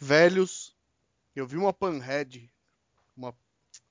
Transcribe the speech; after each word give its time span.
velhos. 0.00 0.74
Eu 1.36 1.46
vi 1.46 1.56
uma 1.56 1.72
Panhead, 1.72 2.50
uma, 3.16 3.34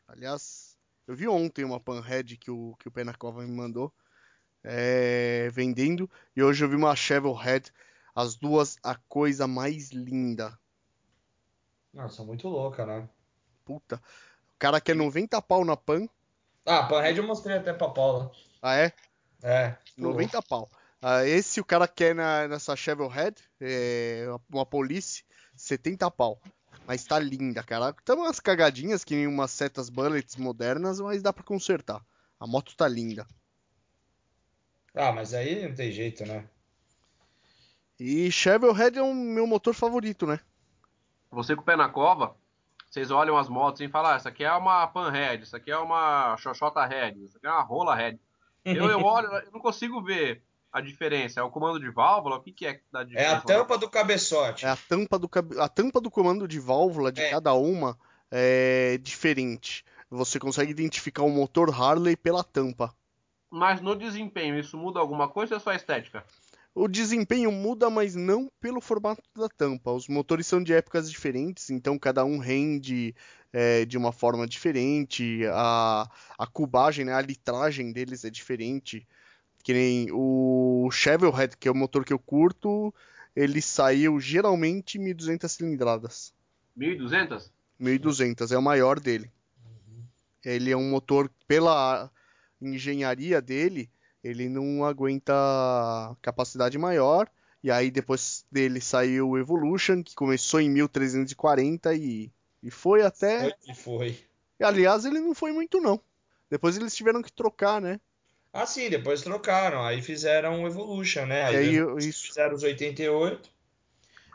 aliás, 0.07 0.77
eu 1.07 1.15
vi 1.15 1.27
ontem 1.27 1.63
uma 1.63 1.79
Panhead 1.79 2.35
que 2.35 2.51
o 2.51 2.75
que 2.79 2.87
o 2.87 2.91
Penacova 2.91 3.43
me 3.43 3.55
mandou 3.55 3.93
é, 4.63 5.49
vendendo 5.51 6.09
e 6.35 6.43
hoje 6.43 6.65
eu 6.65 6.69
vi 6.69 6.75
uma 6.75 6.95
Chevelhead, 6.95 7.71
as 8.13 8.35
duas 8.35 8.77
a 8.83 8.95
coisa 8.95 9.47
mais 9.47 9.91
linda. 9.91 10.57
Nossa, 11.93 12.23
muito 12.23 12.47
louca, 12.49 12.85
né? 12.85 13.07
Puta, 13.63 13.95
o 13.95 14.59
cara 14.59 14.81
quer 14.81 14.95
90 14.95 15.41
pau 15.41 15.63
na 15.63 15.77
Pan. 15.77 16.07
Ah, 16.65 16.83
Panhead 16.83 17.17
eu 17.17 17.25
mostrei 17.25 17.57
até 17.57 17.71
pra 17.71 17.89
Paula. 17.89 18.31
Ah 18.61 18.75
é? 18.75 18.93
É. 19.41 19.77
90 19.97 20.41
pau. 20.41 20.69
Ah, 21.01 21.25
esse 21.25 21.61
o 21.61 21.65
cara 21.65 21.87
quer 21.87 22.13
na, 22.13 22.47
nessa 22.47 22.75
Chevelhead, 22.75 23.41
é, 23.61 24.25
uma 24.51 24.65
Police, 24.65 25.23
70 25.59 26.09
pau. 26.11 26.41
Mas 26.87 27.03
tá 27.03 27.19
linda, 27.19 27.61
cara. 27.61 27.93
Tem 27.93 28.15
umas 28.15 28.39
cagadinhas 28.39 29.03
que 29.03 29.15
nem 29.15 29.27
umas 29.27 29.51
setas 29.51 29.89
bullets 29.89 30.35
modernas, 30.35 30.99
mas 30.99 31.21
dá 31.21 31.31
pra 31.31 31.43
consertar. 31.43 32.03
A 32.39 32.47
moto 32.47 32.75
tá 32.75 32.87
linda. 32.87 33.27
Ah, 34.95 35.11
mas 35.11 35.33
aí 35.33 35.67
não 35.67 35.75
tem 35.75 35.91
jeito, 35.91 36.25
né? 36.25 36.47
E 37.99 38.31
Chevelhead 38.31 38.97
é 38.97 39.03
o 39.03 39.13
meu 39.13 39.45
motor 39.45 39.73
favorito, 39.73 40.25
né? 40.25 40.39
Você 41.31 41.55
com 41.55 41.61
o 41.61 41.65
pé 41.65 41.75
na 41.75 41.89
cova, 41.89 42.35
vocês 42.89 43.11
olham 43.11 43.37
as 43.37 43.49
motos 43.49 43.81
e 43.81 43.87
falam, 43.87 44.11
ah, 44.11 44.15
essa 44.15 44.29
aqui 44.29 44.43
é 44.43 44.51
uma 44.53 44.87
Panhead, 44.87 45.43
essa 45.43 45.57
aqui 45.57 45.69
é 45.69 45.77
uma 45.77 46.35
Xoxota 46.37 46.83
Head, 46.85 47.23
essa 47.23 47.37
aqui 47.37 47.45
é 47.45 47.51
uma 47.51 47.61
Rola 47.61 47.95
Head. 47.95 48.19
Eu, 48.65 48.89
eu 48.89 49.03
olho, 49.03 49.27
eu 49.27 49.51
não 49.51 49.59
consigo 49.59 50.01
ver 50.01 50.41
a 50.71 50.81
diferença. 50.81 51.39
É 51.39 51.43
o 51.43 51.49
comando 51.49 51.79
de 51.79 51.89
válvula? 51.89 52.37
O 52.37 52.41
que, 52.41 52.51
que 52.51 52.65
é 52.65 52.75
que 52.75 52.83
dá 52.91 53.01
É 53.01 53.03
diferença? 53.05 53.35
a 53.37 53.41
tampa 53.41 53.77
do 53.77 53.89
cabeçote. 53.89 54.65
É 54.65 54.69
a 54.69 54.75
tampa 54.75 55.17
do, 55.19 55.29
a 55.59 55.67
tampa 55.69 55.99
do 55.99 56.11
comando 56.11 56.47
de 56.47 56.59
válvula 56.59 57.11
de 57.11 57.21
É. 57.21 57.29
cada 57.29 57.53
uma 57.53 57.97
é 58.31 58.97
diferente. 59.01 59.83
Você 60.09 60.39
consegue 60.39 60.71
identificar 60.71 61.23
o 61.23 61.29
motor 61.29 61.69
Harley 61.69 62.15
pela 62.15 62.43
tampa. 62.43 62.93
Mas 63.51 63.81
no 63.81 63.95
desempenho, 63.95 64.59
isso 64.59 64.77
muda 64.77 64.99
alguma 64.99 65.27
coisa 65.27 65.55
ou 65.55 65.57
é 65.57 65.59
só 65.59 65.73
estética? 65.73 66.23
O 66.73 66.87
desempenho 66.87 67.51
muda, 67.51 67.89
mas 67.89 68.15
não 68.15 68.49
pelo 68.61 68.79
formato 68.79 69.23
da 69.35 69.49
tampa. 69.49 69.91
Os 69.91 70.07
motores 70.07 70.45
são 70.45 70.63
de 70.63 70.71
épocas 70.73 71.09
diferentes, 71.09 71.69
então 71.71 71.97
cada 71.97 72.23
um 72.23 72.37
rende 72.37 73.15
é, 73.51 73.85
de 73.85 73.97
uma 73.97 74.11
forma 74.11 74.47
diferente. 74.47 75.41
A, 75.51 76.07
a 76.37 76.47
cubagem, 76.47 77.05
né, 77.05 77.13
a 77.13 77.21
litragem 77.21 77.91
deles 77.91 78.23
é 78.23 78.29
diferente. 78.29 79.05
Que 79.63 79.73
nem 79.73 80.07
o 80.11 80.89
Chevelhead, 80.91 81.57
que 81.57 81.67
é 81.67 81.71
o 81.71 81.75
motor 81.75 82.05
que 82.05 82.13
eu 82.13 82.19
curto, 82.19 82.93
ele 83.35 83.61
saiu 83.61 84.19
geralmente 84.19 84.97
1.200 84.97 85.47
cilindradas. 85.47 86.33
1.200? 86.77 87.49
1.200 87.79 88.51
é 88.51 88.57
o 88.57 88.61
maior 88.61 88.99
dele. 88.99 89.31
Ele 90.43 90.71
é 90.71 90.77
um 90.77 90.89
motor, 90.89 91.29
pela 91.47 92.09
engenharia 92.61 93.41
dele, 93.41 93.89
ele 94.23 94.49
não 94.49 94.83
aguenta 94.85 95.33
capacidade 96.21 96.77
maior. 96.77 97.29
E 97.61 97.69
aí 97.69 97.91
depois 97.91 98.45
dele 98.49 98.79
saiu 98.79 99.29
o 99.29 99.37
Evolution, 99.37 100.01
que 100.01 100.15
começou 100.15 100.61
em 100.61 100.69
1340 100.69 101.93
e, 101.93 102.31
e 102.63 102.71
foi 102.71 103.01
até. 103.01 103.55
Foi 103.65 103.75
foi. 103.75 104.19
Aliás, 104.61 105.05
ele 105.05 105.19
não 105.19 105.33
foi 105.33 105.51
muito 105.51 105.79
não. 105.81 105.99
Depois 106.49 106.77
eles 106.77 106.95
tiveram 106.95 107.21
que 107.21 107.31
trocar, 107.31 107.81
né? 107.81 107.99
Ah, 108.51 108.65
sim, 108.65 108.89
depois 108.89 109.21
trocaram. 109.21 109.83
Aí 109.83 110.01
fizeram 110.01 110.63
o 110.63 110.67
Evolution, 110.67 111.25
né? 111.25 111.43
Aí, 111.45 111.53
E 111.53 111.57
aí, 111.57 111.79
depois 111.79 112.05
isso. 112.05 112.27
fizeram 112.27 112.55
os 112.55 112.63
88. 112.63 113.49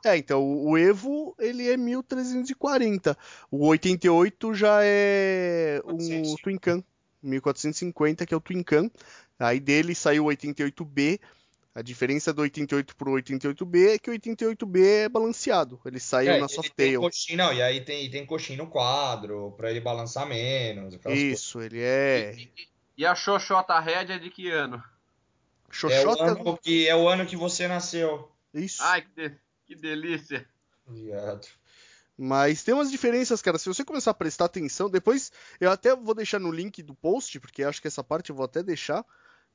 É, 0.05 0.17
então 0.19 0.43
o 0.45 0.77
Evo 0.77 1.35
ele 1.39 1.69
é 1.69 1.77
1340. 1.77 3.17
O 3.51 3.67
88 3.67 4.55
já 4.55 4.81
é 4.83 5.81
o 5.85 5.89
400. 5.97 6.35
Twin 6.43 6.59
Cam, 6.59 6.85
1450, 7.23 8.27
que 8.27 8.35
é 8.35 8.37
o 8.37 8.41
Twin 8.41 8.63
Cam. 8.63 8.91
Aí 9.39 9.59
dele 9.59 9.95
saiu 9.95 10.27
o 10.27 10.29
88B. 10.29 11.19
A 11.75 11.83
diferença 11.83 12.33
do 12.33 12.43
88 12.43 12.95
pro 12.95 13.13
88B 13.15 13.95
é 13.95 13.99
que 13.99 14.09
o 14.09 14.13
88B 14.13 14.85
é 14.85 15.09
balanceado. 15.09 15.81
Ele 15.85 15.99
saiu 15.99 16.33
É, 16.33 16.39
na 16.41 16.47
Softail. 16.49 17.01
não, 17.35 17.53
e 17.53 17.61
aí 17.61 17.81
tem, 17.81 18.09
tem 18.09 18.25
coxinha 18.25 18.59
no 18.59 18.69
quadro, 18.69 19.53
pra 19.57 19.71
ele 19.73 19.81
balançar 19.81 20.25
menos. 20.29 20.95
Isso, 21.07 21.61
ele 21.61 21.81
é 21.81 22.35
E 22.37 22.49
a 23.03 23.15
Xoxota 23.15 23.79
Red 23.81 24.13
é 24.13 24.19
de 24.19 24.31
que 24.31 24.51
ano? 24.51 24.83
coisas. 25.81 25.99
É 25.99 26.07
o, 26.07 26.11
Xoxota. 26.13 26.25
ano 26.25 26.59
que, 26.59 26.89
é 26.89 26.95
o 26.95 27.09
ano 27.09 27.27
que 27.27 27.37
você 27.37 27.67
nasceu. 27.67 28.31
Isso. 28.53 28.83
Ai, 28.83 29.03
que, 29.03 29.11
de- 29.29 29.37
que 29.67 29.75
delícia. 29.75 30.47
Viado. 30.87 31.47
Mas 32.17 32.63
tem 32.63 32.75
umas 32.75 32.91
diferenças, 32.91 33.43
cara. 33.43 33.59
Se 33.59 33.69
você 33.69 33.85
começar 33.85 34.13
a 34.13 34.15
prestar 34.15 34.45
atenção, 34.45 34.89
depois 34.89 35.33
eu 35.61 35.71
até 35.71 35.97
vou 35.97 36.15
deixar 36.15 36.39
no 36.39 36.53
link 36.53 36.83
do 36.83 36.95
post, 36.95 37.41
porque 37.41 37.65
acho 37.65 37.81
que 37.83 37.89
essa 37.89 38.05
parte 38.05 38.31
eu 38.31 38.37
vou 38.37 38.45
até 38.45 38.63
deixar 38.63 39.05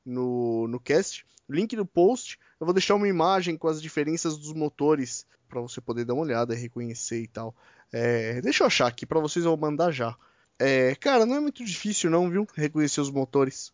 no, 0.04 0.68
no 0.68 0.78
cast. 0.78 1.24
Link 1.48 1.74
do 1.74 1.86
post, 1.86 2.38
eu 2.60 2.66
vou 2.66 2.74
deixar 2.74 2.94
uma 2.94 3.08
imagem 3.08 3.56
com 3.56 3.66
as 3.66 3.80
diferenças 3.80 4.36
dos 4.36 4.52
motores 4.52 5.26
para 5.48 5.60
você 5.60 5.80
poder 5.80 6.04
dar 6.04 6.14
uma 6.14 6.22
olhada, 6.22 6.54
reconhecer 6.54 7.22
e 7.22 7.26
tal. 7.26 7.56
É, 7.92 8.40
deixa 8.40 8.62
eu 8.62 8.66
achar 8.68 8.86
aqui 8.86 9.04
para 9.04 9.18
vocês, 9.18 9.44
eu 9.44 9.50
vou 9.50 9.58
mandar 9.58 9.90
já. 9.90 10.14
É, 10.60 10.94
cara, 10.94 11.24
não 11.26 11.36
é 11.36 11.40
muito 11.40 11.64
difícil 11.64 12.10
não, 12.10 12.28
viu? 12.30 12.46
Reconhecer 12.54 13.00
os 13.00 13.10
motores. 13.10 13.72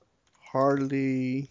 Harley 0.55 1.51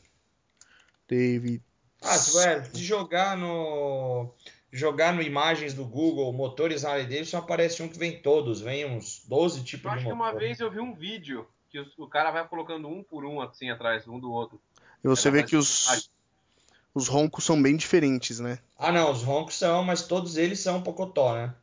David. 1.08 1.62
Ah, 2.02 2.18
se, 2.18 2.36
ué, 2.38 2.64
se 2.64 2.84
jogar 2.84 3.38
no. 3.38 4.30
Jogar 4.72 5.14
no 5.14 5.22
imagens 5.22 5.74
do 5.74 5.86
Google, 5.86 6.34
motores 6.34 6.84
Harley 6.84 7.06
Davidson, 7.06 7.38
aparece 7.38 7.82
um 7.82 7.88
que 7.88 7.98
vem 7.98 8.22
todos, 8.22 8.60
vem 8.60 8.86
uns 8.86 9.22
12 9.26 9.64
tipos 9.64 9.86
Eu 9.86 9.92
acho 9.92 10.00
de 10.00 10.06
que 10.08 10.14
motor. 10.14 10.34
uma 10.34 10.38
vez 10.38 10.60
eu 10.60 10.70
vi 10.70 10.80
um 10.82 10.94
vídeo 10.94 11.48
que 11.70 11.80
os- 11.80 11.98
o 11.98 12.08
cara 12.08 12.30
vai 12.32 12.46
colocando 12.48 12.88
um 12.90 13.02
por 13.02 13.24
um 13.26 13.40
assim 13.42 13.70
atrás, 13.70 14.06
um 14.06 14.20
do 14.20 14.30
outro. 14.32 14.60
E 15.02 15.08
você 15.08 15.30
É, 15.30 15.32
vê 15.32 15.44
que 15.44 15.56
os, 15.56 16.10
os 16.94 17.08
roncos 17.08 17.46
são 17.46 17.62
bem 17.62 17.78
diferentes, 17.78 18.40
né? 18.42 18.60
Ah, 18.78 18.92
não, 18.92 19.12
os 19.12 19.24
roncos 19.24 19.56
são, 19.56 19.82
mas 19.82 20.02
todos 20.02 20.36
eles 20.36 20.60
são 20.60 20.82
Pocotó, 20.82 21.34
né? 21.36 21.54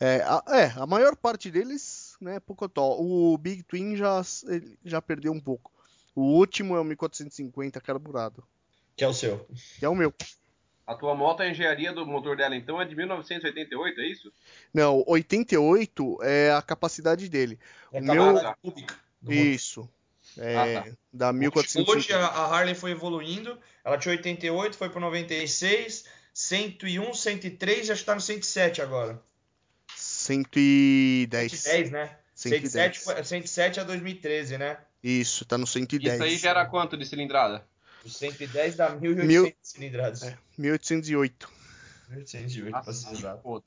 É 0.00 0.22
a, 0.22 0.42
é, 0.48 0.72
a 0.76 0.86
maior 0.86 1.14
parte 1.14 1.50
deles, 1.50 2.03
né, 2.20 2.40
Pocotó. 2.40 2.96
O 2.98 3.36
Big 3.38 3.62
Twin 3.62 3.96
já, 3.96 4.20
ele 4.48 4.78
já 4.84 5.00
perdeu 5.02 5.32
um 5.32 5.40
pouco. 5.40 5.72
O 6.14 6.22
último 6.22 6.76
é 6.76 6.80
o 6.80 6.84
1450 6.84 7.80
carburado, 7.80 8.44
Que 8.96 9.04
é 9.04 9.08
o 9.08 9.12
seu. 9.14 9.46
que 9.78 9.84
é 9.84 9.88
o 9.88 9.94
meu. 9.94 10.12
A 10.86 10.94
tua 10.94 11.14
moto, 11.14 11.40
a 11.40 11.48
engenharia 11.48 11.92
do 11.92 12.06
motor 12.06 12.36
dela 12.36 12.54
então 12.54 12.80
é 12.80 12.84
de 12.84 12.94
1988, 12.94 14.00
é 14.00 14.06
isso? 14.06 14.32
Não, 14.72 15.02
88 15.06 16.18
é 16.22 16.52
a 16.52 16.60
capacidade 16.60 17.28
dele. 17.28 17.58
É 17.92 18.00
O 18.00 18.04
meu- 18.04 18.54
cúbica. 18.62 18.94
Isso. 19.26 19.88
É, 20.36 20.56
Ah, 20.56 20.82
tá. 20.82 20.90
da 21.12 21.28
Hoje 21.30 21.38
1450. 21.38 22.16
a 22.18 22.26
a 22.28 22.46
Harley 22.54 22.74
foi 22.74 22.90
evoluindo, 22.90 23.58
ela 23.84 23.96
tinha 23.96 24.12
88, 24.12 24.76
foi 24.76 24.90
para 24.90 25.00
96, 25.00 26.04
101, 26.34 27.14
103, 27.14 27.86
já 27.86 27.94
está 27.94 28.14
no 28.14 28.20
107 28.20 28.82
agora. 28.82 29.20
110. 30.24 31.52
110, 31.52 31.90
né? 31.90 32.16
110. 32.34 32.72
107, 32.72 33.00
foi- 33.00 33.24
107 33.24 33.80
a 33.80 33.84
2013, 33.84 34.56
né? 34.58 34.78
Isso, 35.02 35.44
tá 35.44 35.58
no 35.58 35.66
110. 35.66 36.14
Isso 36.14 36.22
aí 36.22 36.36
gera 36.36 36.64
quanto 36.64 36.96
de 36.96 37.04
cilindrada? 37.04 37.64
O 38.04 38.08
110 38.08 38.76
dá 38.76 38.90
1.800 38.90 39.26
Mil- 39.26 39.54
cilindradas. 39.62 40.22
É, 40.22 40.38
1808. 40.56 41.50
1.808, 42.10 42.70
pra 42.82 42.92
ser 42.92 43.12
exato. 43.12 43.62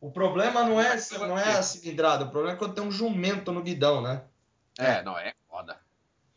O 0.00 0.10
problema 0.10 0.62
não 0.64 0.80
é, 0.80 0.96
não 1.18 1.38
é 1.38 1.52
a 1.58 1.62
cilindrada, 1.62 2.24
o 2.24 2.30
problema 2.30 2.54
é 2.54 2.58
quando 2.58 2.74
tem 2.74 2.84
um 2.84 2.90
jumento 2.90 3.50
no 3.50 3.62
guidão, 3.62 4.02
né? 4.02 4.22
É, 4.78 5.02
não, 5.02 5.18
é 5.18 5.32
foda. 5.48 5.78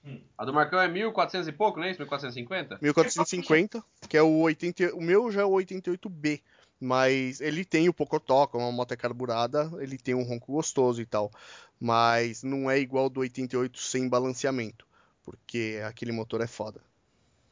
Hum. 0.06 0.22
A 0.38 0.46
do 0.46 0.54
Marcão 0.54 0.80
é 0.80 0.88
1400 0.88 1.48
e 1.48 1.52
pouco, 1.52 1.78
não 1.80 1.86
é 1.86 1.92
isso? 1.92 2.00
1450? 2.00 2.78
1450, 2.82 3.84
que 4.08 4.16
é 4.16 4.22
o 4.22 4.40
80, 4.40 4.96
o 4.96 5.02
meu 5.02 5.30
já 5.32 5.42
é 5.42 5.46
o 5.46 5.52
88B, 5.52 6.42
mas 6.80 7.42
ele 7.42 7.66
tem 7.66 7.90
o 7.90 7.94
Pocotó, 7.94 8.48
como 8.48 8.64
uma 8.64 8.72
moto 8.72 8.92
é 8.92 8.96
carburada, 8.96 9.72
ele 9.80 9.98
tem 9.98 10.14
um 10.14 10.24
ronco 10.24 10.52
gostoso 10.52 11.02
e 11.02 11.06
tal, 11.06 11.32
mas 11.80 12.44
não 12.44 12.70
é 12.70 12.80
igual 12.80 13.10
do 13.10 13.20
88 13.22 13.80
sem 13.80 14.08
balanceamento, 14.08 14.86
porque 15.24 15.82
aquele 15.86 16.12
motor 16.12 16.42
é 16.42 16.48
foda. 16.48 16.82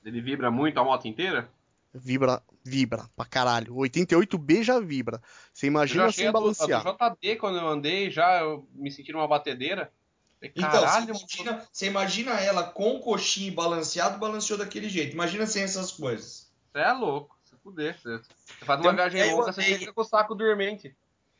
Ele 0.04 0.22
vibra 0.22 0.52
muito 0.52 0.80
a 0.80 0.84
moto 0.84 1.08
inteira? 1.08 1.50
Vibra, 1.94 2.44
vibra 2.64 3.10
pra 3.16 3.26
caralho. 3.26 3.74
O 3.74 3.80
88B 3.80 4.64
já 4.64 4.80
vibra. 4.80 5.22
Você 5.54 5.68
imagina 5.68 6.12
sem 6.12 6.28
a 6.28 6.32
do, 6.32 6.38
a 6.38 6.42
balancear. 6.42 6.84
do 6.84 7.16
JD 7.16 7.38
quando 7.38 7.58
eu 7.58 7.68
andei, 7.68 8.12
já 8.12 8.42
eu 8.42 8.68
me 8.74 8.92
senti 8.92 9.12
numa 9.12 9.28
batedeira. 9.28 9.92
Então, 10.42 10.70
Caralho, 10.70 11.14
você, 11.16 11.42
imagina, 11.42 11.68
você 11.72 11.86
imagina 11.88 12.32
ela 12.34 12.64
com 12.64 13.00
coxinha 13.00 13.48
e 13.48 13.52
balanceado, 13.52 14.20
balanceou 14.20 14.60
daquele 14.60 14.90
jeito. 14.90 15.14
Imagina 15.14 15.48
sem 15.48 15.64
essas 15.64 15.92
coisas. 15.92 16.52
você 16.72 16.80
é 16.80 16.92
louco. 16.92 17.35
Fuder. 17.66 17.98
Você, 18.00 18.18
você 18.20 18.66
faz 18.66 18.80
uma 18.80 18.92
Então, 18.94 18.96
viagem 19.10 19.32
longa, 19.32 19.52
você 19.52 19.62
andei- 19.62 19.78
fica 19.80 19.92
com 19.94 20.02
o 20.02 20.06
saco 20.06 20.36
dormente. 20.36 20.96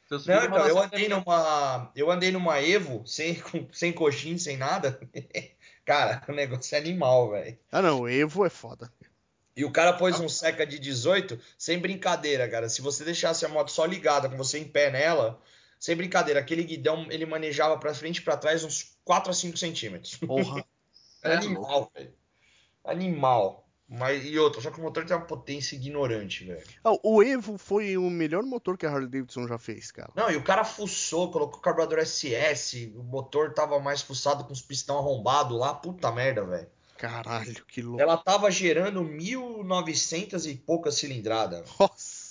Não, 0.10 0.18
então, 0.20 0.68
eu 0.68 0.76
você- 0.76 0.86
andei 0.86 1.08
numa. 1.08 1.92
Eu 1.96 2.12
andei 2.12 2.32
numa 2.32 2.60
Evo 2.62 3.06
sem, 3.06 3.36
com- 3.42 3.68
sem 3.72 3.94
coxinha, 3.94 4.38
sem 4.40 4.58
nada. 4.58 5.00
Cara, 5.86 6.24
o 6.28 6.32
negócio 6.32 6.76
é 6.76 6.80
animal, 6.80 7.30
velho. 7.30 7.58
Ah 7.72 7.82
não, 7.82 8.02
o 8.02 8.10
Evo 8.10 8.44
é 8.44 8.50
foda. 8.50 8.92
E 9.56 9.64
o 9.64 9.72
cara 9.72 9.94
pôs 9.94 10.20
um 10.20 10.28
seca 10.28 10.66
de 10.66 10.78
18, 10.80 11.40
sem 11.58 11.80
brincadeira, 11.80 12.50
cara. 12.50 12.68
Se 12.68 12.82
você 12.82 13.06
deixasse 13.06 13.46
a 13.46 13.48
moto 13.50 13.70
só 13.72 13.86
ligada, 13.86 14.28
com 14.28 14.36
você 14.36 14.58
em 14.60 14.66
pé 14.68 14.92
nela, 14.92 15.40
sem 15.80 15.96
brincadeira, 15.96 16.40
aquele 16.42 16.64
guidão 16.64 17.06
ele 17.10 17.26
manejava 17.26 17.78
pra 17.78 17.94
frente 17.94 18.18
e 18.18 18.22
pra 18.22 18.36
trás 18.36 18.64
uns 18.66 18.98
4 19.06 19.30
a 19.32 19.34
5 19.34 19.56
centímetros. 19.58 20.16
Porra. 20.18 20.66
É 21.24 21.34
animal, 21.38 21.90
velho. 21.96 22.14
Animal. 22.84 23.65
Mas, 23.88 24.26
e 24.26 24.38
outra, 24.40 24.62
só 24.62 24.72
que 24.72 24.80
o 24.80 24.84
motor 24.84 25.06
tem 25.06 25.16
uma 25.16 25.26
potência 25.26 25.76
ignorante, 25.76 26.44
velho. 26.44 26.64
Ah, 26.84 26.94
o 27.04 27.22
Evo 27.22 27.56
foi 27.58 27.96
o 27.98 28.10
melhor 28.10 28.42
motor 28.44 28.78
que 28.78 28.86
a 28.86 28.90
Harley 28.90 29.08
Davidson 29.08 29.48
já 29.48 29.60
fez, 29.60 29.92
cara. 29.92 30.12
Não, 30.16 30.30
e 30.32 30.36
o 30.36 30.44
cara 30.44 30.64
fuçou, 30.64 31.32
colocou 31.32 31.60
carburador 31.62 32.00
SS, 32.00 32.92
o 32.96 33.04
motor 33.04 33.54
tava 33.54 33.80
mais 33.80 34.02
fuçado 34.02 34.44
com 34.44 34.52
os 34.54 34.62
pistão 34.62 34.98
arrombados 34.98 35.58
lá, 35.60 35.74
puta 35.74 36.12
merda, 36.12 36.44
velho. 36.44 36.68
Caralho, 36.98 37.64
que 37.66 37.82
louco. 37.82 38.02
Ela 38.02 38.18
tava 38.18 38.50
gerando 38.50 39.04
1900 39.04 40.46
e 40.48 40.56
poucas 40.56 40.96
cilindradas. 40.96 41.70
Nossa. 41.80 42.26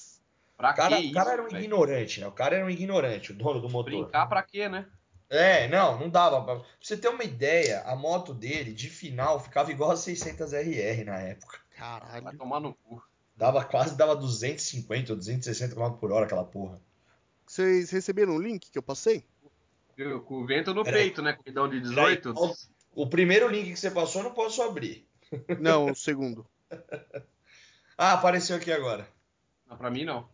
Pra 0.56 0.70
O 0.72 0.74
cara, 0.74 0.96
que 0.96 1.08
o 1.08 1.12
cara 1.12 1.24
isso, 1.26 1.32
era 1.34 1.42
um 1.42 1.48
velho? 1.48 1.64
ignorante, 1.64 2.20
né? 2.20 2.26
O 2.26 2.32
cara 2.32 2.56
era 2.56 2.64
um 2.64 2.70
ignorante, 2.70 3.32
o 3.32 3.34
dono 3.34 3.60
do 3.60 3.68
motor. 3.68 4.04
Brincar 4.04 4.26
pra 4.26 4.42
quê, 4.42 4.68
né? 4.68 4.86
É, 5.34 5.68
não, 5.68 5.98
não 5.98 6.08
dava. 6.08 6.42
Pra... 6.44 6.56
pra 6.56 6.64
você 6.80 6.96
ter 6.96 7.08
uma 7.08 7.24
ideia, 7.24 7.82
a 7.82 7.94
moto 7.96 8.32
dele, 8.34 8.72
de 8.72 8.88
final, 8.88 9.40
ficava 9.40 9.70
igual 9.70 9.90
a 9.90 9.94
600RR 9.94 11.04
na 11.04 11.18
época. 11.20 11.58
Vai 11.78 12.00
Caralho. 12.00 12.38
tomar 12.38 12.60
no 12.60 12.74
cu. 12.74 13.02
Dava 13.36 13.64
quase, 13.64 13.96
dava 13.96 14.14
250 14.14 15.12
ou 15.12 15.16
260 15.18 15.74
km 15.74 15.90
por 15.98 16.12
hora 16.12 16.24
aquela 16.26 16.44
porra. 16.44 16.80
Vocês 17.46 17.90
receberam 17.90 18.36
o 18.36 18.40
link 18.40 18.70
que 18.70 18.78
eu 18.78 18.82
passei? 18.82 19.24
Viu? 19.96 20.20
Com 20.22 20.42
o 20.42 20.46
vento 20.46 20.72
no 20.72 20.84
Peraí. 20.84 21.02
peito, 21.04 21.20
né? 21.22 21.32
Corridão 21.32 21.68
de 21.68 21.80
Peraí, 21.80 22.16
18. 22.16 22.32
qual- 22.34 22.54
O 22.94 23.08
primeiro 23.08 23.48
link 23.48 23.70
que 23.72 23.76
você 23.76 23.90
passou 23.90 24.20
eu 24.22 24.28
não 24.28 24.34
posso 24.34 24.62
abrir. 24.62 25.08
Não, 25.60 25.90
o 25.90 25.94
segundo. 25.96 26.46
Ah, 27.98 28.12
apareceu 28.12 28.56
aqui 28.56 28.70
agora. 28.72 29.08
Não, 29.68 29.76
pra 29.76 29.90
mim 29.90 30.04
não. 30.04 30.28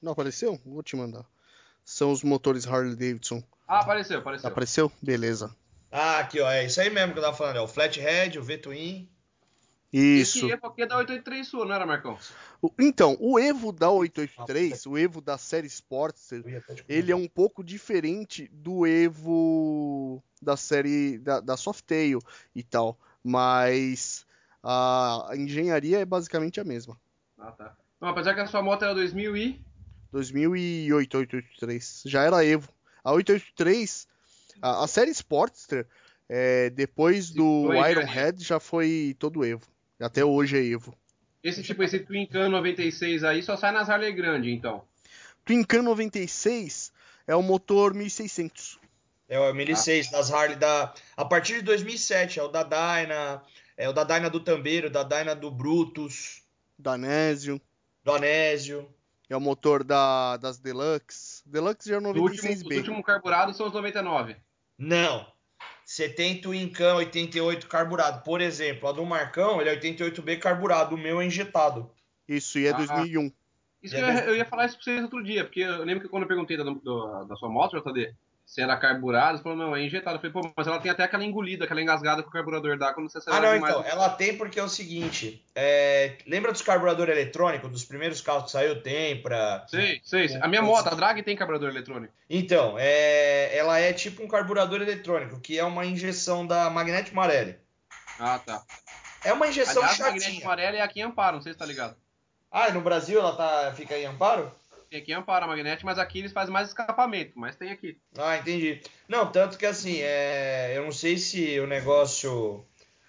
Não 0.00 0.12
apareceu? 0.12 0.58
Vou 0.64 0.82
te 0.82 0.96
mandar. 0.96 1.24
São 1.84 2.10
os 2.10 2.24
motores 2.24 2.66
Harley 2.66 2.96
Davidson. 2.96 3.42
Ah, 3.66 3.80
apareceu, 3.80 4.18
apareceu. 4.18 4.48
Apareceu? 4.50 4.92
Beleza. 5.00 5.54
Ah, 5.90 6.18
aqui, 6.18 6.40
ó. 6.40 6.50
É 6.50 6.64
isso 6.64 6.80
aí 6.80 6.90
mesmo 6.90 7.12
que 7.12 7.18
eu 7.18 7.22
tava 7.22 7.36
falando. 7.36 7.56
É 7.56 7.60
o 7.60 7.68
Flathead, 7.68 8.38
o 8.38 8.42
V-Twin. 8.42 9.08
Isso. 9.92 10.46
Esse 10.46 10.52
aqui 10.54 10.82
é 10.82 10.86
da 10.86 10.96
883 10.96 11.46
sua, 11.46 11.66
não 11.66 11.74
era, 11.74 11.84
Marcão? 11.84 12.18
O- 12.62 12.70
Então, 12.78 13.14
o 13.20 13.38
Evo 13.38 13.70
da 13.72 13.90
883, 13.90 14.86
o 14.86 14.96
Evo 14.96 15.20
da 15.20 15.36
série 15.36 15.66
Sportster, 15.66 16.42
ele 16.88 17.12
é 17.12 17.16
um 17.16 17.28
pouco 17.28 17.62
diferente 17.62 18.48
do 18.50 18.86
Evo 18.86 20.22
da 20.40 20.56
série 20.56 21.18
da, 21.18 21.40
da 21.40 21.58
Softail 21.58 22.20
e 22.54 22.62
tal, 22.62 22.98
mas 23.22 24.24
a 24.62 25.28
engenharia 25.36 26.00
é 26.00 26.04
basicamente 26.06 26.58
a 26.58 26.64
mesma. 26.64 26.98
Ah, 27.38 27.52
tá. 27.52 27.76
Não, 28.00 28.08
apesar 28.08 28.32
que 28.34 28.40
a 28.40 28.46
sua 28.46 28.62
moto 28.62 28.84
era 28.84 28.94
2000 28.94 29.36
e... 29.36 29.60
2008, 30.10 31.18
883, 31.18 32.02
já 32.06 32.22
era 32.22 32.42
Evo. 32.44 32.68
A 33.04 33.12
883, 33.12 34.06
a, 34.60 34.84
a 34.84 34.86
série 34.86 35.10
Sportster, 35.10 35.86
é, 36.28 36.70
depois 36.70 37.30
do 37.30 37.66
engenharia. 37.72 37.90
Ironhead 37.90 38.44
já 38.44 38.60
foi 38.60 39.16
todo 39.18 39.44
Evo. 39.44 39.66
Até 40.00 40.24
hoje 40.24 40.56
é 40.56 40.64
Evo. 40.64 40.96
Esse 41.42 41.62
tipo, 41.62 41.82
esse 41.82 41.98
Twin 41.98 42.26
Can 42.26 42.48
96 42.48 43.24
aí 43.24 43.42
só 43.42 43.56
sai 43.56 43.72
nas 43.72 43.90
Harley 43.90 44.12
grande, 44.12 44.52
então. 44.52 44.84
Twin 45.44 45.64
Can 45.64 45.82
96 45.82 46.92
é 47.26 47.34
o 47.34 47.42
motor 47.42 47.94
1600. 47.94 48.78
É 49.28 49.38
o 49.38 49.52
1006 49.52 50.10
das 50.10 50.32
Harley 50.32 50.56
da. 50.56 50.94
A 51.16 51.24
partir 51.24 51.54
de 51.54 51.62
2007, 51.62 52.38
é 52.38 52.42
o 52.42 52.48
da 52.48 52.62
Dyna, 52.62 53.42
é 53.76 53.88
o 53.88 53.92
da 53.92 54.04
Dyna 54.04 54.28
do 54.28 54.40
Tambeiro, 54.40 54.90
da 54.90 55.02
Dyna 55.02 55.34
do 55.34 55.50
Brutus, 55.50 56.42
Danésio. 56.78 57.60
do 58.04 58.12
Anésio. 58.12 58.88
É 59.32 59.36
o 59.36 59.40
motor 59.40 59.82
da, 59.82 60.36
das 60.36 60.58
Deluxe. 60.58 61.42
Deluxe 61.46 61.88
já 61.88 61.96
é 61.96 61.98
o 61.98 62.02
Os 62.02 62.16
últimos, 62.18 62.56
os 62.56 62.62
96B. 62.64 62.76
últimos 62.76 63.02
carburados 63.04 63.56
são 63.56 63.66
os 63.66 63.72
99. 63.72 64.36
Não. 64.78 65.26
Você 65.84 66.08
tem 66.08 66.40
Twin 66.40 66.68
Can 66.68 66.96
88 66.96 67.66
carburado. 67.66 68.22
Por 68.24 68.40
exemplo, 68.42 68.88
a 68.88 68.92
do 68.92 69.04
Marcão, 69.06 69.60
ele 69.60 69.70
é 69.70 69.74
88B 69.80 70.38
carburado. 70.38 70.94
O 70.94 70.98
meu 70.98 71.20
é 71.20 71.24
injetado. 71.24 71.90
Isso, 72.28 72.58
e 72.58 72.66
é 72.66 72.70
Ah. 72.70 72.76
2001. 72.76 73.26
Isso 73.26 73.32
E 73.82 73.88
que 73.88 73.96
é 73.96 74.00
eu, 74.02 74.06
mesmo? 74.14 74.28
eu 74.28 74.36
ia 74.36 74.44
falar 74.44 74.66
isso 74.66 74.76
pra 74.76 74.84
vocês 74.84 75.02
outro 75.02 75.22
dia, 75.24 75.44
porque 75.44 75.60
eu 75.60 75.82
lembro 75.82 76.02
que 76.04 76.08
quando 76.08 76.22
eu 76.24 76.28
perguntei 76.28 76.56
da, 76.56 76.64
do- 76.64 77.24
da 77.24 77.34
sua 77.36 77.48
moto, 77.48 77.76
JD, 77.80 78.14
se 78.52 78.60
era 78.60 78.76
carburado, 78.76 79.38
você 79.38 79.42
falou, 79.42 79.56
não, 79.56 79.74
é 79.74 79.82
injetado. 79.82 80.16
Eu 80.16 80.20
falei, 80.20 80.30
pô, 80.30 80.52
mas 80.54 80.66
ela 80.66 80.78
tem 80.78 80.90
até 80.90 81.02
aquela 81.04 81.24
engolida, 81.24 81.64
aquela 81.64 81.80
engasgada 81.80 82.22
que 82.22 82.28
o 82.28 82.30
carburador 82.30 82.76
dá 82.76 82.92
quando 82.92 83.10
você 83.10 83.16
Ah, 83.16 83.20
acelera 83.20 83.46
não, 83.46 83.54
demais. 83.54 83.74
então. 83.74 83.90
Ela 83.90 84.10
tem 84.10 84.36
porque 84.36 84.60
é 84.60 84.62
o 84.62 84.68
seguinte. 84.68 85.42
é, 85.54 86.18
Lembra 86.26 86.52
dos 86.52 86.60
carburadores 86.60 87.16
eletrônicos, 87.16 87.70
dos 87.70 87.82
primeiros 87.82 88.20
carros 88.20 88.44
que 88.44 88.50
saiu, 88.50 88.82
Tempra? 88.82 89.64
Sei, 89.68 90.02
sei. 90.04 90.28
sei. 90.28 90.38
A 90.42 90.46
minha 90.48 90.60
moto, 90.60 90.86
a 90.86 90.94
Drag 90.94 91.22
tem 91.22 91.34
carburador 91.34 91.70
eletrônico. 91.70 92.12
Então, 92.28 92.76
é, 92.78 93.56
ela 93.56 93.78
é 93.78 93.90
tipo 93.94 94.22
um 94.22 94.28
carburador 94.28 94.82
eletrônico, 94.82 95.40
que 95.40 95.58
é 95.58 95.64
uma 95.64 95.86
injeção 95.86 96.46
da 96.46 96.68
Magnete 96.68 97.14
Marelli. 97.14 97.56
Ah, 98.20 98.38
tá. 98.38 98.62
É 99.24 99.32
uma 99.32 99.48
injeção 99.48 99.80
Aliás, 99.80 99.98
a 99.98 100.04
Magnética 100.04 100.30
chatinha. 100.30 100.44
Amarela 100.46 100.76
é 100.76 100.80
aqui 100.82 101.00
em 101.00 101.04
Amparo, 101.04 101.36
não 101.36 101.42
sei 101.42 101.54
se 101.54 101.58
tá 101.58 101.64
ligado. 101.64 101.96
Ah, 102.50 102.68
e 102.68 102.72
no 102.72 102.82
Brasil 102.82 103.18
ela 103.18 103.34
tá, 103.34 103.72
fica 103.74 103.96
em 103.96 104.04
Amparo? 104.04 104.52
Tem 104.92 105.00
aqui 105.00 105.12
em 105.12 105.14
Amparo 105.14 105.46
a 105.46 105.48
Magnete, 105.48 105.86
mas 105.86 105.98
aqui 105.98 106.18
eles 106.18 106.32
fazem 106.32 106.52
mais 106.52 106.68
escapamento, 106.68 107.32
mas 107.34 107.56
tem 107.56 107.70
aqui. 107.70 107.96
Ah, 108.18 108.36
entendi. 108.36 108.82
Não, 109.08 109.32
tanto 109.32 109.56
que 109.56 109.64
assim, 109.64 110.00
é, 110.02 110.76
eu 110.76 110.84
não 110.84 110.92
sei 110.92 111.16
se 111.16 111.58
o 111.60 111.66
negócio 111.66 112.62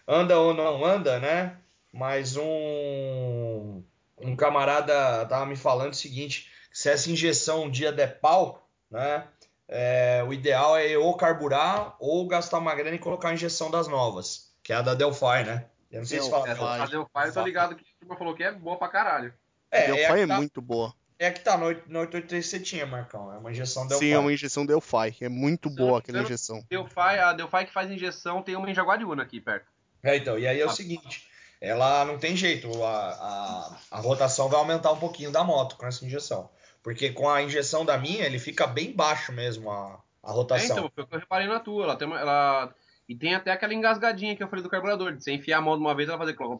anda 0.07 0.39
ou 0.39 0.53
não 0.53 0.85
anda, 0.85 1.19
né? 1.19 1.57
Mas 1.91 2.37
um, 2.37 3.83
um 4.17 4.33
camarada 4.37 5.25
tava 5.25 5.45
me 5.45 5.57
falando 5.57 5.91
o 5.91 5.97
seguinte, 5.97 6.49
que 6.71 6.79
se 6.79 6.89
essa 6.89 7.11
injeção 7.11 7.65
um 7.65 7.69
dia 7.69 7.91
der 7.91 8.17
pau, 8.21 8.65
né? 8.89 9.27
é, 9.67 10.23
o 10.25 10.31
ideal 10.31 10.77
é 10.77 10.97
ou 10.97 11.17
carburar 11.17 11.97
ou 11.99 12.25
gastar 12.29 12.59
uma 12.59 12.73
grana 12.73 12.95
e 12.95 12.99
colocar 12.99 13.27
a 13.27 13.33
injeção 13.33 13.69
das 13.69 13.89
novas, 13.89 14.55
que 14.63 14.71
é 14.71 14.77
a 14.77 14.81
da 14.81 14.93
Delphi, 14.93 15.43
né? 15.45 15.65
Eu 15.91 15.99
não 15.99 16.05
sei 16.05 16.21
se 16.21 16.29
fala. 16.29 16.47
Essa 16.47 16.65
fazer 16.77 16.97
o 16.97 17.09
pai, 17.09 17.27
eu 17.27 17.33
tô 17.33 17.41
ligado 17.41 17.75
que 17.75 17.83
a 17.83 17.99
turma 17.99 18.15
falou 18.15 18.33
que 18.33 18.43
é 18.43 18.53
boa 18.53 18.77
pra 18.77 18.87
caralho. 18.87 19.33
É, 19.69 19.83
é, 19.83 19.85
Delphi 19.87 20.05
a 20.05 20.17
é 20.17 20.21
que 20.21 20.27
tá, 20.27 20.37
muito 20.37 20.61
boa. 20.61 20.93
É 21.23 21.31
que 21.31 21.39
tá 21.41 21.57
no, 21.57 21.65
no 21.87 21.99
883 21.99 22.43
que 22.45 22.49
você 22.49 22.59
tinha, 22.59 22.85
Marcão. 22.85 23.33
É 23.33 23.37
uma 23.37 23.51
injeção 23.51 23.87
Delphi. 23.87 24.05
Sim, 24.05 24.11
é 24.13 24.19
uma 24.19 24.33
injeção 24.33 24.65
Delphi. 24.65 25.17
É 25.21 25.29
muito 25.29 25.69
boa 25.69 25.99
aquela 25.99 26.21
injeção. 26.21 26.63
Delphi, 26.69 26.99
a 26.99 27.33
Delphi 27.33 27.65
que 27.65 27.73
faz 27.73 27.89
injeção 27.91 28.41
tem 28.41 28.55
uma 28.55 28.69
em 28.69 28.73
Jaguariúna 28.73 29.23
aqui 29.23 29.39
perto. 29.41 29.67
É, 30.03 30.17
então, 30.17 30.37
e 30.37 30.45
aí 30.47 30.59
é 30.59 30.65
o 30.65 30.69
Ah. 30.69 30.73
seguinte, 30.73 31.27
ela 31.61 32.03
não 32.05 32.17
tem 32.17 32.35
jeito, 32.35 32.83
a, 32.83 32.89
a, 33.09 33.77
a 33.91 33.99
rotação 34.01 34.49
vai 34.49 34.59
aumentar 34.59 34.91
um 34.91 34.97
pouquinho 34.99 35.31
da 35.31 35.43
moto 35.43 35.77
com 35.77 35.85
essa 35.85 36.05
injeção. 36.05 36.49
Porque 36.81 37.11
com 37.11 37.29
a 37.29 37.41
injeção 37.41 37.85
da 37.85 37.97
minha, 37.97 38.25
ele 38.25 38.37
fica 38.37 38.67
bem 38.67 38.91
baixo 38.91 39.31
mesmo 39.31 39.71
a, 39.71 40.01
a 40.21 40.31
É, 40.31 40.33
rotação. 40.33 40.77
então, 40.77 40.91
foi 40.93 41.03
o 41.05 41.07
que 41.07 41.15
eu 41.15 41.19
reparei 41.19 41.47
na 41.47 41.59
tua. 41.59 41.85
Ela 41.85 41.95
tem 41.95 42.07
uma, 42.07 42.19
ela... 42.19 42.75
E 43.07 43.15
tem 43.15 43.33
até 43.35 43.51
aquela 43.51 43.73
engasgadinha 43.73 44.35
que 44.35 44.43
eu 44.43 44.47
falei 44.47 44.63
do 44.63 44.69
carburador. 44.69 45.13
De 45.13 45.23
você 45.23 45.31
enfiar 45.31 45.57
a 45.59 45.61
mão 45.61 45.75
de 45.77 45.81
uma 45.81 45.93
vez, 45.95 46.07
ela 46.09 46.17
fazer 46.17 46.33
depois 46.33 46.53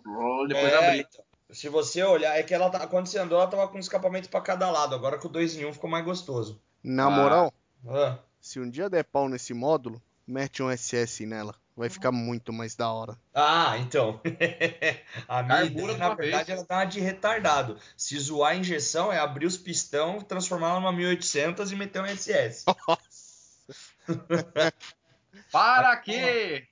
É, 0.73 0.75
abrir. 0.77 0.99
então, 1.09 1.25
se 1.53 1.69
você 1.69 2.03
olhar, 2.03 2.37
é 2.37 2.43
que 2.43 2.53
ela 2.53 2.69
tá, 2.69 2.85
quando 2.87 3.07
você 3.07 3.19
andou, 3.19 3.39
ela 3.39 3.49
tava 3.49 3.67
com 3.67 3.79
escapamento 3.79 4.29
pra 4.29 4.41
cada 4.41 4.69
lado. 4.69 4.95
Agora 4.95 5.17
com 5.17 5.29
2 5.29 5.55
em 5.55 5.65
1 5.65 5.69
um 5.69 5.73
ficou 5.73 5.89
mais 5.89 6.03
gostoso. 6.03 6.61
Na 6.83 7.07
Ah. 7.07 7.09
moral, 7.09 7.53
Ah, 7.87 8.17
se 8.39 8.59
um 8.59 8.69
dia 8.69 8.89
der 8.89 9.03
pau 9.03 9.27
nesse 9.27 9.53
módulo, 9.53 10.01
mete 10.25 10.63
um 10.63 10.69
SS 10.69 11.25
nela. 11.25 11.55
Vai 11.75 11.89
ficar 11.89 12.11
muito 12.11 12.53
mais 12.53 12.75
da 12.75 12.91
hora. 12.91 13.17
Ah, 13.33 13.77
então. 13.79 14.21
a 15.27 15.41
minha 15.41 15.97
na 15.97 16.13
verdade, 16.13 16.45
vez. 16.45 16.49
ela 16.49 16.65
uma 16.69 16.85
de 16.85 16.99
retardado. 16.99 17.77
Se 17.97 18.17
zoar 18.19 18.51
a 18.51 18.55
injeção, 18.55 19.11
é 19.11 19.17
abrir 19.17 19.47
os 19.47 19.57
pistão, 19.57 20.21
transformar 20.21 20.69
ela 20.69 20.79
numa 20.79 20.93
1800 20.93 21.71
e 21.71 21.75
meter 21.75 22.01
um 22.01 22.05
SS. 22.05 22.65
Para 25.51 25.97
quê? 25.97 26.67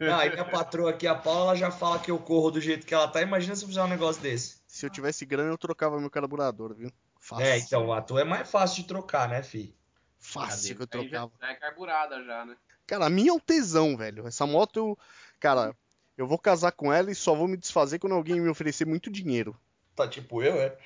Não, 0.00 0.18
aí 0.18 0.30
minha 0.30 0.44
patroa 0.44 0.90
aqui, 0.90 1.06
a 1.06 1.14
Paula, 1.14 1.42
ela 1.42 1.56
já 1.56 1.70
fala 1.70 1.98
que 1.98 2.10
eu 2.10 2.18
corro 2.18 2.50
do 2.50 2.60
jeito 2.60 2.86
que 2.86 2.94
ela 2.94 3.08
tá. 3.08 3.20
Imagina 3.20 3.56
se 3.56 3.64
eu 3.64 3.68
fizer 3.68 3.82
um 3.82 3.88
negócio 3.88 4.22
desse. 4.22 4.60
Se 4.66 4.86
eu 4.86 4.90
tivesse 4.90 5.24
grana, 5.24 5.50
eu 5.50 5.58
trocava 5.58 6.00
meu 6.00 6.10
carburador, 6.10 6.74
viu? 6.74 6.90
Fácil. 7.18 7.44
É, 7.44 7.58
então, 7.58 7.92
a 7.92 8.00
tua 8.00 8.20
é 8.20 8.24
mais 8.24 8.50
fácil 8.50 8.82
de 8.82 8.88
trocar, 8.88 9.28
né, 9.28 9.42
fi? 9.42 9.74
Fácil 10.18 10.76
que 10.76 10.82
eu 10.82 10.86
trocava. 10.86 11.32
já 11.40 11.50
é 11.50 11.54
carburada 11.54 12.22
já, 12.24 12.44
né? 12.44 12.56
Cara, 12.86 13.06
a 13.06 13.10
minha 13.10 13.30
é 13.30 13.32
um 13.32 13.38
tesão, 13.38 13.96
velho. 13.96 14.26
Essa 14.26 14.46
moto, 14.46 14.76
eu... 14.76 14.98
cara, 15.40 15.74
eu 16.16 16.26
vou 16.26 16.38
casar 16.38 16.72
com 16.72 16.92
ela 16.92 17.10
e 17.10 17.14
só 17.14 17.34
vou 17.34 17.48
me 17.48 17.56
desfazer 17.56 17.98
quando 17.98 18.14
alguém 18.14 18.40
me 18.40 18.48
oferecer 18.48 18.86
muito 18.86 19.10
dinheiro. 19.10 19.58
Tá 19.94 20.08
tipo 20.08 20.42
eu, 20.42 20.54
é? 20.56 20.76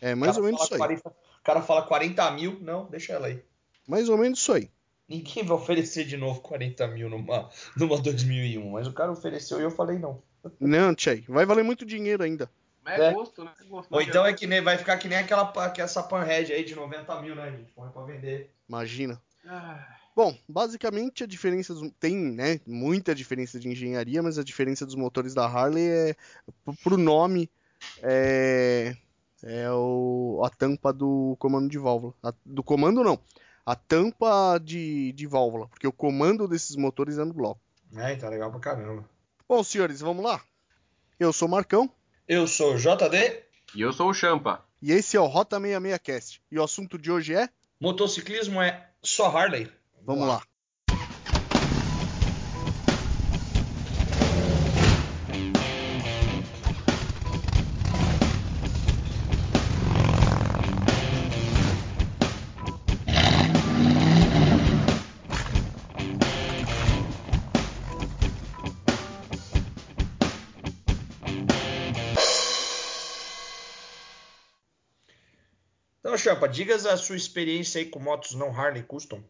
É 0.00 0.14
mais 0.14 0.36
ou 0.36 0.44
menos 0.44 0.62
isso 0.62 0.74
aí. 0.74 0.78
40 0.78 1.08
O 1.08 1.14
cara 1.42 1.60
fala 1.60 1.82
40 1.82 2.30
mil, 2.32 2.58
não, 2.60 2.86
deixa 2.86 3.12
ela 3.12 3.26
aí. 3.26 3.42
Mais 3.86 4.08
ou 4.08 4.16
menos 4.16 4.38
isso 4.38 4.52
aí. 4.52 4.70
Ninguém 5.08 5.42
vai 5.44 5.56
oferecer 5.56 6.04
de 6.04 6.16
novo 6.16 6.40
40 6.40 6.86
mil 6.88 7.08
numa, 7.08 7.48
numa 7.76 7.98
2001, 8.00 8.70
mas 8.70 8.86
o 8.86 8.92
cara 8.92 9.10
ofereceu 9.10 9.58
e 9.58 9.62
eu 9.62 9.70
falei 9.70 9.98
não. 9.98 10.22
Não, 10.60 10.94
Tchai, 10.94 11.24
vai 11.28 11.46
valer 11.46 11.64
muito 11.64 11.86
dinheiro 11.86 12.22
ainda. 12.22 12.50
Mas 12.84 13.00
é, 13.00 13.08
É. 13.08 13.12
gosto, 13.14 13.44
né? 13.44 13.52
Gosto, 13.68 13.92
Ou 13.94 14.00
então 14.02 14.24
é 14.26 14.32
que 14.32 14.46
nem, 14.46 14.60
vai 14.60 14.76
ficar 14.78 14.98
que 14.98 15.08
nem 15.08 15.18
aquela 15.18 15.46
que 15.70 15.80
essa 15.80 16.02
panhead 16.02 16.52
aí 16.52 16.64
de 16.64 16.74
90 16.74 17.20
mil, 17.22 17.34
né, 17.34 17.50
gente? 17.50 17.72
Põe 17.72 17.88
pra 17.90 18.02
vender. 18.04 18.50
Imagina. 18.68 19.20
Ah, 19.46 19.86
Bom, 20.14 20.36
basicamente 20.48 21.22
a 21.22 21.26
diferença 21.28 21.72
dos- 21.72 21.92
tem, 22.00 22.16
né, 22.16 22.60
muita 22.66 23.14
diferença 23.14 23.58
de 23.58 23.68
engenharia, 23.68 24.20
mas 24.22 24.36
a 24.36 24.42
diferença 24.42 24.84
dos 24.84 24.96
motores 24.96 25.32
da 25.32 25.46
Harley 25.46 25.88
é 25.88 26.16
pro 26.82 26.96
nome 26.98 27.48
é, 28.02 28.96
é 29.44 29.70
o, 29.70 30.42
a 30.44 30.50
tampa 30.50 30.92
do 30.92 31.36
comando 31.38 31.68
de 31.70 31.78
válvula. 31.78 32.14
A, 32.22 32.32
do 32.44 32.62
comando 32.64 33.04
não, 33.04 33.18
a 33.68 33.76
tampa 33.76 34.58
de, 34.58 35.12
de 35.12 35.26
válvula, 35.26 35.68
porque 35.68 35.86
o 35.86 35.92
comando 35.92 36.48
desses 36.48 36.74
motores 36.74 37.18
é 37.18 37.24
no 37.26 37.34
bloco. 37.34 37.60
É, 37.94 38.16
tá 38.16 38.26
legal 38.30 38.50
pra 38.50 38.60
caramba. 38.60 39.06
Bom, 39.46 39.62
senhores, 39.62 40.00
vamos 40.00 40.24
lá? 40.24 40.42
Eu 41.20 41.34
sou 41.34 41.46
o 41.46 41.50
Marcão. 41.50 41.90
Eu 42.26 42.46
sou 42.46 42.72
o 42.72 42.78
JD. 42.78 43.42
E 43.74 43.82
eu 43.82 43.92
sou 43.92 44.08
o 44.08 44.14
Champa. 44.14 44.64
E 44.80 44.90
esse 44.90 45.18
é 45.18 45.20
o 45.20 45.26
Rota 45.26 45.60
66 45.60 45.98
Cast. 45.98 46.42
E 46.50 46.58
o 46.58 46.64
assunto 46.64 46.96
de 46.96 47.12
hoje 47.12 47.34
é? 47.34 47.46
Motociclismo 47.78 48.62
é 48.62 48.88
só 49.02 49.26
Harley. 49.26 49.70
Vamos 50.02 50.26
lá. 50.26 50.36
Então, 50.36 50.48
Champa, 76.28 76.46
digas 76.46 76.84
a 76.84 76.94
sua 76.98 77.16
experiência 77.16 77.80
aí 77.80 77.86
com 77.86 77.98
motos 77.98 78.34
não 78.34 78.54
Harley 78.54 78.82
Custom. 78.82 79.24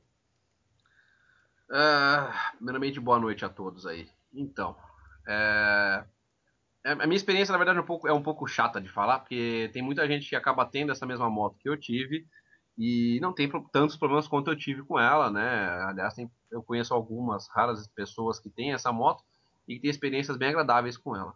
Ah, 1.70 2.50
primeiramente, 2.56 2.98
boa 2.98 3.20
noite 3.20 3.44
a 3.44 3.48
todos 3.48 3.86
aí. 3.86 4.08
Então, 4.34 4.76
é... 5.24 6.04
a 6.82 7.06
minha 7.06 7.14
experiência, 7.14 7.52
na 7.52 7.58
verdade, 7.58 7.78
é 7.78 7.82
um, 7.82 7.86
pouco, 7.86 8.08
é 8.08 8.12
um 8.12 8.20
pouco 8.20 8.48
chata 8.48 8.80
de 8.80 8.88
falar, 8.88 9.20
porque 9.20 9.70
tem 9.72 9.80
muita 9.80 10.08
gente 10.08 10.28
que 10.28 10.34
acaba 10.34 10.66
tendo 10.66 10.90
essa 10.90 11.06
mesma 11.06 11.30
moto 11.30 11.56
que 11.60 11.68
eu 11.68 11.76
tive 11.76 12.26
e 12.76 13.20
não 13.22 13.32
tem 13.32 13.48
tantos 13.70 13.96
problemas 13.96 14.26
quanto 14.26 14.50
eu 14.50 14.56
tive 14.56 14.82
com 14.82 14.98
ela, 14.98 15.30
né? 15.30 15.68
Aliás, 15.84 16.14
tem, 16.14 16.28
eu 16.50 16.64
conheço 16.64 16.92
algumas 16.92 17.46
raras 17.50 17.86
pessoas 17.86 18.40
que 18.40 18.50
têm 18.50 18.72
essa 18.72 18.90
moto 18.90 19.22
e 19.68 19.76
que 19.76 19.82
têm 19.82 19.90
experiências 19.90 20.36
bem 20.36 20.48
agradáveis 20.48 20.96
com 20.96 21.14
ela. 21.14 21.32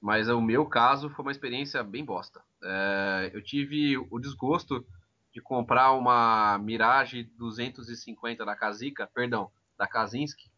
Mas 0.00 0.28
o 0.28 0.40
meu 0.40 0.66
caso 0.66 1.10
foi 1.10 1.24
uma 1.24 1.32
experiência 1.32 1.82
bem 1.82 2.04
bosta. 2.04 2.40
É, 2.62 3.30
eu 3.34 3.42
tive 3.42 3.98
o 3.98 4.18
desgosto 4.18 4.86
de 5.32 5.40
comprar 5.40 5.92
uma 5.92 6.58
Mirage 6.58 7.24
250 7.36 8.44
da 8.44 8.56
Kazica, 8.56 9.08
perdão, 9.12 9.50
da 9.76 9.86
Kazinski, 9.86 10.50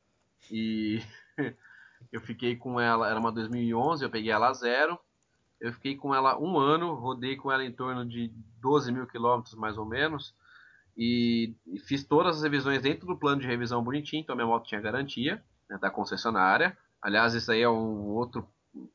e 0.51 1.03
eu 2.13 2.21
fiquei 2.21 2.57
com 2.57 2.81
ela, 2.81 3.09
era 3.09 3.19
uma 3.19 3.33
2011, 3.33 4.05
eu 4.05 4.11
peguei 4.11 4.31
ela 4.31 4.49
a 4.49 4.53
zero, 4.53 4.99
eu 5.61 5.73
fiquei 5.73 5.97
com 5.97 6.15
ela 6.15 6.39
um 6.39 6.59
ano, 6.59 6.95
rodei 6.95 7.37
com 7.37 7.53
ela 7.53 7.65
em 7.65 7.73
torno 7.73 8.07
de 8.07 8.33
12 8.61 8.93
mil 8.93 9.07
quilômetros 9.07 9.55
mais 9.55 9.77
ou 9.77 9.85
menos, 9.85 10.35
e, 10.97 11.55
e, 11.67 11.79
fiz 11.79 12.05
todas 12.05 12.37
as 12.37 12.43
revisões 12.43 12.83
dentro 12.83 13.07
do 13.07 13.17
plano 13.17 13.41
de 13.41 13.47
revisão 13.47 13.83
bonitinho, 13.83 14.23
então 14.23 14.35
minha 14.35 14.47
moto 14.47 14.67
tinha 14.67 14.81
garantia 14.81 15.43
né, 15.69 15.79
da 15.79 15.91
concessionária. 15.91 16.77
Aliás, 17.01 17.33
isso 17.35 17.51
aí 17.51 17.63
é 17.63 17.69
um 17.69 18.09
outro 18.09 18.47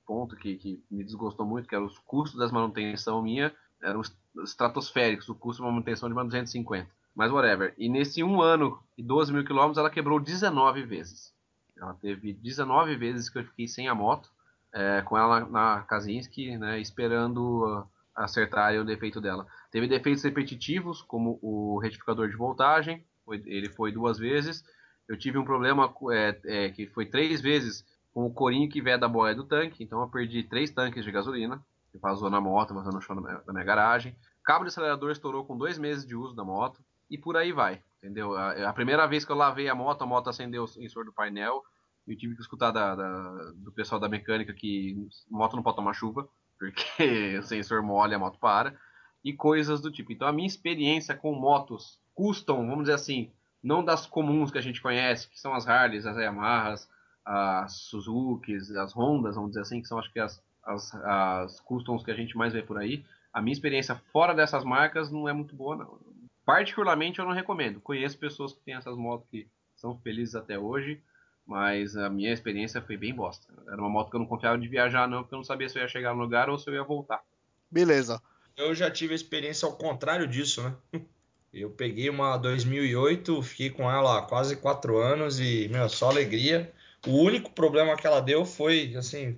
ponto 0.05 0.35
que, 0.35 0.55
que 0.55 0.83
me 0.89 1.03
desgostou 1.03 1.45
muito, 1.45 1.67
que 1.67 1.75
eram 1.75 1.85
os 1.85 1.97
custos 1.99 2.39
das 2.39 2.51
manutenção 2.51 3.21
minha, 3.21 3.53
eram 3.81 4.01
estratosféricos, 4.43 5.29
o 5.29 5.35
custo 5.35 5.61
de 5.63 5.69
manutenção 5.69 6.09
de 6.09 6.13
uma 6.13 6.23
250. 6.23 6.89
Mas 7.15 7.31
whatever. 7.31 7.73
E 7.77 7.87
nesse 7.87 8.23
um 8.23 8.41
ano 8.41 8.79
e 8.97 9.03
12 9.03 9.31
mil 9.31 9.45
quilômetros, 9.45 9.77
ela 9.77 9.89
quebrou 9.89 10.19
19 10.19 10.83
vezes. 10.83 11.33
Ela 11.77 11.93
teve 11.93 12.33
19 12.33 12.95
vezes 12.95 13.29
que 13.29 13.39
eu 13.39 13.45
fiquei 13.45 13.67
sem 13.67 13.87
a 13.87 13.95
moto, 13.95 14.29
é, 14.73 15.01
com 15.01 15.17
ela 15.17 15.41
na, 15.45 15.81
Kazinski, 15.83 16.57
né, 16.57 16.79
esperando 16.79 17.65
uh, 17.65 17.87
acertar 18.15 18.75
o 18.75 18.83
defeito 18.85 19.21
dela. 19.21 19.47
Teve 19.71 19.87
defeitos 19.87 20.23
repetitivos, 20.23 21.01
como 21.01 21.39
o 21.41 21.79
retificador 21.79 22.29
de 22.29 22.35
voltagem, 22.35 23.05
foi, 23.23 23.41
ele 23.45 23.69
foi 23.69 23.91
duas 23.91 24.17
vezes. 24.17 24.63
Eu 25.07 25.17
tive 25.17 25.37
um 25.37 25.45
problema 25.45 25.93
é, 26.11 26.39
é, 26.45 26.69
que 26.69 26.87
foi 26.87 27.05
três 27.05 27.41
vezes 27.41 27.85
com 28.15 28.25
o 28.25 28.33
corinho 28.33 28.69
que 28.69 28.81
vem 28.81 28.97
da 28.97 29.09
boia 29.09 29.35
do 29.35 29.43
tanque, 29.43 29.83
então 29.83 29.99
eu 29.99 30.07
perdi 30.07 30.41
três 30.41 30.71
tanques 30.71 31.03
de 31.03 31.11
gasolina, 31.11 31.61
que 31.91 31.97
vazou 31.97 32.29
na 32.29 32.39
moto, 32.39 32.73
vazou 32.73 32.93
no 32.93 33.01
chão 33.01 33.13
da 33.13 33.21
minha, 33.21 33.43
minha 33.45 33.65
garagem. 33.65 34.15
Cabo 34.41 34.63
de 34.63 34.69
acelerador 34.69 35.11
estourou 35.11 35.43
com 35.43 35.57
dois 35.57 35.77
meses 35.77 36.07
de 36.07 36.15
uso 36.15 36.33
da 36.33 36.41
moto, 36.41 36.81
e 37.11 37.17
por 37.17 37.35
aí 37.35 37.51
vai, 37.51 37.83
entendeu? 37.97 38.33
A, 38.33 38.69
a 38.69 38.73
primeira 38.73 39.05
vez 39.05 39.25
que 39.25 39.33
eu 39.33 39.35
lavei 39.35 39.67
a 39.67 39.75
moto, 39.75 40.01
a 40.01 40.05
moto 40.05 40.29
acendeu 40.29 40.63
o 40.63 40.67
sensor 40.67 41.03
do 41.03 41.11
painel, 41.11 41.61
eu 42.07 42.15
tive 42.17 42.35
que 42.35 42.41
escutar 42.41 42.71
da, 42.71 42.95
da, 42.95 43.51
do 43.57 43.73
pessoal 43.73 43.99
da 43.99 44.07
mecânica 44.07 44.53
que 44.53 44.95
moto 45.29 45.57
não 45.57 45.63
pode 45.63 45.75
tomar 45.75 45.91
chuva, 45.91 46.25
porque 46.57 47.37
o 47.37 47.43
sensor 47.43 47.83
molha 47.83 48.13
e 48.13 48.15
a 48.15 48.19
moto 48.19 48.39
para, 48.39 48.77
e 49.25 49.33
coisas 49.33 49.81
do 49.81 49.91
tipo. 49.91 50.13
Então 50.13 50.25
a 50.25 50.31
minha 50.31 50.47
experiência 50.47 51.13
com 51.13 51.33
motos 51.35 51.99
custom, 52.13 52.65
vamos 52.65 52.83
dizer 52.83 52.93
assim, 52.93 53.33
não 53.61 53.83
das 53.83 54.05
comuns 54.05 54.51
que 54.51 54.57
a 54.57 54.61
gente 54.61 54.81
conhece, 54.81 55.29
que 55.29 55.37
são 55.37 55.53
as 55.53 55.67
Harleys, 55.67 56.05
as 56.05 56.15
Yamahas, 56.15 56.87
as 57.25 57.73
Suzukis, 57.73 58.69
as 58.71 58.95
Hondas, 58.95 59.35
vamos 59.35 59.51
dizer 59.51 59.61
assim, 59.61 59.81
que 59.81 59.87
são 59.87 59.97
acho 59.97 60.11
que 60.13 60.19
as, 60.19 60.41
as, 60.63 60.93
as 60.93 61.59
customs 61.61 62.03
que 62.03 62.11
a 62.11 62.15
gente 62.15 62.37
mais 62.37 62.53
vê 62.53 62.61
por 62.61 62.77
aí. 62.77 63.03
A 63.33 63.41
minha 63.41 63.53
experiência 63.53 63.95
fora 64.13 64.33
dessas 64.33 64.63
marcas 64.63 65.11
não 65.11 65.27
é 65.27 65.33
muito 65.33 65.55
boa, 65.55 65.75
não. 65.75 65.99
Particularmente 66.45 67.19
eu 67.19 67.25
não 67.25 67.33
recomendo. 67.33 67.81
Conheço 67.81 68.17
pessoas 68.17 68.53
que 68.53 68.59
têm 68.59 68.75
essas 68.75 68.95
motos 68.95 69.27
que 69.29 69.47
são 69.75 69.97
felizes 69.97 70.35
até 70.35 70.57
hoje, 70.57 71.01
mas 71.45 71.97
a 71.97 72.09
minha 72.09 72.31
experiência 72.31 72.81
foi 72.81 72.95
bem 72.95 73.13
bosta. 73.13 73.51
Era 73.67 73.77
uma 73.77 73.89
moto 73.89 74.09
que 74.09 74.15
eu 74.15 74.19
não 74.19 74.27
confiava 74.27 74.57
de 74.57 74.67
viajar, 74.67 75.07
não, 75.07 75.23
porque 75.23 75.33
eu 75.33 75.37
não 75.37 75.43
sabia 75.43 75.67
se 75.67 75.77
eu 75.77 75.81
ia 75.81 75.87
chegar 75.87 76.13
no 76.13 76.21
lugar 76.21 76.49
ou 76.49 76.57
se 76.57 76.69
eu 76.69 76.75
ia 76.75 76.83
voltar. 76.83 77.21
Beleza. 77.69 78.21
Eu 78.55 78.73
já 78.73 78.89
tive 78.89 79.13
a 79.13 79.15
experiência 79.15 79.65
ao 79.65 79.75
contrário 79.75 80.27
disso, 80.27 80.63
né? 80.63 80.75
Eu 81.53 81.69
peguei 81.69 82.09
uma 82.09 82.35
2008, 82.35 83.41
fiquei 83.41 83.69
com 83.69 83.89
ela 83.89 84.19
há 84.19 84.21
quase 84.23 84.57
4 84.57 84.97
anos 84.97 85.39
e, 85.39 85.69
meu, 85.69 85.87
só 85.87 86.09
alegria. 86.09 86.73
O 87.07 87.17
único 87.21 87.51
problema 87.51 87.95
que 87.95 88.07
ela 88.07 88.21
deu 88.21 88.45
foi, 88.45 88.95
assim, 88.95 89.37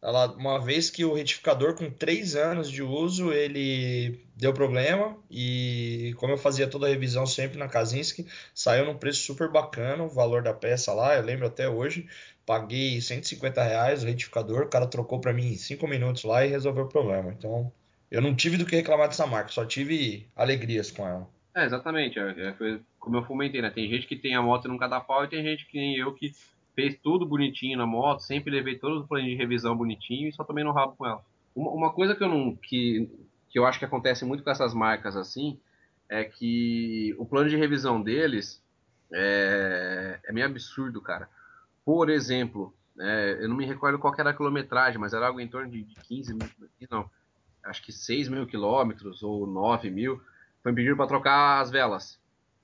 ela, 0.00 0.32
uma 0.32 0.60
vez 0.60 0.90
que 0.90 1.04
o 1.04 1.14
retificador 1.14 1.74
com 1.74 1.90
3 1.90 2.36
anos 2.36 2.70
de 2.70 2.82
uso, 2.82 3.32
ele 3.32 4.20
deu 4.36 4.52
problema 4.52 5.16
e 5.30 6.14
como 6.18 6.32
eu 6.32 6.38
fazia 6.38 6.68
toda 6.68 6.86
a 6.86 6.90
revisão 6.90 7.26
sempre 7.26 7.58
na 7.58 7.68
Kazinski, 7.68 8.26
saiu 8.54 8.84
num 8.84 8.96
preço 8.96 9.22
super 9.22 9.50
bacana 9.50 10.04
o 10.04 10.08
valor 10.08 10.42
da 10.42 10.54
peça 10.54 10.92
lá, 10.92 11.16
eu 11.16 11.24
lembro 11.24 11.46
até 11.46 11.68
hoje, 11.68 12.06
paguei 12.46 13.00
150 13.00 13.62
reais 13.62 14.02
o 14.02 14.06
retificador, 14.06 14.62
o 14.62 14.68
cara 14.68 14.86
trocou 14.86 15.20
para 15.20 15.32
mim 15.32 15.52
em 15.52 15.56
5 15.56 15.86
minutos 15.88 16.22
lá 16.22 16.46
e 16.46 16.50
resolveu 16.50 16.84
o 16.84 16.88
problema. 16.88 17.34
Então, 17.36 17.72
eu 18.10 18.22
não 18.22 18.34
tive 18.34 18.56
do 18.56 18.64
que 18.64 18.76
reclamar 18.76 19.08
dessa 19.08 19.26
marca, 19.26 19.50
só 19.50 19.64
tive 19.64 20.26
alegrias 20.36 20.90
com 20.90 21.06
ela. 21.06 21.28
É, 21.54 21.64
exatamente. 21.64 22.18
É, 22.18 22.54
foi 22.56 22.80
como 23.00 23.16
eu 23.16 23.24
comentei, 23.24 23.60
né? 23.60 23.70
Tem 23.70 23.88
gente 23.88 24.06
que 24.06 24.14
tem 24.14 24.34
a 24.36 24.42
moto 24.42 24.66
e 24.66 24.68
nunca 24.68 24.86
dá 24.86 25.00
pau, 25.00 25.24
e 25.24 25.28
tem 25.28 25.42
gente 25.42 25.66
que 25.66 25.76
nem 25.76 25.96
eu 25.96 26.14
que 26.14 26.32
fez 26.78 26.96
tudo 27.02 27.26
bonitinho 27.26 27.76
na 27.76 27.84
moto, 27.84 28.20
sempre 28.20 28.52
levei 28.52 28.78
todos 28.78 29.02
os 29.02 29.08
planos 29.08 29.28
de 29.28 29.34
revisão 29.34 29.76
bonitinho 29.76 30.28
e 30.28 30.32
só 30.32 30.44
tomei 30.44 30.62
no 30.62 30.70
rabo 30.70 30.94
com 30.96 31.04
ela. 31.04 31.20
Uma, 31.52 31.72
uma, 31.72 31.92
coisa 31.92 32.14
que 32.14 32.22
eu 32.22 32.28
não. 32.28 32.54
Que, 32.54 33.10
que 33.50 33.58
eu 33.58 33.66
acho 33.66 33.80
que 33.80 33.84
acontece 33.84 34.24
muito 34.24 34.44
com 34.44 34.50
essas 34.50 34.72
marcas 34.72 35.16
assim 35.16 35.58
é 36.08 36.22
que 36.22 37.16
o 37.18 37.26
plano 37.26 37.50
de 37.50 37.56
revisão 37.56 38.00
deles 38.00 38.62
é, 39.12 40.20
é 40.24 40.32
meio 40.32 40.46
absurdo, 40.46 41.00
cara. 41.02 41.28
Por 41.84 42.08
exemplo, 42.08 42.72
é, 42.96 43.38
eu 43.40 43.48
não 43.48 43.56
me 43.56 43.66
recordo 43.66 43.98
qual 43.98 44.14
era 44.16 44.30
a 44.30 44.34
quilometragem, 44.34 45.00
mas 45.00 45.12
era 45.12 45.26
algo 45.26 45.40
em 45.40 45.48
torno 45.48 45.68
de 45.68 45.82
15 46.04 46.32
mil, 46.32 46.48
não, 46.88 47.10
acho 47.64 47.82
que 47.82 47.90
6 47.90 48.28
mil 48.28 48.46
quilômetros 48.46 49.24
ou 49.24 49.48
9 49.48 49.90
mil 49.90 50.22
foi 50.62 50.70
me 50.70 50.76
pedindo 50.76 50.96
para 50.96 51.08
trocar 51.08 51.60
as 51.60 51.72
velas. 51.72 52.20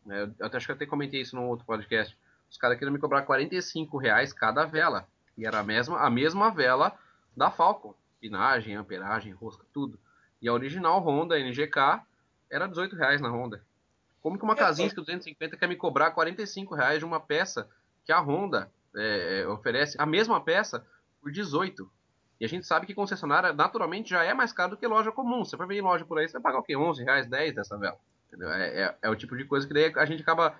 É, 0.09 0.28
eu 0.38 0.47
acho 0.52 0.66
que 0.66 0.71
eu 0.71 0.76
até 0.76 0.87
comentei 0.87 1.21
isso 1.21 1.35
num 1.35 1.49
outro 1.49 1.66
podcast. 1.66 2.16
Os 2.54 2.58
caras 2.58 2.78
queriam 2.78 2.92
me 2.92 3.00
cobrar 3.00 3.23
45 3.23 3.99
reais 3.99 4.32
cada 4.32 4.64
vela. 4.64 5.08
E 5.37 5.44
era 5.44 5.58
a 5.58 5.64
mesma, 5.64 5.99
a 5.99 6.08
mesma 6.08 6.52
vela 6.52 6.96
da 7.37 7.50
Falcon. 7.50 7.96
Pinagem, 8.20 8.76
amperagem, 8.76 9.32
rosca, 9.32 9.66
tudo. 9.73 9.99
E 10.40 10.49
a 10.49 10.52
original 10.52 11.00
Honda 11.00 11.37
NGK 11.37 12.00
era 12.49 12.68
18 12.68 12.94
reais 12.94 13.20
na 13.20 13.28
Honda. 13.28 13.61
Como 14.23 14.38
que 14.38 14.44
uma 14.44 14.54
Kazinski 14.54 14.94
250 14.94 15.56
quer 15.56 15.66
me 15.66 15.75
cobrar 15.75 16.12
45 16.12 16.76
reais 16.76 17.00
de 17.00 17.04
uma 17.04 17.18
peça 17.18 17.68
que 18.04 18.12
a 18.12 18.20
Honda 18.20 18.70
é, 18.94 19.44
oferece 19.49 20.00
a 20.00 20.06
mesma 20.06 20.40
peça 20.40 20.87
por 21.20 21.32
18? 21.32 21.90
E 22.38 22.44
a 22.44 22.49
gente 22.49 22.68
sabe 22.68 22.87
que 22.87 22.94
concessionária 22.94 23.52
naturalmente 23.52 24.11
já 24.11 24.23
é 24.23 24.32
mais 24.32 24.52
caro 24.52 24.70
do 24.70 24.76
que 24.76 24.87
loja 24.87 25.11
comum. 25.11 25.44
Você 25.44 25.56
vai 25.56 25.66
ver 25.66 25.78
em 25.78 25.82
loja 25.82 26.04
por 26.04 26.20
aí, 26.20 26.28
você 26.28 26.34
vai 26.34 26.42
pagar 26.42 26.61
o 26.61 26.62
quê? 26.62 26.76
11 26.76 27.02
reais, 27.02 27.26
10 27.26 27.56
dessa 27.56 27.76
vela. 27.76 27.99
É, 28.40 28.82
é, 28.84 28.96
é, 29.02 29.11
o 29.11 29.16
tipo 29.16 29.37
de 29.37 29.44
coisa 29.44 29.66
que 29.66 29.75
daí 29.75 29.92
a 29.96 30.04
gente 30.04 30.23
acaba 30.23 30.56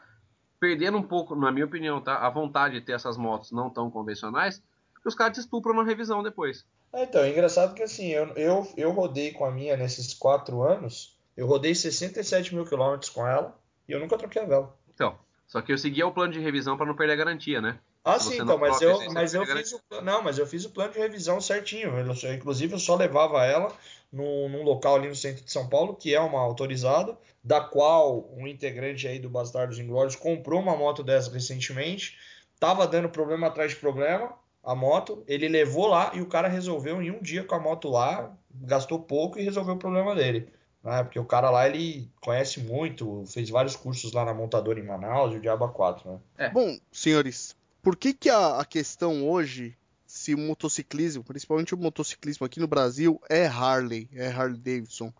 perdendo 0.65 0.97
um 0.97 1.03
pouco, 1.03 1.37
na 1.37 1.53
minha 1.53 1.67
opinião, 1.67 2.01
tá? 2.01 2.17
A 2.27 2.31
vontade 2.31 2.81
de 2.81 2.87
ter 2.87 2.93
essas 2.93 3.19
motos 3.19 3.53
não 3.53 3.69
tão 3.69 3.91
convencionais, 3.91 4.63
porque 4.95 5.07
os 5.07 5.15
caras 5.15 5.37
te 5.37 5.41
estupram 5.41 5.75
na 5.75 5.83
revisão 5.83 6.23
depois. 6.23 6.65
É, 6.91 7.03
então, 7.03 7.21
é 7.21 7.29
engraçado 7.29 7.75
que 7.75 7.83
assim, 7.83 8.07
eu, 8.07 8.29
eu, 8.29 8.73
eu 8.75 8.91
rodei 8.91 9.31
com 9.31 9.45
a 9.45 9.51
minha 9.51 9.77
nesses 9.77 10.15
quatro 10.15 10.63
anos, 10.63 11.19
eu 11.37 11.47
rodei 11.47 11.75
67 11.75 12.55
mil 12.55 12.65
quilômetros 12.65 13.11
com 13.11 13.27
ela 13.27 13.55
e 13.87 13.93
eu 13.93 14.01
nunca 14.01 14.17
troquei 14.17 14.41
a 14.41 14.47
vela. 14.47 14.75
Então, 14.95 15.19
só 15.47 15.61
que 15.61 15.71
eu 15.71 15.77
seguia 15.77 16.07
o 16.07 16.13
plano 16.13 16.33
de 16.33 16.41
revisão 16.41 16.79
para 16.79 16.87
não 16.87 16.97
perder 16.97 17.13
a 17.13 17.17
garantia, 17.17 17.61
né? 17.61 17.79
Ah, 18.05 18.21
sim, 18.21 18.35
então, 18.35 18.59
mas 18.59 18.83
eu, 18.83 19.11
mas 19.13 19.33
eu 19.33 19.47
fiz 19.47 19.73
o, 19.73 19.81
não, 20.03 20.23
mas 20.23 20.39
eu 20.39 20.47
fiz 20.47 20.67
o 20.67 20.71
plano 20.71 20.93
de 20.93 20.99
revisão 20.99 21.41
certinho. 21.41 21.89
Eu, 21.99 22.35
inclusive, 22.35 22.75
eu 22.75 22.79
só 22.79 22.95
levava 22.97 23.43
ela 23.47 23.75
num, 24.13 24.47
num, 24.51 24.63
local 24.63 24.97
ali 24.97 25.09
no 25.09 25.15
centro 25.15 25.43
de 25.43 25.51
São 25.51 25.67
Paulo, 25.67 25.97
que 25.97 26.15
é 26.15 26.21
uma 26.21 26.39
autorizada, 26.39 27.17
da 27.43 27.63
qual 27.63 28.29
um 28.37 28.47
integrante 28.47 29.09
aí 29.09 29.19
do 29.19 29.31
Bastardos 29.31 29.79
Inglórios 29.79 30.17
comprou 30.17 30.61
uma 30.61 30.77
moto 30.77 31.03
dessa 31.03 31.31
recentemente. 31.31 32.19
Tava 32.61 32.87
dando 32.87 33.09
problema 33.09 33.47
atrás 33.47 33.71
de 33.71 33.79
problema, 33.79 34.35
a 34.63 34.75
moto. 34.75 35.25
Ele 35.27 35.49
levou 35.49 35.87
lá 35.87 36.13
e 36.15 36.21
o 36.21 36.27
cara 36.27 36.47
resolveu 36.47 37.01
em 37.01 37.11
um 37.11 37.23
dia 37.23 37.43
com 37.43 37.55
a 37.55 37.61
moto 37.61 37.89
lá, 37.89 38.37
gastou 38.55 38.99
pouco 38.99 39.39
e 39.39 39.43
resolveu 39.43 39.77
o 39.77 39.79
problema 39.79 40.15
dele. 40.15 40.53
Né? 40.83 41.03
Porque 41.03 41.19
o 41.19 41.25
cara 41.25 41.49
lá, 41.49 41.67
ele 41.67 42.11
conhece 42.21 42.61
muito, 42.61 43.25
fez 43.27 43.49
vários 43.49 43.75
cursos 43.75 44.13
lá 44.13 44.27
na 44.27 44.35
montadora 44.35 44.79
em 44.79 44.85
Manaus 44.85 45.33
e 45.33 45.39
o 45.39 45.41
Diaba 45.41 45.69
4, 45.69 46.11
né? 46.11 46.19
É. 46.37 46.51
Bom, 46.51 46.79
senhores, 46.93 47.57
por 47.85 47.97
que, 47.97 48.15
que 48.15 48.31
a, 48.31 48.61
a 48.61 48.65
questão 48.65 49.29
hoje, 49.29 49.77
se 50.07 50.35
o 50.35 50.39
motociclismo, 50.39 51.23
principalmente 51.23 51.75
o 51.75 51.79
motociclismo 51.79 52.47
aqui 52.47 52.59
no 52.59 52.67
Brasil, 52.67 53.21
é 53.29 53.47
Harley, 53.47 54.09
é 54.15 54.27
Harley 54.29 54.59
Davidson? 54.59 55.13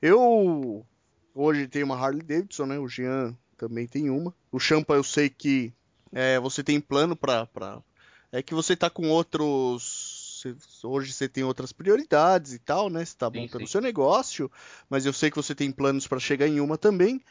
Eu 0.00 0.86
hoje 1.34 1.66
tenho 1.66 1.86
uma 1.86 1.96
Harley 1.96 2.22
Davidson, 2.22 2.66
né? 2.66 2.78
O 2.78 2.86
Jean 2.86 3.34
também 3.56 3.86
tem 3.86 4.10
uma. 4.10 4.34
O 4.52 4.60
Champa 4.60 4.94
eu 4.94 5.02
sei 5.02 5.30
que 5.30 5.72
é, 6.12 6.38
você 6.38 6.62
tem 6.62 6.78
plano 6.80 7.16
para 7.16 7.46
pra... 7.46 7.82
É 8.30 8.42
que 8.42 8.54
você 8.54 8.76
tá 8.76 8.90
com 8.90 9.08
outros. 9.08 10.44
Hoje 10.84 11.12
você 11.12 11.26
tem 11.28 11.42
outras 11.44 11.72
prioridades 11.72 12.52
e 12.52 12.58
tal, 12.58 12.90
né? 12.90 13.04
Você 13.04 13.16
tá 13.16 13.30
montando 13.30 13.64
o 13.64 13.68
seu 13.68 13.80
negócio, 13.80 14.50
mas 14.90 15.06
eu 15.06 15.12
sei 15.12 15.30
que 15.30 15.36
você 15.36 15.54
tem 15.54 15.72
planos 15.72 16.06
para 16.06 16.18
chegar 16.18 16.46
em 16.46 16.60
uma 16.60 16.76
também. 16.76 17.22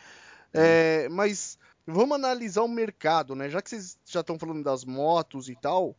É, 0.51 1.07
mas 1.09 1.59
Vamos 1.87 2.15
analisar 2.15 2.63
o 2.63 2.67
mercado, 2.67 3.35
né? 3.35 3.49
Já 3.49 3.61
que 3.61 3.69
vocês 3.69 3.97
já 4.05 4.21
estão 4.21 4.39
falando 4.39 4.63
das 4.63 4.83
motos 4.83 5.49
e 5.49 5.55
tal, 5.55 5.95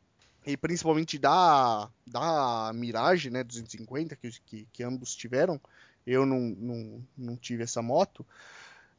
e 0.46 0.56
principalmente 0.56 1.18
da, 1.18 1.88
da 2.06 2.72
Mirage, 2.74 3.30
né, 3.30 3.42
250, 3.42 4.16
que, 4.16 4.30
que, 4.44 4.68
que 4.72 4.82
ambos 4.82 5.14
tiveram, 5.14 5.60
eu 6.06 6.24
não, 6.24 6.40
não, 6.40 7.04
não 7.16 7.36
tive 7.36 7.64
essa 7.64 7.82
moto. 7.82 8.24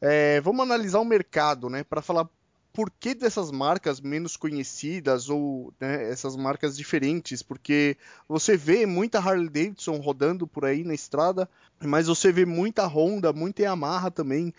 É, 0.01 0.41
vamos 0.41 0.61
analisar 0.61 0.99
o 0.99 1.05
mercado, 1.05 1.69
né, 1.69 1.83
para 1.83 2.01
falar 2.01 2.29
por 2.73 2.91
que 2.91 3.15
dessas 3.15 3.49
marcas 3.49 3.99
menos 3.99 4.37
conhecidas 4.37 5.29
ou 5.29 5.73
né, 5.79 6.11
essas 6.11 6.35
marcas 6.35 6.77
diferentes, 6.77 7.41
porque 7.41 7.97
você 8.29 8.55
vê 8.55 8.85
muita 8.85 9.17
Harley 9.17 9.49
Davidson 9.49 9.97
rodando 9.97 10.45
por 10.45 10.63
aí 10.63 10.83
na 10.83 10.93
estrada, 10.93 11.49
mas 11.83 12.05
você 12.05 12.31
vê 12.31 12.45
muita 12.45 12.85
Honda, 12.85 13.33
muita 13.33 13.63
Yamaha 13.63 14.11
também. 14.11 14.53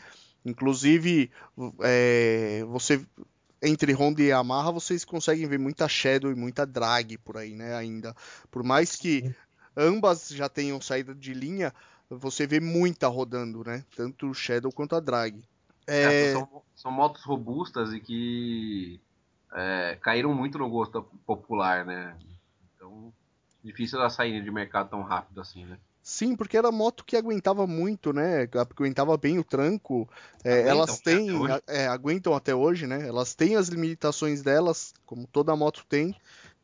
Inclusive, 0.49 1.31
é, 1.83 2.65
você 2.69 3.05
entre 3.63 3.93
Honda 3.93 4.23
e 4.23 4.27
Yamaha 4.27 4.71
vocês 4.71 5.05
conseguem 5.05 5.47
ver 5.47 5.59
muita 5.59 5.89
Shadow 5.89 6.31
e 6.31 6.35
muita 6.35 6.65
Drag 6.65 7.19
por 7.19 7.37
aí, 7.37 7.55
né? 7.55 7.75
Ainda, 7.75 8.15
por 8.51 8.63
mais 8.63 8.97
que 8.97 9.35
ambas 9.77 10.29
já 10.29 10.49
tenham 10.49 10.81
saída 10.81 11.15
de 11.15 11.35
linha, 11.35 11.75
você 12.09 12.47
vê 12.47 12.61
muita 12.61 13.09
rodando, 13.09 13.63
né? 13.65 13.85
Tanto 13.95 14.31
o 14.31 14.35
Shadow 14.35 14.73
quanto 14.73 14.97
a 14.97 15.01
Drag. 15.01 15.43
É... 15.87 16.31
É, 16.31 16.33
são, 16.33 16.63
são, 16.75 16.93
motos 16.93 17.25
robustas 17.25 17.93
e 17.93 18.01
que 18.01 19.01
é, 19.53 19.99
caíram 20.01 20.35
muito 20.35 20.59
no 20.59 20.69
gosto 20.69 21.03
popular, 21.27 21.85
né? 21.85 22.17
Então, 22.77 23.13
difícil 23.63 23.99
elas 23.99 24.15
saírem 24.15 24.43
de 24.43 24.51
mercado 24.51 24.91
tão 24.91 25.03
rápido 25.03 25.41
assim, 25.41 25.65
né? 25.65 25.79
Sim, 26.09 26.35
porque 26.35 26.57
era 26.57 26.73
moto 26.73 27.05
que 27.05 27.19
aguentava 27.19 27.67
muito, 27.67 28.15
né? 28.15 28.49
Aguentava 28.55 29.15
bem 29.19 29.39
o 29.39 29.45
tranco. 29.45 30.09
É, 30.43 30.67
elas 30.67 31.01
têm, 31.01 31.29
até 31.53 31.83
é, 31.83 31.87
aguentam 31.87 32.33
até 32.33 32.55
hoje, 32.55 32.87
né? 32.87 33.07
Elas 33.07 33.35
têm 33.35 33.57
as 33.57 33.69
limitações 33.69 34.41
delas, 34.41 34.95
como 35.05 35.27
toda 35.27 35.55
moto 35.55 35.85
tem. 35.87 36.17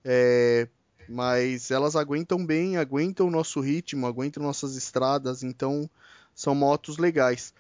É, 0.03 0.67
mas 1.07 1.71
elas 1.71 1.95
aguentam 1.95 2.45
bem, 2.45 2.79
aguentam 2.79 3.27
o 3.27 3.31
nosso 3.31 3.61
ritmo, 3.61 4.07
aguentam 4.07 4.43
nossas 4.43 4.77
estradas, 4.77 5.43
então 5.43 5.91
são 6.35 6.55
motos 6.55 6.97
legais. 6.97 7.53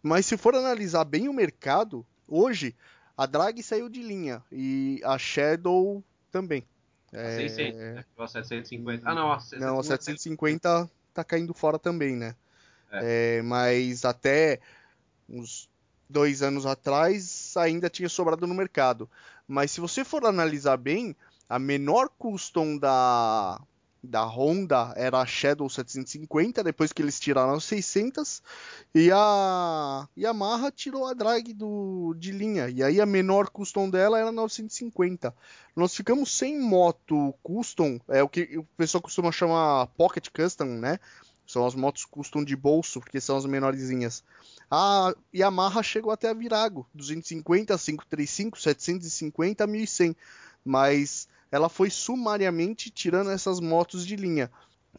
Mas 0.00 0.26
se 0.26 0.36
for 0.36 0.54
analisar 0.54 1.04
bem 1.04 1.28
o 1.28 1.34
mercado, 1.34 2.06
hoje 2.28 2.72
a 3.16 3.26
Drag 3.26 3.60
saiu 3.64 3.88
de 3.88 4.00
linha 4.00 4.44
e 4.52 5.00
a 5.02 5.18
Shadow 5.18 6.04
também. 6.30 6.64
A 7.12 7.30
600, 7.34 7.80
né? 7.80 8.04
A 8.16 8.28
750. 8.28 9.10
Ah, 9.10 9.12
não, 9.12 9.32
a 9.32 9.40
750. 9.40 9.66
Não, 9.66 9.80
a 9.80 9.82
750 9.82 11.01
tá 11.12 11.24
caindo 11.24 11.54
fora 11.54 11.78
também, 11.78 12.16
né? 12.16 12.34
É. 12.90 13.38
É, 13.38 13.42
mas 13.42 14.04
até 14.04 14.60
uns 15.28 15.70
dois 16.08 16.42
anos 16.42 16.66
atrás 16.66 17.54
ainda 17.56 17.88
tinha 17.88 18.08
sobrado 18.08 18.46
no 18.46 18.54
mercado. 18.54 19.08
Mas 19.48 19.70
se 19.70 19.80
você 19.80 20.04
for 20.04 20.24
analisar 20.26 20.76
bem, 20.76 21.16
a 21.48 21.58
menor 21.58 22.08
custom 22.18 22.76
da, 22.76 23.60
da 24.02 24.24
Honda 24.24 24.92
era 24.96 25.20
a 25.20 25.26
Shadow 25.26 25.68
750, 25.68 26.64
depois 26.64 26.92
que 26.92 27.00
eles 27.00 27.20
tiraram 27.20 27.54
as 27.54 27.64
600, 27.64 28.42
e 28.94 29.10
a 29.12 30.08
Yamaha 30.18 30.72
tirou 30.72 31.06
a 31.06 31.14
drag 31.14 31.52
do, 31.52 32.14
de 32.18 32.32
linha, 32.32 32.68
e 32.68 32.82
aí 32.82 33.00
a 33.00 33.06
menor 33.06 33.48
custom 33.48 33.88
dela 33.88 34.18
era 34.18 34.32
950. 34.32 35.32
Nós 35.76 35.94
ficamos 35.94 36.36
sem 36.36 36.58
moto 36.58 37.32
custom, 37.42 38.00
é 38.08 38.22
o 38.22 38.28
que 38.28 38.58
o 38.58 38.64
pessoal 38.76 39.00
costuma 39.00 39.30
chamar 39.30 39.86
Pocket 39.88 40.28
Custom, 40.34 40.64
né? 40.64 40.98
São 41.46 41.66
as 41.66 41.74
motos 41.74 42.04
custom 42.04 42.42
de 42.42 42.56
bolso, 42.56 43.00
porque 43.00 43.20
são 43.20 43.36
as 43.36 43.44
menorzinhas. 43.44 44.24
A 44.70 45.14
Yamaha 45.34 45.82
chegou 45.82 46.10
até 46.10 46.28
a 46.28 46.34
Virago, 46.34 46.88
250, 46.94 47.76
535, 47.76 48.60
750, 48.60 49.66
1100, 49.66 50.16
mas 50.64 51.28
ela 51.52 51.68
foi 51.68 51.90
sumariamente 51.90 52.90
tirando 52.90 53.30
essas 53.30 53.60
motos 53.60 54.06
de 54.06 54.16
linha. 54.16 54.50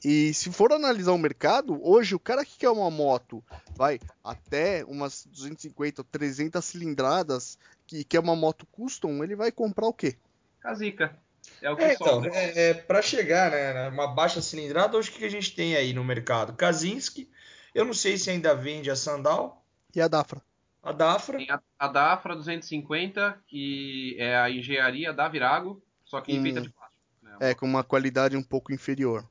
E 0.06 0.34
se 0.34 0.52
for 0.52 0.72
analisar 0.72 1.12
o 1.12 1.18
mercado, 1.18 1.80
hoje 1.84 2.14
o 2.14 2.20
cara 2.20 2.46
que 2.46 2.58
quer 2.58 2.70
uma 2.70 2.92
moto, 2.92 3.44
vai 3.76 4.00
até 4.24 4.86
umas 4.86 5.26
250 5.26 6.04
300 6.04 6.64
cilindradas, 6.64 7.58
que 7.88 8.04
quer 8.04 8.20
uma 8.20 8.36
moto 8.36 8.68
custom, 8.72 9.24
ele 9.24 9.36
vai 9.36 9.52
comprar 9.52 9.88
o 9.88 9.94
quê? 9.94 10.16
Casica. 10.60 11.18
É 11.62 11.70
o 11.70 11.76
que 11.76 11.84
é, 11.84 11.94
então, 11.94 12.24
é, 12.26 12.70
é 12.70 12.74
para 12.74 13.02
chegar, 13.02 13.52
né, 13.52 13.90
uma 13.90 14.08
baixa 14.08 14.42
cilindrada, 14.42 14.98
hoje 14.98 15.10
o 15.10 15.14
que 15.14 15.26
a 15.26 15.30
gente 15.30 15.56
tem 15.56 15.76
aí 15.76 15.94
no 15.94 16.04
mercado? 16.04 16.54
Kazinski, 16.54 17.30
eu 17.74 17.84
não 17.84 17.94
sei 17.94 18.18
se 18.18 18.30
ainda 18.30 18.56
vende 18.56 18.90
a 18.90 18.96
Sandal. 18.96 19.66
E 19.94 20.02
a 20.02 20.08
Dafra. 20.08 20.42
A 20.82 20.92
Dafra. 20.92 21.38
Tem 21.38 21.50
a, 21.50 21.62
a 21.80 21.88
Dafra 21.88 22.36
250, 22.36 23.40
que 23.48 24.16
é 24.20 24.38
a 24.38 24.50
engenharia 24.50 25.14
da 25.14 25.28
Virago, 25.28 25.82
só 26.14 26.22
que 26.22 26.38
hum, 26.38 26.44
feita 26.44 26.62
de 26.62 26.70
plástico. 26.70 27.02
Né? 27.24 27.38
É, 27.40 27.54
com 27.56 27.66
uma 27.66 27.84
qualidade 27.84 28.38
um 28.38 28.44
pouco 28.44 28.72
inferior. 28.72 29.28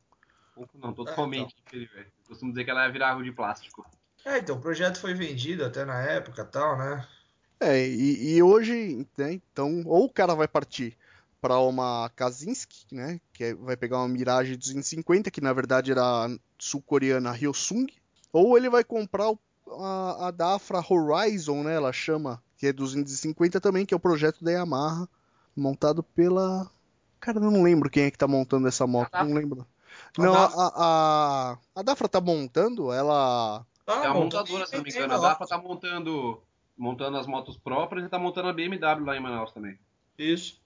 Pouco 0.53 0.77
não, 0.77 0.93
totalmente 0.93 1.55
é, 1.55 1.59
então. 1.65 1.81
inferior. 1.81 2.07
Eu 2.07 2.29
costumo 2.29 2.51
dizer 2.51 2.65
que 2.65 2.71
ela 2.73 2.85
é 2.85 2.91
Virago 2.91 3.23
de 3.23 3.31
plástico. 3.31 3.87
É, 4.25 4.39
então, 4.39 4.57
o 4.57 4.61
projeto 4.61 4.99
foi 4.99 5.15
vendido 5.15 5.65
até 5.65 5.85
na 5.85 6.01
época 6.03 6.45
tal, 6.45 6.77
né? 6.77 7.07
É, 7.61 7.87
e, 7.87 8.35
e 8.35 8.43
hoje, 8.43 9.07
né, 9.17 9.33
então, 9.35 9.85
ou 9.87 10.07
o 10.07 10.13
cara 10.13 10.35
vai 10.35 10.49
partir 10.49 10.99
para 11.41 11.57
uma 11.61 12.11
Kazinski, 12.17 12.93
né, 12.93 13.21
que 13.33 13.45
é, 13.45 13.55
vai 13.55 13.77
pegar 13.77 13.99
uma 13.99 14.09
Mirage 14.09 14.57
250, 14.57 15.31
que 15.31 15.41
na 15.41 15.53
verdade 15.53 15.93
era 15.93 16.29
sul-coreana 16.59 17.31
Hyosung, 17.31 17.87
ou 18.33 18.57
ele 18.57 18.69
vai 18.69 18.83
comprar 18.83 19.31
o, 19.31 19.39
a, 19.81 20.29
a 20.29 20.31
Dafra 20.33 20.85
Horizon, 20.89 21.63
né, 21.63 21.77
ela 21.77 21.93
chama, 21.93 22.43
que 22.57 22.67
é 22.67 22.73
250 22.73 23.61
também, 23.61 23.87
que 23.87 23.95
é 23.95 23.97
o 23.97 24.01
projeto 24.01 24.43
da 24.43 24.51
Yamaha, 24.51 25.09
montado 25.57 26.03
pela. 26.03 26.71
Cara, 27.23 27.39
eu 27.39 27.51
não 27.53 27.63
lembro 27.63 27.89
quem 27.89 28.03
é 28.03 28.11
que 28.11 28.19
tá 28.19 28.27
montando 28.27 28.67
essa 28.67 28.85
moto, 28.85 29.09
não 29.13 29.33
lembro. 29.33 29.65
Não, 30.19 30.35
a, 30.35 30.51
a, 30.57 31.59
a, 31.73 31.83
Dafra 31.83 32.09
tá 32.09 32.21
montando, 32.21 32.93
ela. 32.93 33.65
é 33.87 34.07
a 34.07 34.13
montadora, 34.13 34.67
se 34.67 34.77
não 34.77 34.83
me 34.83 34.91
engano. 34.91 35.15
A 35.15 35.19
Dafra 35.19 35.47
tá 35.47 35.57
montando, 35.57 36.43
montando 36.77 37.17
as 37.17 37.27
motos 37.29 37.57
próprias 37.57 38.05
e 38.05 38.09
tá 38.09 38.19
montando 38.19 38.49
a 38.49 38.53
BMW 38.53 39.05
lá 39.05 39.17
em 39.17 39.21
Manaus 39.21 39.53
também. 39.53 39.79
Isso. 40.19 40.61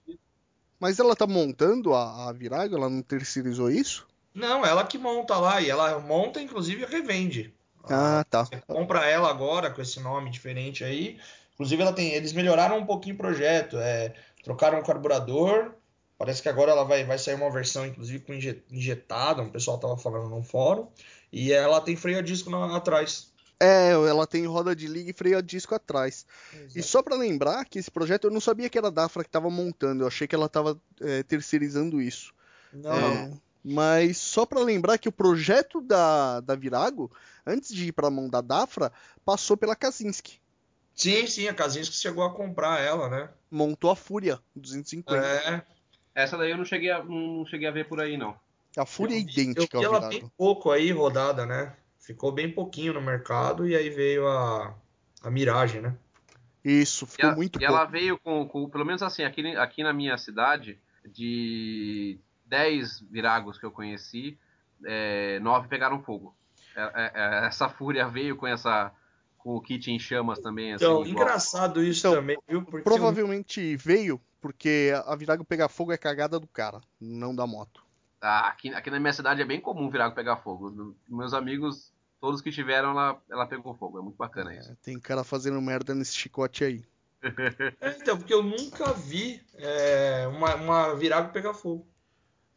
Mas 0.79 0.97
ela 0.97 1.15
tá 1.15 1.27
montando 1.27 1.93
a, 1.93 2.27
a 2.27 2.33
Virago? 2.33 2.75
Ela 2.75 2.89
não 2.89 3.03
terceirizou 3.03 3.69
isso? 3.69 4.07
Não, 4.33 4.65
ela 4.65 4.83
que 4.83 4.97
monta 4.97 5.37
lá 5.37 5.61
e 5.61 5.69
ela 5.69 5.99
monta, 5.99 6.41
inclusive, 6.41 6.81
e 6.81 6.85
revende. 6.87 7.53
Ah, 7.87 8.25
tá. 8.27 8.45
Você 8.45 8.59
compra 8.65 9.05
ela 9.05 9.29
agora 9.29 9.69
com 9.69 9.81
esse 9.81 9.99
nome 9.99 10.31
diferente 10.31 10.83
aí. 10.83 11.19
Inclusive, 11.53 11.83
ela 11.83 11.93
tem, 11.93 12.13
eles 12.13 12.33
melhoraram 12.33 12.79
um 12.79 12.85
pouquinho 12.85 13.13
o 13.13 13.19
projeto. 13.19 13.77
É, 13.77 14.15
trocaram 14.43 14.79
o 14.79 14.83
carburador. 14.83 15.76
Parece 16.17 16.41
que 16.41 16.49
agora 16.49 16.71
ela 16.71 16.83
vai, 16.83 17.05
vai 17.05 17.17
sair 17.17 17.35
uma 17.35 17.51
versão, 17.51 17.85
inclusive, 17.85 18.19
com 18.19 18.33
injetada, 18.33 19.43
o 19.43 19.51
pessoal 19.51 19.75
estava 19.77 19.95
falando 19.95 20.29
no 20.29 20.41
fórum. 20.41 20.87
E 21.31 21.53
ela 21.53 21.79
tem 21.79 21.95
freio 21.95 22.17
a 22.17 22.21
disco 22.21 22.49
na, 22.49 22.75
atrás. 22.75 23.31
É, 23.59 23.91
ela 23.91 24.25
tem 24.25 24.45
roda 24.45 24.75
de 24.75 24.87
liga 24.87 25.09
e 25.09 25.13
freio 25.13 25.37
a 25.37 25.41
disco 25.41 25.75
atrás. 25.75 26.25
Exato. 26.53 26.79
E 26.79 26.83
só 26.83 27.03
para 27.03 27.15
lembrar 27.15 27.65
que 27.65 27.77
esse 27.77 27.91
projeto 27.91 28.25
eu 28.25 28.31
não 28.31 28.39
sabia 28.39 28.69
que 28.69 28.77
era 28.77 28.87
a 28.87 28.91
Dafra 28.91 29.23
que 29.23 29.29
estava 29.29 29.49
montando, 29.49 30.03
eu 30.03 30.07
achei 30.07 30.27
que 30.27 30.35
ela 30.35 30.45
estava 30.47 30.79
é, 31.01 31.21
terceirizando 31.23 32.01
isso. 32.01 32.33
Não. 32.73 32.91
É, 32.91 33.31
mas 33.63 34.17
só 34.17 34.45
para 34.45 34.61
lembrar 34.61 34.97
que 34.97 35.09
o 35.09 35.11
projeto 35.11 35.81
da, 35.81 36.39
da 36.39 36.55
Virago, 36.55 37.11
antes 37.45 37.73
de 37.73 37.87
ir 37.87 37.91
para 37.91 38.07
a 38.07 38.11
mão 38.11 38.29
da 38.29 38.41
Dafra, 38.41 38.91
passou 39.25 39.57
pela 39.57 39.75
Kaczynski. 39.75 40.39
Sim, 40.97 41.27
sim, 41.27 41.47
a 41.47 41.53
Kazinski 41.53 41.95
chegou 41.95 42.23
a 42.23 42.33
comprar 42.33 42.79
ela, 42.81 43.07
né? 43.07 43.29
Montou 43.51 43.91
a 43.91 43.95
Fúria 43.95 44.39
250. 44.55 45.15
É. 45.15 45.63
Essa 46.17 46.35
daí 46.35 46.49
eu 46.49 46.57
não 46.57 46.65
cheguei 46.65 46.89
a, 46.89 47.03
não 47.03 47.45
cheguei 47.45 47.67
a 47.67 47.71
ver 47.71 47.87
por 47.87 48.01
aí, 48.01 48.17
não. 48.17 48.35
A 48.75 48.87
Fúria 48.87 49.13
é 49.13 49.17
Eu 49.17 49.21
idêntica 49.21 49.77
eu 49.77 49.81
vi 49.81 49.85
ao 49.85 49.93
ela 49.95 50.09
bem 50.09 50.31
pouco 50.35 50.71
aí 50.71 50.91
rodada, 50.91 51.45
né? 51.45 51.75
Ficou 51.99 52.31
bem 52.31 52.51
pouquinho 52.51 52.93
no 52.93 53.01
mercado 53.01 53.67
e 53.67 53.75
aí 53.75 53.91
veio 53.91 54.27
a, 54.27 54.75
a 55.21 55.29
Mirage, 55.29 55.79
né? 55.79 55.95
Isso, 56.65 57.05
E, 57.05 57.09
ficou 57.09 57.29
a- 57.29 57.35
muito 57.35 57.57
e 57.57 57.59
pouco. 57.59 57.71
ela 57.71 57.85
veio 57.85 58.17
com, 58.17 58.47
com- 58.47 58.67
pelo 58.67 58.83
menos 58.83 59.03
assim, 59.03 59.23
aqui, 59.23 59.45
aqui 59.55 59.83
na 59.83 59.93
minha 59.93 60.17
cidade, 60.17 60.79
de 61.07 62.19
10 62.45 62.99
viragos 63.01 63.59
que 63.59 63.65
eu 63.67 63.71
conheci, 63.71 64.39
é, 64.85 65.39
9 65.39 65.67
pegaram 65.67 66.01
fogo. 66.01 66.35
É- 66.75 66.81
é- 66.81 67.11
é, 67.13 67.45
essa 67.47 67.69
fúria 67.69 68.07
veio 68.07 68.35
com 68.35 68.47
essa 68.47 68.91
com 69.37 69.55
o 69.55 69.61
kit 69.61 69.91
em 69.91 69.99
chamas 69.99 70.39
também, 70.39 70.73
assim, 70.73 70.83
Então, 70.83 71.05
igual. 71.05 71.25
engraçado 71.25 71.81
isso 71.83 71.99
Então, 72.07 72.15
também, 72.15 72.37
viu? 72.49 72.63
Porque 72.65 72.83
Provavelmente 72.83 73.77
veio 73.77 74.19
porque 74.39 74.91
a 75.05 75.15
Virago 75.15 75.43
pegar 75.43 75.69
fogo 75.69 75.91
é 75.91 75.97
cagada 75.97 76.39
do 76.39 76.47
cara, 76.47 76.81
não 76.99 77.35
da 77.35 77.45
moto. 77.45 77.87
Ah, 78.21 78.47
aqui, 78.47 78.73
aqui 78.73 78.89
na 78.89 78.99
minha 78.99 79.13
cidade 79.13 79.41
é 79.41 79.45
bem 79.45 79.61
comum 79.61 79.89
virago 79.89 80.15
pegar 80.15 80.37
fogo. 80.37 80.95
Meus 81.07 81.33
amigos, 81.33 81.93
todos 82.19 82.41
que 82.41 82.51
tiveram, 82.51 82.91
ela, 82.91 83.21
ela 83.29 83.45
pegou 83.45 83.75
fogo. 83.75 83.99
É 83.99 84.01
muito 84.01 84.17
bacana 84.17 84.55
isso. 84.55 84.71
É, 84.71 84.75
tem 84.81 84.99
cara 84.99 85.23
fazendo 85.23 85.61
merda 85.61 85.93
nesse 85.93 86.15
chicote 86.15 86.63
aí. 86.63 86.83
É, 87.81 87.97
então, 87.99 88.17
porque 88.17 88.33
eu 88.33 88.43
nunca 88.43 88.93
vi 88.93 89.41
é, 89.55 90.27
uma, 90.27 90.55
uma 90.55 90.95
Virago 90.95 91.33
pegar 91.33 91.53
fogo. 91.53 91.87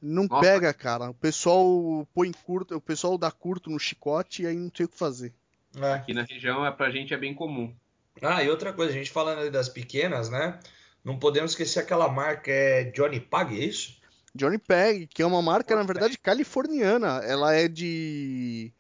Não 0.00 0.24
Nossa. 0.24 0.40
pega, 0.40 0.72
cara. 0.72 1.10
O 1.10 1.14
pessoal 1.14 2.06
põe 2.14 2.30
curto, 2.32 2.76
o 2.76 2.80
pessoal 2.80 3.18
dá 3.18 3.30
curto 3.30 3.68
no 3.68 3.78
chicote 3.78 4.42
e 4.42 4.46
aí 4.46 4.56
não 4.56 4.70
tem 4.70 4.86
o 4.86 4.88
que 4.88 4.96
fazer. 4.96 5.34
É. 5.76 5.92
Aqui 5.92 6.14
na 6.14 6.22
região, 6.22 6.64
é, 6.64 6.70
pra 6.70 6.90
gente, 6.90 7.12
é 7.12 7.18
bem 7.18 7.34
comum. 7.34 7.74
Ah, 8.22 8.42
e 8.42 8.50
outra 8.50 8.72
coisa, 8.72 8.92
a 8.92 8.94
gente 8.94 9.10
falando 9.10 9.50
das 9.50 9.68
pequenas, 9.68 10.28
né? 10.30 10.58
Não 11.04 11.18
podemos 11.18 11.52
esquecer 11.52 11.80
aquela 11.80 12.08
marca, 12.08 12.50
é 12.50 12.84
Johnny 12.84 13.20
Pag, 13.20 13.58
é 13.58 13.64
isso? 13.64 13.98
Johnny 14.34 14.58
Peg, 14.58 15.06
que 15.08 15.22
é 15.22 15.26
uma 15.26 15.42
marca, 15.42 15.74
na 15.74 15.82
verdade, 15.82 16.16
californiana. 16.18 17.20
Ela 17.24 17.54
é 17.54 17.66
de, 17.66 18.70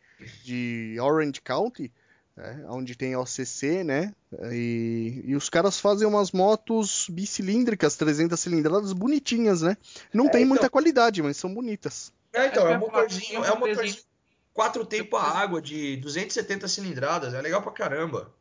de 0.44 0.96
Orange 1.00 1.40
County, 1.40 1.90
né, 2.36 2.64
onde 2.68 2.94
tem 2.94 3.16
OCC, 3.16 3.82
né? 3.82 4.14
E, 4.52 5.22
e 5.24 5.34
os 5.34 5.48
caras 5.48 5.80
fazem 5.80 6.06
umas 6.06 6.30
motos 6.30 7.06
bicilíndricas, 7.10 7.96
300 7.96 8.38
cilindradas, 8.38 8.92
bonitinhas, 8.92 9.62
né? 9.62 9.76
Não 10.14 10.26
É, 10.26 10.28
tem 10.30 10.42
então- 10.42 10.48
muita 10.50 10.70
qualidade, 10.70 11.20
mas 11.22 11.36
são 11.36 11.52
bonitas. 11.52 12.12
É, 12.32 12.46
então, 12.46 12.68
é 12.68 12.76
um 12.76 12.80
motorzinho, 12.80 13.20
tem 13.26 13.38
um 13.40 13.44
é 13.44 13.48
um 13.52 13.54
motorzinho. 13.54 13.74
motorzinho 13.76 14.04
quatro 14.52 14.84
tempo 14.84 15.16
a 15.16 15.22
água 15.38 15.60
de 15.60 15.96
270 15.96 16.68
cilindradas, 16.68 17.34
é 17.34 17.40
legal 17.40 17.60
pra 17.62 17.72
caramba. 17.72 18.32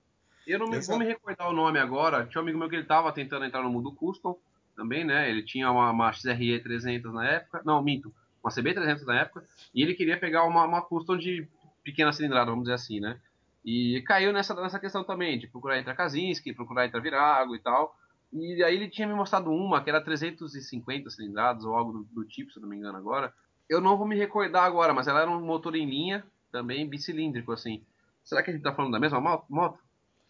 Eu 0.50 0.60
não 0.60 0.68
me, 0.68 0.80
vou 0.80 0.98
me 1.00 1.06
recordar 1.06 1.50
o 1.50 1.54
nome 1.54 1.80
agora. 1.80 2.26
Tinha 2.26 2.42
um 2.42 2.44
amigo 2.44 2.58
meu 2.58 2.70
que 2.70 2.76
ele 2.76 2.86
tava 2.86 3.12
tentando 3.12 3.46
entrar 3.46 3.62
no 3.62 3.70
mundo 3.70 3.92
custom 3.94 4.38
também, 4.76 5.04
né? 5.04 5.30
Ele 5.30 5.44
tinha 5.44 5.72
uma, 5.72 5.92
uma 5.92 6.12
XRE 6.12 6.60
300 6.60 7.14
na 7.14 7.26
época. 7.28 7.62
Não, 7.66 7.82
minto. 7.82 8.14
Uma 8.44 8.52
CB 8.52 8.74
300 8.74 9.06
na 9.06 9.22
época. 9.22 9.44
E 9.74 9.82
ele 9.82 9.94
queria 9.94 10.18
pegar 10.20 10.44
uma, 10.46 10.66
uma 10.66 10.82
custom 10.82 11.18
de 11.18 11.48
pequena 11.84 12.12
cilindrada, 12.12 12.50
vamos 12.50 12.64
dizer 12.64 12.76
assim, 12.76 13.00
né? 13.00 13.20
E 13.64 14.02
caiu 14.08 14.32
nessa, 14.32 14.54
nessa 14.56 14.80
questão 14.80 15.04
também, 15.04 15.38
de 15.38 15.48
procurar 15.48 15.78
entre 15.78 15.92
a 15.92 15.96
Kazinski, 15.96 16.54
procurar 16.54 16.86
entre 16.86 16.98
a 16.98 17.02
Virago 17.02 17.56
e 17.56 17.60
tal. 17.60 17.96
E 18.32 18.64
aí 18.64 18.76
ele 18.76 18.90
tinha 18.90 19.08
me 19.08 19.14
mostrado 19.14 19.52
uma 19.52 19.84
que 19.84 19.90
era 19.90 20.02
350 20.02 21.10
cilindradas 21.10 21.66
ou 21.66 21.76
algo 21.76 21.92
do, 21.92 22.04
do 22.06 22.26
tipo, 22.26 22.52
se 22.52 22.58
eu 22.58 22.62
não 22.62 22.70
me 22.70 22.78
engano 22.78 22.98
agora. 22.98 23.34
Eu 23.68 23.82
não 23.82 23.98
vou 23.98 24.08
me 24.08 24.16
recordar 24.16 24.64
agora, 24.64 24.94
mas 24.94 25.08
ela 25.08 25.22
era 25.22 25.30
um 25.30 25.42
motor 25.42 25.76
em 25.76 25.86
linha, 25.88 26.24
também 26.52 26.88
bicilíndrico, 26.88 27.52
assim. 27.52 27.84
Será 28.24 28.42
que 28.42 28.50
a 28.50 28.54
gente 28.54 28.64
tá 28.64 28.74
falando 28.74 28.94
da 28.94 29.00
mesma 29.00 29.20
mo- 29.20 29.44
moto? 29.50 29.80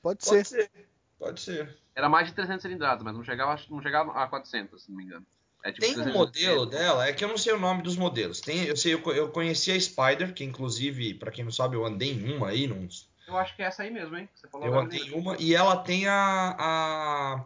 Pode 0.01 0.23
ser. 0.23 0.35
Pode 0.35 0.47
ser, 0.47 0.71
pode 1.17 1.41
ser. 1.41 1.77
Era 1.95 2.07
mais 2.09 2.27
de 2.27 2.33
300 2.33 2.61
cilindradas, 2.61 3.03
mas 3.03 3.13
não 3.13 3.23
chegava, 3.23 3.59
não 3.69 3.81
chegava 3.81 4.11
a 4.13 4.27
400, 4.27 4.83
se 4.83 4.89
não 4.89 4.97
me 4.97 5.03
engano. 5.03 5.25
É 5.63 5.71
tipo 5.73 5.81
Tem 5.81 5.91
um 5.91 5.95
300. 5.95 6.13
modelo 6.17 6.65
dela, 6.65 7.05
é 7.07 7.11
que 7.11 7.23
eu 7.23 7.27
não 7.27 7.37
sei 7.37 7.51
o 7.53 7.59
nome 7.59 7.81
dos 7.83 7.97
modelos. 7.97 8.39
Tem, 8.39 8.63
eu 8.63 8.77
sei, 8.77 8.93
eu, 8.93 9.01
eu 9.11 9.29
conheci 9.29 9.71
a 9.71 9.79
Spider, 9.79 10.33
que 10.33 10.43
inclusive, 10.45 11.13
pra 11.15 11.31
quem 11.31 11.43
não 11.43 11.51
sabe, 11.51 11.75
eu 11.75 11.85
andei 11.85 12.11
em 12.13 12.33
uma 12.33 12.47
aí, 12.49 12.65
num, 12.65 12.87
Eu 13.27 13.37
acho 13.37 13.53
que 13.55 13.61
é 13.61 13.65
essa 13.65 13.83
aí 13.83 13.91
mesmo, 13.91 14.15
hein? 14.17 14.29
Você 14.33 14.47
falou 14.47 14.67
Eu 14.67 14.79
andei 14.79 14.99
em 14.99 15.03
mesmo. 15.03 15.17
uma 15.17 15.35
e 15.37 15.53
ela 15.53 15.75
tem 15.77 16.07
a, 16.07 16.55
a- 16.57 17.45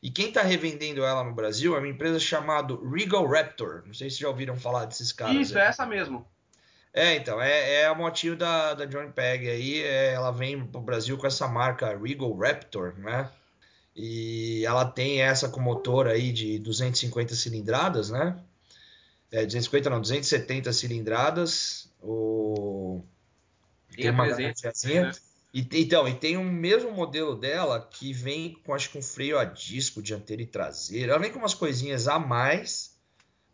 E 0.00 0.08
quem 0.08 0.30
tá 0.30 0.42
revendendo 0.42 1.04
ela 1.04 1.24
no 1.24 1.34
Brasil 1.34 1.74
é 1.74 1.78
uma 1.78 1.88
empresa 1.88 2.20
chamada 2.20 2.76
Regal 2.88 3.26
Raptor. 3.26 3.82
Não 3.84 3.92
sei 3.94 4.08
se 4.08 4.20
já 4.20 4.28
ouviram 4.28 4.56
falar 4.56 4.84
desses 4.84 5.10
caras. 5.10 5.34
Isso, 5.36 5.58
aí. 5.58 5.64
é 5.64 5.66
essa 5.66 5.84
mesmo. 5.84 6.24
É, 6.92 7.16
então, 7.16 7.40
é, 7.40 7.82
é 7.82 7.86
a 7.86 7.94
motinho 7.94 8.36
da, 8.36 8.74
da 8.74 8.84
Johnny 8.84 9.12
Peg 9.12 9.48
aí. 9.48 9.82
é, 9.82 10.14
ela 10.14 10.30
vem 10.30 10.64
pro 10.66 10.80
Brasil 10.80 11.16
com 11.16 11.26
essa 11.26 11.46
marca 11.46 11.96
Regal 11.96 12.36
Raptor, 12.36 12.98
né? 12.98 13.30
E 13.94 14.64
ela 14.64 14.84
tem 14.84 15.22
essa 15.22 15.48
com 15.48 15.60
motor 15.60 16.06
aí 16.06 16.32
de 16.32 16.58
250 16.60 17.34
cilindradas, 17.34 18.10
né? 18.10 18.38
É, 19.30 19.44
250 19.44 19.90
não, 19.90 20.00
270 20.00 20.72
cilindradas. 20.72 21.90
O... 22.00 23.02
Tem 23.94 24.08
a 24.08 24.12
uma 24.12 24.24
300, 24.24 24.62
garantiazinha. 24.62 25.02
né? 25.02 25.12
E, 25.52 25.66
então, 25.72 26.06
e 26.06 26.14
tem 26.14 26.36
um 26.36 26.44
mesmo 26.44 26.92
modelo 26.92 27.34
dela 27.34 27.80
que 27.80 28.12
vem 28.12 28.54
com, 28.64 28.74
acho 28.74 28.90
que 28.90 28.98
um 28.98 29.02
freio 29.02 29.38
a 29.38 29.44
disco 29.44 30.02
dianteiro 30.02 30.42
e 30.42 30.46
traseiro. 30.46 31.10
Ela 31.10 31.20
vem 31.20 31.32
com 31.32 31.38
umas 31.38 31.54
coisinhas 31.54 32.06
a 32.06 32.18
mais. 32.18 32.87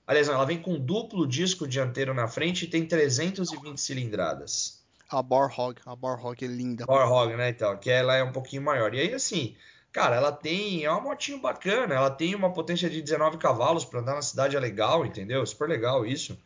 Aliás, 0.07 0.29
ela 0.29 0.45
vem 0.45 0.61
com 0.61 0.79
duplo 0.79 1.27
disco 1.27 1.67
dianteiro 1.67 2.12
na 2.12 2.29
frente 2.29 2.64
e 2.64 2.69
tem 2.69 2.87
320 2.87 3.79
cilindradas. 3.79 4.85
A 5.09 5.23
Barhog, 5.23 5.81
a 5.87 5.97
Barhog 5.97 6.45
é 6.45 6.49
linda. 6.49 6.87
Power 6.87 7.11
Hog, 7.11 7.37
né, 7.37 7.51
então, 7.51 7.77
que 7.77 7.90
ela 7.90 8.17
é 8.17 8.23
um 8.23 8.33
pouquinho 8.33 8.62
maior. 8.62 8.95
E 8.95 9.01
aí, 9.01 9.14
assim, 9.14 9.57
cara, 9.93 10.17
ela 10.17 10.33
tem, 10.33 10.85
é 10.85 10.90
uma 10.90 11.01
motinho 11.01 11.40
bacana, 11.40 11.95
ela 11.95 12.11
tem 12.11 12.35
uma 12.35 12.53
potência 12.53 12.90
de 12.90 13.01
19 13.01 13.38
cavalos 13.38 13.85
para 13.85 14.01
andar 14.01 14.14
na 14.14 14.23
cidade, 14.23 14.57
é 14.57 14.61
legal, 14.61 15.07
entendeu? 15.07 15.45
Super 15.47 15.69
legal 15.69 16.05
isso. 16.05 16.38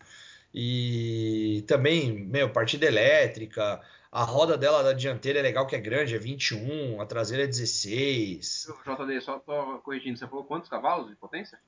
E 0.53 1.65
também, 1.67 2.13
meu, 2.27 2.51
partida 2.51 2.87
elétrica, 2.87 3.81
a 4.11 4.23
roda 4.23 4.57
dela 4.57 4.83
da 4.83 4.93
dianteira 4.93 5.39
é 5.39 5.43
legal 5.43 5.67
que 5.67 5.77
é 5.77 5.81
grande, 5.81 6.15
é 6.15 6.19
21, 6.19 7.01
a 7.01 7.07
traseira 7.07 7.45
é 7.45 7.47
16. 7.47 8.69
JD, 8.85 9.21
só 9.21 9.39
tô 9.39 9.79
corrigindo, 9.81 10.19
você 10.19 10.27
falou 10.27 10.45
quantos 10.45 10.69
cavalos 10.69 11.09
de 11.09 11.17
potência? 11.17 11.59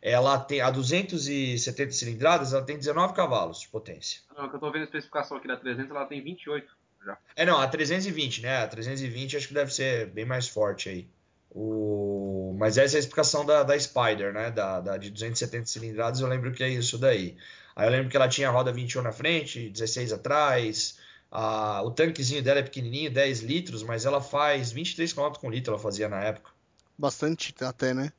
Ela 0.00 0.38
tem 0.38 0.60
a 0.60 0.70
270 0.70 1.92
cilindradas, 1.92 2.52
ela 2.52 2.64
tem 2.64 2.76
19 2.76 3.14
cavalos 3.14 3.60
de 3.60 3.68
potência. 3.68 4.20
Não, 4.36 4.48
que 4.48 4.56
eu 4.56 4.60
tô 4.60 4.70
vendo 4.70 4.82
a 4.82 4.84
especificação 4.84 5.36
aqui 5.36 5.48
da 5.48 5.56
300, 5.56 5.90
ela 5.90 6.06
tem 6.06 6.22
28 6.22 6.82
já. 7.04 7.18
É, 7.34 7.44
não, 7.44 7.60
a 7.60 7.66
320, 7.66 8.42
né? 8.42 8.58
A 8.58 8.68
320 8.68 9.36
acho 9.36 9.48
que 9.48 9.54
deve 9.54 9.72
ser 9.72 10.06
bem 10.06 10.24
mais 10.24 10.48
forte 10.48 10.88
aí. 10.88 11.08
O... 11.50 12.54
Mas 12.58 12.78
essa 12.78 12.96
é 12.96 12.98
a 12.98 13.00
explicação 13.00 13.44
da, 13.44 13.62
da 13.62 13.78
Spider, 13.78 14.32
né? 14.32 14.50
Da, 14.50 14.80
da 14.80 14.96
de 14.96 15.10
270 15.10 15.66
cilindradas, 15.66 16.20
eu 16.20 16.28
lembro 16.28 16.52
que 16.52 16.62
é 16.62 16.68
isso 16.68 16.96
daí. 16.96 17.36
Aí 17.74 17.86
eu 17.86 17.90
lembro 17.90 18.08
que 18.08 18.16
ela 18.16 18.28
tinha 18.28 18.48
a 18.48 18.52
roda 18.52 18.72
21 18.72 19.02
na 19.02 19.12
frente, 19.12 19.68
16 19.68 20.12
atrás. 20.12 20.98
A... 21.30 21.82
O 21.82 21.90
tanquezinho 21.90 22.42
dela 22.42 22.60
é 22.60 22.62
pequenininho, 22.62 23.10
10 23.10 23.40
litros, 23.40 23.82
mas 23.82 24.06
ela 24.06 24.20
faz 24.20 24.72
23 24.72 25.12
km 25.12 25.32
com 25.40 25.50
litro, 25.50 25.72
ela 25.72 25.82
fazia 25.82 26.08
na 26.08 26.22
época. 26.22 26.50
Bastante 26.96 27.54
até, 27.64 27.92
né? 27.92 28.12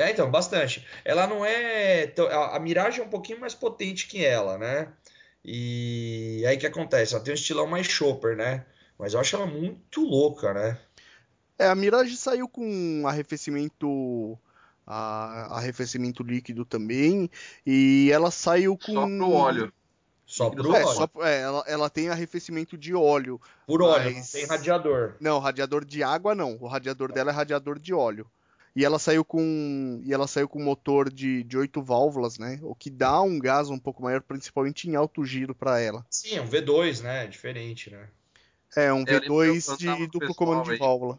É, 0.00 0.10
então, 0.10 0.30
bastante. 0.30 0.86
Ela 1.04 1.26
não 1.26 1.44
é. 1.44 2.12
A 2.52 2.58
Mirage 2.58 3.00
é 3.00 3.04
um 3.04 3.08
pouquinho 3.10 3.38
mais 3.40 3.54
potente 3.54 4.06
que 4.06 4.24
ela, 4.24 4.56
né? 4.56 4.88
E 5.44 6.44
aí 6.46 6.56
o 6.56 6.60
que 6.60 6.66
acontece? 6.66 7.14
Ela 7.14 7.22
tem 7.24 7.32
um 7.32 7.34
estilão 7.34 7.66
mais 7.66 7.86
chopper, 7.86 8.36
né? 8.36 8.64
Mas 8.98 9.14
eu 9.14 9.20
acho 9.20 9.36
ela 9.36 9.46
muito 9.46 10.02
louca, 10.02 10.52
né? 10.52 10.78
É, 11.58 11.66
a 11.66 11.74
Mirage 11.74 12.16
saiu 12.16 12.48
com 12.48 13.02
arrefecimento 13.06 14.38
a- 14.86 15.56
arrefecimento 15.58 16.22
líquido 16.22 16.64
também 16.64 17.30
e 17.66 18.10
ela 18.12 18.30
saiu 18.30 18.76
com 18.76 18.92
Só 18.94 19.06
pro 19.06 19.30
óleo. 19.30 19.72
Só 20.26 20.50
pro 20.50 20.74
É, 20.76 20.84
óleo. 20.84 20.94
só- 20.96 21.10
é, 21.26 21.40
ela, 21.40 21.64
ela 21.66 21.90
tem 21.90 22.08
arrefecimento 22.08 22.78
de 22.78 22.94
óleo. 22.94 23.40
Por 23.66 23.82
óleo, 23.82 24.04
mas- 24.14 24.32
não 24.32 24.40
tem 24.40 24.46
radiador. 24.46 25.14
Não, 25.20 25.38
radiador 25.38 25.84
de 25.84 26.02
água 26.02 26.34
não. 26.34 26.56
O 26.60 26.66
radiador 26.66 27.12
dela 27.12 27.30
é 27.30 27.34
radiador 27.34 27.78
de 27.78 27.92
óleo. 27.92 28.30
E 28.74 28.84
ela 28.84 28.98
saiu 28.98 29.24
com 29.24 30.00
e 30.04 30.12
ela 30.12 30.26
saiu 30.26 30.48
com 30.48 30.62
motor 30.62 31.12
de, 31.12 31.42
de 31.44 31.58
8 31.58 31.82
válvulas, 31.82 32.38
né? 32.38 32.58
O 32.62 32.74
que 32.74 32.88
dá 32.90 33.20
um 33.20 33.38
gás 33.38 33.68
um 33.68 33.78
pouco 33.78 34.02
maior, 34.02 34.22
principalmente 34.22 34.88
em 34.88 34.94
alto 34.94 35.24
giro 35.24 35.54
para 35.54 35.80
ela. 35.80 36.06
Sim, 36.08 36.36
é 36.36 36.42
um 36.42 36.46
V2, 36.48 37.02
né? 37.02 37.26
Diferente, 37.26 37.90
né? 37.90 38.08
É 38.76 38.92
um 38.92 39.04
É, 39.06 39.14
eu 39.16 39.20
lembro 39.20 39.36
que 39.36 39.46
eu 39.46 39.54
V2 39.54 39.84
andava 39.84 39.98
de 39.98 40.06
duplo 40.06 40.34
comando 40.34 40.64
de 40.64 40.76
válvula. 40.76 41.18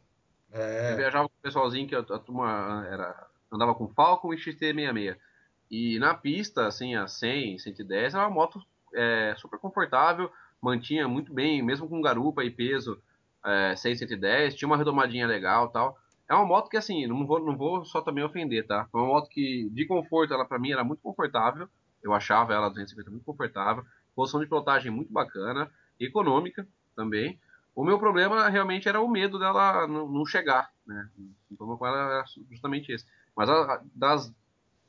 Eu 0.52 0.60
É, 0.60 0.96
viajava 0.96 1.28
com 1.30 1.36
o 1.36 1.42
pessoalzinho 1.42 1.88
que 1.88 1.96
a, 1.96 2.00
a 2.00 2.20
turma 2.20 2.86
era, 2.90 3.28
andava 3.52 3.76
com 3.76 3.88
Falcon 3.90 4.34
e 4.34 4.38
XT66. 4.38 5.18
E 5.70 6.00
na 6.00 6.14
pista, 6.14 6.68
assim, 6.68 6.96
a 6.96 7.08
100, 7.08 7.60
110, 7.60 8.14
era 8.14 8.24
uma 8.28 8.30
moto 8.30 8.62
é, 8.94 9.34
super 9.38 9.58
confortável, 9.60 10.30
mantinha 10.62 11.08
muito 11.08 11.34
bem, 11.34 11.62
mesmo 11.64 11.88
com 11.88 12.02
garupa 12.02 12.44
e 12.44 12.52
peso 12.52 13.02
é, 13.46 13.76
100, 13.76 13.96
110, 13.98 14.56
tinha 14.56 14.68
uma 14.68 14.78
redomadinha 14.78 15.26
legal 15.26 15.70
tal. 15.70 15.98
É 16.32 16.34
uma 16.34 16.46
moto 16.46 16.70
que, 16.70 16.78
assim, 16.78 17.06
não 17.08 17.28
vou, 17.28 17.44
não 17.46 17.58
vou 17.58 17.84
só 17.84 18.00
também 18.02 18.24
ofender, 18.24 18.66
tá? 18.66 18.88
É 18.94 18.98
uma 18.98 19.06
moto 19.06 19.28
que, 19.28 19.70
de 19.70 19.86
conforto, 19.86 20.34
ela 20.34 20.46
pra 20.46 20.58
mim 20.58 20.72
era 20.72 20.82
muito 20.82 21.02
confortável. 21.02 21.68
Eu 22.02 22.14
achava 22.14 22.54
ela 22.54 22.70
250 22.70 23.12
muito 23.12 23.26
confortável. 23.26 23.84
Posição 24.16 24.40
de 24.40 24.48
pilotagem 24.48 24.90
muito 24.90 25.12
bacana, 25.12 25.70
econômica 26.00 26.66
também. 26.96 27.38
O 27.76 27.84
meu 27.84 28.00
problema 28.00 28.48
realmente 28.48 28.88
era 28.88 29.02
o 29.02 29.10
medo 29.10 29.38
dela 29.38 29.86
não 29.86 30.26
chegar, 30.26 30.72
né? 30.88 31.10
O 31.52 31.58
problema 31.58 31.78
com 31.78 31.86
ela 31.86 31.98
era 31.98 32.24
justamente 32.50 32.94
esse. 32.94 33.06
Mas 33.36 33.50
a, 33.50 33.82
das 33.94 34.34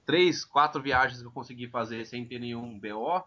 três, 0.07 0.45
quatro 0.45 0.81
viagens 0.81 1.21
que 1.21 1.27
eu 1.27 1.33
consegui 1.33 1.67
fazer 1.67 2.05
sem 2.05 2.25
ter 2.25 2.39
nenhum 2.39 2.79
BO, 2.79 3.21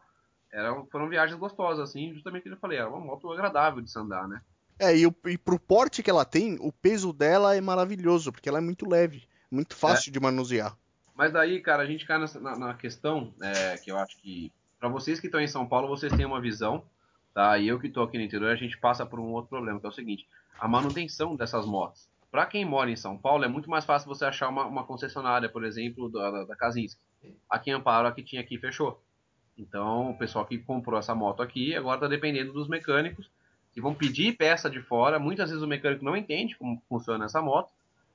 eram, 0.54 0.86
foram 0.86 1.10
viagens 1.10 1.38
gostosas, 1.38 1.90
assim, 1.90 2.14
justamente 2.14 2.44
o 2.44 2.46
que 2.46 2.54
eu 2.54 2.60
falei, 2.60 2.78
era 2.78 2.88
uma 2.88 3.02
moto 3.02 3.30
agradável 3.30 3.82
de 3.82 3.92
se 3.92 4.00
andar, 4.00 4.26
né? 4.26 4.42
É, 4.80 4.96
e, 4.96 5.08
o, 5.08 5.16
e 5.26 5.38
pro 5.38 5.60
porte 5.60 6.04
que 6.04 6.10
ela 6.10 6.26
tem, 6.26 6.58
o 6.60 6.72
peso 6.72 7.14
dela 7.14 7.56
é 7.56 7.62
maravilhoso, 7.62 8.32
porque 8.32 8.50
ela 8.50 8.58
é 8.58 8.62
muito 8.62 8.88
leve, 8.88 9.28
muito 9.50 9.76
fácil 9.76 10.10
é. 10.10 10.14
de 10.14 10.20
manusear. 10.20 10.78
Mas 11.16 11.32
daí, 11.32 11.62
cara, 11.62 11.84
a 11.84 11.86
gente 11.86 12.06
cai 12.06 12.20
nessa, 12.20 12.40
na, 12.40 12.58
na, 12.58 12.74
questão 12.74 13.34
é, 13.42 13.78
que 13.78 13.90
eu 13.90 13.98
acho 13.98 14.18
que, 14.18 14.52
para 14.78 14.90
vocês 14.90 15.20
que 15.20 15.28
estão 15.28 15.40
em 15.40 15.48
São 15.48 15.66
Paulo, 15.66 15.88
vocês 15.88 16.12
têm 16.12 16.26
uma 16.26 16.42
visão, 16.42 16.84
tá? 17.34 17.58
E 17.58 17.68
eu 17.70 17.80
que 17.80 17.88
estou 17.88 18.04
aqui 18.04 18.18
no 18.18 18.24
interior, 18.24 18.52
a 18.52 18.56
gente 18.56 18.78
passa 18.78 19.06
por 19.06 19.20
um 19.20 19.32
outro 19.32 19.50
problema, 19.50 19.80
que 19.80 19.86
é 19.86 19.90
o 19.90 19.94
seguinte: 19.94 20.28
a 20.60 20.68
manutenção 20.68 21.36
dessas 21.36 21.66
motos. 21.66 22.10
Para 22.30 22.46
quem 22.46 22.66
mora 22.66 22.92
em 22.92 22.98
São 22.98 23.18
Paulo, 23.18 23.46
é 23.46 23.48
muito 23.48 23.70
mais 23.70 23.86
fácil 23.86 24.10
você 24.10 24.26
achar 24.26 24.50
uma, 24.50 24.66
uma 24.66 24.84
concessionária, 24.84 25.48
por 25.48 25.64
exemplo, 25.64 26.12
da, 26.12 26.30
da, 26.30 26.44
da 26.44 26.56
Kazinski. 26.58 27.00
Aqui 27.50 27.70
em 27.70 27.74
Amparo, 27.74 28.10
a 28.10 28.12
que 28.12 28.22
tinha 28.22 28.42
aqui, 28.42 28.58
fechou. 28.58 29.02
Então, 29.58 30.12
o 30.12 30.18
pessoal 30.18 30.46
que 30.46 30.58
comprou 30.58 31.00
essa 31.00 31.16
moto 31.16 31.42
aqui, 31.42 31.74
agora 31.74 31.96
está 31.96 32.08
dependendo 32.10 32.52
dos 32.52 32.68
mecânicos, 32.68 33.32
que 33.76 33.82
vão 33.82 33.94
pedir 33.94 34.38
peça 34.38 34.70
de 34.70 34.82
fora. 34.82 35.20
Muitas 35.20 35.50
vezes 35.50 35.62
o 35.62 35.68
mecânico 35.68 36.06
não 36.06 36.16
entende 36.16 36.58
como 36.58 36.82
funciona 36.88 37.26
essa 37.26 37.42
moto. 37.42 37.70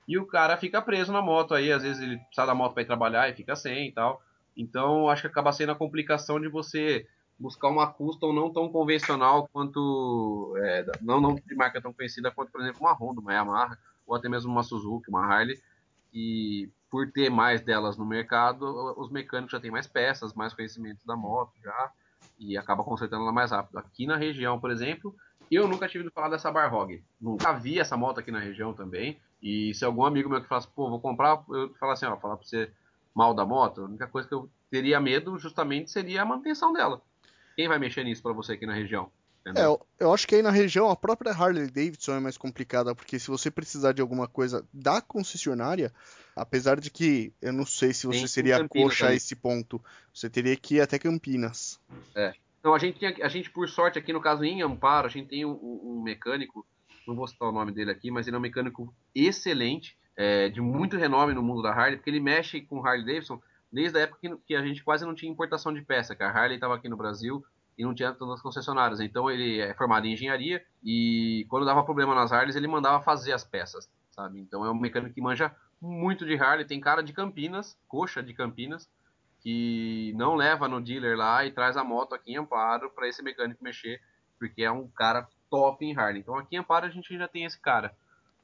E 0.09 0.18
o 0.18 0.27
cara 0.27 0.57
fica 0.57 0.81
preso 0.81 1.12
na 1.12 1.20
moto 1.20 1.53
aí, 1.53 1.70
às 1.70 1.83
vezes 1.83 2.03
ele 2.03 2.18
sai 2.33 2.46
da 2.46 2.55
moto 2.55 2.73
para 2.73 2.83
ir 2.83 2.87
trabalhar 2.87 3.29
e 3.29 3.35
fica 3.35 3.55
sem 3.55 3.88
e 3.88 3.92
tal. 3.92 4.23
Então, 4.57 5.09
acho 5.11 5.20
que 5.20 5.29
acaba 5.29 5.53
sendo 5.53 5.73
a 5.73 5.77
complicação 5.77 6.40
de 6.40 6.49
você 6.49 7.07
buscar 7.38 7.68
uma 7.68 7.87
custom 7.87 8.33
não 8.33 8.51
tão 8.51 8.70
convencional 8.70 9.49
quanto. 9.53 10.55
É, 10.57 10.87
não, 11.03 11.20
não 11.20 11.35
de 11.35 11.55
marca 11.55 11.81
tão 11.81 11.92
conhecida 11.92 12.31
quanto, 12.31 12.51
por 12.51 12.62
exemplo, 12.62 12.81
uma 12.81 12.94
Honda, 12.94 13.20
uma 13.20 13.35
Yamaha, 13.35 13.79
ou 14.07 14.16
até 14.16 14.31
mesmo 14.31 14.51
uma 14.51 14.62
Suzuki, 14.62 15.11
uma 15.11 15.25
Harley. 15.25 15.61
E 16.12 16.70
por 16.90 17.12
ter 17.12 17.31
mais 17.31 17.61
delas 17.61 17.99
no 17.99 18.07
mercado, 18.07 18.64
os 18.99 19.11
mecânicos 19.11 19.53
já 19.53 19.61
têm 19.61 19.70
mais 19.70 19.87
peças, 19.87 20.33
mais 20.33 20.55
conhecimento 20.55 21.07
da 21.07 21.14
moto 21.14 21.53
já, 21.62 21.92
e 22.38 22.57
acaba 22.57 22.83
consertando 22.83 23.23
ela 23.23 23.33
mais 23.33 23.51
rápido. 23.51 23.79
Aqui 23.79 24.07
na 24.07 24.16
região, 24.16 24.59
por 24.59 24.70
exemplo, 24.70 25.14
eu 25.56 25.66
nunca 25.66 25.88
tive 25.88 26.04
de 26.04 26.10
falar 26.10 26.28
dessa 26.28 26.50
Barhog. 26.50 27.02
Nunca 27.20 27.52
vi 27.52 27.78
essa 27.78 27.96
moto 27.96 28.20
aqui 28.20 28.30
na 28.30 28.38
região 28.38 28.72
também. 28.72 29.20
E 29.42 29.74
se 29.74 29.84
algum 29.84 30.04
amigo 30.04 30.28
meu 30.28 30.40
que 30.40 30.48
fala 30.48 30.60
assim, 30.60 30.70
pô, 30.74 30.88
vou 30.88 31.00
comprar, 31.00 31.42
eu 31.48 31.74
falo 31.74 31.92
assim, 31.92 32.06
ó, 32.06 32.16
falar 32.16 32.36
pra 32.36 32.46
você 32.46 32.70
mal 33.14 33.34
da 33.34 33.44
moto, 33.44 33.82
a 33.82 33.84
única 33.84 34.06
coisa 34.06 34.28
que 34.28 34.34
eu 34.34 34.48
teria 34.70 35.00
medo 35.00 35.38
justamente 35.38 35.90
seria 35.90 36.22
a 36.22 36.24
manutenção 36.24 36.72
dela. 36.72 37.02
Quem 37.56 37.68
vai 37.68 37.78
mexer 37.78 38.04
nisso 38.04 38.22
para 38.22 38.32
você 38.32 38.52
aqui 38.52 38.66
na 38.66 38.74
região? 38.74 39.10
É, 39.56 39.64
eu, 39.64 39.80
eu, 39.98 40.12
acho 40.12 40.28
que 40.28 40.34
aí 40.34 40.42
na 40.42 40.50
região 40.50 40.90
a 40.90 40.96
própria 40.96 41.32
Harley 41.32 41.66
Davidson 41.66 42.16
é 42.16 42.20
mais 42.20 42.36
complicada, 42.36 42.94
porque 42.94 43.18
se 43.18 43.28
você 43.28 43.50
precisar 43.50 43.92
de 43.92 44.02
alguma 44.02 44.28
coisa 44.28 44.66
da 44.72 45.00
concessionária, 45.00 45.92
apesar 46.36 46.78
de 46.78 46.90
que 46.90 47.32
eu 47.40 47.52
não 47.52 47.64
sei 47.64 47.92
se 47.94 48.06
você 48.06 48.18
Tem 48.18 48.26
seria 48.26 48.68
coxa 48.68 49.08
a 49.08 49.14
esse 49.14 49.34
ponto, 49.34 49.82
você 50.12 50.28
teria 50.28 50.54
que 50.56 50.74
ir 50.76 50.82
até 50.82 50.98
Campinas. 50.98 51.80
É. 52.14 52.34
Então 52.61 52.75
a 52.75 52.79
gente 52.79 52.99
tem, 52.99 53.23
a 53.23 53.29
gente 53.29 53.51
por 53.51 53.68
sorte 53.68 53.99
aqui 53.99 54.12
no 54.12 54.20
caso 54.20 54.44
em 54.44 54.62
Amparo, 54.62 55.07
a 55.07 55.11
gente 55.11 55.29
tem 55.29 55.44
um, 55.44 55.53
um 55.53 56.03
mecânico, 56.03 56.66
não 57.09 57.16
vou 57.16 57.27
citar 57.27 57.49
o 57.49 57.53
nome 57.53 57.73
dele 57.73 57.90
aqui, 57.90 58.11
mas 58.11 58.27
ele 58.27 58.37
é 58.37 58.38
um 58.38 58.42
mecânico 58.42 58.94
excelente, 59.14 59.99
é, 60.16 60.51
de 60.51 60.61
muito 60.61 60.99
renome 60.99 61.33
no 61.33 61.42
mundo 61.42 61.62
da 61.62 61.73
Harley, 61.73 61.96
porque 61.96 62.11
ele 62.11 62.20
mexe 62.20 62.61
com 62.61 62.87
Harley 62.87 63.05
Davidson 63.07 63.40
desde 63.73 63.99
a 63.99 64.03
época 64.03 64.18
que, 64.20 64.37
que 64.46 64.55
a 64.55 64.62
gente 64.62 64.85
quase 64.85 65.07
não 65.07 65.14
tinha 65.14 65.33
importação 65.33 65.73
de 65.73 65.81
peça, 65.83 66.14
que 66.14 66.23
a 66.23 66.29
Harley 66.29 66.57
estava 66.57 66.75
aqui 66.75 66.88
no 66.88 66.96
Brasil 66.96 67.42
e 67.79 67.85
não 67.85 67.94
tinha 67.94 68.12
tantas 68.12 68.42
concessionárias. 68.42 69.01
Então 69.01 69.31
ele 69.31 69.59
é 69.59 69.73
formado 69.75 70.07
em 70.07 70.12
engenharia 70.12 70.62
e 70.85 71.46
quando 71.49 71.64
dava 71.64 71.83
problema 71.83 72.14
nas 72.14 72.31
Harleys 72.31 72.57
ele 72.57 72.68
mandava 72.68 73.03
fazer 73.03 73.33
as 73.33 73.44
peças, 73.44 73.88
sabe? 74.11 74.38
Então 74.38 74.64
é 74.66 74.70
um 74.70 74.79
mecânico 74.79 75.14
que 75.14 75.20
manja 75.23 75.55
muito 75.81 76.27
de 76.27 76.35
Harley, 76.35 76.66
tem 76.66 76.79
cara 76.79 77.03
de 77.03 77.14
Campinas, 77.14 77.79
coxa 77.88 78.23
de 78.23 78.35
Campinas, 78.35 78.87
que 79.42 80.12
não 80.16 80.35
leva 80.35 80.68
no 80.68 80.81
dealer 80.81 81.16
lá 81.16 81.44
e 81.44 81.50
traz 81.50 81.76
a 81.76 81.85
moto 81.85 82.14
aqui 82.14 82.33
em 82.33 82.37
Amparo 82.37 82.90
para 82.90 83.09
esse 83.09 83.22
mecânico 83.22 83.62
mexer, 83.64 84.00
porque 84.38 84.62
é 84.62 84.70
um 84.70 84.87
cara 84.88 85.26
top 85.48 85.85
em 85.85 85.96
Harley. 85.96 86.20
Então 86.20 86.37
aqui 86.37 86.57
em 86.57 86.59
Amparo 86.59 86.87
a 86.87 86.90
gente 86.90 87.16
já 87.16 87.26
tem 87.26 87.44
esse 87.44 87.59
cara, 87.59 87.94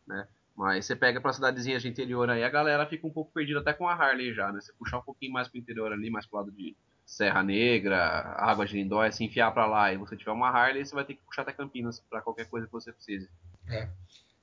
né? 0.07 0.27
Mas 0.57 0.87
você 0.87 0.97
pega 0.97 1.21
para 1.21 1.35
cidadezinhas 1.35 1.83
de 1.83 1.89
interior 1.89 2.31
aí, 2.31 2.43
a 2.43 2.49
galera 2.49 2.87
fica 2.87 3.07
um 3.07 3.11
pouco 3.11 3.31
perdida 3.33 3.61
até 3.61 3.75
com 3.75 3.87
a 3.87 3.95
Harley 3.95 4.33
já, 4.33 4.51
né? 4.51 4.61
Você 4.61 4.73
puxar 4.73 4.99
um 4.99 5.03
pouquinho 5.03 5.33
mais 5.33 5.49
pro 5.49 5.59
interior 5.59 5.93
ali, 5.93 6.09
mais 6.09 6.25
pro 6.25 6.39
lado 6.39 6.51
de 6.51 6.75
Serra 7.05 7.43
Negra, 7.43 8.35
Água 8.39 8.65
de 8.65 8.75
Lindóia, 8.75 9.13
se 9.13 9.23
enfiar 9.23 9.53
para 9.53 9.67
lá 9.67 9.93
e 9.93 9.99
você 9.99 10.17
tiver 10.17 10.33
uma 10.33 10.49
Harley, 10.49 10.85
você 10.85 10.95
vai 10.95 11.05
ter 11.05 11.15
que 11.15 11.23
puxar 11.23 11.43
até 11.43 11.53
Campinas 11.53 12.01
para 12.01 12.23
qualquer 12.23 12.49
coisa 12.49 12.67
que 12.67 12.73
você 12.73 12.91
precise. 12.91 13.29
É. 13.69 13.89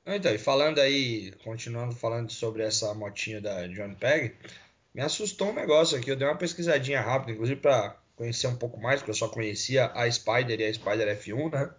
Então, 0.06 0.34
e 0.34 0.38
falando 0.38 0.80
aí, 0.80 1.32
continuando 1.44 1.96
falando 1.96 2.30
sobre 2.30 2.62
essa 2.62 2.94
motinha 2.94 3.40
da 3.42 3.68
John 3.68 3.96
Peg, 3.96 4.36
me 4.94 5.02
assustou 5.02 5.50
um 5.50 5.54
negócio 5.54 5.98
aqui. 5.98 6.10
Eu 6.10 6.16
dei 6.16 6.28
uma 6.28 6.38
pesquisadinha 6.38 7.02
rápida, 7.02 7.32
inclusive 7.32 7.60
para 7.60 7.98
conhecer 8.16 8.48
um 8.48 8.56
pouco 8.56 8.80
mais, 8.80 9.00
porque 9.00 9.12
eu 9.12 9.16
só 9.16 9.28
conhecia 9.28 9.92
a 9.94 10.10
Spider 10.10 10.60
e 10.60 10.66
a 10.66 10.74
Spider 10.74 11.18
F1, 11.18 11.52
né? 11.52 11.70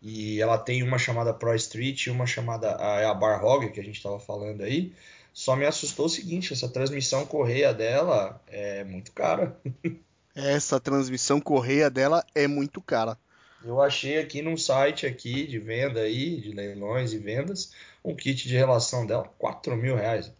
E 0.00 0.40
ela 0.40 0.58
tem 0.58 0.82
uma 0.82 0.98
chamada 0.98 1.34
Pro 1.34 1.54
Street 1.54 2.06
e 2.06 2.10
uma 2.10 2.26
chamada 2.26 2.70
a, 2.72 3.10
a 3.10 3.14
Bar 3.14 3.44
Hog, 3.44 3.70
que 3.70 3.80
a 3.80 3.84
gente 3.84 3.96
estava 3.96 4.18
falando 4.18 4.62
aí. 4.62 4.92
Só 5.32 5.54
me 5.54 5.66
assustou 5.66 6.06
o 6.06 6.08
seguinte, 6.08 6.52
essa 6.52 6.68
transmissão 6.68 7.26
correia 7.26 7.72
dela 7.74 8.40
é 8.46 8.84
muito 8.84 9.12
cara. 9.12 9.56
Essa 10.34 10.78
transmissão 10.78 11.40
correia 11.40 11.88
dela 11.88 12.22
é 12.34 12.46
muito 12.46 12.82
cara. 12.82 13.18
Eu 13.64 13.80
achei 13.80 14.18
aqui 14.18 14.42
num 14.42 14.56
site 14.56 15.06
aqui 15.06 15.46
de 15.46 15.58
venda 15.58 16.00
aí, 16.00 16.42
de 16.42 16.52
leilões 16.52 17.14
e 17.14 17.18
vendas, 17.18 17.72
um 18.04 18.14
kit 18.14 18.46
de 18.46 18.54
relação 18.54 19.06
dela, 19.06 19.32
4 19.38 19.74
mil 19.74 19.96
reais, 19.96 20.30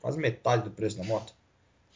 quase 0.00 0.18
metade 0.18 0.64
do 0.64 0.70
preço 0.70 0.96
da 0.96 1.04
moto. 1.04 1.34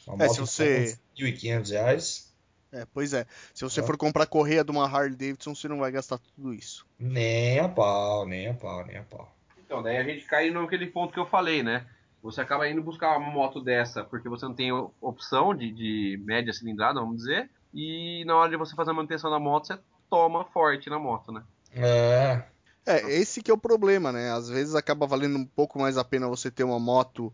Uma 0.09 0.25
é, 0.25 0.27
moto 0.27 0.35
se 0.35 0.41
você... 0.41 0.99
1.500 1.17 1.71
reais. 1.71 2.29
É, 2.71 2.87
pois 2.93 3.13
é. 3.13 3.27
Se 3.55 3.65
você 3.65 3.83
for 3.83 3.97
comprar 3.97 4.27
correia 4.27 4.63
de 4.63 4.71
uma 4.71 4.85
Harley 4.85 5.17
Davidson, 5.17 5.55
você 5.55 5.69
não 5.69 5.79
vai 5.79 5.91
gastar 5.91 6.19
tudo 6.19 6.53
isso. 6.53 6.87
Nem 6.99 7.59
a 7.59 7.69
pau, 7.69 8.27
nem 8.27 8.49
a 8.49 8.55
pau, 8.55 8.85
nem 8.87 8.99
a 8.99 9.03
pau. 9.03 9.35
Então, 9.65 9.83
daí 9.83 9.97
a 9.97 10.05
gente 10.05 10.25
cai 10.27 10.51
naquele 10.51 10.87
ponto 10.87 11.13
que 11.13 11.19
eu 11.19 11.27
falei, 11.27 11.63
né? 11.63 11.87
Você 12.23 12.41
acaba 12.41 12.69
indo 12.69 12.83
buscar 12.83 13.17
uma 13.17 13.31
moto 13.31 13.61
dessa 13.61 14.05
porque 14.05 14.29
você 14.29 14.45
não 14.45 14.55
tem 14.55 14.71
opção 15.01 15.55
de, 15.55 15.71
de 15.73 16.21
média 16.25 16.53
cilindrada, 16.53 17.01
vamos 17.01 17.19
dizer, 17.19 17.49
e 17.73 18.25
na 18.27 18.37
hora 18.37 18.51
de 18.51 18.57
você 18.57 18.75
fazer 18.75 18.91
a 18.91 18.95
manutenção 18.95 19.31
da 19.31 19.39
moto, 19.39 19.67
você 19.67 19.79
toma 20.11 20.45
forte 20.47 20.91
na 20.91 20.99
moto, 20.99 21.33
né? 21.33 21.43
É. 21.73 22.43
É, 22.85 23.13
esse 23.13 23.43
que 23.43 23.51
é 23.51 23.55
o 23.55 23.59
problema, 23.59 24.11
né? 24.11 24.33
Às 24.33 24.49
vezes 24.49 24.75
acaba 24.75 25.07
valendo 25.07 25.39
um 25.39 25.45
pouco 25.45 25.79
mais 25.79 25.97
a 25.99 26.05
pena 26.05 26.27
você 26.27 26.51
ter 26.51 26.65
uma 26.65 26.79
moto 26.79 27.33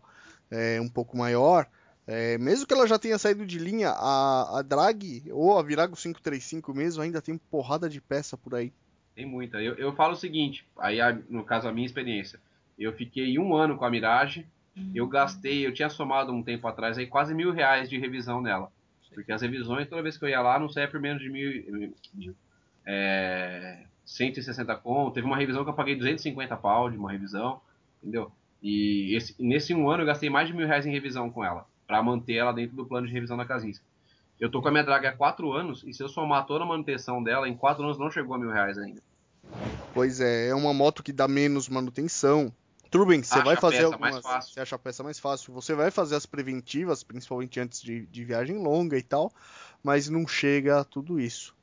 é, 0.51 0.79
um 0.81 0.89
pouco 0.89 1.17
maior. 1.17 1.67
É, 2.07 2.37
mesmo 2.37 2.67
que 2.67 2.73
ela 2.73 2.87
já 2.87 2.99
tenha 2.99 3.17
saído 3.17 3.45
de 3.45 3.57
linha, 3.57 3.89
a, 3.89 4.59
a 4.59 4.61
Drag 4.61 5.23
ou 5.31 5.57
a 5.57 5.63
Virago 5.63 5.95
535 5.95 6.73
mesmo 6.73 7.01
ainda 7.01 7.21
tem 7.21 7.37
porrada 7.37 7.89
de 7.89 7.99
peça 7.99 8.37
por 8.37 8.53
aí. 8.53 8.71
Tem 9.15 9.25
muita. 9.25 9.61
Eu, 9.61 9.73
eu 9.75 9.95
falo 9.95 10.13
o 10.13 10.17
seguinte, 10.17 10.67
aí 10.77 10.99
no 11.29 11.43
caso 11.43 11.67
a 11.67 11.71
minha 11.71 11.85
experiência. 11.85 12.39
Eu 12.77 12.93
fiquei 12.93 13.39
um 13.39 13.55
ano 13.55 13.77
com 13.77 13.85
a 13.85 13.89
Mirage, 13.89 14.45
eu 14.93 15.07
gastei, 15.07 15.65
eu 15.65 15.73
tinha 15.73 15.89
somado 15.89 16.33
um 16.33 16.43
tempo 16.43 16.67
atrás 16.67 16.97
aí 16.97 17.07
quase 17.07 17.33
mil 17.33 17.51
reais 17.51 17.89
de 17.89 17.97
revisão 17.97 18.41
nela. 18.41 18.69
Porque 19.13 19.31
as 19.31 19.41
revisões, 19.41 19.87
toda 19.87 20.01
vez 20.01 20.17
que 20.17 20.25
eu 20.25 20.29
ia 20.29 20.41
lá, 20.41 20.59
não 20.59 20.67
saía 20.67 20.89
por 20.89 20.99
menos 20.99 21.21
de 21.21 21.29
mil. 21.29 21.93
mil 22.13 22.35
é, 22.85 23.85
160 24.05 24.75
conto. 24.75 25.15
Teve 25.15 25.25
uma 25.25 25.37
revisão 25.37 25.63
que 25.63 25.69
eu 25.69 25.73
paguei 25.73 25.95
250 25.95 26.55
pau 26.57 26.89
de 26.89 26.97
uma 26.97 27.11
revisão, 27.11 27.59
entendeu? 28.01 28.31
E 28.61 29.15
esse, 29.15 29.35
nesse 29.39 29.73
um 29.73 29.89
ano 29.89 30.03
eu 30.03 30.07
gastei 30.07 30.29
mais 30.29 30.47
de 30.47 30.53
mil 30.53 30.67
reais 30.67 30.85
em 30.85 30.91
revisão 30.91 31.29
com 31.29 31.43
ela, 31.43 31.65
para 31.87 32.01
manter 32.01 32.35
ela 32.35 32.51
dentro 32.51 32.75
do 32.75 32.85
plano 32.85 33.07
de 33.07 33.13
revisão 33.13 33.37
da 33.37 33.45
Kazinska. 33.45 33.85
Eu 34.39 34.49
tô 34.49 34.61
com 34.61 34.67
a 34.67 34.71
minha 34.71 34.83
Drag 34.83 35.05
há 35.05 35.15
quatro 35.15 35.53
anos, 35.53 35.83
e 35.85 35.93
se 35.93 36.03
eu 36.03 36.09
somar 36.09 36.45
toda 36.45 36.63
a 36.63 36.67
manutenção 36.67 37.23
dela, 37.23 37.47
em 37.47 37.55
quatro 37.55 37.83
anos 37.83 37.97
não 37.97 38.11
chegou 38.11 38.35
a 38.35 38.39
mil 38.39 38.49
reais 38.49 38.77
ainda. 38.77 39.01
Pois 39.93 40.19
é, 40.19 40.49
é 40.49 40.55
uma 40.55 40.73
moto 40.73 41.01
que 41.01 41.13
dá 41.13 41.27
menos 41.27 41.69
manutenção, 41.69 42.53
tudo 42.95 43.07
bem, 43.07 43.21
você 43.21 43.41
vai 43.41 43.57
fazer 43.57 43.83
algumas. 43.83 44.23
Você 44.23 44.61
acha 44.61 44.77
a 44.77 44.79
peça 44.79 45.03
mais 45.03 45.19
fácil. 45.19 45.53
Você 45.53 45.73
vai 45.73 45.91
fazer 45.91 46.15
as 46.15 46.25
preventivas, 46.25 47.03
principalmente 47.03 47.59
antes 47.59 47.81
de, 47.81 48.05
de 48.05 48.23
viagem 48.23 48.57
longa 48.57 48.97
e 48.97 49.03
tal, 49.03 49.33
mas 49.83 50.07
não 50.07 50.25
chega 50.25 50.79
a 50.79 50.83
tudo 50.85 51.19
isso. 51.19 51.53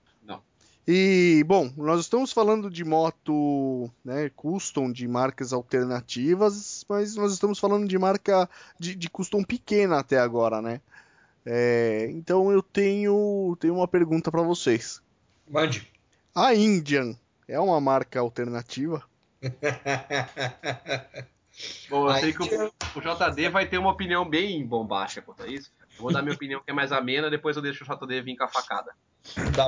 E, 0.87 1.45
bom, 1.47 1.73
nós 1.77 2.01
estamos 2.01 2.33
falando 2.33 2.69
de 2.69 2.85
moto 2.85 3.89
né, 4.05 4.29
custom, 4.31 4.91
de 4.91 5.07
marcas 5.07 5.53
alternativas, 5.53 6.85
mas 6.89 7.15
nós 7.15 7.33
estamos 7.33 7.59
falando 7.61 7.87
de 7.87 7.97
marca 7.97 8.51
de, 8.79 8.97
de 8.97 9.09
custom 9.09 9.45
pequena 9.45 10.01
até 10.01 10.19
agora, 10.19 10.61
né? 10.61 10.81
É, 11.47 12.09
então 12.11 12.51
eu 12.51 12.63
tenho, 12.63 13.57
tenho 13.61 13.77
uma 13.77 13.87
pergunta 13.87 14.31
para 14.31 14.43
vocês. 14.43 15.01
Mande. 15.49 15.89
A 16.35 16.55
Indian 16.55 17.15
é 17.47 17.61
uma 17.61 17.81
marca 17.81 18.19
alternativa? 18.21 19.03
Bom, 21.89 22.09
eu 22.09 22.15
sei 22.19 22.33
que 22.33 22.43
o, 22.43 22.73
o, 22.97 23.01
JD 23.01 23.51
vai 23.51 23.69
ter 23.69 23.77
uma 23.79 23.91
opinião 23.91 24.29
bem 24.29 24.65
bombástica 24.67 25.21
quanto 25.25 25.43
a 25.43 25.47
isso. 25.47 25.71
Eu 25.97 26.03
vou 26.03 26.13
dar 26.13 26.23
minha 26.23 26.35
opinião 26.35 26.61
que 26.61 26.71
é 26.71 26.75
mais 26.75 26.91
amena, 26.91 27.29
depois 27.29 27.57
eu 27.57 27.63
deixo 27.63 27.85
o 27.85 27.87
JD 27.87 28.23
vir 28.23 28.37
com 28.37 28.45
a 28.45 28.49
facada. 28.49 28.93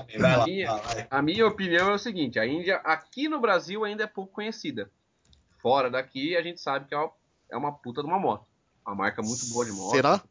Bem, 0.07 0.19
vai 0.19 0.37
lá, 0.37 0.45
minha, 0.45 0.77
vai. 0.77 1.07
A 1.11 1.23
minha 1.23 1.47
opinião 1.47 1.91
é 1.91 1.95
o 1.95 1.99
seguinte: 1.99 2.39
a 2.39 2.47
Índia 2.47 2.77
aqui 2.85 3.29
no 3.29 3.41
Brasil 3.41 3.85
ainda 3.85 4.05
é 4.05 4.07
pouco 4.07 4.33
conhecida. 4.33 4.91
Fora 5.59 5.91
daqui 5.91 6.37
a 6.37 6.43
gente 6.43 6.61
sabe 6.61 6.87
que 6.87 6.95
é 6.95 6.99
uma, 6.99 7.11
é 7.51 7.57
uma 7.57 7.73
puta 7.73 8.03
de 8.03 8.09
uma 8.09 8.19
moto. 8.19 8.47
Uma 8.87 8.95
marca 8.95 9.23
muito 9.23 9.49
boa 9.49 9.65
de 9.65 9.73
moto. 9.73 9.93
Será? 9.93 10.23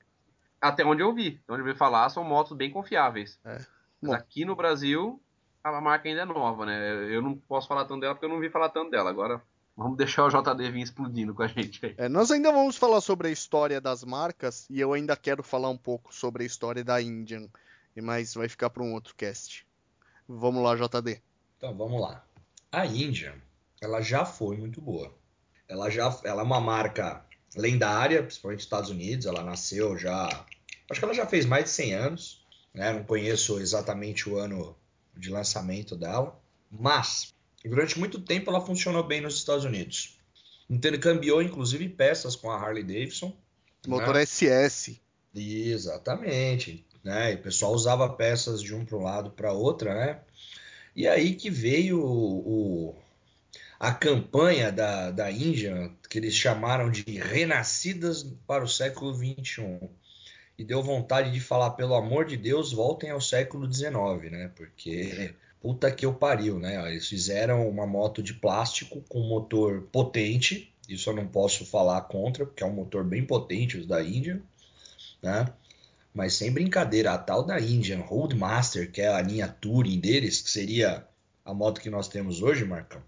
Até 0.62 0.86
onde 0.86 1.02
eu 1.02 1.14
vi. 1.14 1.42
Onde 1.50 1.62
eu 1.62 1.66
vi 1.66 1.76
falar, 1.76 2.10
são 2.10 2.24
motos 2.24 2.56
bem 2.56 2.70
confiáveis. 2.70 3.40
É. 3.44 3.58
Mas 4.02 4.14
aqui 4.14 4.46
no 4.46 4.56
Brasil, 4.56 5.20
a 5.64 5.82
marca 5.82 6.08
ainda 6.08 6.22
é 6.22 6.26
nova, 6.26 6.66
né? 6.66 7.14
Eu 7.14 7.22
não 7.22 7.36
posso 7.36 7.68
falar 7.68 7.86
tanto 7.86 8.02
dela 8.02 8.14
porque 8.14 8.26
eu 8.26 8.30
não 8.30 8.40
vi 8.40 8.50
falar 8.50 8.70
tanto 8.70 8.92
dela. 8.92 9.10
Agora 9.10 9.42
vamos 9.76 9.98
deixar 9.98 10.26
o 10.26 10.30
JD 10.30 10.70
vir 10.72 10.82
explodindo 10.82 11.34
com 11.34 11.42
a 11.42 11.48
gente 11.48 11.86
aí. 11.86 11.96
É, 11.98 12.10
nós 12.10 12.30
ainda 12.30 12.52
vamos 12.52 12.78
falar 12.78 13.02
sobre 13.02 13.28
a 13.28 13.32
história 13.32 13.82
das 13.82 14.04
marcas 14.04 14.70
e 14.70 14.80
eu 14.80 14.94
ainda 14.94 15.16
quero 15.16 15.42
falar 15.42 15.70
um 15.70 15.78
pouco 15.78 16.14
sobre 16.14 16.44
a 16.44 16.46
história 16.46 16.84
da 16.84 17.02
Indian, 17.02 17.48
mas 18.02 18.34
vai 18.34 18.50
ficar 18.50 18.70
para 18.70 18.84
um 18.84 18.94
outro 18.94 19.16
cast. 19.16 19.66
Vamos 20.28 20.64
lá, 20.64 20.76
JD. 20.76 21.22
Então 21.58 21.76
vamos 21.76 22.02
lá. 22.02 22.26
A 22.72 22.86
Indian, 22.86 23.36
ela 23.82 24.02
já 24.02 24.26
foi 24.26 24.58
muito 24.58 24.82
boa. 24.82 25.14
Ela 25.68 25.90
já, 25.90 26.20
ela 26.24 26.42
é 26.42 26.46
uma 26.46 26.60
marca 26.60 27.26
lendária, 27.56 28.24
principalmente 28.24 28.60
nos 28.60 28.66
Estados 28.66 28.90
Unidos. 28.90 29.26
Ela 29.26 29.44
nasceu 29.44 29.98
já, 29.98 30.28
acho 30.90 31.00
que 31.00 31.06
ela 31.06 31.14
já 31.14 31.26
fez 31.26 31.46
mais 31.46 31.66
de 31.66 31.70
100 31.72 31.94
anos. 31.94 32.46
Né? 32.74 32.92
Não 32.92 33.04
conheço 33.04 33.60
exatamente 33.60 34.30
o 34.30 34.38
ano 34.38 34.76
de 35.16 35.30
lançamento 35.30 35.96
dela, 35.96 36.40
mas 36.72 37.34
durante 37.64 38.00
muito 38.00 38.20
tempo 38.20 38.50
ela 38.50 38.66
funcionou 38.66 39.04
bem 39.04 39.22
nos 39.22 39.36
Estados 39.36 39.64
Unidos. 39.64 40.18
Intercambiou 40.70 41.42
inclusive 41.42 41.88
peças 41.90 42.36
com 42.36 42.50
a 42.50 42.60
Harley 42.60 42.84
Davidson. 42.84 43.36
Motor 43.88 44.16
né? 44.16 44.26
SS. 44.26 45.00
Exatamente. 45.36 46.86
Né? 47.04 47.34
E 47.34 47.36
o 47.36 47.42
pessoal 47.42 47.74
usava 47.74 48.08
peças 48.10 48.62
de 48.62 48.74
um 48.74 48.86
para 48.86 48.98
um 48.98 49.04
lado 49.04 49.32
para 49.32 49.52
outra, 49.52 49.94
né? 49.94 50.20
E 50.96 51.08
aí 51.08 51.36
que 51.36 51.50
veio 51.50 52.00
o, 52.00 52.90
o, 52.90 52.96
a 53.80 53.92
campanha 53.92 54.72
da, 54.72 55.12
da 55.12 55.32
Índia, 55.32 55.92
que 56.10 56.18
eles 56.18 56.34
chamaram 56.34 56.90
de 56.90 57.04
Renascidas 57.04 58.24
para 58.48 58.64
o 58.64 58.70
século 58.70 59.14
XXI 59.14 59.90
e 60.58 60.64
deu 60.64 60.84
vontade 60.84 61.32
de 61.32 61.40
falar, 61.40 61.72
pelo 61.72 61.96
amor 61.96 62.26
de 62.26 62.38
Deus, 62.38 62.72
voltem 62.72 63.10
ao 63.10 63.20
século 63.20 63.72
XIX, 63.72 64.32
né? 64.32 64.52
Porque 64.56 65.34
puta 65.60 65.92
que 65.92 66.06
eu 66.06 66.14
pariu, 66.14 66.60
né? 66.60 66.90
Eles 66.92 67.08
fizeram 67.08 67.68
uma 67.68 67.88
moto 67.88 68.22
de 68.22 68.34
plástico 68.34 69.02
com 69.10 69.20
motor 69.22 69.88
potente, 69.92 70.72
isso 70.88 71.10
eu 71.10 71.16
não 71.16 71.28
posso 71.28 71.66
falar 71.66 72.02
contra, 72.02 72.46
porque 72.46 72.64
é 72.64 72.68
um 72.68 72.74
motor 72.74 73.04
bem 73.04 73.26
potente, 73.26 73.78
os 73.78 73.88
da 73.88 74.04
Indian, 74.04 74.42
né? 75.22 75.52
Mas 76.14 76.36
sem 76.36 76.52
brincadeira, 76.52 77.14
a 77.14 77.18
tal 77.18 77.44
da 77.44 77.60
Indian 77.60 78.02
Roadmaster, 78.02 78.92
que 78.92 79.02
é 79.02 79.08
a 79.08 79.22
linha 79.22 79.48
Touring 79.48 80.00
deles, 80.00 80.42
que 80.42 80.50
seria 80.50 81.08
a 81.44 81.54
moto 81.54 81.82
que 81.82 81.90
nós 81.90 82.08
temos 82.08 82.42
hoje, 82.42 82.64
Marcão, 82.64 83.02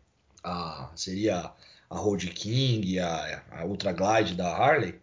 seria 0.95 1.51
a 1.89 1.97
Road 1.97 2.27
King, 2.31 2.99
a, 2.99 3.43
a 3.51 3.65
Ultra 3.65 3.93
Glide 3.93 4.35
da 4.35 4.47
Harley. 4.47 4.99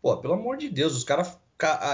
Pô, 0.00 0.16
pelo 0.16 0.34
amor 0.34 0.56
de 0.56 0.68
Deus, 0.68 0.96
os 0.96 1.04
caras 1.04 1.36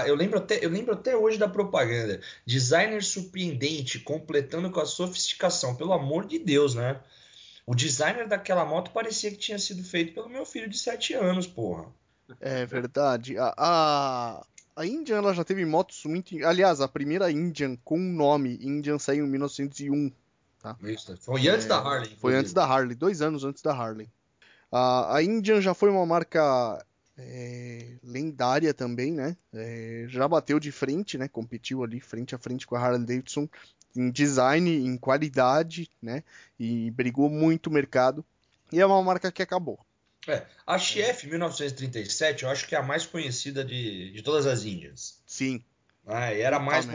eu 0.07 0.15
lembro, 0.15 0.39
até, 0.39 0.65
eu 0.65 0.69
lembro 0.69 0.93
até 0.93 1.15
hoje 1.15 1.37
da 1.37 1.47
propaganda. 1.47 2.19
Designer 2.45 3.03
surpreendente, 3.03 3.99
completando 3.99 4.71
com 4.71 4.79
a 4.79 4.85
sofisticação. 4.85 5.75
Pelo 5.75 5.93
amor 5.93 6.25
de 6.25 6.39
Deus, 6.39 6.73
né? 6.73 6.99
O 7.67 7.75
designer 7.75 8.27
daquela 8.27 8.65
moto 8.65 8.91
parecia 8.91 9.29
que 9.29 9.37
tinha 9.37 9.59
sido 9.59 9.83
feito 9.83 10.13
pelo 10.13 10.27
meu 10.27 10.43
filho 10.43 10.67
de 10.67 10.77
7 10.77 11.13
anos, 11.13 11.45
porra. 11.45 11.85
É 12.39 12.65
verdade. 12.65 13.37
A, 13.37 13.53
a, 13.57 14.45
a 14.79 14.85
Indian 14.85 15.17
ela 15.17 15.33
já 15.33 15.43
teve 15.43 15.65
motos 15.65 16.05
muito. 16.05 16.33
Aliás, 16.45 16.79
a 16.79 16.87
primeira 16.87 17.29
Indian 17.29 17.75
com 17.83 17.99
nome 17.99 18.57
Indian 18.61 18.97
saiu 18.97 19.25
em 19.25 19.29
1901. 19.29 20.09
Tá? 20.61 20.77
Isso, 20.83 21.17
foi 21.17 21.49
antes 21.49 21.65
é, 21.65 21.67
da 21.67 21.77
Harley. 21.79 22.15
Foi 22.17 22.33
antes 22.33 22.53
da 22.53 22.65
Harley, 22.65 22.95
dois 22.95 23.21
anos 23.21 23.43
antes 23.43 23.61
da 23.61 23.73
Harley. 23.73 24.09
A, 24.71 25.17
a 25.17 25.21
Indian 25.23 25.59
já 25.59 25.73
foi 25.73 25.89
uma 25.89 26.05
marca 26.05 26.85
é, 27.17 27.97
lendária 28.01 28.73
também, 28.73 29.11
né? 29.11 29.35
É, 29.53 30.05
já 30.07 30.25
bateu 30.29 30.57
de 30.61 30.71
frente, 30.71 31.17
né? 31.17 31.27
Competiu 31.27 31.83
ali 31.83 31.99
frente 31.99 32.33
a 32.33 32.37
frente 32.37 32.65
com 32.65 32.77
a 32.77 32.79
Harley 32.79 33.05
Davidson 33.05 33.49
em 33.93 34.09
design, 34.09 34.71
em 34.71 34.97
qualidade, 34.97 35.89
né? 36.01 36.23
E 36.57 36.89
brigou 36.91 37.29
muito 37.29 37.67
o 37.67 37.73
mercado. 37.73 38.23
E 38.71 38.79
é 38.79 38.85
uma 38.85 39.03
marca 39.03 39.29
que 39.29 39.41
acabou. 39.41 39.77
É, 40.27 40.45
a 40.67 40.77
Chef 40.77 41.27
1937, 41.27 42.43
eu 42.43 42.49
acho 42.49 42.67
que 42.67 42.75
é 42.75 42.77
a 42.77 42.83
mais 42.83 43.05
conhecida 43.05 43.63
de, 43.63 44.11
de 44.11 44.21
todas 44.21 44.45
as 44.45 44.63
Índias. 44.63 45.21
Sim. 45.25 45.63
Ah, 46.05 46.33
e 46.33 46.41
era 46.41 46.59
mais. 46.59 46.87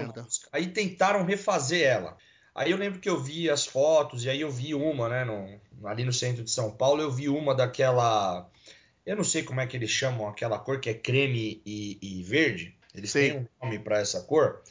Aí 0.53 0.69
tentaram 0.69 1.25
refazer 1.25 1.87
ela. 1.87 2.17
Aí 2.55 2.71
eu 2.71 2.77
lembro 2.77 3.01
que 3.01 3.09
eu 3.09 3.21
vi 3.21 3.51
as 3.51 3.67
fotos, 3.67 4.25
e 4.25 4.31
aí 4.31 4.41
eu 4.41 4.51
vi 4.51 4.75
uma, 4.75 5.09
né? 5.09 5.25
No, 5.25 5.89
ali 5.89 6.05
no 6.05 6.13
centro 6.13 6.45
de 6.45 6.51
São 6.51 6.71
Paulo, 6.71 7.03
eu 7.03 7.11
vi 7.11 7.29
uma 7.29 7.55
daquela 7.55 8.49
eu 9.05 9.17
não 9.17 9.25
sei 9.25 9.43
como 9.43 9.61
é 9.61 9.67
que 9.67 9.77
eles 9.77 9.91
chamam 9.91 10.27
aquela 10.27 10.59
cor 10.59 10.81
que 10.81 10.89
é 10.89 10.95
creme 10.95 11.61
e, 11.65 11.99
e 12.01 12.23
verde. 12.23 12.77
Eles 12.95 13.11
Sim. 13.11 13.21
têm 13.21 13.39
um 13.39 13.47
nome 13.63 13.79
para 13.79 13.99
essa 13.99 14.23
cor. 14.23 14.63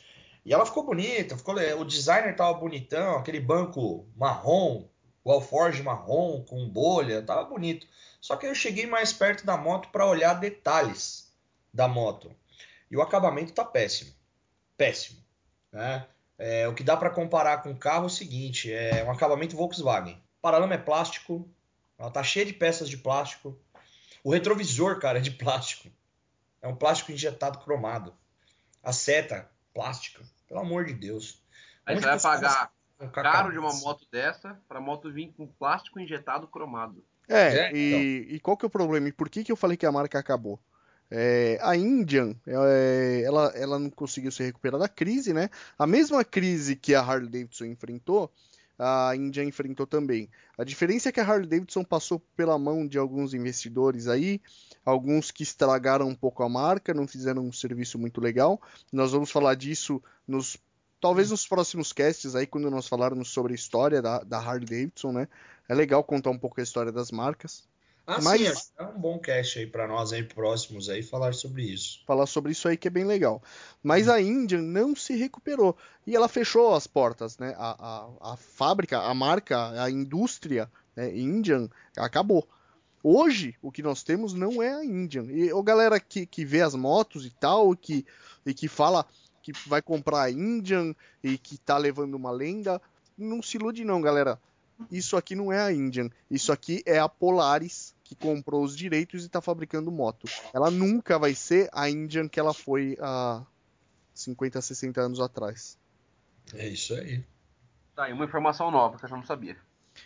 E 0.45 0.53
ela 0.53 0.65
ficou 0.65 0.83
bonita, 0.83 1.37
ficou, 1.37 1.55
o 1.55 1.85
designer 1.85 2.35
tava 2.35 2.53
bonitão, 2.55 3.17
aquele 3.17 3.39
banco 3.39 4.07
marrom, 4.15 4.87
o 5.23 5.31
alforge 5.31 5.81
marrom 5.81 6.43
com 6.43 6.67
bolha, 6.67 7.21
tava 7.21 7.45
bonito. 7.45 7.87
Só 8.19 8.35
que 8.35 8.45
eu 8.45 8.53
cheguei 8.53 8.85
mais 8.85 9.13
perto 9.13 9.45
da 9.45 9.57
moto 9.57 9.89
para 9.89 10.05
olhar 10.05 10.33
detalhes 10.33 11.33
da 11.73 11.87
moto. 11.87 12.35
E 12.91 12.97
o 12.97 13.01
acabamento 13.01 13.53
tá 13.53 13.63
péssimo. 13.63 14.13
Péssimo. 14.77 15.23
Né? 15.71 16.05
É, 16.37 16.67
o 16.67 16.73
que 16.73 16.83
dá 16.83 16.97
para 16.97 17.09
comparar 17.09 17.63
com 17.63 17.71
o 17.71 17.77
carro 17.77 18.03
é 18.03 18.07
o 18.07 18.09
seguinte: 18.09 18.71
é 18.71 19.03
um 19.03 19.11
acabamento 19.11 19.55
Volkswagen. 19.55 20.15
O 20.15 20.41
paralama 20.41 20.73
é 20.73 20.77
plástico, 20.77 21.49
ela 21.97 22.11
tá 22.11 22.23
cheia 22.23 22.45
de 22.45 22.53
peças 22.53 22.89
de 22.89 22.97
plástico. 22.97 23.57
O 24.23 24.31
retrovisor, 24.31 24.99
cara, 24.99 25.19
é 25.19 25.21
de 25.21 25.31
plástico. 25.31 25.89
É 26.61 26.67
um 26.67 26.75
plástico 26.75 27.11
injetado 27.11 27.59
cromado. 27.59 28.13
A 28.81 28.91
seta, 28.91 29.49
plástica. 29.73 30.23
Pelo 30.47 30.61
amor 30.61 30.85
de 30.85 30.93
Deus. 30.93 31.41
Aí 31.85 31.95
Onde 31.95 32.03
você 32.05 32.09
vai 32.09 32.19
pagar 32.19 32.72
caro 33.11 33.51
de 33.51 33.57
uma 33.57 33.73
moto 33.73 34.05
dessa 34.11 34.59
para 34.67 34.79
moto 34.79 35.11
vir 35.11 35.33
com 35.35 35.47
plástico 35.47 35.99
injetado 35.99 36.47
cromado. 36.47 37.03
É, 37.27 37.57
é 37.57 37.71
e, 37.73 38.19
então. 38.21 38.35
e, 38.35 38.39
qual 38.39 38.57
que 38.57 38.65
é 38.65 38.67
o 38.67 38.71
problema? 38.71 39.07
E 39.07 39.11
por 39.11 39.29
que, 39.29 39.43
que 39.43 39.51
eu 39.51 39.55
falei 39.55 39.77
que 39.77 39.85
a 39.85 39.91
marca 39.91 40.19
acabou? 40.19 40.59
É, 41.09 41.59
a 41.61 41.75
Indian, 41.75 42.35
é, 42.47 43.21
ela, 43.23 43.51
ela 43.55 43.79
não 43.79 43.89
conseguiu 43.89 44.31
se 44.31 44.43
recuperar 44.43 44.79
da 44.79 44.89
crise, 44.89 45.33
né? 45.33 45.49
A 45.77 45.85
mesma 45.85 46.23
crise 46.23 46.75
que 46.75 46.95
a 46.95 47.01
Harley 47.01 47.29
Davidson 47.29 47.65
enfrentou, 47.65 48.31
a 48.77 49.15
Índia 49.15 49.43
enfrentou 49.43 49.85
também. 49.85 50.29
A 50.57 50.63
diferença 50.63 51.09
é 51.09 51.11
que 51.11 51.19
a 51.19 51.23
Harley 51.23 51.47
Davidson 51.47 51.83
passou 51.83 52.19
pela 52.35 52.57
mão 52.57 52.87
de 52.87 52.97
alguns 52.97 53.33
investidores 53.33 54.07
aí, 54.07 54.41
alguns 54.83 55.31
que 55.31 55.43
estragaram 55.43 56.07
um 56.07 56.15
pouco 56.15 56.43
a 56.43 56.49
marca, 56.49 56.93
não 56.93 57.07
fizeram 57.07 57.45
um 57.45 57.53
serviço 57.53 57.99
muito 57.99 58.19
legal. 58.19 58.59
Nós 58.91 59.11
vamos 59.11 59.31
falar 59.31 59.55
disso 59.55 60.01
nos 60.27 60.57
talvez 61.03 61.31
nos 61.31 61.45
próximos 61.45 61.91
casts 61.91 62.33
aí, 62.33 62.47
quando 62.47 62.71
nós 62.71 62.87
falarmos 62.87 63.27
sobre 63.27 63.51
a 63.51 63.55
história 63.55 64.01
da, 64.01 64.19
da 64.19 64.37
Harley 64.37 64.65
Davidson, 64.65 65.11
né? 65.11 65.27
É 65.67 65.75
legal 65.75 66.01
contar 66.01 66.29
um 66.29 66.39
pouco 66.39 66.61
a 66.61 66.63
história 66.63 66.93
das 66.93 67.11
marcas. 67.11 67.67
Ah, 68.07 68.21
Mas, 68.21 68.39
sim, 68.39 68.71
é 68.79 68.83
um 68.83 69.01
bom 69.01 69.19
cast 69.19 69.59
aí 69.59 69.67
para 69.67 69.85
nós 69.85 70.13
aí 70.13 70.23
próximos 70.23 70.87
aí 70.87 71.03
falar 71.03 71.33
sobre 71.33 71.63
isso. 71.63 72.01
Falar 72.07 72.25
sobre 72.25 72.53
isso 72.53 72.69
aí 72.69 72.77
que 72.77 72.87
é 72.87 72.91
bem 72.91 73.03
legal. 73.03 73.43
Mas 73.83 74.07
a 74.07 74.21
Índia 74.21 74.61
não 74.61 74.95
se 74.95 75.13
recuperou 75.17 75.75
e 76.07 76.15
ela 76.15 76.29
fechou 76.29 76.73
as 76.73 76.87
portas, 76.87 77.37
né? 77.37 77.53
A, 77.57 77.71
a, 77.71 78.33
a 78.33 78.37
fábrica, 78.37 78.99
a 78.99 79.13
marca, 79.13 79.83
a 79.83 79.91
indústria 79.91 80.71
né? 80.95 81.13
Indian 81.13 81.69
acabou. 81.97 82.47
Hoje 83.03 83.55
o 83.61 83.73
que 83.73 83.83
nós 83.83 84.03
temos 84.03 84.33
não 84.33 84.63
é 84.63 84.73
a 84.73 84.85
Indian. 84.85 85.25
E 85.25 85.51
o 85.51 85.61
galera 85.61 85.99
que, 85.99 86.25
que 86.25 86.45
vê 86.45 86.61
as 86.61 86.75
motos 86.75 87.25
e 87.25 87.29
tal, 87.29 87.75
que, 87.75 88.05
e 88.45 88.53
que 88.53 88.69
fala 88.69 89.05
que 89.43 89.51
vai 89.67 89.81
comprar 89.81 90.23
a 90.23 90.31
Indian 90.31 90.95
e 91.23 91.37
que 91.37 91.57
tá 91.59 91.77
levando 91.77 92.15
uma 92.15 92.31
lenda, 92.31 92.81
não 93.15 93.43
se 93.43 93.57
ilude 93.57 93.85
não, 93.85 94.01
galera 94.01 94.39
isso 94.91 95.15
aqui 95.15 95.35
não 95.35 95.51
é 95.51 95.59
a 95.59 95.71
Indian, 95.71 96.09
isso 96.29 96.51
aqui 96.51 96.81
é 96.85 96.99
a 96.99 97.07
Polaris 97.07 97.95
que 98.03 98.15
comprou 98.15 98.63
os 98.63 98.75
direitos 98.75 99.23
e 99.23 99.27
está 99.27 99.41
fabricando 99.41 99.91
moto. 99.91 100.27
Ela 100.53 100.69
nunca 100.69 101.17
vai 101.17 101.33
ser 101.33 101.69
a 101.71 101.89
Indian 101.89 102.27
que 102.27 102.39
ela 102.39 102.53
foi 102.53 102.97
há 102.99 103.43
50, 104.13 104.61
60 104.61 105.01
anos 105.01 105.19
atrás. 105.19 105.77
É 106.53 106.67
isso 106.67 106.93
aí. 106.93 107.23
Tá 107.95 108.05
aí 108.05 108.13
uma 108.13 108.25
informação 108.25 108.69
nova 108.71 108.97
que 108.97 109.05
eu 109.05 109.09
já 109.09 109.15
não 109.15 109.23
sabia. 109.23 109.57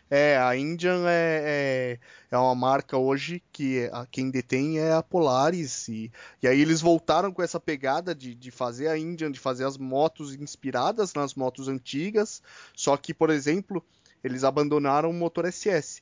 É, 0.10 0.38
a 0.38 0.56
Indian 0.56 1.04
é, 1.06 2.00
é, 2.32 2.36
é, 2.36 2.38
uma 2.38 2.56
marca 2.56 2.98
hoje 2.98 3.44
que 3.52 3.90
a, 3.92 4.06
quem 4.06 4.30
detém 4.30 4.80
é 4.80 4.94
a 4.94 5.04
Polaris. 5.04 5.88
E, 5.90 6.12
e 6.42 6.48
aí 6.48 6.62
eles 6.62 6.80
voltaram 6.80 7.32
com 7.32 7.44
essa 7.44 7.60
pegada 7.60 8.16
de, 8.16 8.34
de 8.34 8.50
fazer 8.50 8.88
a 8.88 8.98
Indian, 8.98 9.32
de 9.32 9.40
fazer 9.40 9.66
as 9.66 9.78
motos 9.78 10.34
inspiradas 10.34 11.14
nas 11.14 11.36
motos 11.36 11.68
antigas. 11.68 12.42
Só 12.74 12.96
que, 12.96 13.14
por 13.14 13.30
exemplo, 13.30 13.84
eles 14.24 14.44
abandonaram 14.46 15.10
o 15.10 15.14
motor 15.14 15.52
SS. 15.52 16.02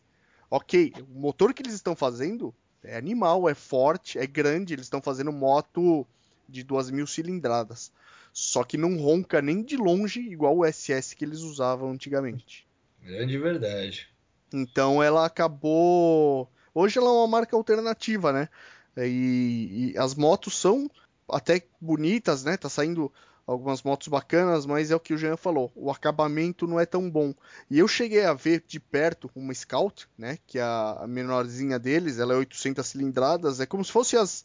Ok, 0.52 0.94
o 1.00 1.20
motor 1.20 1.54
que 1.54 1.64
eles 1.64 1.74
estão 1.74 1.96
fazendo 1.96 2.54
é 2.84 2.96
animal, 2.96 3.50
é 3.50 3.56
forte, 3.56 4.20
é 4.20 4.28
grande, 4.28 4.74
eles 4.74 4.86
estão 4.86 5.02
fazendo 5.02 5.32
moto 5.32 6.06
de 6.48 6.64
2 6.64 6.92
mil 6.92 7.08
cilindradas. 7.08 7.92
Só 8.32 8.64
que 8.64 8.78
não 8.78 8.98
ronca 8.98 9.42
nem 9.42 9.64
de 9.64 9.76
longe 9.76 10.20
igual 10.20 10.60
o 10.60 10.66
SS 10.72 11.16
que 11.16 11.26
eles 11.26 11.40
usavam 11.40 11.90
antigamente. 11.92 12.68
Grande 13.06 13.38
verdade. 13.38 14.10
Então 14.52 15.02
ela 15.02 15.26
acabou. 15.26 16.52
Hoje 16.74 16.98
ela 16.98 17.08
é 17.08 17.12
uma 17.12 17.28
marca 17.28 17.56
alternativa, 17.56 18.34
né? 18.34 18.50
E, 18.98 19.92
e, 19.94 19.98
as 19.98 20.16
motos 20.16 20.58
são 20.58 20.90
até 21.30 21.62
bonitas, 21.80 22.44
né? 22.44 22.58
Tá 22.58 22.68
saindo 22.68 23.12
algumas 23.46 23.84
motos 23.84 24.08
bacanas, 24.08 24.66
mas 24.66 24.90
é 24.90 24.96
o 24.96 25.00
que 25.00 25.14
o 25.14 25.18
Jean 25.18 25.38
falou, 25.38 25.72
o 25.76 25.92
acabamento 25.92 26.66
não 26.66 26.80
é 26.80 26.86
tão 26.86 27.08
bom. 27.10 27.32
E 27.70 27.78
eu 27.78 27.88
cheguei 27.88 28.26
a 28.26 28.34
ver 28.34 28.64
de 28.68 28.80
perto 28.80 29.30
uma 29.36 29.54
Scout, 29.54 30.08
né? 30.18 30.40
Que 30.48 30.58
é 30.58 30.64
a 30.64 31.06
menorzinha 31.08 31.78
deles, 31.78 32.18
ela 32.18 32.34
é 32.34 32.38
800 32.38 32.86
cilindradas, 32.88 33.60
é 33.60 33.68
como 33.68 33.86
se 33.86 33.92
fosse 33.92 34.18
as 34.18 34.44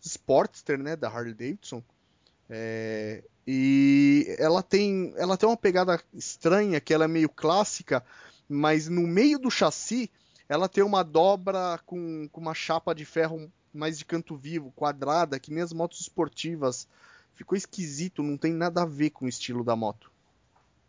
Sportster, 0.00 0.78
né? 0.78 0.96
Da 0.96 1.08
Harley 1.08 1.34
Davidson. 1.34 1.82
É, 2.48 3.22
e 3.52 4.36
ela 4.38 4.62
tem, 4.62 5.12
ela 5.16 5.36
tem 5.36 5.48
uma 5.48 5.56
pegada 5.56 6.00
estranha, 6.14 6.80
que 6.80 6.94
ela 6.94 7.06
é 7.06 7.08
meio 7.08 7.28
clássica, 7.28 8.00
mas 8.48 8.88
no 8.88 9.08
meio 9.08 9.40
do 9.40 9.50
chassi 9.50 10.08
ela 10.48 10.68
tem 10.68 10.84
uma 10.84 11.02
dobra 11.02 11.80
com, 11.84 12.28
com 12.28 12.40
uma 12.40 12.54
chapa 12.54 12.94
de 12.94 13.04
ferro 13.04 13.50
mais 13.74 13.98
de 13.98 14.04
canto 14.04 14.36
vivo, 14.36 14.70
quadrada, 14.76 15.40
que 15.40 15.50
nem 15.50 15.64
as 15.64 15.72
motos 15.72 16.00
esportivas. 16.00 16.86
Ficou 17.34 17.58
esquisito, 17.58 18.22
não 18.22 18.36
tem 18.36 18.52
nada 18.52 18.82
a 18.82 18.86
ver 18.86 19.10
com 19.10 19.24
o 19.24 19.28
estilo 19.28 19.64
da 19.64 19.74
moto. 19.74 20.12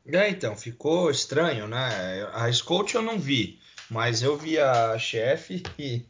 É, 0.06 0.30
então, 0.30 0.56
ficou 0.56 1.10
estranho, 1.10 1.68
né? 1.68 2.30
A 2.32 2.52
Scout 2.54 2.94
eu 2.94 3.02
não 3.02 3.18
vi, 3.18 3.60
mas 3.90 4.22
eu 4.22 4.38
vi 4.38 4.60
a 4.60 5.00
chefe 5.00 5.64
e, 5.80 6.06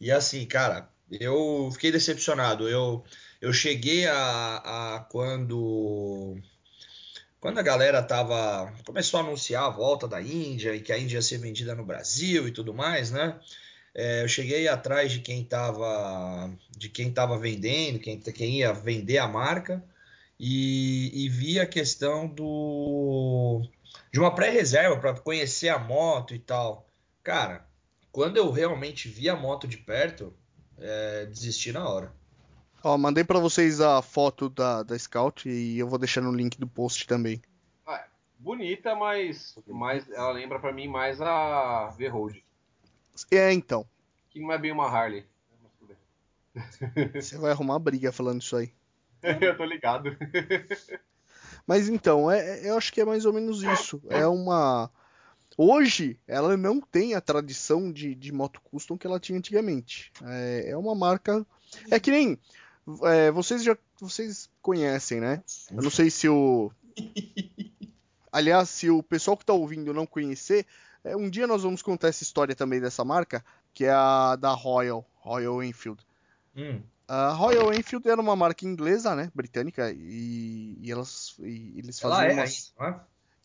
e 0.00 0.10
assim, 0.10 0.44
cara, 0.44 0.90
eu 1.10 1.70
fiquei 1.72 1.90
decepcionado. 1.92 2.68
Eu, 2.68 3.04
eu 3.40 3.52
cheguei 3.52 4.06
a, 4.06 4.96
a 4.96 5.00
quando 5.10 6.36
quando 7.40 7.58
a 7.58 7.62
galera 7.62 8.02
tava 8.02 8.72
começou 8.84 9.20
a 9.20 9.22
anunciar 9.22 9.64
a 9.64 9.70
volta 9.70 10.08
da 10.08 10.20
Índia 10.20 10.74
e 10.74 10.80
que 10.80 10.92
a 10.92 10.98
Índia 10.98 11.16
ia 11.16 11.22
ser 11.22 11.38
vendida 11.38 11.74
no 11.74 11.84
Brasil 11.84 12.48
e 12.48 12.52
tudo 12.52 12.74
mais, 12.74 13.10
né? 13.10 13.38
É, 13.94 14.22
eu 14.22 14.28
cheguei 14.28 14.68
atrás 14.68 15.12
de 15.12 15.20
quem 15.20 15.42
estava 15.42 16.50
de 16.70 16.88
quem 16.88 17.12
tava 17.12 17.38
vendendo, 17.38 17.98
quem, 17.98 18.18
quem 18.20 18.58
ia 18.58 18.72
vender 18.72 19.18
a 19.18 19.28
marca 19.28 19.82
e, 20.38 21.24
e 21.24 21.28
vi 21.28 21.58
a 21.60 21.66
questão 21.66 22.26
do 22.26 23.62
de 24.12 24.20
uma 24.20 24.34
pré-reserva 24.34 24.98
para 24.98 25.14
conhecer 25.14 25.68
a 25.68 25.78
moto 25.78 26.34
e 26.34 26.38
tal. 26.38 26.86
Cara, 27.22 27.66
quando 28.12 28.36
eu 28.38 28.50
realmente 28.50 29.08
vi 29.08 29.28
a 29.28 29.36
moto 29.36 29.68
de 29.68 29.78
perto, 29.78 30.34
é, 30.78 31.26
desisti 31.26 31.72
na 31.72 31.88
hora. 31.88 32.12
Ó, 32.82 32.96
mandei 32.96 33.24
para 33.24 33.38
vocês 33.38 33.80
a 33.80 34.00
foto 34.00 34.48
da, 34.48 34.82
da 34.82 34.98
Scout 34.98 35.48
e 35.48 35.78
eu 35.78 35.88
vou 35.88 35.98
deixar 35.98 36.20
no 36.20 36.32
link 36.32 36.58
do 36.58 36.66
post 36.66 37.06
também. 37.06 37.42
Ah, 37.86 38.04
bonita, 38.38 38.94
mas, 38.94 39.58
mas 39.66 40.08
ela 40.10 40.32
lembra 40.32 40.58
para 40.60 40.72
mim 40.72 40.86
mais 40.86 41.20
a 41.20 41.88
V-Road. 41.96 42.44
É, 43.30 43.52
então. 43.52 43.86
Que 44.30 44.40
não 44.40 44.52
é 44.52 44.58
bem 44.58 44.72
uma 44.72 44.86
Harley. 44.86 45.24
Você 47.14 47.36
vai 47.38 47.50
arrumar 47.50 47.78
briga 47.78 48.12
falando 48.12 48.40
isso 48.40 48.56
aí. 48.56 48.72
eu 49.40 49.56
tô 49.56 49.64
ligado. 49.64 50.16
Mas 51.66 51.88
então, 51.88 52.30
é, 52.30 52.60
é, 52.60 52.70
eu 52.70 52.76
acho 52.76 52.92
que 52.92 53.00
é 53.00 53.04
mais 53.04 53.24
ou 53.24 53.32
menos 53.32 53.62
isso. 53.62 54.00
É 54.08 54.26
uma. 54.26 54.90
Hoje, 55.56 56.18
ela 56.26 56.56
não 56.56 56.80
tem 56.80 57.14
a 57.14 57.20
tradição 57.20 57.90
de, 57.90 58.14
de 58.14 58.30
moto 58.30 58.60
custom 58.60 58.98
que 58.98 59.06
ela 59.06 59.18
tinha 59.18 59.38
antigamente. 59.38 60.12
É, 60.22 60.70
é 60.70 60.76
uma 60.76 60.94
marca. 60.94 61.46
É 61.90 61.98
que 61.98 62.10
nem. 62.10 62.38
É, 63.04 63.30
vocês 63.30 63.64
já 63.64 63.76
vocês 64.00 64.50
conhecem, 64.60 65.20
né? 65.20 65.42
Eu 65.70 65.82
não 65.82 65.90
sei 65.90 66.10
se 66.10 66.28
o. 66.28 66.70
Aliás, 68.30 68.68
se 68.68 68.90
o 68.90 69.02
pessoal 69.02 69.36
que 69.36 69.42
está 69.42 69.54
ouvindo 69.54 69.94
não 69.94 70.06
conhecer, 70.06 70.66
é, 71.02 71.16
um 71.16 71.30
dia 71.30 71.46
nós 71.46 71.62
vamos 71.62 71.80
contar 71.80 72.08
essa 72.08 72.22
história 72.22 72.54
também 72.54 72.80
dessa 72.80 73.04
marca, 73.04 73.42
que 73.72 73.84
é 73.84 73.90
a 73.90 74.36
da 74.36 74.50
Royal, 74.50 75.08
Royal 75.14 75.62
Enfield. 75.62 76.04
Hum. 76.54 76.82
A 77.08 77.30
Royal 77.30 77.72
Enfield 77.72 78.08
era 78.08 78.20
uma 78.20 78.34
marca 78.34 78.66
inglesa, 78.66 79.14
né, 79.14 79.30
britânica, 79.34 79.92
e, 79.92 80.76
e 80.80 80.90
elas, 80.90 81.36
e 81.38 81.78
eles 81.78 82.00
faziam 82.00 82.20
Ela 82.20 82.32
é 82.32 82.34
umas... 82.34 82.74
é? 82.80 82.94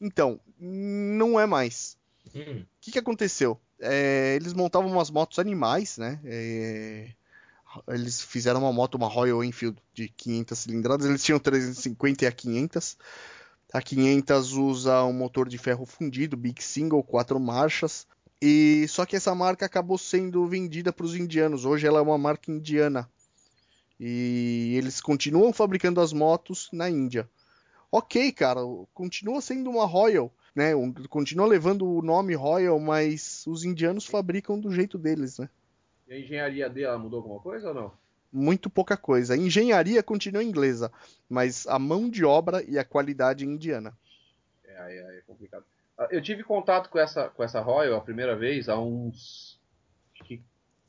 Então, 0.02 0.40
não 0.60 1.40
é 1.40 1.46
mais. 1.46 1.96
O 2.26 2.38
hum. 2.38 2.66
que, 2.80 2.92
que 2.92 3.00
aconteceu? 3.00 3.60
É, 3.80 4.36
eles 4.36 4.54
montavam 4.54 4.92
umas 4.92 5.10
motos 5.10 5.40
animais, 5.40 5.98
né? 5.98 6.20
É, 6.24 7.12
eles 7.88 8.22
fizeram 8.22 8.62
uma 8.62 8.74
moto, 8.74 8.96
uma 8.96 9.08
Royal 9.08 9.44
Enfield 9.44 9.78
de 9.94 10.10
500 10.10 10.58
cilindradas. 10.58 11.08
Eles 11.08 11.24
tinham 11.24 11.40
350 11.40 12.26
e 12.26 12.28
a 12.28 12.32
500. 12.32 12.98
A 13.74 13.82
500 13.82 14.54
usa 14.54 15.04
um 15.04 15.14
motor 15.14 15.48
de 15.48 15.58
ferro 15.58 15.86
fundido, 15.86 16.36
Big 16.36 16.62
Single, 16.62 17.04
quatro 17.04 17.40
marchas. 17.40 18.06
E 18.42 18.86
só 18.88 19.06
que 19.06 19.16
essa 19.16 19.34
marca 19.34 19.66
acabou 19.66 19.98
sendo 19.98 20.46
vendida 20.48 20.92
para 20.92 21.06
os 21.06 21.16
indianos. 21.16 21.64
Hoje 21.64 21.88
ela 21.88 22.00
é 22.00 22.02
uma 22.02 22.18
marca 22.18 22.52
indiana. 22.52 23.10
E 24.00 24.74
eles 24.78 25.00
continuam 25.00 25.54
fabricando 25.54 26.02
as 26.02 26.12
motos 26.12 26.68
na 26.74 26.90
Índia. 26.90 27.30
Ok, 27.92 28.32
cara, 28.32 28.62
continua 28.94 29.42
sendo 29.42 29.70
uma 29.70 29.86
Royal, 29.86 30.34
né? 30.56 30.72
Continua 31.10 31.48
levando 31.48 31.88
o 31.88 32.02
nome 32.02 32.36
Royal, 32.36 32.80
mas 32.80 33.46
os 33.48 33.64
indianos 33.64 34.06
fabricam 34.06 34.60
do 34.60 34.72
jeito 34.72 34.98
deles, 34.98 35.40
né? 35.40 35.50
E 36.08 36.14
a 36.14 36.20
engenharia 36.20 36.70
dela 36.70 36.98
mudou 36.98 37.20
alguma 37.20 37.40
coisa 37.40 37.70
ou 37.70 37.74
não? 37.74 37.94
Muito 38.32 38.70
pouca 38.70 38.96
coisa. 38.96 39.34
A 39.34 39.38
engenharia 39.38 40.02
continua 40.02 40.44
inglesa, 40.44 40.92
mas 41.30 41.68
a 41.68 41.78
mão 41.78 42.10
de 42.10 42.24
obra 42.24 42.64
e 42.64 42.78
a 42.78 42.84
qualidade 42.84 43.44
é 43.44 43.48
indiana. 43.48 43.94
É, 44.64 44.74
é, 44.74 45.18
é 45.18 45.22
complicado. 45.28 45.66
Ah, 45.98 46.08
eu 46.12 46.22
tive 46.22 46.44
contato 46.44 46.90
com 46.90 47.00
essa, 47.00 47.30
com 47.30 47.44
essa 47.44 47.60
Royal 47.60 47.98
a 47.98 48.02
primeira 48.02 48.36
vez 48.36 48.68
há 48.70 48.80
uns 48.80 49.60
que 50.26 50.42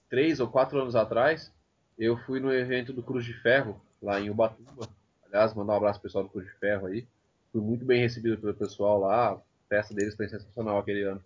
três 0.09 0.41
ou 0.41 0.49
quatro 0.49 0.81
anos 0.81 0.97
atrás. 0.97 1.53
Eu 1.99 2.17
fui 2.17 2.41
no 2.41 2.53
evento 2.53 2.93
do 2.93 3.03
Cruz 3.03 3.25
de 3.25 3.35
Ferro, 3.35 3.81
lá 4.01 4.21
em 4.21 4.31
Ubatuba. 4.31 4.89
Aliás, 5.27 5.55
mandar 5.55 5.75
um 5.75 5.77
abraço 5.77 6.01
pro 6.01 6.09
pessoal 6.09 6.25
do 6.25 6.31
Cruz 6.31 6.47
de 6.47 6.59
Ferro 6.59 6.87
aí. 6.87 7.07
Fui 7.53 7.61
muito 7.61 7.85
bem 7.85 8.01
recebido 8.01 8.39
pelo 8.39 8.55
pessoal 8.55 8.99
lá. 8.99 9.41
Festa 9.73 9.95
deles 9.95 10.15
foi 10.15 10.29
sensacional 10.29 10.79
aquele 10.79 11.03
ano. 11.05 11.25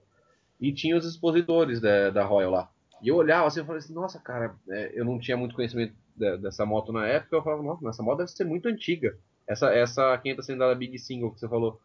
E 0.61 0.73
tinha 0.73 0.97
os 0.97 1.05
expositores 1.05 1.81
da, 1.81 2.11
da 2.11 2.25
Royal 2.25 2.53
lá. 2.53 2.71
E 3.03 3.09
eu 3.09 3.17
olhava 3.17 3.49
assim 3.49 3.61
e 3.61 3.65
falei 3.65 3.81
assim, 3.81 3.93
nossa, 3.93 4.21
cara, 4.21 4.55
é, 4.71 4.93
eu 4.95 5.05
não 5.05 5.19
tinha 5.19 5.37
muito 5.37 5.57
conhecimento 5.57 5.93
de, 6.15 6.37
dessa 6.39 6.65
moto 6.65 6.93
na 6.93 7.05
época. 7.09 7.35
Eu 7.35 7.43
falava, 7.43 7.61
nossa, 7.61 7.89
essa 7.89 8.03
moto 8.05 8.19
deve 8.19 8.31
ser 8.31 8.45
muito 8.45 8.69
antiga. 8.69 9.19
Essa, 9.49 9.75
essa 9.75 10.17
500 10.17 10.47
cilindrada 10.47 10.75
Big 10.77 10.97
Single 10.97 11.33
que 11.33 11.41
você 11.41 11.49
falou. 11.49 11.81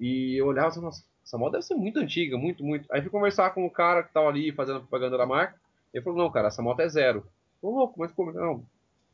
E 0.00 0.40
eu 0.40 0.46
olhava 0.46 0.68
assim, 0.68 0.80
nossa, 0.80 1.04
essa 1.22 1.36
moto 1.36 1.52
deve 1.52 1.64
ser 1.64 1.74
muito 1.74 1.98
antiga, 1.98 2.38
muito, 2.38 2.64
muito. 2.64 2.90
Aí 2.90 3.02
fui 3.02 3.10
conversar 3.10 3.50
com 3.50 3.66
o 3.66 3.70
cara 3.70 4.02
que 4.02 4.12
tava 4.12 4.28
ali 4.28 4.50
fazendo 4.52 4.80
propaganda 4.80 5.18
da 5.18 5.26
marca. 5.26 5.60
Ele 5.92 6.02
falou, 6.02 6.18
não, 6.18 6.30
cara, 6.30 6.48
essa 6.48 6.62
moto 6.62 6.80
é 6.80 6.88
zero. 6.88 7.26
Ô, 7.60 7.70
louco, 7.70 8.00
mas 8.00 8.10
como? 8.12 8.32
Não, 8.32 8.64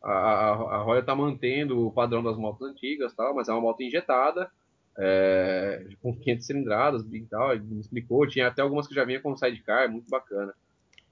a, 0.01 0.13
a, 0.13 0.51
a 0.51 0.83
Royal 0.83 1.05
tá 1.05 1.17
mantendo 1.17 1.85
o 1.85 1.93
padrão 1.93 2.23
das 2.23 2.37
motos 2.37 2.63
antigas, 2.69 3.13
tal, 3.13 3.35
mas 3.35 3.49
é 3.49 3.53
uma 3.53 3.61
moto 3.61 3.83
injetada, 3.83 4.51
é, 4.99 5.87
com 6.03 6.15
500 6.15 6.47
cilindradas 6.47 7.05
e 7.13 7.21
tal. 7.23 7.53
Ele 7.53 7.65
me 7.65 7.81
explicou, 7.81 8.27
tinha 8.27 8.49
até 8.49 8.63
algumas 8.63 8.87
que 8.87 8.95
já 8.95 9.05
vinha 9.05 9.21
com 9.21 9.37
sidecar, 9.37 9.91
muito 9.91 10.09
bacana. 10.09 10.55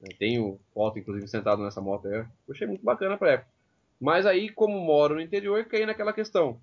Eu 0.03 0.16
tenho 0.16 0.59
foto, 0.72 0.99
inclusive, 0.99 1.28
sentado 1.28 1.62
nessa 1.62 1.81
moto 1.81 2.09
aí. 2.09 2.14
Eu 2.14 2.26
achei 2.51 2.66
muito 2.66 2.85
bacana 2.85 3.16
pra 3.16 3.33
época. 3.33 3.51
Mas 4.01 4.24
aí, 4.24 4.49
como 4.49 4.81
moro 4.81 5.14
no 5.14 5.20
interior, 5.20 5.62
caí 5.66 5.85
naquela 5.85 6.12
questão. 6.12 6.59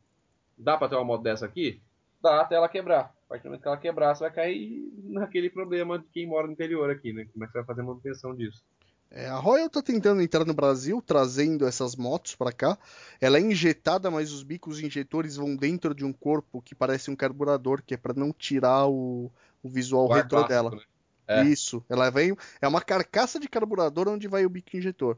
Dá 0.58 0.76
pra 0.76 0.90
ter 0.90 0.96
uma 0.96 1.06
moto 1.06 1.22
dessa 1.22 1.46
aqui? 1.46 1.80
Dá 2.22 2.42
até 2.42 2.56
ela 2.56 2.68
quebrar. 2.68 3.14
A 3.26 3.30
partir 3.30 3.44
do 3.44 3.50
momento 3.50 3.62
que 3.62 3.68
ela 3.68 3.78
quebrar, 3.78 4.16
você 4.16 4.24
vai 4.24 4.34
cair 4.34 4.92
naquele 5.04 5.50
problema 5.50 6.00
de 6.00 6.06
quem 6.08 6.26
mora 6.26 6.48
no 6.48 6.54
interior 6.54 6.90
aqui, 6.90 7.14
né? 7.14 7.28
Como 7.32 7.44
é 7.44 7.48
que 7.48 7.54
você 7.54 7.60
vai 7.60 7.68
fazer 7.68 7.84
manutenção 7.84 8.36
disso? 8.36 8.64
É, 9.10 9.28
a 9.28 9.38
Royal 9.38 9.70
tá 9.70 9.82
tentando 9.82 10.22
entrar 10.22 10.46
no 10.46 10.54
Brasil, 10.54 11.02
trazendo 11.06 11.66
essas 11.66 11.96
motos 11.96 12.36
para 12.36 12.52
cá. 12.52 12.78
Ela 13.22 13.38
é 13.38 13.42
injetada, 13.42 14.12
mas 14.12 14.32
os 14.32 14.44
bicos 14.44 14.82
injetores 14.82 15.38
vão 15.38 15.56
dentro 15.56 15.96
de 15.96 16.04
um 16.04 16.12
corpo 16.12 16.62
que 16.62 16.76
parece 16.76 17.10
um 17.10 17.16
carburador, 17.16 17.82
que 17.82 17.94
é 17.94 17.98
para 17.98 18.14
não 18.14 18.34
tirar 18.34 18.88
o, 18.88 19.32
o 19.64 19.70
visual 19.70 20.06
o 20.06 20.14
retro 20.14 20.46
dela. 20.46 20.72
Né? 20.72 20.82
É. 21.28 21.44
Isso. 21.44 21.84
Ela 21.90 22.10
vem. 22.10 22.36
É 22.62 22.68
uma 22.68 22.82
carcaça 22.82 23.40
de 23.40 23.48
carburador 23.48 24.08
onde 24.08 24.28
vai 24.28 24.46
o 24.46 24.50
bico 24.50 24.76
injetor. 24.76 25.18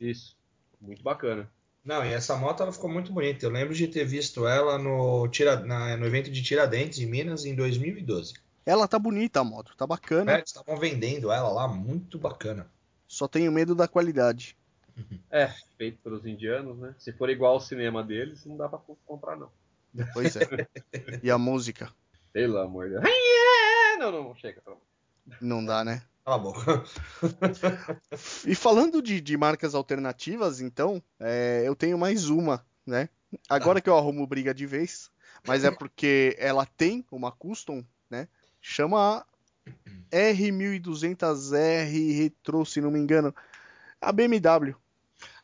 Isso. 0.00 0.36
Muito 0.80 1.02
bacana. 1.02 1.50
Não, 1.84 2.04
e 2.04 2.12
essa 2.12 2.34
moto 2.36 2.62
ela 2.62 2.72
ficou 2.72 2.90
muito 2.90 3.12
bonita. 3.12 3.46
Eu 3.46 3.50
lembro 3.50 3.72
de 3.72 3.86
ter 3.86 4.04
visto 4.04 4.46
ela 4.46 4.76
no, 4.76 5.28
tira, 5.28 5.60
na, 5.60 5.96
no 5.96 6.04
evento 6.04 6.30
de 6.30 6.42
Tiradentes, 6.42 6.98
em 6.98 7.06
Minas, 7.06 7.44
em 7.44 7.54
2012. 7.54 8.34
Ela 8.66 8.88
tá 8.88 8.98
bonita 8.98 9.40
a 9.40 9.44
moto, 9.44 9.72
tá 9.76 9.86
bacana. 9.86 10.32
É, 10.32 10.42
estavam 10.42 10.76
vendendo 10.76 11.30
ela 11.30 11.48
lá, 11.48 11.68
muito 11.68 12.18
bacana. 12.18 12.68
Só 13.16 13.26
tenho 13.26 13.50
medo 13.50 13.74
da 13.74 13.88
qualidade. 13.88 14.54
É, 15.30 15.50
feito 15.78 15.96
pelos 16.02 16.26
indianos, 16.26 16.76
né? 16.76 16.94
Se 16.98 17.14
for 17.14 17.30
igual 17.30 17.54
ao 17.54 17.60
cinema 17.60 18.04
deles, 18.04 18.44
não 18.44 18.58
dá 18.58 18.68
pra 18.68 18.78
comprar, 19.06 19.38
não. 19.38 19.50
Pois 20.12 20.36
é. 20.36 20.40
e 21.24 21.30
a 21.30 21.38
música? 21.38 21.90
Pelo 22.30 22.58
amor 22.58 22.90
de 22.90 23.00
Deus. 23.00 23.04
Não, 23.98 24.12
não, 24.12 24.24
não, 24.24 24.34
chega, 24.34 24.60
pelo. 24.60 24.78
Não 25.40 25.64
dá, 25.64 25.82
né? 25.82 26.02
Cala 26.26 26.36
a 26.36 26.38
boca. 26.38 26.84
e 28.46 28.54
falando 28.54 29.00
de, 29.00 29.18
de 29.18 29.34
marcas 29.34 29.74
alternativas, 29.74 30.60
então, 30.60 31.02
é, 31.18 31.62
eu 31.64 31.74
tenho 31.74 31.96
mais 31.96 32.28
uma, 32.28 32.66
né? 32.84 33.08
Agora 33.48 33.80
que 33.80 33.88
eu 33.88 33.96
arrumo 33.96 34.26
briga 34.26 34.52
de 34.52 34.66
vez, 34.66 35.10
mas 35.46 35.64
é 35.64 35.70
porque 35.70 36.36
ela 36.38 36.66
tem 36.66 37.02
uma 37.10 37.32
custom, 37.32 37.82
né? 38.10 38.28
Chama 38.60 39.24
R1200R 40.10 42.18
Retro, 42.18 42.64
se 42.64 42.80
não 42.80 42.90
me 42.90 42.98
engano. 42.98 43.34
A 44.00 44.12
BMW. 44.12 44.74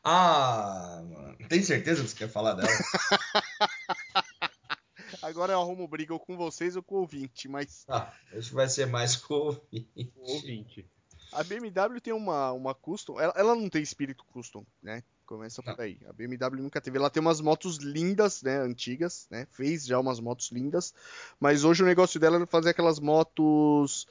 Ah, 0.04 1.02
mano. 1.04 1.36
Tem 1.48 1.62
certeza 1.62 2.02
que 2.02 2.10
você 2.10 2.16
quer 2.16 2.28
falar 2.28 2.54
dela? 2.54 2.68
Agora 5.22 5.52
eu 5.52 5.60
arrumo 5.60 5.86
briga 5.86 6.12
ou 6.12 6.20
com 6.20 6.36
vocês 6.36 6.74
ou 6.74 6.82
com 6.82 6.96
o 6.96 6.98
ouvinte, 6.98 7.48
mas. 7.48 7.84
Ah, 7.88 8.12
acho 8.36 8.54
vai 8.54 8.68
ser 8.68 8.86
mais 8.86 9.16
com 9.16 9.34
o 9.34 9.46
ouvinte. 9.46 10.12
O 10.16 10.32
ouvinte. 10.32 10.90
A 11.32 11.42
BMW 11.42 12.00
tem 12.00 12.12
uma, 12.12 12.52
uma 12.52 12.74
custom. 12.74 13.18
Ela, 13.20 13.32
ela 13.36 13.54
não 13.54 13.68
tem 13.68 13.82
espírito 13.82 14.24
custom, 14.32 14.64
né? 14.82 15.02
Começa 15.26 15.62
por 15.62 15.80
aí. 15.80 15.98
A 16.08 16.12
BMW 16.12 16.62
nunca 16.62 16.80
teve. 16.80 16.98
Ela 16.98 17.08
tem 17.08 17.20
umas 17.20 17.40
motos 17.40 17.78
lindas, 17.78 18.42
né? 18.42 18.58
Antigas, 18.58 19.26
né? 19.30 19.46
Fez 19.50 19.86
já 19.86 19.98
umas 19.98 20.20
motos 20.20 20.50
lindas. 20.50 20.92
Mas 21.40 21.64
hoje 21.64 21.82
o 21.82 21.86
negócio 21.86 22.20
dela 22.20 22.42
é 22.42 22.46
fazer 22.46 22.70
aquelas 22.70 23.00
motos 23.00 24.06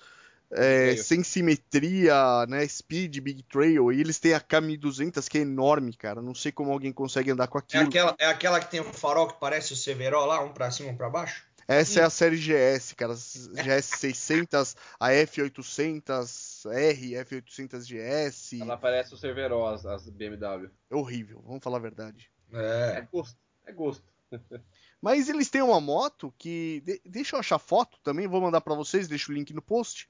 é, 0.52 0.96
sem 0.98 1.24
simetria, 1.24 2.46
né? 2.48 2.68
Speed, 2.68 3.20
Big 3.20 3.44
Trail. 3.44 3.92
E 3.92 4.00
eles 4.02 4.20
têm 4.20 4.34
a 4.34 4.42
K1200 4.42 5.28
que 5.28 5.38
é 5.38 5.42
enorme, 5.42 5.94
cara. 5.94 6.22
Não 6.22 6.34
sei 6.34 6.52
como 6.52 6.72
alguém 6.72 6.92
consegue 6.92 7.30
andar 7.32 7.48
com 7.48 7.58
É 7.58 7.62
aquilo. 7.62 7.84
aquela, 7.84 8.16
é 8.18 8.26
aquela 8.26 8.60
que 8.60 8.72
tem 8.72 8.80
o 8.80 8.86
farol 8.86 9.28
que 9.28 9.40
parece 9.40 9.74
o 9.74 9.76
Severo 9.76 10.26
lá, 10.26 10.44
um 10.44 10.52
pra 10.52 10.72
cima, 10.72 10.90
um 10.90 10.98
pra 10.98 11.10
baixo? 11.10 11.46
Essa 11.68 12.02
é 12.02 12.04
a 12.04 12.10
série 12.10 12.38
GS, 12.38 12.94
cara. 12.96 13.14
GS 13.14 13.86
600, 13.98 14.76
a 15.00 15.10
F800R, 15.10 17.26
F800 17.26 17.86
GS. 17.86 18.54
Ela 18.62 18.78
parece 18.78 19.14
o 19.14 19.18
Cerveró, 19.18 19.68
as, 19.74 19.86
as 19.86 20.10
BMW. 20.10 20.70
É 20.90 20.96
horrível, 20.96 21.42
vamos 21.46 21.64
falar 21.64 21.78
a 21.78 21.82
verdade. 21.82 22.30
É 22.54 22.98
É. 22.98 23.08
gosto. 23.12 23.38
É 23.66 23.72
gosto. 23.72 24.04
Mas 25.02 25.30
eles 25.30 25.50
têm 25.50 25.62
uma 25.62 25.80
moto 25.82 26.34
que. 26.38 26.82
de- 26.86 27.02
deixa 27.06 27.36
eu 27.36 27.40
achar 27.40 27.60
foto 27.60 27.98
também, 28.04 28.28
vou 28.28 28.42
mandar 28.42 28.62
pra 28.62 28.76
vocês, 28.76 29.08
deixo 29.08 29.32
o 29.32 29.36
link 29.36 29.54
no 29.54 29.62
post. 29.62 30.10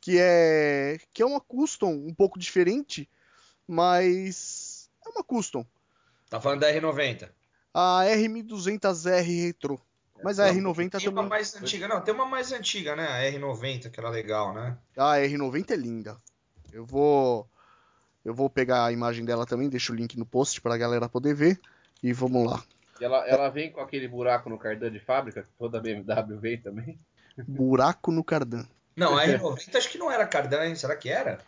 Que 0.00 0.18
é. 0.20 0.98
Que 1.12 1.22
é 1.22 1.26
uma 1.26 1.40
custom 1.40 1.90
um 1.92 2.14
pouco 2.14 2.38
diferente, 2.38 3.08
mas. 3.66 4.88
É 5.04 5.08
uma 5.10 5.24
custom. 5.24 5.66
Tá 6.30 6.40
falando 6.40 6.60
da 6.60 6.72
R90. 6.72 7.30
A 7.74 8.02
R1200R 8.04 9.22
Retro. 9.44 9.80
Mas 10.22 10.38
a 10.38 10.52
R90 10.52 10.98
Tem 10.98 11.08
uma 11.08 11.22
também. 11.22 11.28
mais 11.28 11.54
antiga, 11.54 11.88
não, 11.88 12.00
tem 12.00 12.14
uma 12.14 12.26
mais 12.26 12.52
antiga, 12.52 12.96
né? 12.96 13.06
A 13.06 13.32
R90, 13.32 13.90
que 13.90 14.00
era 14.00 14.08
legal, 14.08 14.52
né? 14.52 14.76
A 14.96 15.16
R90 15.16 15.70
é 15.70 15.76
linda. 15.76 16.16
Eu 16.72 16.84
vou. 16.84 17.48
Eu 18.24 18.34
vou 18.34 18.50
pegar 18.50 18.84
a 18.84 18.92
imagem 18.92 19.24
dela 19.24 19.46
também, 19.46 19.68
deixo 19.68 19.92
o 19.92 19.96
link 19.96 20.18
no 20.18 20.26
post 20.26 20.60
pra 20.60 20.76
galera 20.76 21.08
poder 21.08 21.34
ver. 21.34 21.60
E 22.02 22.12
vamos 22.12 22.50
lá. 22.50 22.62
E 23.00 23.04
ela, 23.04 23.26
ela 23.26 23.48
vem 23.48 23.70
com 23.70 23.80
aquele 23.80 24.08
buraco 24.08 24.50
no 24.50 24.58
cardan 24.58 24.90
de 24.90 25.00
fábrica, 25.00 25.42
que 25.42 25.52
toda 25.58 25.80
BMW 25.80 26.38
vem 26.38 26.58
também. 26.60 26.98
Buraco 27.46 28.10
no 28.10 28.24
cardan. 28.24 28.66
Não, 28.96 29.16
a 29.16 29.24
R90 29.24 29.76
acho 29.76 29.90
que 29.90 29.98
não 29.98 30.10
era 30.10 30.26
cardan, 30.26 30.66
hein? 30.66 30.74
Será 30.74 30.96
que 30.96 31.08
era? 31.08 31.38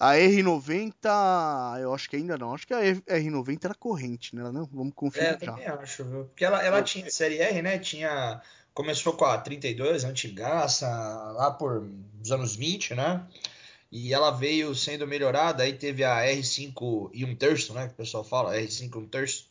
A 0.00 0.16
R90, 0.16 1.78
eu 1.80 1.94
acho 1.94 2.08
que 2.10 2.16
ainda 2.16 2.38
não. 2.38 2.54
Acho 2.54 2.66
que 2.66 2.74
a 2.74 2.80
R90 2.80 3.64
era 3.66 3.74
corrente, 3.74 4.34
né? 4.34 4.50
Não, 4.50 4.64
vamos 4.66 4.92
É, 4.92 4.94
conferir 4.96 5.38
já. 5.40 5.52
também 5.52 5.66
acho, 5.66 6.04
viu? 6.04 6.24
Porque 6.26 6.44
ela, 6.44 6.62
ela 6.64 6.82
tinha 6.82 7.10
série 7.10 7.38
R, 7.38 7.62
né? 7.62 7.78
Tinha. 7.78 8.40
Começou 8.72 9.12
com 9.14 9.24
a 9.24 9.36
32, 9.38 10.04
antigaça, 10.04 10.88
lá 10.88 11.50
por 11.50 11.90
os 12.22 12.30
anos 12.32 12.54
20, 12.56 12.94
né? 12.94 13.26
E 13.92 14.14
ela 14.14 14.30
veio 14.30 14.74
sendo 14.74 15.06
melhorada, 15.06 15.64
aí 15.64 15.74
teve 15.74 16.04
a 16.04 16.24
R5 16.24 17.10
e 17.14 17.24
um 17.24 17.34
terço, 17.36 17.74
né? 17.74 17.88
Que 17.88 17.94
o 17.94 17.96
pessoal 17.96 18.24
fala, 18.24 18.56
R5 18.56 18.94
e 18.96 18.98
um 18.98 19.08
terço, 19.08 19.48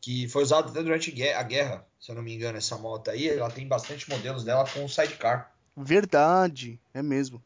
que 0.00 0.28
foi 0.28 0.42
usada 0.44 0.70
até 0.70 0.82
durante 0.82 1.10
a 1.34 1.42
guerra, 1.44 1.86
se 2.00 2.10
eu 2.12 2.16
não 2.16 2.22
me 2.22 2.34
engano, 2.34 2.58
essa 2.58 2.76
moto 2.78 3.10
aí. 3.10 3.28
Ela 3.28 3.50
tem 3.50 3.66
bastante 3.68 4.08
modelos 4.10 4.44
dela 4.44 4.66
com 4.68 4.88
sidecar. 4.88 5.54
Verdade, 5.76 6.80
é 6.94 7.02
mesmo. 7.02 7.42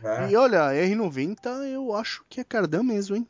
Né? 0.00 0.30
E 0.30 0.36
olha, 0.36 0.64
a 0.64 0.72
R90 0.74 1.46
eu 1.72 1.94
acho 1.94 2.24
que 2.28 2.40
é 2.40 2.44
cardan 2.44 2.82
mesmo, 2.82 3.16
hein? 3.16 3.28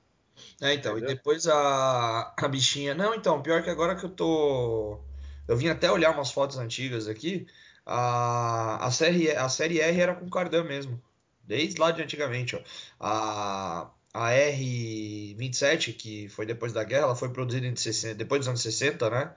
É, 0.60 0.74
então, 0.74 0.92
e 0.94 0.98
Entendeu? 0.98 1.16
depois 1.16 1.46
a, 1.46 2.34
a 2.36 2.48
bichinha. 2.48 2.94
Não, 2.94 3.14
então, 3.14 3.42
pior 3.42 3.62
que 3.62 3.70
agora 3.70 3.94
que 3.96 4.04
eu 4.04 4.10
tô. 4.10 5.00
Eu 5.46 5.56
vim 5.56 5.68
até 5.68 5.90
olhar 5.90 6.10
umas 6.12 6.30
fotos 6.32 6.58
antigas 6.58 7.06
aqui. 7.08 7.46
A, 7.86 8.84
a, 8.86 8.90
série, 8.90 9.30
a 9.30 9.48
série 9.48 9.80
R 9.80 10.00
era 10.00 10.14
com 10.14 10.28
cardan 10.28 10.64
mesmo. 10.64 11.00
Desde 11.42 11.78
lá 11.80 11.90
de 11.90 12.02
antigamente, 12.02 12.56
ó. 12.56 12.60
A, 12.98 13.90
a 14.12 14.30
R27, 14.30 15.94
que 15.96 16.28
foi 16.28 16.46
depois 16.46 16.72
da 16.72 16.84
guerra, 16.84 17.04
ela 17.04 17.16
foi 17.16 17.30
produzida 17.30 17.66
em 17.66 17.76
60, 17.76 18.14
depois 18.14 18.40
dos 18.40 18.48
anos 18.48 18.62
60, 18.62 19.10
né? 19.10 19.34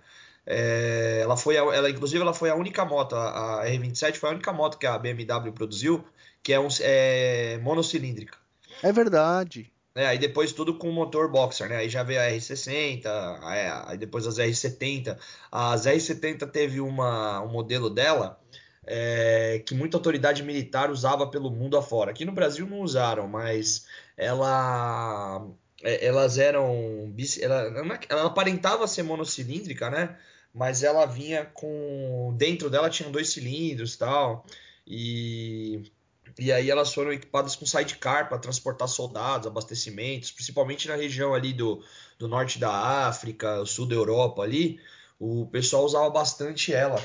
É, 0.50 1.20
ela 1.22 1.36
foi 1.36 1.58
a, 1.58 1.62
ela, 1.62 1.89
inclusive, 1.89 2.22
ela 2.22 2.34
foi 2.34 2.50
a 2.50 2.56
única 2.56 2.86
moto, 2.86 3.18
a, 3.18 3.64
a 3.64 3.66
R27 3.68 4.16
foi 4.16 4.30
a 4.30 4.34
única 4.34 4.54
moto 4.54 4.78
que 4.78 4.88
a 4.88 4.98
BMW 4.98 5.52
produziu, 5.52 6.06
que 6.41 6.54
é, 6.54 6.60
um, 6.60 6.70
é 6.80 7.58
monocilíndrica. 7.62 8.38
É 8.82 8.93
verdade. 8.93 9.70
É, 9.93 10.06
aí 10.06 10.18
depois 10.18 10.54
tudo 10.54 10.78
com 10.78 10.89
motor 10.91 11.30
boxer, 11.30 11.68
né? 11.68 11.78
Aí 11.78 11.89
já 11.89 12.04
veio 12.04 12.22
a 12.22 12.30
R60, 12.30 13.39
aí, 13.41 13.98
depois 13.98 14.26
as 14.26 14.38
R70. 14.38 15.18
As 15.52 15.86
R70 15.86 16.50
teve 16.50 16.80
uma, 16.80 17.41
um 17.41 17.50
modelo 17.50 17.89
dela 17.89 18.39
é, 18.86 19.62
que 19.66 19.76
muita 19.76 19.98
autoridade 19.98 20.43
militar 20.43 20.89
usava 20.89 21.28
pelo 21.28 21.52
mundo 21.52 21.78
afora. 21.78 22.12
Aqui 22.12 22.24
no 22.24 22.32
Brasil 22.32 22.66
não 22.66 22.80
usaram, 22.80 23.28
mas 23.28 23.86
ela, 24.16 25.45
é, 25.84 26.06
elas 26.06 26.38
eram. 26.38 27.14
Ela, 27.41 27.64
é 27.64 28.00
ela 28.08 28.26
aparentava 28.28 28.88
ser 28.88 29.04
monocilíndrica, 29.04 29.89
né? 29.89 30.16
Mas 30.58 30.82
ela 30.82 31.05
vinha 31.05 31.45
com. 31.45 32.34
Dentro 32.36 32.70
dela 32.70 32.89
tinham 32.89 33.12
dois 33.12 33.30
cilindros 33.30 33.93
e 33.93 33.97
tal. 33.99 34.45
E 34.86 35.91
e 36.39 36.51
aí 36.51 36.70
elas 36.70 36.93
foram 36.93 37.12
equipadas 37.12 37.55
com 37.55 37.66
sidecar 37.66 38.30
para 38.30 38.38
transportar 38.38 38.88
soldados, 38.88 39.47
abastecimentos, 39.47 40.32
principalmente 40.32 40.88
na 40.88 40.95
região 40.95 41.34
ali 41.34 41.51
do, 41.51 41.84
do 42.20 42.28
norte 42.28 42.60
da 42.60 42.72
África, 43.08 43.66
sul 43.66 43.88
da 43.88 43.95
Europa 43.95 44.43
ali, 44.43 44.80
o 45.20 45.47
pessoal 45.47 45.84
usava 45.84 46.10
bastante 46.12 46.72
ela, 46.72 47.01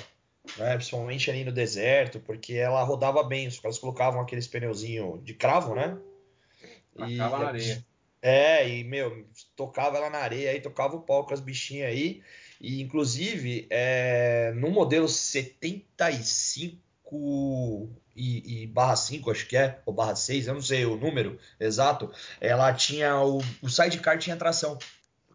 né? 0.59 0.74
Principalmente 0.74 1.30
ali 1.30 1.44
no 1.44 1.53
deserto, 1.53 2.20
porque 2.20 2.55
ela 2.55 2.82
rodava 2.82 3.22
bem, 3.22 3.48
os 3.48 3.59
caras 3.59 3.78
colocavam 3.78 4.20
aqueles 4.20 4.46
pneuzinho 4.46 5.20
de 5.24 5.32
cravo, 5.32 5.74
né? 5.74 5.96
Tacava 6.94 7.38
na 7.38 7.46
areia. 7.46 7.86
É, 8.20 8.68
e, 8.68 8.84
meu, 8.84 9.26
tocava 9.57 9.96
ela 9.96 10.11
na 10.11 10.18
areia 10.18 10.50
aí, 10.50 10.61
tocava 10.61 10.94
o 10.94 11.00
pau 11.00 11.26
com 11.26 11.32
as 11.32 11.40
bichinhas 11.40 11.88
aí. 11.88 12.22
E, 12.62 12.80
inclusive, 12.80 13.66
é, 13.68 14.52
no 14.54 14.70
modelo 14.70 15.08
75 15.08 17.90
e, 18.14 18.62
e 18.62 18.66
barra 18.68 18.94
5, 18.94 19.30
acho 19.32 19.48
que 19.48 19.56
é, 19.56 19.80
ou 19.84 19.92
barra 19.92 20.14
6, 20.14 20.46
eu 20.46 20.54
não 20.54 20.62
sei 20.62 20.86
o 20.86 20.96
número 20.96 21.38
exato, 21.58 22.12
ela 22.40 22.72
tinha 22.72 23.20
o, 23.20 23.38
o 23.60 23.68
sidecar 23.68 24.16
tinha 24.16 24.36
tração. 24.36 24.78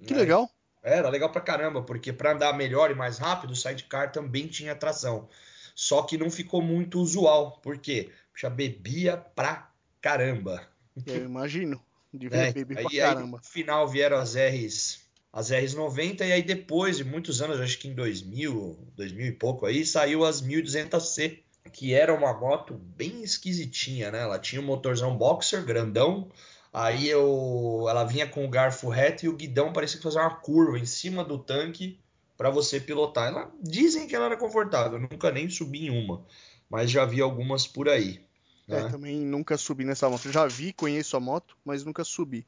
Que 0.05 0.13
né? 0.13 0.21
legal. 0.21 0.49
Era 0.81 1.09
legal 1.09 1.29
pra 1.29 1.41
caramba, 1.41 1.81
porque 1.81 2.13
pra 2.13 2.31
andar 2.31 2.53
melhor 2.53 2.89
e 2.91 2.95
mais 2.95 3.17
rápido, 3.17 3.51
o 3.51 3.55
sidecar 3.55 4.09
também 4.11 4.47
tinha 4.47 4.73
tração. 4.73 5.27
Só 5.75 6.03
que 6.03 6.17
não 6.17 6.31
ficou 6.31 6.61
muito 6.61 6.99
usual, 6.99 7.59
por 7.61 7.77
quê? 7.77 8.09
Já 8.35 8.49
bebia 8.49 9.17
pra 9.17 9.69
caramba. 9.99 10.65
Eu 11.05 11.25
imagino. 11.25 11.83
Devia 12.13 12.39
É, 12.39 12.53
beber 12.53 12.77
aí, 12.77 12.83
pra 12.85 12.91
aí 12.91 12.97
caramba. 12.99 13.37
no 13.37 13.43
final 13.43 13.87
vieram 13.87 14.17
as 14.17 14.35
R's, 14.35 15.01
as 15.31 15.51
R's 15.51 15.73
90 15.73 16.25
e 16.25 16.31
aí 16.31 16.41
depois 16.41 16.97
de 16.97 17.03
muitos 17.03 17.41
anos, 17.41 17.59
acho 17.59 17.77
que 17.77 17.87
em 17.87 17.93
2000, 17.93 18.77
2000 18.95 19.27
e 19.27 19.31
pouco 19.31 19.65
aí, 19.65 19.85
saiu 19.85 20.25
as 20.25 20.41
1200C, 20.41 21.39
que 21.71 21.93
era 21.93 22.13
uma 22.13 22.33
moto 22.33 22.73
bem 22.73 23.23
esquisitinha, 23.23 24.11
né? 24.11 24.21
Ela 24.21 24.39
tinha 24.39 24.61
um 24.61 24.65
motorzão 24.65 25.15
boxer 25.17 25.63
grandão, 25.63 26.29
aí 26.73 27.07
eu, 27.07 27.85
ela 27.89 28.03
vinha 28.03 28.27
com 28.27 28.45
o 28.45 28.49
garfo 28.49 28.89
reto 28.89 29.25
e 29.25 29.29
o 29.29 29.35
guidão 29.35 29.73
parecia 29.73 29.97
que 29.97 30.03
fazia 30.03 30.21
uma 30.21 30.35
curva 30.35 30.79
em 30.79 30.85
cima 30.85 31.23
do 31.23 31.37
tanque 31.37 31.99
para 32.37 32.49
você 32.49 32.79
pilotar. 32.79 33.27
Ela 33.27 33.51
dizem 33.61 34.07
que 34.07 34.15
ela 34.15 34.25
era 34.25 34.37
confortável, 34.37 34.99
nunca 34.99 35.31
nem 35.31 35.49
subi 35.49 35.87
em 35.87 35.89
uma, 35.89 36.25
mas 36.69 36.89
já 36.89 37.05
vi 37.05 37.21
algumas 37.21 37.67
por 37.67 37.89
aí. 37.89 38.25
É, 38.67 38.83
Né? 38.83 38.89
também 38.89 39.19
nunca 39.19 39.57
subi 39.57 39.85
nessa 39.85 40.09
moto. 40.09 40.31
Já 40.31 40.45
vi, 40.45 40.73
conheço 40.73 41.15
a 41.15 41.19
moto, 41.19 41.57
mas 41.63 41.83
nunca 41.85 42.03
subi. 42.03 42.45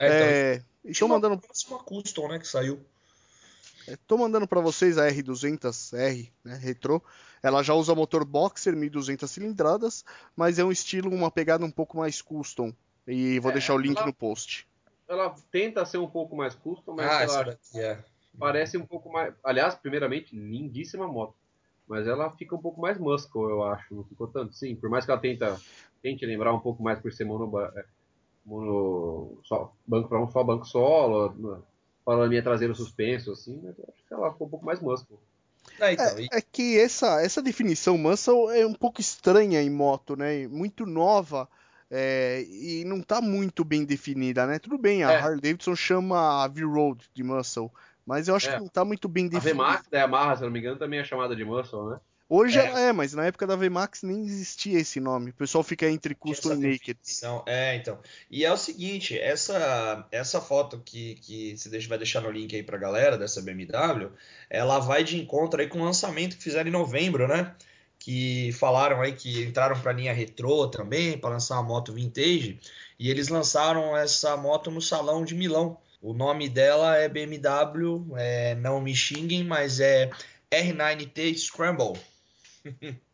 É, 0.00 0.06
então, 0.06 0.26
É, 0.26 0.62
e 0.82 1.04
uma 1.04 1.14
mandando, 1.14 1.38
próxima 1.38 1.78
custom, 1.78 2.28
né, 2.28 2.38
que 2.38 2.48
saiu. 2.48 2.80
é, 3.86 3.96
tô 4.06 4.16
mandando 4.16 4.46
para 4.48 4.60
vocês 4.60 4.96
a 4.96 5.06
R200R, 5.10 6.32
né, 6.42 6.54
retrô. 6.56 7.02
Ela 7.42 7.62
já 7.62 7.74
usa 7.74 7.94
motor 7.94 8.24
boxer, 8.24 8.74
1200 8.74 9.30
cilindradas, 9.30 10.04
mas 10.34 10.58
é 10.58 10.64
um 10.64 10.72
estilo, 10.72 11.10
uma 11.14 11.30
pegada 11.30 11.64
um 11.64 11.70
pouco 11.70 11.98
mais 11.98 12.22
custom. 12.22 12.72
E 13.06 13.38
vou 13.40 13.50
É, 13.50 13.54
deixar 13.54 13.74
o 13.74 13.78
link 13.78 13.96
ela- 13.98 14.06
no 14.06 14.12
post. 14.12 14.66
Ela 15.08 15.34
tenta 15.50 15.84
ser 15.84 15.98
um 15.98 16.06
pouco 16.08 16.36
mais 16.36 16.54
custom, 16.54 16.94
mas 16.94 17.06
Ah, 17.10 17.22
ela 17.22 17.58
é. 17.74 17.98
parece 18.38 18.78
um 18.78 18.86
pouco 18.86 19.10
mais. 19.10 19.34
Aliás, 19.42 19.74
primeiramente, 19.74 20.34
lindíssima 20.36 21.06
moto. 21.08 21.34
Mas 21.88 22.06
ela 22.06 22.30
fica 22.36 22.54
um 22.54 22.62
pouco 22.62 22.80
mais 22.80 22.96
muscle, 22.98 23.50
eu 23.50 23.64
acho. 23.64 23.92
Não 23.94 24.04
ficou 24.04 24.28
tanto, 24.28 24.54
sim. 24.54 24.76
Por 24.76 24.88
mais 24.88 25.04
que 25.04 25.10
ela 25.10 25.20
tenta, 25.20 25.60
tente 26.00 26.24
lembrar 26.24 26.54
um 26.54 26.60
pouco 26.60 26.80
mais 26.82 27.00
por 27.00 27.12
ser 27.12 27.24
mono, 27.24 27.50
é, 27.58 27.66
mono 27.72 27.84
só, 29.44 29.72
banco 29.86 30.08
para 30.08 30.22
um 30.22 30.30
só 30.30 30.42
banco 30.42 30.66
solo, 30.66 31.64
panorama 32.04 32.42
traseiro 32.42 32.74
suspenso, 32.74 33.32
assim, 33.32 33.60
mas 33.62 33.78
eu 33.78 33.84
acho 33.92 34.06
que 34.06 34.14
ela 34.14 34.32
ficou 34.32 34.46
um 34.46 34.50
pouco 34.50 34.66
mais 34.66 34.80
muscle. 34.80 35.18
É, 35.78 35.92
então, 35.92 36.06
é, 36.06 36.22
e... 36.22 36.28
é, 36.32 36.40
que 36.40 36.78
essa, 36.78 37.20
essa 37.22 37.42
definição 37.42 37.96
muscle 37.96 38.50
é 38.50 38.66
um 38.66 38.72
pouco 38.72 39.00
estranha 39.00 39.62
em 39.62 39.70
moto, 39.70 40.16
né? 40.16 40.48
Muito 40.48 40.86
nova 40.86 41.48
é, 41.90 42.44
e 42.48 42.84
não 42.84 42.98
está 42.98 43.20
muito 43.20 43.64
bem 43.64 43.84
definida, 43.84 44.46
né? 44.46 44.58
Tudo 44.58 44.78
bem, 44.78 45.02
a 45.04 45.12
é. 45.12 45.16
Harley 45.16 45.40
Davidson 45.40 45.74
chama 45.74 46.44
a 46.44 46.48
V-Road 46.48 47.10
de 47.12 47.22
muscle, 47.22 47.70
mas 48.06 48.28
eu 48.28 48.36
acho 48.36 48.48
é. 48.48 48.52
que 48.52 48.58
não 48.58 48.66
está 48.66 48.84
muito 48.84 49.08
bem 49.08 49.28
definida. 49.28 49.62
A 49.62 49.66
VMAX 49.66 49.88
da 49.88 49.98
Yamaha, 49.98 50.36
se 50.36 50.42
não 50.42 50.50
me 50.50 50.60
engano, 50.60 50.78
também 50.78 51.00
é 51.00 51.04
chamada 51.04 51.34
de 51.34 51.44
muscle, 51.44 51.90
né? 51.90 52.00
Hoje 52.32 52.60
é. 52.60 52.90
é, 52.90 52.92
mas 52.92 53.12
na 53.12 53.26
época 53.26 53.44
da 53.44 53.56
VMAX 53.56 54.04
nem 54.04 54.24
existia 54.24 54.78
esse 54.78 55.00
nome. 55.00 55.30
O 55.30 55.34
pessoal 55.34 55.64
fica 55.64 55.90
entre 55.90 56.14
custom 56.14 56.52
e 56.52 56.56
naked. 56.58 56.94
Definição. 56.94 57.42
É, 57.44 57.74
então. 57.74 57.98
E 58.30 58.44
é 58.44 58.52
o 58.52 58.56
seguinte, 58.56 59.18
essa 59.18 60.06
essa 60.12 60.40
foto 60.40 60.80
que, 60.84 61.16
que 61.16 61.58
você 61.58 61.80
vai 61.88 61.98
deixar 61.98 62.20
no 62.20 62.30
link 62.30 62.54
aí 62.54 62.62
pra 62.62 62.78
galera 62.78 63.18
dessa 63.18 63.42
BMW, 63.42 64.12
ela 64.48 64.78
vai 64.78 65.02
de 65.02 65.20
encontro 65.20 65.60
aí 65.60 65.66
com 65.66 65.80
o 65.80 65.84
lançamento 65.84 66.36
que 66.36 66.44
fizeram 66.44 66.68
em 66.68 66.72
novembro, 66.72 67.26
né? 67.26 67.52
Que 67.98 68.52
falaram 68.52 69.00
aí 69.00 69.12
que 69.12 69.42
entraram 69.42 69.80
pra 69.80 69.92
linha 69.92 70.12
retrô 70.12 70.68
também, 70.68 71.18
para 71.18 71.30
lançar 71.30 71.54
uma 71.56 71.64
moto 71.64 71.92
vintage. 71.92 72.60
E 72.96 73.10
eles 73.10 73.26
lançaram 73.26 73.96
essa 73.96 74.36
moto 74.36 74.70
no 74.70 74.80
salão 74.80 75.24
de 75.24 75.34
Milão. 75.34 75.78
O 76.00 76.14
nome 76.14 76.48
dela 76.48 76.96
é 76.96 77.08
BMW, 77.08 78.06
é, 78.16 78.54
não 78.54 78.80
me 78.80 78.94
xinguem, 78.94 79.42
mas 79.42 79.80
é 79.80 80.08
R9T 80.48 81.36
Scramble. 81.36 81.98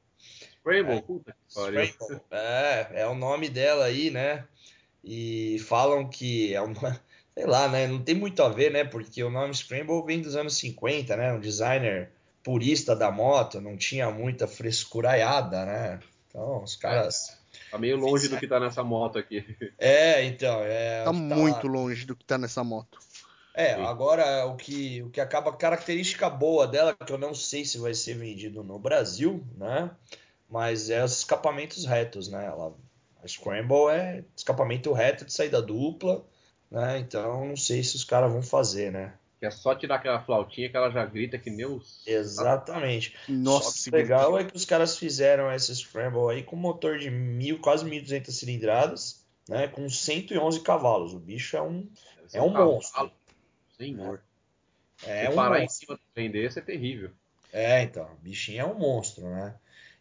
Scramble, 0.66 0.96
é, 0.96 1.00
puta 1.00 1.32
que 1.32 1.54
pariu. 1.54 1.80
É, 2.30 3.02
é 3.02 3.06
o 3.06 3.14
nome 3.14 3.48
dela 3.48 3.84
aí, 3.84 4.10
né? 4.10 4.44
E 5.04 5.58
falam 5.60 6.08
que 6.08 6.52
é 6.54 6.60
uma. 6.60 7.00
Sei 7.34 7.44
lá, 7.46 7.68
né? 7.68 7.86
Não 7.86 8.02
tem 8.02 8.14
muito 8.14 8.42
a 8.42 8.48
ver, 8.48 8.72
né? 8.72 8.82
Porque 8.82 9.22
o 9.22 9.30
nome 9.30 9.54
Scramble 9.54 10.02
vem 10.06 10.22
dos 10.22 10.34
anos 10.36 10.56
50, 10.56 11.16
né? 11.16 11.34
Um 11.34 11.40
designer 11.40 12.10
purista 12.42 12.96
da 12.96 13.10
moto, 13.10 13.60
não 13.60 13.76
tinha 13.76 14.10
muita 14.10 14.46
frescuraiada, 14.46 15.66
né? 15.66 16.00
Então, 16.28 16.62
os 16.62 16.76
caras. 16.76 17.36
Tá 17.70 17.76
meio 17.76 17.96
longe 17.96 18.28
do 18.28 18.38
que 18.38 18.46
tá 18.46 18.58
nessa 18.58 18.82
moto 18.82 19.18
aqui. 19.18 19.44
É, 19.76 20.24
então. 20.24 20.60
É, 20.62 21.00
tá, 21.00 21.06
tá 21.06 21.12
muito 21.12 21.66
longe 21.66 22.06
do 22.06 22.16
que 22.16 22.24
tá 22.24 22.38
nessa 22.38 22.64
moto. 22.64 22.98
É, 23.56 23.74
Sim. 23.74 23.86
agora 23.86 24.44
o 24.44 24.54
que, 24.54 25.02
o 25.02 25.08
que 25.08 25.18
acaba 25.18 25.50
característica 25.50 26.28
boa 26.28 26.66
dela, 26.68 26.94
que 26.94 27.10
eu 27.10 27.16
não 27.16 27.32
sei 27.32 27.64
se 27.64 27.78
vai 27.78 27.94
ser 27.94 28.12
vendido 28.12 28.62
no 28.62 28.78
Brasil, 28.78 29.42
né? 29.56 29.90
Mas 30.48 30.90
é 30.90 31.02
os 31.02 31.16
escapamentos 31.16 31.86
retos, 31.86 32.28
né? 32.28 32.44
Ela, 32.44 32.74
a 33.24 33.26
Scramble 33.26 33.88
é 33.90 34.22
escapamento 34.36 34.92
reto 34.92 35.24
de 35.24 35.32
saída 35.32 35.62
dupla, 35.62 36.22
né? 36.70 36.98
Então 36.98 37.46
não 37.46 37.56
sei 37.56 37.82
se 37.82 37.96
os 37.96 38.04
caras 38.04 38.30
vão 38.30 38.42
fazer, 38.42 38.92
né? 38.92 39.14
Que 39.40 39.46
é 39.46 39.50
só 39.50 39.74
tirar 39.74 39.96
aquela 39.96 40.22
flautinha 40.22 40.68
que 40.68 40.76
ela 40.76 40.90
já 40.90 41.06
grita 41.06 41.38
que 41.38 41.48
nem 41.48 41.64
os. 41.64 42.06
Exatamente. 42.06 43.16
Nossa, 43.26 43.70
só 43.70 43.84
que 43.84 43.96
legal 43.96 44.38
é 44.38 44.44
que 44.44 44.54
os 44.54 44.66
caras 44.66 44.98
fizeram 44.98 45.50
essa 45.50 45.74
Scramble 45.74 46.30
aí 46.30 46.42
com 46.42 46.56
motor 46.56 46.98
de 46.98 47.10
mil, 47.10 47.58
quase 47.58 47.86
1.200 47.86 48.30
cilindradas, 48.32 49.24
né? 49.48 49.66
Com 49.66 49.88
111 49.88 50.60
cavalos. 50.60 51.14
O 51.14 51.18
bicho 51.18 51.56
é 51.56 51.62
um, 51.62 51.88
é 52.34 52.42
um 52.42 52.50
monstro. 52.50 53.10
Senhor. 53.76 54.20
É, 55.04 55.26
é 55.26 55.30
um 55.30 55.34
parar 55.34 55.60
monstro. 55.60 55.64
em 55.64 55.68
cima 55.68 55.96
do 55.96 56.02
trem 56.14 56.30
desse 56.30 56.58
é 56.58 56.62
terrível. 56.62 57.10
É, 57.52 57.82
então, 57.82 58.10
o 58.12 58.16
bichinho 58.16 58.60
é 58.60 58.64
um 58.64 58.74
monstro, 58.74 59.24
né? 59.28 59.54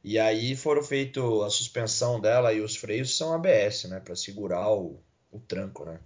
E 0.03 0.19
aí 0.19 0.55
foram 0.55 0.83
feito 0.83 1.41
a 1.41 1.49
suspensão 1.49 2.19
dela 2.19 2.53
e 2.53 2.61
os 2.61 2.75
freios 2.75 3.17
são 3.17 3.33
ABS, 3.33 3.85
né, 3.85 3.99
para 3.99 4.15
segurar 4.15 4.69
o, 4.71 4.99
o 5.31 5.39
tranco, 5.39 5.83
né? 5.83 5.99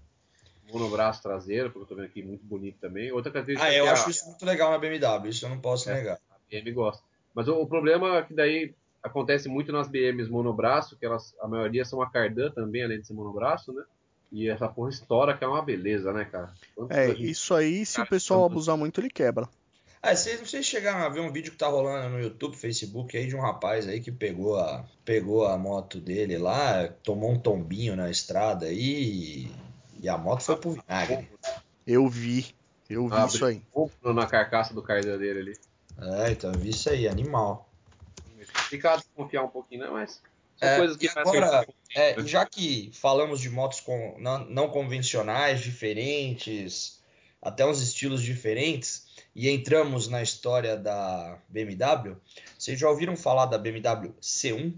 Monobraço 0.71 1.21
traseiro, 1.21 1.69
porque 1.69 1.83
eu 1.83 1.87
tô 1.87 1.95
vendo 1.95 2.05
aqui 2.05 2.23
muito 2.23 2.45
bonito 2.45 2.77
também. 2.79 3.11
Outra 3.11 3.31
característica 3.31 3.69
Ah, 3.69 3.73
eu 3.73 3.89
acho 3.89 4.07
a... 4.07 4.09
isso 4.09 4.25
muito 4.25 4.45
legal 4.45 4.71
na 4.71 4.77
BMW, 4.77 5.29
isso 5.29 5.45
eu 5.45 5.49
não 5.49 5.59
posso 5.59 5.89
é, 5.89 5.95
negar. 5.95 6.19
A 6.29 6.35
BMW 6.49 6.73
gosta. 6.73 7.03
Mas 7.33 7.47
o, 7.47 7.55
o, 7.55 7.67
problema 7.67 8.19
é 8.19 8.23
que 8.23 8.33
daí 8.33 8.73
acontece 9.03 9.49
muito 9.49 9.71
nas 9.71 9.89
BMs 9.89 10.29
monobraço, 10.29 10.95
que 10.95 11.05
elas 11.05 11.35
a 11.41 11.47
maioria 11.47 11.83
são 11.83 12.01
a 12.01 12.09
cardan 12.09 12.51
também, 12.51 12.83
além 12.83 13.01
de 13.01 13.07
ser 13.07 13.13
monobraço, 13.13 13.73
né? 13.73 13.83
E 14.31 14.47
essa 14.47 14.67
porra 14.67 14.89
estoura, 14.89 15.35
que 15.35 15.43
é 15.43 15.47
uma 15.47 15.61
beleza, 15.61 16.13
né, 16.13 16.25
cara? 16.25 16.53
Quanto 16.75 16.91
é, 16.91 17.07
gente... 17.07 17.29
isso 17.29 17.53
aí, 17.53 17.85
se 17.85 17.95
cara, 17.95 18.05
o 18.05 18.09
pessoal 18.09 18.41
tanto... 18.41 18.51
abusar 18.51 18.77
muito, 18.77 19.01
ele 19.01 19.09
quebra. 19.09 19.49
Ah, 20.01 20.15
vocês, 20.15 20.39
vocês 20.39 20.65
chegaram 20.65 20.99
a 20.99 21.09
ver 21.09 21.19
um 21.19 21.31
vídeo 21.31 21.51
que 21.51 21.57
tá 21.57 21.67
rolando 21.67 22.09
no 22.09 22.21
YouTube, 22.21 22.55
Facebook 22.55 23.17
aí 23.17 23.27
de 23.27 23.35
um 23.35 23.41
rapaz 23.41 23.85
aí 23.85 23.99
que 23.99 24.11
pegou 24.11 24.57
a, 24.57 24.85
pegou 25.03 25.45
a 25.45 25.57
moto 25.57 25.99
dele 25.99 26.37
lá, 26.37 26.87
tomou 27.03 27.31
um 27.31 27.39
tombinho 27.39 27.97
na 27.97 28.09
estrada 28.09 28.67
aí 28.67 29.51
e, 29.99 30.07
a 30.07 30.17
moto 30.17 30.41
foi 30.41 30.55
pro 30.55 30.71
vinagre. 30.71 31.27
Eu 31.85 32.07
vi, 32.07 32.55
eu 32.89 33.09
vi 33.09 33.15
ah, 33.15 33.25
isso 33.25 33.43
aí. 33.43 33.61
Na 34.01 34.25
carcaça 34.25 34.73
do 34.73 34.81
carro 34.81 35.01
dele 35.01 35.39
ali. 35.39 35.57
É, 35.97 36.31
então 36.31 36.53
eu 36.53 36.59
vi 36.59 36.69
isso 36.69 36.89
aí, 36.89 37.05
animal. 37.05 37.69
Complicado 38.53 39.03
confiar 39.13 39.43
um 39.43 39.49
pouquinho, 39.49 39.81
né? 39.81 39.89
Mas 39.91 40.21
é, 40.61 40.77
coisas 40.77 40.97
que 40.97 41.07
agora, 41.15 41.67
é, 41.95 42.21
já 42.25 42.45
que 42.45 42.91
falamos 42.93 43.39
de 43.39 43.49
motos 43.49 43.79
com, 43.79 44.15
não, 44.19 44.45
não, 44.45 44.69
convencionais, 44.69 45.61
diferentes, 45.61 47.01
até 47.41 47.65
uns 47.65 47.81
estilos 47.81 48.21
diferentes, 48.21 49.07
e 49.35 49.49
entramos 49.49 50.07
na 50.07 50.21
história 50.21 50.75
da 50.75 51.39
BMW, 51.47 52.17
vocês 52.57 52.79
já 52.79 52.89
ouviram 52.89 53.15
falar 53.15 53.45
da 53.45 53.57
BMW 53.57 54.13
C1? 54.21 54.73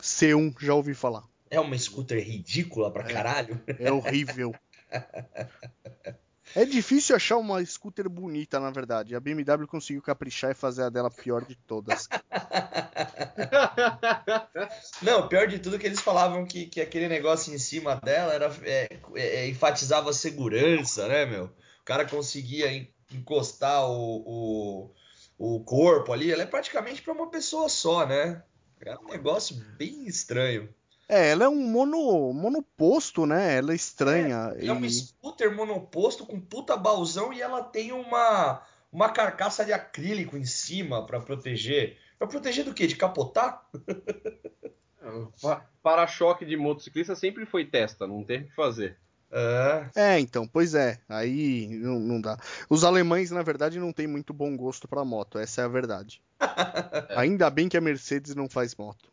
C1, 0.00 0.54
já 0.60 0.74
ouvi 0.74 0.94
falar. 0.94 1.24
É 1.50 1.60
uma 1.60 1.78
scooter 1.78 2.22
ridícula 2.22 2.90
pra 2.90 3.04
é, 3.04 3.12
caralho. 3.12 3.60
É 3.78 3.92
horrível. 3.92 4.54
É 6.56 6.64
difícil 6.64 7.16
achar 7.16 7.36
uma 7.36 7.64
scooter 7.64 8.08
bonita, 8.08 8.60
na 8.60 8.70
verdade. 8.70 9.16
A 9.16 9.20
BMW 9.20 9.66
conseguiu 9.66 10.00
caprichar 10.00 10.52
e 10.52 10.54
fazer 10.54 10.84
a 10.84 10.88
dela 10.88 11.10
pior 11.10 11.44
de 11.44 11.56
todas. 11.56 12.08
Não, 15.02 15.28
pior 15.28 15.48
de 15.48 15.58
tudo 15.58 15.76
é 15.76 15.78
que 15.78 15.86
eles 15.86 16.00
falavam 16.00 16.46
que, 16.46 16.64
que 16.66 16.80
aquele 16.80 17.08
negócio 17.08 17.52
em 17.52 17.58
cima 17.58 17.96
dela 17.96 18.32
era 18.32 18.50
é, 18.62 18.88
é, 19.16 19.48
enfatizava 19.48 20.10
a 20.10 20.14
segurança, 20.14 21.08
né, 21.08 21.26
meu? 21.26 21.46
O 21.46 21.84
cara 21.84 22.06
conseguia 22.06 22.88
encostar 23.12 23.90
o, 23.90 24.92
o, 25.38 25.56
o 25.56 25.64
corpo 25.64 26.12
ali. 26.12 26.30
Ela 26.30 26.44
é 26.44 26.46
praticamente 26.46 27.02
para 27.02 27.12
uma 27.12 27.28
pessoa 27.30 27.68
só, 27.68 28.06
né? 28.06 28.42
É 28.80 28.96
um 28.98 29.08
negócio 29.08 29.56
bem 29.76 30.06
estranho. 30.06 30.72
É, 31.08 31.30
ela 31.30 31.44
é 31.44 31.48
um 31.48 31.56
mono, 31.56 32.32
monoposto, 32.32 33.26
né? 33.26 33.58
Ela 33.58 33.72
é 33.72 33.76
estranha. 33.76 34.54
É, 34.56 34.66
é 34.66 34.72
uma 34.72 34.86
scooter 35.34 35.54
monoposto 35.54 36.24
com 36.24 36.40
puta 36.40 36.76
baúzão 36.76 37.32
e 37.32 37.42
ela 37.42 37.62
tem 37.62 37.92
uma, 37.92 38.62
uma 38.90 39.10
carcaça 39.10 39.64
de 39.64 39.72
acrílico 39.72 40.36
em 40.36 40.44
cima 40.44 41.04
para 41.04 41.20
proteger. 41.20 41.98
Pra 42.18 42.28
proteger 42.28 42.64
do 42.64 42.72
quê? 42.72 42.86
De 42.86 42.96
capotar? 42.96 43.68
Para-choque 45.82 46.46
de 46.46 46.56
motociclista 46.56 47.14
sempre 47.14 47.44
foi 47.44 47.66
testa, 47.66 48.06
não 48.06 48.24
tem 48.24 48.42
o 48.42 48.44
que 48.44 48.54
fazer. 48.54 48.96
É. 49.30 49.86
é, 49.96 50.20
então, 50.20 50.46
pois 50.46 50.74
é. 50.74 51.00
Aí 51.08 51.66
não, 51.68 51.98
não, 51.98 52.20
dá. 52.20 52.38
Os 52.70 52.84
alemães, 52.84 53.32
na 53.32 53.42
verdade, 53.42 53.80
não 53.80 53.92
têm 53.92 54.06
muito 54.06 54.32
bom 54.32 54.56
gosto 54.56 54.86
para 54.86 55.04
moto, 55.04 55.38
essa 55.38 55.62
é 55.62 55.64
a 55.64 55.68
verdade. 55.68 56.22
Ainda 57.16 57.50
bem 57.50 57.68
que 57.68 57.76
a 57.76 57.80
Mercedes 57.80 58.36
não 58.36 58.48
faz 58.48 58.76
moto. 58.76 59.12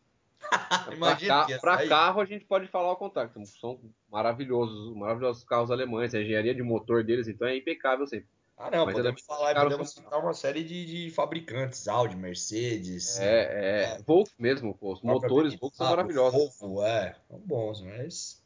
Imagina 0.94 1.46
para 1.60 1.88
carro 1.88 2.22
a 2.22 2.26
gente 2.26 2.46
pode 2.46 2.68
falar 2.68 2.92
o 2.92 2.96
contrário. 2.96 3.32
São 3.60 3.80
maravilhosos, 4.12 4.96
maravilhosos 4.96 5.44
carros 5.44 5.72
alemães. 5.72 6.14
A 6.14 6.22
engenharia 6.22 6.54
de 6.54 6.62
motor 6.62 7.04
deles 7.04 7.28
então 7.28 7.48
é 7.48 7.56
impecável 7.56 8.06
sempre. 8.06 8.28
Ah, 8.58 8.70
não, 8.70 8.86
Mas 8.86 8.94
podemos 8.94 9.22
falar, 9.22 9.56
podemos 9.56 9.90
citar 9.90 10.20
uma 10.20 10.36
série 10.36 10.64
de, 10.64 10.86
de, 10.86 11.10
fabricantes, 11.10 11.88
Audi, 11.88 12.16
Mercedes. 12.16 13.20
É, 13.20 13.26
é, 13.26 13.84
é. 13.96 14.02
Volvo 14.06 14.30
mesmo, 14.38 14.76
pô. 14.76 14.94
Os 14.94 15.02
motores 15.02 15.56
Volvo 15.56 15.76
são 15.76 15.90
maravilhosos. 15.90 16.60
Volvo, 16.60 16.86
é, 16.86 17.16
são 17.28 17.40
bons, 17.40 17.82
mas. 17.82 18.44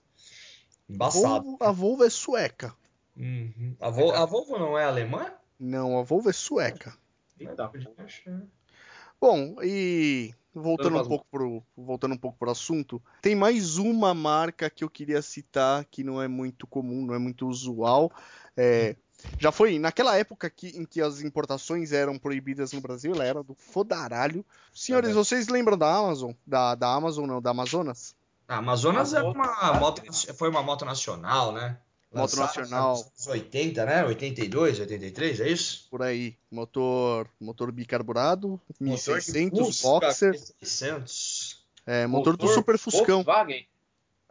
Embaçado. 0.90 1.44
Volvo, 1.44 1.58
a 1.60 1.72
Volvo 1.72 2.04
é 2.06 2.10
sueca. 2.10 2.74
Uhum. 3.18 3.76
A, 3.82 3.90
Vol 3.90 4.16
a 4.16 4.26
Volvo 4.26 4.58
não 4.58 4.78
é 4.78 4.86
alemã? 4.86 5.34
Não, 5.60 6.00
a 6.00 6.04
Volvo 6.04 6.30
é 6.30 6.34
sueca. 6.34 6.96
Eita, 7.38 7.70
Bom, 9.20 9.56
e 9.62 10.34
voltando 10.56 10.98
um 10.98 11.06
pouco 11.06 11.26
pro 11.30 11.64
voltando 11.76 12.14
um 12.14 12.18
pouco 12.18 12.38
pro 12.38 12.50
assunto, 12.50 13.02
tem 13.22 13.36
mais 13.36 13.78
uma 13.78 14.14
marca 14.14 14.70
que 14.70 14.84
eu 14.84 14.90
queria 14.90 15.22
citar 15.22 15.86
que 15.86 16.04
não 16.04 16.22
é 16.22 16.28
muito 16.28 16.66
comum, 16.66 17.06
não 17.06 17.14
é 17.14 17.20
muito 17.20 17.48
usual. 17.48 18.12
É, 18.56 18.96
já 19.38 19.52
foi 19.52 19.78
naquela 19.80 20.18
época 20.18 20.50
que, 20.50 20.70
em 20.70 20.86
que 20.86 21.02
as 21.02 21.22
importações 21.22 21.92
eram 21.92 22.18
proibidas 22.18 22.72
no 22.72 22.82
Brasil, 22.82 23.14
ela 23.14 23.26
era 23.26 23.44
do 23.44 23.54
fodaralho. 23.54 24.46
Senhores, 24.74 25.10
uhum. 25.10 25.24
vocês 25.24 25.48
lembram 25.48 25.78
da 25.78 25.94
Amazon? 25.94 26.32
Da, 26.46 26.76
da 26.76 26.94
Amazon, 26.94 27.26
não, 27.26 27.42
da 27.42 27.52
Amazonas? 27.52 28.16
A 28.48 28.58
Amazonas 28.58 29.14
é 29.14 29.22
uma 29.24 29.74
moto, 29.80 30.02
foi 30.36 30.50
uma 30.50 30.62
moto 30.62 30.86
nacional, 30.86 31.52
né? 31.52 31.78
Moto 32.16 32.36
nacional. 32.38 33.12
Nos 33.18 33.28
80, 33.28 33.86
né? 33.86 34.06
82, 34.06 34.80
83, 34.80 35.40
é 35.42 35.50
isso? 35.50 35.88
Por 35.90 36.02
aí. 36.02 36.38
Motor, 36.50 37.30
motor 37.40 37.72
bicarburado, 37.72 38.60
1600 38.80 39.82
boxer. 39.82 40.32
1600. 40.32 41.66
É, 41.86 42.08
motor, 42.08 42.34
motor 42.34 42.48
do 42.48 42.54
Super 42.54 42.78
Fuscão. 42.78 43.24
Volkswagen. 43.24 43.68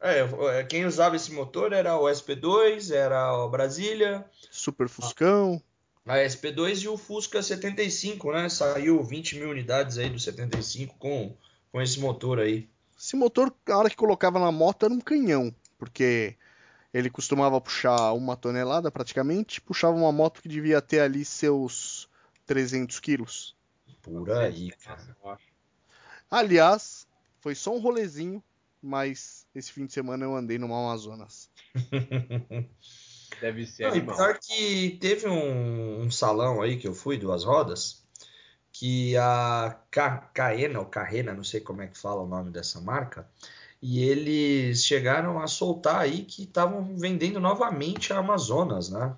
É, 0.01 0.21
é, 0.59 0.65
quem 0.65 0.85
usava 0.85 1.17
esse 1.17 1.33
motor 1.33 1.73
era 1.73 1.99
o 1.99 2.05
SP2, 2.05 2.95
era 2.95 3.37
o 3.39 3.49
Brasília. 3.49 4.25
Super 4.51 4.89
Fuscão. 4.89 5.63
A 6.07 6.17
SP2 6.17 6.83
e 6.83 6.89
o 6.89 6.99
Fusca 6.99 7.43
75, 7.43 8.31
né? 8.33 8.49
Saiu 8.51 9.03
20 9.03 9.39
mil 9.39 9.51
unidades 9.51 9.97
aí 9.97 10.11
do 10.11 10.19
75 10.19 10.97
com, 10.99 11.35
com 11.73 11.81
esse 11.81 11.99
motor 11.99 12.39
aí. 12.39 12.69
Esse 12.99 13.17
motor, 13.17 13.53
a 13.67 13.79
hora 13.79 13.89
que 13.89 13.97
colocava 13.97 14.39
na 14.39 14.53
moto, 14.53 14.85
era 14.85 14.93
um 14.93 15.01
canhão, 15.01 15.55
porque 15.79 16.37
ele 16.95 17.11
costumava 17.11 17.61
puxar 17.61 18.13
uma 18.13 18.37
tonelada 18.37 18.91
praticamente, 18.91 19.61
puxava 19.61 19.97
uma 19.97 20.13
moto 20.13 20.41
que 20.41 20.49
devia 20.49 20.81
ter 20.81 21.01
ali 21.01 21.25
seus 21.25 22.09
300 22.47 23.01
quilos. 23.01 23.57
Por 24.01 24.31
aí, 24.31 24.71
cara. 24.71 25.17
Aliás, 26.31 27.07
foi 27.41 27.55
só 27.55 27.75
um 27.75 27.81
rolezinho, 27.81 28.43
mas 28.81 29.45
esse 29.55 29.73
fim 29.73 29.87
de 29.87 29.93
semana 29.93 30.25
eu 30.25 30.37
andei 30.37 30.57
numa 30.57 30.79
Amazonas. 30.79 31.51
Deve 33.41 33.67
ser 33.67 33.89
Não, 33.89 33.97
e 33.97 34.01
pior 34.01 34.39
que 34.39 34.97
teve 35.01 35.27
um, 35.29 36.03
um 36.03 36.11
salão 36.11 36.63
aí 36.63 36.79
que 36.79 36.87
eu 36.87 36.95
fui, 36.95 37.19
duas 37.19 37.43
rodas, 37.45 38.05
que 38.73 39.17
a 39.17 39.79
Ca- 39.91 40.31
Caena, 40.33 40.79
ou 40.79 40.87
Carrena, 40.87 41.35
não 41.35 41.45
sei 41.45 41.61
como 41.61 41.83
é 41.83 41.89
que 41.89 41.99
fala 41.99 42.23
o 42.23 42.29
nome 42.29 42.51
dessa 42.51 42.81
marca, 42.81 43.29
e 43.87 44.03
eles 44.03 44.83
chegaram 44.83 45.39
a 45.39 45.47
soltar 45.47 46.01
aí 46.01 46.25
que 46.25 46.45
estavam 46.45 46.97
vendendo 46.97 47.39
novamente 47.39 48.15
a 48.15 48.19
Amazonas, 48.19 48.89
né? 48.89 49.15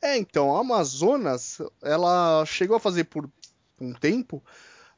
É, 0.00 0.16
então, 0.16 0.54
a 0.54 0.60
Amazonas, 0.60 1.58
ela 1.82 2.44
chegou 2.46 2.76
a 2.76 2.80
fazer 2.80 3.02
por 3.04 3.28
um 3.80 3.92
tempo 3.92 4.40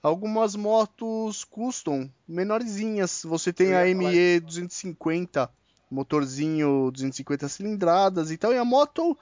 algumas 0.02 0.54
motos 0.54 1.44
custom 1.44 2.10
menorzinhas. 2.28 3.22
Você 3.24 3.54
tem 3.54 3.74
a 3.74 3.86
ME 3.86 4.38
250, 4.40 5.50
motorzinho 5.90 6.90
250 6.90 7.48
cilindradas 7.48 8.30
e 8.30 8.36
tal, 8.36 8.52
e 8.52 8.58
a 8.58 8.64
moto 8.66 9.16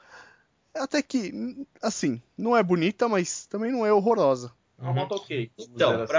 até 0.75 1.01
que, 1.01 1.33
assim, 1.81 2.21
não 2.37 2.57
é 2.57 2.65
bonita, 2.65 3.09
mas 3.09 3.47
também 3.47 3.71
não 3.71 3.87
é 3.87 3.93
horrorosa. 3.93 4.53
Uma 4.79 4.93
moto 4.93 5.17
ok. 5.17 5.51
vamos 5.57 5.73
Então, 5.75 5.91
dizer 5.93 6.03
assim. 6.05 6.13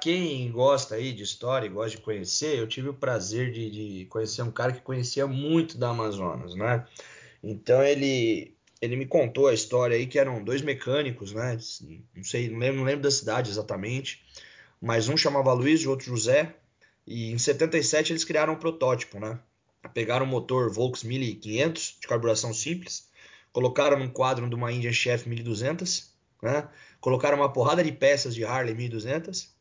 quem 0.00 0.50
gosta 0.52 0.94
aí 0.94 1.12
de 1.12 1.24
história 1.24 1.66
e 1.66 1.70
gosta 1.70 1.96
de 1.96 2.02
conhecer, 2.02 2.56
eu 2.58 2.68
tive 2.68 2.88
o 2.88 2.94
prazer 2.94 3.50
de, 3.50 3.70
de 3.70 4.04
conhecer 4.06 4.42
um 4.42 4.50
cara 4.50 4.72
que 4.72 4.80
conhecia 4.80 5.26
muito 5.26 5.76
da 5.76 5.90
Amazonas, 5.90 6.54
né? 6.54 6.86
Então 7.42 7.82
ele, 7.82 8.56
ele 8.80 8.96
me 8.96 9.06
contou 9.06 9.48
a 9.48 9.54
história 9.54 9.96
aí 9.96 10.06
que 10.06 10.18
eram 10.18 10.42
dois 10.42 10.62
mecânicos, 10.62 11.32
né? 11.32 11.58
Não 12.14 12.22
sei, 12.22 12.48
não 12.48 12.58
lembro, 12.58 12.78
não 12.78 12.84
lembro 12.84 13.02
da 13.02 13.10
cidade 13.10 13.50
exatamente, 13.50 14.24
mas 14.80 15.08
um 15.08 15.16
chamava 15.16 15.52
Luiz 15.52 15.80
e 15.80 15.88
o 15.88 15.90
outro 15.90 16.06
José. 16.06 16.54
E 17.06 17.32
em 17.32 17.38
77 17.38 18.12
eles 18.12 18.24
criaram 18.24 18.54
um 18.54 18.58
protótipo, 18.58 19.18
né? 19.18 19.38
Pegaram 19.92 20.24
um 20.24 20.28
motor 20.28 20.72
Volks 20.72 21.02
1500 21.02 21.98
de 22.00 22.06
carburação 22.06 22.54
simples, 22.54 23.08
colocaram 23.52 23.98
num 23.98 24.08
quadro 24.08 24.48
de 24.48 24.54
uma 24.54 24.72
Indian 24.72 24.92
Chef 24.92 25.28
1200, 25.28 26.13
né? 26.42 26.68
Colocaram 27.00 27.36
uma 27.36 27.52
porrada 27.52 27.82
de 27.82 27.92
peças 27.92 28.34
de 28.34 28.44
Harley 28.44 28.74
1200 28.74 29.54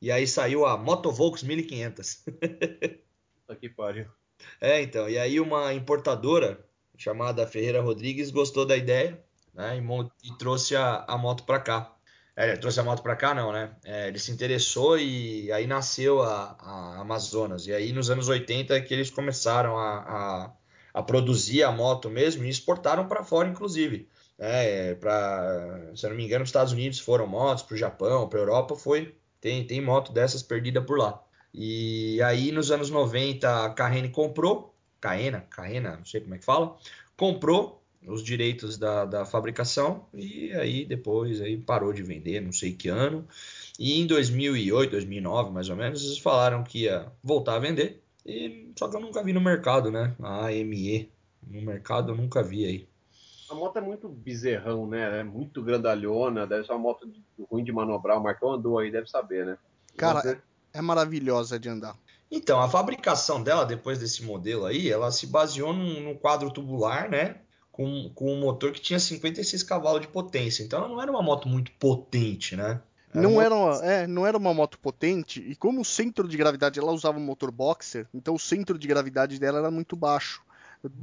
e 0.00 0.10
aí 0.10 0.26
saiu 0.26 0.64
a 0.64 0.76
Motovolks 0.76 1.42
1500. 1.42 2.24
Puta 3.46 3.56
que 3.60 3.68
pariu. 3.68 4.06
É, 4.60 4.80
então, 4.80 5.08
e 5.08 5.18
aí 5.18 5.38
uma 5.38 5.74
importadora 5.74 6.64
chamada 6.96 7.46
Ferreira 7.46 7.80
Rodrigues 7.80 8.30
gostou 8.30 8.64
da 8.66 8.76
ideia, 8.76 9.22
né, 9.54 9.78
e, 9.78 10.28
e 10.28 10.38
trouxe 10.38 10.76
a, 10.76 11.04
a 11.06 11.16
moto 11.18 11.44
para 11.44 11.60
cá. 11.60 11.94
É, 12.36 12.48
ele 12.50 12.58
trouxe 12.58 12.80
a 12.80 12.82
moto 12.82 13.02
para 13.02 13.16
cá, 13.16 13.34
não, 13.34 13.52
né? 13.52 13.76
É, 13.84 14.08
ele 14.08 14.18
se 14.18 14.32
interessou 14.32 14.98
e 14.98 15.50
aí 15.52 15.66
nasceu 15.66 16.22
a, 16.22 16.56
a 16.58 17.00
Amazonas. 17.00 17.66
E 17.66 17.72
aí 17.72 17.92
nos 17.92 18.08
anos 18.08 18.28
80 18.28 18.74
é 18.74 18.80
que 18.80 18.94
eles 18.94 19.10
começaram 19.10 19.76
a, 19.76 19.98
a, 19.98 20.52
a 20.94 21.02
produzir 21.02 21.62
a 21.64 21.70
moto 21.70 22.08
mesmo 22.08 22.44
e 22.44 22.48
exportaram 22.48 23.06
para 23.06 23.22
fora, 23.24 23.48
inclusive. 23.48 24.08
É, 24.42 24.94
para, 24.94 25.92
se 25.94 26.06
eu 26.06 26.10
não 26.10 26.16
me 26.16 26.24
engano, 26.24 26.42
os 26.42 26.48
Estados 26.48 26.72
Unidos 26.72 26.98
foram 26.98 27.26
motos, 27.26 27.62
para 27.62 27.74
o 27.74 27.78
Japão, 27.78 28.26
para 28.26 28.40
Europa 28.40 28.74
foi. 28.74 29.14
Tem, 29.38 29.66
tem 29.66 29.82
moto 29.82 30.12
dessas 30.12 30.42
perdida 30.42 30.80
por 30.80 30.98
lá. 30.98 31.22
E 31.52 32.20
aí 32.22 32.50
nos 32.50 32.70
anos 32.70 32.90
90 32.90 33.66
a 33.66 33.70
Carrene 33.70 34.08
comprou, 34.08 34.74
Caena, 35.00 35.42
Caena, 35.50 35.96
não 35.96 36.04
sei 36.06 36.22
como 36.22 36.34
é 36.34 36.38
que 36.38 36.44
fala, 36.44 36.76
comprou 37.16 37.82
os 38.06 38.22
direitos 38.22 38.78
da, 38.78 39.04
da 39.04 39.26
fabricação 39.26 40.06
e 40.14 40.52
aí 40.54 40.86
depois 40.86 41.40
aí 41.40 41.58
parou 41.58 41.92
de 41.92 42.02
vender, 42.02 42.40
não 42.40 42.52
sei 42.52 42.72
que 42.72 42.88
ano. 42.88 43.26
E 43.78 44.00
em 44.00 44.06
2008, 44.06 44.90
2009 44.90 45.50
mais 45.50 45.68
ou 45.68 45.76
menos, 45.76 46.02
eles 46.04 46.18
falaram 46.18 46.64
que 46.64 46.84
ia 46.84 47.12
voltar 47.22 47.56
a 47.56 47.58
vender. 47.58 48.02
E 48.24 48.72
só 48.78 48.88
que 48.88 48.96
eu 48.96 49.00
nunca 49.00 49.22
vi 49.22 49.32
no 49.32 49.40
mercado, 49.40 49.90
né? 49.90 50.14
A 50.22 50.46
AME 50.48 51.10
no 51.46 51.62
mercado 51.62 52.12
eu 52.12 52.16
nunca 52.16 52.42
vi 52.42 52.64
aí. 52.66 52.89
A 53.50 53.54
moto 53.54 53.76
é 53.78 53.80
muito 53.80 54.08
bezerrão, 54.08 54.86
né? 54.86 55.20
É 55.20 55.24
muito 55.24 55.62
grandalhona, 55.62 56.46
deve 56.46 56.64
ser 56.64 56.72
uma 56.72 56.78
moto 56.78 57.06
de- 57.06 57.22
ruim 57.50 57.64
de 57.64 57.72
manobrar. 57.72 58.16
O 58.18 58.22
Marcão 58.22 58.52
andou 58.52 58.78
aí, 58.78 58.90
deve 58.90 59.08
saber, 59.08 59.44
né? 59.44 59.58
Cara, 59.96 60.20
Você- 60.22 60.38
É 60.72 60.80
maravilhosa 60.80 61.58
de 61.58 61.68
andar. 61.68 61.96
Então, 62.30 62.60
a 62.60 62.68
fabricação 62.68 63.42
dela, 63.42 63.64
depois 63.66 63.98
desse 63.98 64.22
modelo 64.24 64.64
aí, 64.66 64.88
ela 64.88 65.10
se 65.10 65.26
baseou 65.26 65.72
num, 65.72 66.00
num 66.00 66.14
quadro 66.14 66.48
tubular, 66.52 67.10
né? 67.10 67.38
Com, 67.72 68.08
com 68.14 68.32
um 68.34 68.38
motor 68.40 68.70
que 68.70 68.80
tinha 68.80 69.00
56 69.00 69.64
cavalos 69.64 70.00
de 70.02 70.06
potência. 70.06 70.62
Então, 70.62 70.78
ela 70.78 70.88
não 70.88 71.02
era 71.02 71.10
uma 71.10 71.22
moto 71.22 71.48
muito 71.48 71.72
potente, 71.72 72.54
né? 72.54 72.80
Era 73.12 73.22
Não 73.22 73.32
uma- 73.32 73.44
era, 73.44 73.54
uma, 73.56 73.84
é, 73.84 74.06
não 74.06 74.24
era 74.24 74.36
uma 74.38 74.54
moto 74.54 74.78
potente, 74.78 75.40
e 75.40 75.56
como 75.56 75.80
o 75.80 75.84
centro 75.84 76.28
de 76.28 76.36
gravidade, 76.36 76.78
ela 76.78 76.92
usava 76.92 77.18
um 77.18 77.22
motor 77.24 77.50
boxer, 77.50 78.06
então 78.14 78.34
o 78.36 78.38
centro 78.38 78.78
de 78.78 78.86
gravidade 78.86 79.40
dela 79.40 79.58
era 79.58 79.70
muito 79.72 79.96
baixo. 79.96 80.40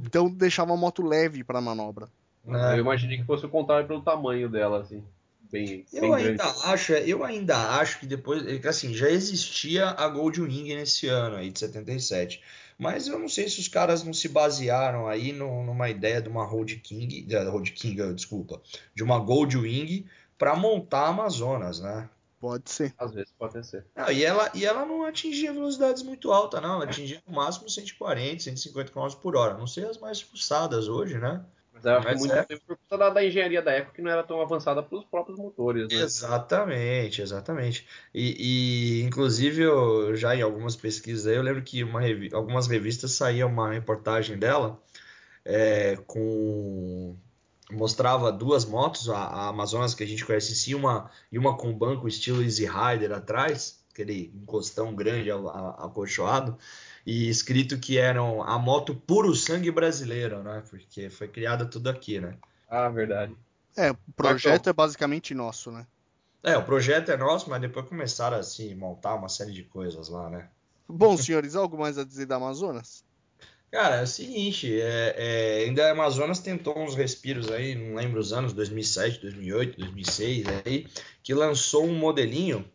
Então 0.06 0.30
deixava 0.30 0.72
a 0.72 0.76
moto 0.78 1.02
leve 1.02 1.44
para 1.44 1.60
manobra. 1.60 2.08
Né? 2.44 2.74
Eu 2.74 2.78
imaginei 2.80 3.18
que 3.18 3.24
fosse 3.24 3.44
o 3.46 3.48
contrário 3.48 3.86
pelo 3.86 4.02
tamanho 4.02 4.48
dela, 4.48 4.80
assim. 4.80 5.04
Bem, 5.50 5.86
Eu 5.92 6.00
bem 6.02 6.14
ainda 6.14 6.44
grande. 6.44 6.58
acho, 6.66 6.92
eu 6.92 7.24
ainda 7.24 7.56
acho 7.78 8.00
que 8.00 8.06
depois, 8.06 8.46
é 8.46 8.58
que 8.58 8.68
assim, 8.68 8.92
já 8.92 9.08
existia 9.08 9.88
a 9.88 10.06
Gold 10.06 10.42
Wing 10.42 10.74
nesse 10.74 11.06
ano 11.08 11.36
aí 11.36 11.50
de 11.50 11.58
77. 11.58 12.42
Mas 12.78 13.08
eu 13.08 13.18
não 13.18 13.28
sei 13.28 13.48
se 13.48 13.58
os 13.58 13.66
caras 13.66 14.04
não 14.04 14.12
se 14.12 14.28
basearam 14.28 15.08
aí 15.08 15.32
no- 15.32 15.64
numa 15.64 15.88
ideia 15.88 16.20
de 16.20 16.28
uma 16.28 16.44
Road 16.44 16.76
King, 16.76 17.22
da 17.22 17.48
Road 17.50 17.72
King, 17.72 18.00
eh, 18.00 18.12
desculpa, 18.12 18.60
de 18.94 19.02
uma 19.02 19.18
Gold 19.18 19.56
Wing 19.56 20.06
para 20.36 20.54
montar 20.54 21.00
a 21.06 21.08
Amazonas, 21.08 21.80
né? 21.80 22.08
Pode 22.38 22.70
ser. 22.70 22.94
Às 22.98 23.12
vezes 23.14 23.32
pode 23.36 23.66
ser. 23.66 23.84
Não, 23.96 24.12
e 24.12 24.22
ela, 24.24 24.48
e 24.54 24.64
ela 24.64 24.84
não 24.86 25.04
atingia 25.04 25.52
velocidades 25.52 26.02
muito 26.04 26.30
altas, 26.30 26.62
não. 26.62 26.74
Ela 26.74 26.84
atingia 26.84 27.20
no 27.26 27.34
máximo 27.34 27.68
140, 27.68 28.42
150 28.44 28.92
km 28.92 29.12
por 29.16 29.34
hora. 29.34 29.54
Não 29.58 29.66
sei 29.66 29.84
as 29.86 29.98
mais 29.98 30.20
fuçadas 30.20 30.86
hoje, 30.88 31.18
né? 31.18 31.42
Mas 31.78 31.84
eu 31.84 31.92
acho 31.96 32.06
Mas 32.06 32.22
que 32.22 32.28
muito 32.28 32.34
é. 32.34 32.42
tempo 32.44 32.62
por 32.66 32.76
conta 32.76 32.98
da, 32.98 33.10
da 33.10 33.24
engenharia 33.24 33.62
da 33.62 33.72
época 33.72 33.94
que 33.94 34.02
não 34.02 34.10
era 34.10 34.22
tão 34.22 34.40
avançada 34.40 34.82
pelos 34.82 35.04
próprios 35.04 35.38
motores, 35.38 35.90
né? 35.90 36.00
Exatamente, 36.00 37.22
exatamente. 37.22 37.86
E, 38.14 39.00
e, 39.00 39.02
inclusive, 39.04 39.62
eu, 39.62 40.14
já 40.14 40.34
em 40.36 40.42
algumas 40.42 40.76
pesquisas 40.76 41.26
aí, 41.26 41.36
eu 41.36 41.42
lembro 41.42 41.62
que 41.62 41.82
uma 41.82 42.00
revi- 42.00 42.30
algumas 42.34 42.66
revistas 42.66 43.12
saía 43.12 43.46
uma 43.46 43.70
reportagem 43.72 44.38
dela 44.38 44.80
é, 45.44 45.96
com 46.06 47.16
mostrava 47.70 48.32
duas 48.32 48.64
motos, 48.64 49.08
a, 49.10 49.16
a 49.18 49.48
Amazonas 49.48 49.94
que 49.94 50.02
a 50.04 50.06
gente 50.06 50.24
conhece 50.24 50.52
em 50.52 50.54
si, 50.54 50.74
uma, 50.74 51.10
e 51.32 51.38
uma 51.38 51.56
com 51.56 51.72
banco 51.72 52.08
estilo 52.08 52.42
Easy 52.42 52.66
Rider 52.66 53.12
atrás, 53.12 53.84
aquele 53.92 54.32
encostão 54.34 54.94
grande 54.94 55.30
acolchoado, 55.30 56.56
e 57.08 57.26
escrito 57.30 57.78
que 57.78 57.96
eram 57.96 58.42
a 58.42 58.58
moto 58.58 58.94
puro 58.94 59.34
sangue 59.34 59.70
brasileiro, 59.70 60.42
né? 60.42 60.62
Porque 60.68 61.08
foi 61.08 61.26
criada 61.26 61.64
tudo 61.64 61.88
aqui, 61.88 62.20
né? 62.20 62.36
Ah, 62.68 62.86
verdade. 62.90 63.34
É, 63.74 63.92
o 63.92 63.96
projeto 64.14 64.68
é 64.68 64.74
basicamente 64.74 65.34
nosso, 65.34 65.72
né? 65.72 65.86
É, 66.42 66.54
o 66.58 66.62
projeto 66.62 67.10
é 67.10 67.16
nosso, 67.16 67.48
mas 67.48 67.62
depois 67.62 67.88
começaram 67.88 68.36
a 68.36 68.40
assim, 68.40 68.74
montar 68.74 69.14
uma 69.14 69.30
série 69.30 69.52
de 69.54 69.62
coisas 69.62 70.10
lá, 70.10 70.28
né? 70.28 70.50
Bom, 70.86 71.16
senhores, 71.16 71.56
algo 71.56 71.78
mais 71.78 71.96
a 71.96 72.04
dizer 72.04 72.26
da 72.26 72.36
Amazonas? 72.36 73.02
Cara, 73.72 73.96
é 73.96 74.02
o 74.02 74.06
seguinte, 74.06 74.78
é, 74.78 75.14
é, 75.16 75.64
ainda 75.64 75.88
a 75.88 75.92
Amazonas 75.92 76.40
tentou 76.40 76.78
uns 76.78 76.94
respiros 76.94 77.50
aí, 77.50 77.74
não 77.74 77.94
lembro 77.94 78.20
os 78.20 78.34
anos, 78.34 78.52
2007, 78.52 79.22
2008, 79.22 79.78
2006, 79.78 80.46
aí, 80.66 80.86
que 81.22 81.32
lançou 81.32 81.86
um 81.86 81.94
modelinho, 81.94 82.70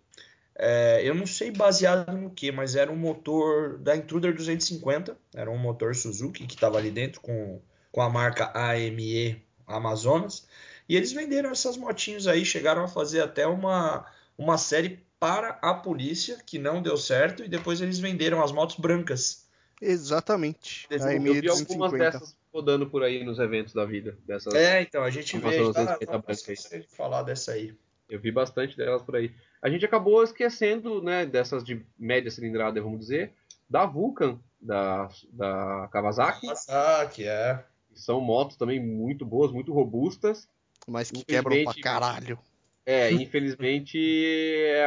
é, 0.56 1.01
eu 1.04 1.16
não 1.16 1.26
sei 1.26 1.51
baseado 1.51 2.16
no 2.16 2.30
que, 2.30 2.51
mas 2.51 2.76
era 2.76 2.91
um 2.91 2.95
motor 2.95 3.78
da 3.80 3.95
Intruder 3.95 4.34
250, 4.36 5.18
era 5.34 5.49
um 5.49 5.58
motor 5.58 5.95
Suzuki 5.95 6.45
que 6.45 6.56
estava 6.56 6.78
ali 6.78 6.91
dentro 6.91 7.22
com, 7.22 7.60
com 7.91 8.01
a 8.01 8.10
marca 8.10 8.51
AME 8.54 9.43
Amazonas, 9.66 10.47
e 10.88 10.95
eles 10.95 11.12
venderam 11.12 11.49
essas 11.49 11.78
motinhos 11.78 12.28
aí, 12.28 12.45
chegaram 12.45 12.84
a 12.84 12.88
fazer 12.88 13.22
até 13.22 13.47
uma, 13.47 14.06
uma 14.38 14.58
série 14.58 15.04
para 15.20 15.58
a 15.62 15.74
polícia, 15.74 16.38
que 16.45 16.60
não 16.60 16.82
deu 16.82 16.97
certo, 16.97 17.43
e 17.43 17.47
depois 17.47 17.82
eles 17.82 17.97
venderam 17.97 18.43
as 18.43 18.51
motos 18.51 18.76
brancas. 18.76 19.47
Exatamente. 19.82 20.86
A 20.89 20.93
Eu 20.95 21.22
vi 21.22 21.49
algumas 21.49 21.91
250. 21.91 21.97
dessas 21.97 22.36
rodando 22.54 22.88
por 22.88 23.04
aí 23.04 23.24
nos 23.24 23.39
eventos 23.39 23.74
da 23.74 23.84
vida. 23.84 24.18
Dessas, 24.26 24.54
É, 24.54 24.82
então, 24.82 25.04
a 25.04 25.10
gente 25.10 25.38
vê, 25.39 25.47
a 25.47 25.51
gente 25.51 25.74
tá, 25.74 25.95
250 25.95 26.88
tá 26.88 26.95
falar 26.95 27.24
dessa 27.24 27.54
aí. 27.54 27.76
Eu 28.14 28.20
vi 28.20 28.32
bastante 28.32 28.78
delas 28.78 29.01
por 29.01 29.16
aí. 29.16 29.34
A 29.59 29.68
gente 29.70 29.84
acabou 29.84 30.22
esquecendo, 30.24 31.01
né, 31.01 31.26
dessas 31.26 31.64
de 31.64 31.84
média 31.97 32.30
cilindrada, 32.30 32.80
vamos 32.80 32.99
dizer, 32.99 33.34
da 33.68 33.88
Vulcan, 33.88 34.38
da, 34.61 35.09
da 35.32 35.89
Kawasaki, 35.91 36.41
Kawasaki, 36.41 37.28
é. 37.28 37.66
são 37.95 38.22
motos 38.22 38.55
também 38.55 38.80
muito 38.80 39.26
boas, 39.26 39.51
muito 39.51 39.74
robustas. 39.74 40.47
mas 40.88 41.09
que 41.09 41.26
quebram 41.26 41.64
pra 41.64 41.74
caralho. 41.82 42.38
É, 42.86 43.09
infelizmente 43.14 43.97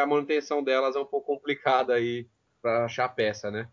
a 0.00 0.06
manutenção 0.06 0.62
delas 0.62 0.94
é 0.94 1.00
um 1.00 1.04
pouco 1.04 1.26
complicada 1.34 1.94
aí 1.94 2.28
pra 2.62 2.84
achar 2.84 3.08
peça, 3.08 3.50
né? 3.50 3.68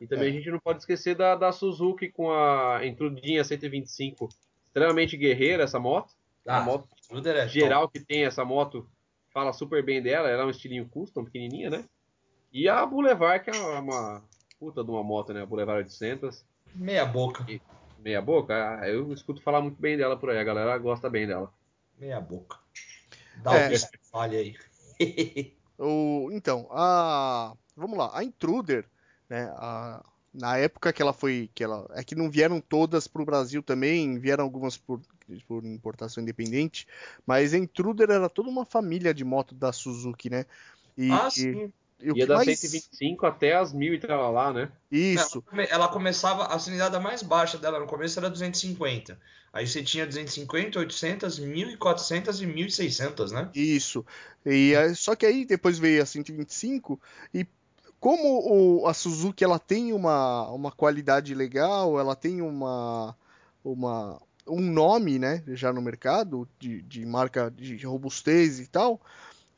E 0.00 0.06
também 0.06 0.28
É. 0.28 0.30
a 0.30 0.32
gente 0.32 0.50
não 0.50 0.58
pode 0.58 0.78
esquecer 0.78 1.14
da, 1.14 1.34
da 1.34 1.52
Suzuki 1.52 2.08
com 2.08 2.32
a 2.32 2.80
Intrudinha 2.86 3.44
125, 3.44 4.30
extremamente 4.66 5.14
guerreira 5.14 5.64
essa 5.64 5.78
moto. 5.78 6.14
Ah, 6.46 6.58
a 6.58 6.62
moto 6.62 6.88
é 7.26 7.48
geral 7.48 7.88
que 7.88 8.00
tem 8.00 8.24
essa 8.24 8.44
moto 8.44 8.88
fala 9.34 9.52
super 9.52 9.84
bem 9.84 10.00
dela, 10.00 10.30
ela 10.30 10.44
é 10.44 10.46
um 10.46 10.50
estilinho 10.50 10.88
custom, 10.88 11.24
pequenininha, 11.24 11.68
né? 11.68 11.84
E 12.52 12.68
a 12.68 12.86
Boulevard, 12.86 13.44
que 13.44 13.50
é 13.50 13.60
uma 13.78 14.22
puta 14.58 14.82
de 14.84 14.90
uma 14.90 15.02
moto, 15.02 15.34
né? 15.34 15.42
A 15.42 15.46
Boulevard 15.46 15.82
800, 15.82 16.38
top. 16.38 16.48
Meia 16.76 17.04
boca. 17.04 17.44
meia 17.98 18.22
boca, 18.22 18.54
ah, 18.80 18.88
eu 18.88 19.12
escuto 19.12 19.42
falar 19.42 19.60
muito 19.60 19.80
bem 19.80 19.96
dela 19.96 20.16
por 20.16 20.30
aí, 20.30 20.38
a 20.38 20.44
galera 20.44 20.78
gosta 20.78 21.10
bem 21.10 21.26
dela. 21.26 21.52
Meia 21.98 22.20
boca. 22.20 22.58
Dá 23.42 23.54
É. 23.56 23.66
o 23.66 23.70
que 23.70 23.98
falha 24.10 24.38
aí. 24.38 24.54
O, 25.76 26.28
então, 26.30 26.68
a. 26.70 27.52
Vamos 27.76 27.98
lá, 27.98 28.16
a 28.16 28.22
Intruder, 28.22 28.88
né? 29.28 29.52
a- 29.56 30.04
na 30.34 30.56
época 30.58 30.92
que 30.92 31.00
ela 31.00 31.12
foi. 31.12 31.48
Que 31.54 31.62
ela, 31.64 31.86
é 31.94 32.02
que 32.02 32.14
não 32.14 32.30
vieram 32.30 32.60
todas 32.60 33.06
para 33.06 33.22
o 33.22 33.24
Brasil 33.24 33.62
também, 33.62 34.18
vieram 34.18 34.44
algumas 34.44 34.76
por, 34.76 35.00
por 35.46 35.64
importação 35.64 36.22
independente, 36.22 36.86
mas 37.26 37.54
a 37.54 37.58
Intruder 37.58 38.10
era 38.10 38.28
toda 38.28 38.48
uma 38.48 38.64
família 38.64 39.14
de 39.14 39.24
moto 39.24 39.54
da 39.54 39.72
Suzuki, 39.72 40.28
né? 40.28 40.44
E, 40.98 41.10
ah, 41.10 41.30
e- 41.30 41.30
sim. 41.30 41.72
e 42.00 42.10
o 42.10 42.14
Ia 42.16 42.24
que 42.24 42.26
da 42.26 42.36
mais. 42.36 42.58
125 42.58 43.26
até 43.26 43.54
as 43.56 43.72
1000 43.72 43.94
e 43.94 43.98
tal 43.98 44.32
lá, 44.32 44.52
né? 44.52 44.70
Isso, 44.90 45.42
Ela, 45.52 45.62
ela 45.64 45.88
começava, 45.88 46.46
a 46.46 46.58
cilindrada 46.58 47.00
mais 47.00 47.22
baixa 47.22 47.56
dela 47.58 47.78
no 47.78 47.86
começo 47.86 48.18
era 48.18 48.28
250. 48.28 49.18
Aí 49.52 49.66
você 49.66 49.82
tinha 49.82 50.04
250, 50.04 50.80
800, 50.80 51.38
1400 51.38 52.40
e 52.40 52.46
1600, 52.46 53.30
né? 53.30 53.48
Isso. 53.54 54.04
E 54.44 54.74
só 54.96 55.14
que 55.14 55.24
aí 55.24 55.44
depois 55.44 55.78
veio 55.78 56.02
a 56.02 56.06
125 56.06 57.00
e 57.32 57.46
como 58.04 58.82
o- 58.82 58.86
a 58.86 58.92
Suzuki 58.92 59.42
ela 59.42 59.58
tem 59.58 59.94
uma, 59.94 60.50
uma 60.50 60.70
qualidade 60.70 61.34
legal, 61.34 61.98
ela 61.98 62.14
tem 62.14 62.42
uma, 62.42 63.16
uma 63.64 64.20
um 64.46 64.60
nome, 64.60 65.18
né, 65.18 65.42
já 65.48 65.72
no 65.72 65.80
mercado 65.80 66.46
de, 66.58 66.82
de 66.82 67.06
marca 67.06 67.50
de 67.50 67.82
robustez 67.86 68.60
e 68.60 68.66
tal, 68.66 69.00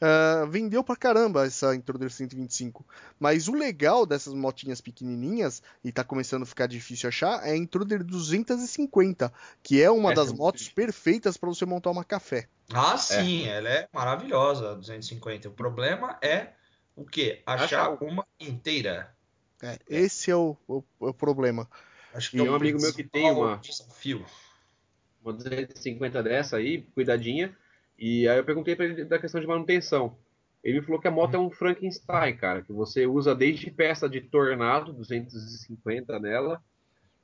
ah, 0.00 0.46
vendeu 0.48 0.84
pra 0.84 0.94
caramba 0.94 1.44
essa 1.44 1.74
Intruder 1.74 2.08
125. 2.08 2.86
Mas 3.18 3.48
o 3.48 3.52
legal 3.52 4.06
dessas 4.06 4.32
motinhas 4.32 4.80
pequenininhas, 4.80 5.60
e 5.82 5.90
tá 5.90 6.04
começando 6.04 6.44
a 6.44 6.46
ficar 6.46 6.68
difícil 6.68 7.08
achar, 7.08 7.44
é 7.44 7.50
a 7.50 7.56
Intruder 7.56 8.04
250, 8.04 9.32
que 9.60 9.82
é 9.82 9.90
uma 9.90 10.12
Essa 10.12 10.22
das 10.22 10.32
é 10.32 10.36
motos 10.36 10.60
difícil. 10.62 10.76
perfeitas 10.86 11.36
para 11.36 11.48
você 11.48 11.66
montar 11.66 11.90
uma 11.90 12.04
café. 12.04 12.46
Ah, 12.72 12.96
sim, 12.96 13.44
ela 13.46 13.68
é 13.68 13.88
maravilhosa, 13.92 14.70
a 14.70 14.74
250. 14.74 15.48
O 15.48 15.52
problema 15.52 16.16
é 16.22 16.52
o 16.96 17.04
quê? 17.04 17.42
Achar 17.46 17.64
Achar. 17.92 18.02
uma 18.02 18.26
inteira. 18.40 19.14
É, 19.62 19.78
esse 19.88 20.30
é 20.30 20.36
o, 20.36 20.56
o- 20.66 20.82
o 20.98 21.14
problema. 21.14 21.68
Acho 22.14 22.30
Tem 22.32 22.40
é 22.40 22.42
o 22.48 22.52
um 22.52 22.54
amigo 22.54 22.80
meu 22.80 22.92
que 22.94 23.04
tem 23.04 23.30
uma- 23.30 23.56
desafio. 23.58 24.24
uma 25.22 25.32
250 25.32 26.22
dessa 26.22 26.56
aí, 26.56 26.82
cuidadinha. 26.94 27.56
E 27.98 28.28
aí 28.28 28.36
eu 28.38 28.44
perguntei 28.44 28.74
pra 28.76 28.84
ele 28.86 29.04
da 29.04 29.18
questão 29.18 29.40
de 29.40 29.46
manutenção. 29.46 30.16
Ele 30.64 30.80
me 30.80 30.84
falou 30.84 31.00
que 31.00 31.06
a 31.08 31.10
moto 31.10 31.34
é 31.34 31.38
um 31.38 31.50
Frankenstein, 31.50 32.36
cara, 32.36 32.62
que 32.62 32.72
você 32.72 33.06
usa 33.06 33.34
desde 33.34 33.70
peça 33.70 34.08
de 34.08 34.20
tornado, 34.20 34.92
250 34.92 36.18
nela, 36.18 36.62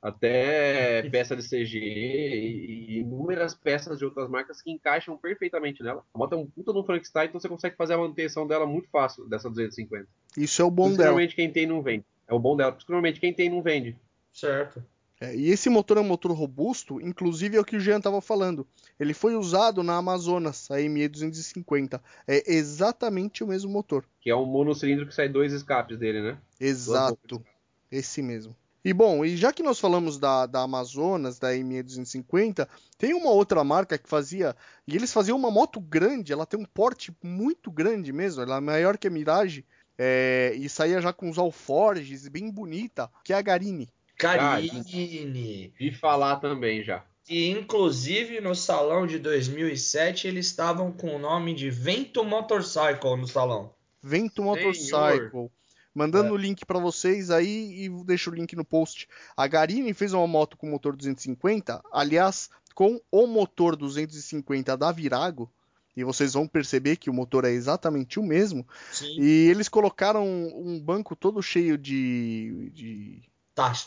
até 0.03 1.01
peça 1.09 1.33
de 1.33 1.47
CG 1.47 1.79
e, 1.79 2.85
e 2.89 2.99
inúmeras 2.99 3.55
peças 3.55 3.97
de 3.97 4.03
outras 4.03 4.29
marcas 4.29 4.61
que 4.61 4.69
encaixam 4.69 5.17
perfeitamente 5.17 5.81
nela. 5.81 6.03
A 6.13 6.17
moto 6.17 6.33
é 6.33 6.37
um 6.37 6.45
puta 6.45 6.77
um 6.77 6.83
Frankenstein, 6.83 7.29
então 7.29 7.39
você 7.39 7.47
consegue 7.47 7.77
fazer 7.77 7.93
a 7.93 7.97
manutenção 7.97 8.45
dela 8.45 8.65
muito 8.65 8.89
fácil, 8.89 9.25
dessa 9.29 9.49
250. 9.49 10.05
Isso 10.37 10.61
é 10.61 10.65
o 10.65 10.69
bom 10.69 10.89
dela. 10.89 11.05
Normalmente 11.05 11.35
quem 11.35 11.49
tem 11.49 11.65
não 11.65 11.81
vende. 11.81 12.03
É 12.27 12.33
o 12.33 12.39
bom 12.39 12.57
dela, 12.57 12.73
porque 12.73 12.91
normalmente 12.91 13.21
quem 13.21 13.33
tem 13.33 13.49
não 13.49 13.61
vende. 13.61 13.95
Certo. 14.33 14.83
É, 15.21 15.33
e 15.33 15.49
esse 15.49 15.69
motor 15.69 15.95
é 15.95 16.01
um 16.01 16.05
motor 16.05 16.31
robusto, 16.33 16.99
inclusive 16.99 17.55
é 17.55 17.59
o 17.61 17.63
que 17.63 17.77
o 17.77 17.79
Jean 17.79 17.99
estava 17.99 18.19
falando. 18.19 18.67
Ele 18.99 19.13
foi 19.13 19.37
usado 19.37 19.81
na 19.81 19.95
Amazonas, 19.95 20.69
a 20.69 20.75
ME250. 20.79 22.01
É 22.27 22.53
exatamente 22.53 23.41
o 23.41 23.47
mesmo 23.47 23.71
motor. 23.71 24.03
Que 24.19 24.29
é 24.29 24.35
um 24.35 24.45
monocilindro 24.45 25.07
que 25.07 25.15
sai 25.15 25.29
dois 25.29 25.53
escapes 25.53 25.97
dele, 25.97 26.21
né? 26.21 26.37
Exato. 26.59 27.41
Esse 27.89 28.21
mesmo. 28.21 28.53
E 28.83 28.91
bom, 28.91 29.23
e 29.23 29.37
já 29.37 29.53
que 29.53 29.63
nós 29.63 29.79
falamos 29.79 30.19
da, 30.19 30.45
da 30.45 30.61
Amazonas, 30.61 31.39
da 31.39 31.53
ME250, 31.53 32.67
tem 32.97 33.13
uma 33.13 33.29
outra 33.29 33.63
marca 33.63 33.97
que 33.97 34.09
fazia. 34.09 34.55
E 34.85 34.95
eles 34.95 35.13
faziam 35.13 35.37
uma 35.37 35.49
moto 35.49 35.79
grande, 35.79 36.33
ela 36.33 36.45
tem 36.45 36.59
um 36.59 36.65
porte 36.65 37.15
muito 37.23 37.71
grande 37.71 38.11
mesmo, 38.11 38.41
ela 38.41 38.57
é 38.57 38.59
maior 38.59 38.97
que 38.97 39.07
a 39.07 39.11
Mirage. 39.11 39.65
é, 39.97 40.53
e 40.57 40.67
saía 40.67 40.99
já 40.99 41.13
com 41.13 41.29
os 41.29 41.37
alforges, 41.37 42.27
bem 42.27 42.51
bonita, 42.51 43.09
que 43.23 43.31
é 43.31 43.37
a 43.37 43.41
Garini. 43.41 43.89
Carine. 44.17 45.73
Vi 45.77 45.91
falar 45.91 46.37
também 46.37 46.83
já. 46.83 47.05
E 47.29 47.49
inclusive 47.49 48.41
no 48.41 48.53
salão 48.53 49.07
de 49.07 49.17
2007 49.17 50.27
eles 50.27 50.47
estavam 50.47 50.91
com 50.91 51.15
o 51.15 51.19
nome 51.19 51.53
de 51.53 51.69
Vento 51.69 52.23
Motorcycle 52.23 53.15
no 53.17 53.27
salão. 53.27 53.73
Vento 54.01 54.43
Senhor. 55.31 55.51
Mandando 55.95 56.33
o 56.33 56.37
link 56.37 56.65
para 56.65 56.79
vocês 56.79 57.29
aí 57.29 57.85
e 57.85 57.89
deixo 58.03 58.31
o 58.31 58.33
link 58.33 58.55
no 58.55 58.65
post. 58.65 59.07
A 59.37 59.45
Garini 59.47 59.93
fez 59.93 60.11
uma 60.13 60.25
moto 60.27 60.57
com 60.57 60.67
motor 60.69 60.95
250, 60.95 61.83
aliás, 61.91 62.49
com 62.73 62.99
o 63.11 63.27
motor 63.27 63.75
250 63.75 64.75
da 64.75 64.91
Virago, 64.91 65.51
e 65.95 66.03
vocês 66.03 66.33
vão 66.33 66.47
perceber 66.47 66.95
que 66.95 67.09
o 67.09 67.13
motor 67.13 67.45
é 67.45 67.51
exatamente 67.51 68.19
o 68.19 68.23
mesmo. 68.23 68.67
Sim. 68.91 69.15
E 69.19 69.47
eles 69.49 69.69
colocaram 69.69 70.25
um 70.25 70.79
banco 70.79 71.15
todo 71.15 71.41
cheio 71.43 71.77
de. 71.77 72.71
de 72.73 73.21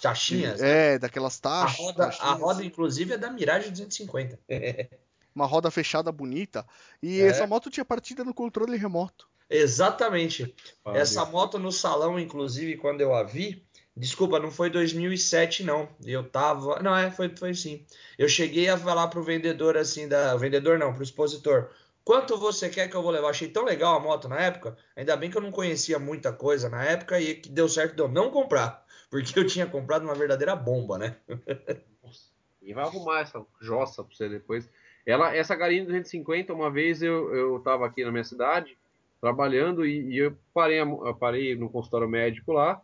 Taxinhas. 0.01 0.61
né? 0.61 0.95
é, 0.95 0.99
daquelas 1.01 1.39
A 1.39 1.41
taxas. 1.41 1.77
roda, 1.79 2.07
a 2.21 2.33
roda, 2.35 2.65
inclusive, 2.65 3.15
é 3.15 3.19
da 3.19 3.33
Mirage 3.33 3.71
250. 3.73 4.39
Uma 5.35 5.45
roda 5.45 5.71
fechada 5.73 6.13
bonita. 6.13 6.65
E 7.03 7.21
É. 7.21 7.27
essa 7.27 7.47
moto 7.49 7.69
tinha 7.69 7.85
partida 7.85 8.23
no 8.23 8.33
controle 8.33 8.77
remoto. 8.77 9.29
Exatamente. 9.49 10.55
Valeu. 10.85 11.01
Essa 11.01 11.25
moto 11.25 11.59
no 11.59 11.71
salão, 11.71 12.19
inclusive, 12.19 12.77
quando 12.77 13.01
eu 13.01 13.15
a 13.15 13.23
vi, 13.23 13.65
desculpa, 13.97 14.39
não 14.39 14.51
foi 14.51 14.69
2007 14.71 15.63
não. 15.65 15.89
Eu 16.05 16.29
tava, 16.29 16.83
não 16.83 16.97
é, 16.97 17.11
foi, 17.11 17.29
foi 17.37 17.55
sim. 17.55 17.85
Eu 18.19 18.29
cheguei 18.29 18.69
a 18.69 18.77
falar 18.77 19.09
pro 19.09 19.23
vendedor 19.23 19.77
assim 19.77 20.09
da, 20.09 20.35
o 20.35 20.39
vendedor 20.39 20.79
não, 20.79 20.93
pro 20.93 21.03
expositor. 21.03 21.71
Quanto 22.05 22.39
você 22.39 22.69
quer 22.69 22.89
que 22.89 22.95
eu 22.95 23.03
vou 23.03 23.11
levar? 23.11 23.31
Achei 23.31 23.49
tão 23.49 23.65
legal 23.65 23.97
a 23.97 24.01
moto 24.01 24.29
na 24.29 24.39
época. 24.39 24.77
Ainda 24.95 25.17
bem 25.17 25.29
que 25.29 25.37
eu 25.37 25.43
não 25.43 25.51
conhecia 25.51 25.99
muita 25.99 26.33
coisa 26.33 26.69
na 26.69 26.85
época 26.85 27.21
e 27.21 27.35
que 27.35 27.49
deu 27.49 27.69
certo 27.69 27.97
de 27.97 28.03
eu 28.03 28.09
não 28.09 28.31
comprar, 28.31 28.85
porque 29.11 29.37
eu 29.39 29.47
tinha 29.47 29.67
comprado 29.67 30.05
uma 30.05 30.15
verdadeira 30.15 30.55
bomba, 30.55 30.99
né? 30.99 31.17
E 32.63 32.73
vai 32.75 32.85
arrumar 32.85 33.21
essa 33.21 33.45
jossa 33.61 34.05
pra 34.05 34.15
você 34.15 34.29
depois. 34.29 34.69
Ela, 35.05 35.35
essa 35.37 35.55
galinha 35.55 35.85
250, 35.85 36.53
uma 36.53 36.71
vez 36.71 37.01
eu, 37.01 37.33
eu 37.35 37.61
tava 37.61 37.87
aqui 37.87 38.05
na 38.05 38.11
minha 38.11 38.25
cidade, 38.25 38.77
trabalhando, 39.27 39.85
e, 39.85 40.13
e 40.13 40.19
eu, 40.19 40.37
parei, 40.55 40.81
eu 40.81 41.15
parei 41.15 41.57
no 41.57 41.69
consultório 41.69 42.09
médico 42.09 42.53
lá, 42.53 42.81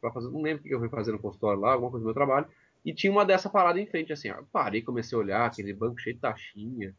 pra 0.00 0.10
fazer, 0.10 0.28
não 0.28 0.42
lembro 0.42 0.64
o 0.64 0.66
que 0.66 0.74
eu 0.74 0.80
fui 0.80 0.88
fazer 0.88 1.12
no 1.12 1.20
consultório 1.20 1.60
lá, 1.60 1.72
alguma 1.72 1.90
coisa 1.90 2.02
do 2.02 2.06
meu 2.06 2.14
trabalho, 2.14 2.48
e 2.84 2.92
tinha 2.92 3.12
uma 3.12 3.24
dessa 3.24 3.48
parada 3.48 3.80
em 3.80 3.86
frente, 3.86 4.12
assim, 4.12 4.28
ó, 4.28 4.42
parei, 4.52 4.82
comecei 4.82 5.16
a 5.16 5.20
olhar, 5.20 5.46
aquele 5.46 5.72
banco 5.72 6.00
cheio 6.00 6.16
de 6.16 6.20
taxinha, 6.20 6.92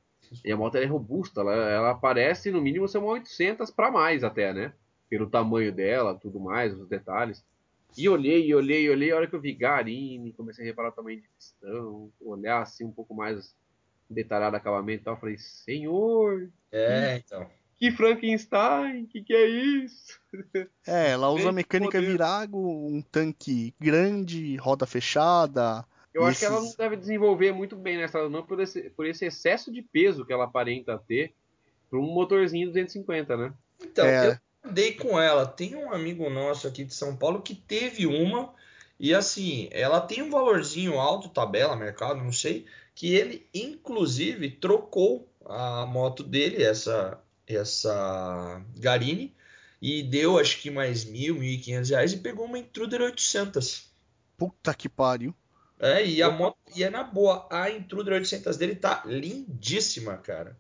e 0.44 0.52
a 0.52 0.56
moto 0.56 0.76
é 0.78 0.86
robusta, 0.86 1.42
ela, 1.42 1.54
ela 1.54 1.94
parece 1.94 2.50
no 2.52 2.62
mínimo 2.62 2.88
ser 2.88 3.00
uma 3.00 3.10
800 3.10 3.70
para 3.70 3.92
mais 3.92 4.24
até, 4.24 4.54
né? 4.54 4.74
Pelo 5.10 5.30
tamanho 5.30 5.72
dela, 5.72 6.16
tudo 6.16 6.40
mais, 6.40 6.74
os 6.74 6.88
detalhes. 6.88 7.44
E 7.96 8.10
olhei, 8.10 8.52
olhei, 8.56 8.90
olhei, 8.90 9.12
a 9.12 9.18
hora 9.18 9.28
que 9.28 9.36
eu 9.36 9.42
vi 9.42 9.54
Garini, 9.54 10.34
comecei 10.34 10.66
a 10.66 10.68
reparar 10.68 10.90
o 10.90 10.94
tamanho 10.94 11.22
de 11.22 11.28
pistão, 11.28 12.10
olhar 12.20 12.62
assim 12.62 12.86
um 12.86 12.92
pouco 12.92 13.14
mais 13.14 13.56
detalhado 14.10 14.56
acabamento 14.56 15.02
e 15.02 15.06
tal, 15.06 15.18
falei, 15.18 15.38
senhor, 15.38 16.50
É, 16.72 17.18
então. 17.18 17.48
Que 17.78 17.92
Frankenstein, 17.92 19.06
que 19.06 19.22
que 19.24 19.34
é 19.34 19.48
isso? 19.48 20.20
É, 20.88 21.12
ela 21.12 21.30
usa 21.30 21.46
Bem 21.46 21.54
mecânica 21.54 21.98
poder. 21.98 22.12
Virago, 22.12 22.60
um 22.88 23.02
tanque 23.02 23.74
grande, 23.80 24.56
roda 24.58 24.86
fechada. 24.86 25.86
Eu 26.14 26.26
acho 26.26 26.40
que 26.40 26.46
ela 26.46 26.58
Esses- 26.58 26.70
não 26.70 26.76
deve 26.78 26.96
desenvolver 26.98 27.52
muito 27.54 27.76
bem 27.76 27.98
nessa, 27.98 28.28
não 28.30 28.44
por 28.46 28.60
esse, 28.60 28.90
por 28.92 29.06
esse 29.06 29.26
excesso 29.26 29.72
de 29.72 29.82
peso 29.82 30.26
que 30.26 30.32
ela 30.34 30.44
aparenta 30.46 30.98
ter 31.08 31.34
para 31.90 32.00
um 32.00 32.04
motorzinho 32.14 32.68
250, 32.68 33.36
né? 33.38 33.54
Então, 33.82 34.06
É. 34.06 34.40
eu 34.64 34.70
andei 34.70 34.94
com 34.94 35.20
ela. 35.20 35.46
Tem 35.46 35.76
um 35.76 35.92
amigo 35.94 36.30
nosso 36.30 36.68
aqui 36.68 36.84
de 36.84 36.94
São 36.94 37.16
Paulo 37.16 37.42
que 37.42 37.56
teve 37.56 38.06
uma. 38.06 38.54
E 39.00 39.14
assim, 39.14 39.68
ela 39.72 40.00
tem 40.00 40.22
um 40.22 40.30
valorzinho 40.30 41.00
alto, 41.00 41.30
tabela, 41.30 41.76
mercado, 41.76 42.24
não 42.24 42.32
sei. 42.32 42.66
Que 42.94 43.14
ele, 43.16 43.48
inclusive, 43.54 44.50
trocou 44.52 45.28
a 45.46 45.86
moto 45.86 46.24
dele, 46.24 46.64
essa, 46.64 47.20
essa 47.48 48.62
Garini. 48.78 49.34
E 49.82 50.02
deu 50.02 50.40
acho 50.40 50.62
que 50.62 50.72
mais 50.72 51.04
mil, 51.04 51.36
mil 51.36 51.52
e 51.52 51.58
quinhentos 51.58 51.90
reais. 51.90 52.14
E 52.14 52.18
pegou 52.18 52.46
uma 52.46 52.58
Intruder 52.58 53.02
800. 53.02 53.90
Puta 54.38 54.74
que 54.74 54.90
pariu. 54.90 55.34
É, 55.80 56.06
e 56.06 56.24
a 56.24 56.32
moto. 56.32 56.58
E 56.76 56.84
é 56.84 56.90
na 56.90 57.04
boa. 57.04 57.48
A 57.52 57.70
Intruder 57.70 58.14
800 58.14 58.58
dele 58.58 58.76
tá 58.76 59.04
lindíssima, 59.06 60.18
cara. 60.18 60.58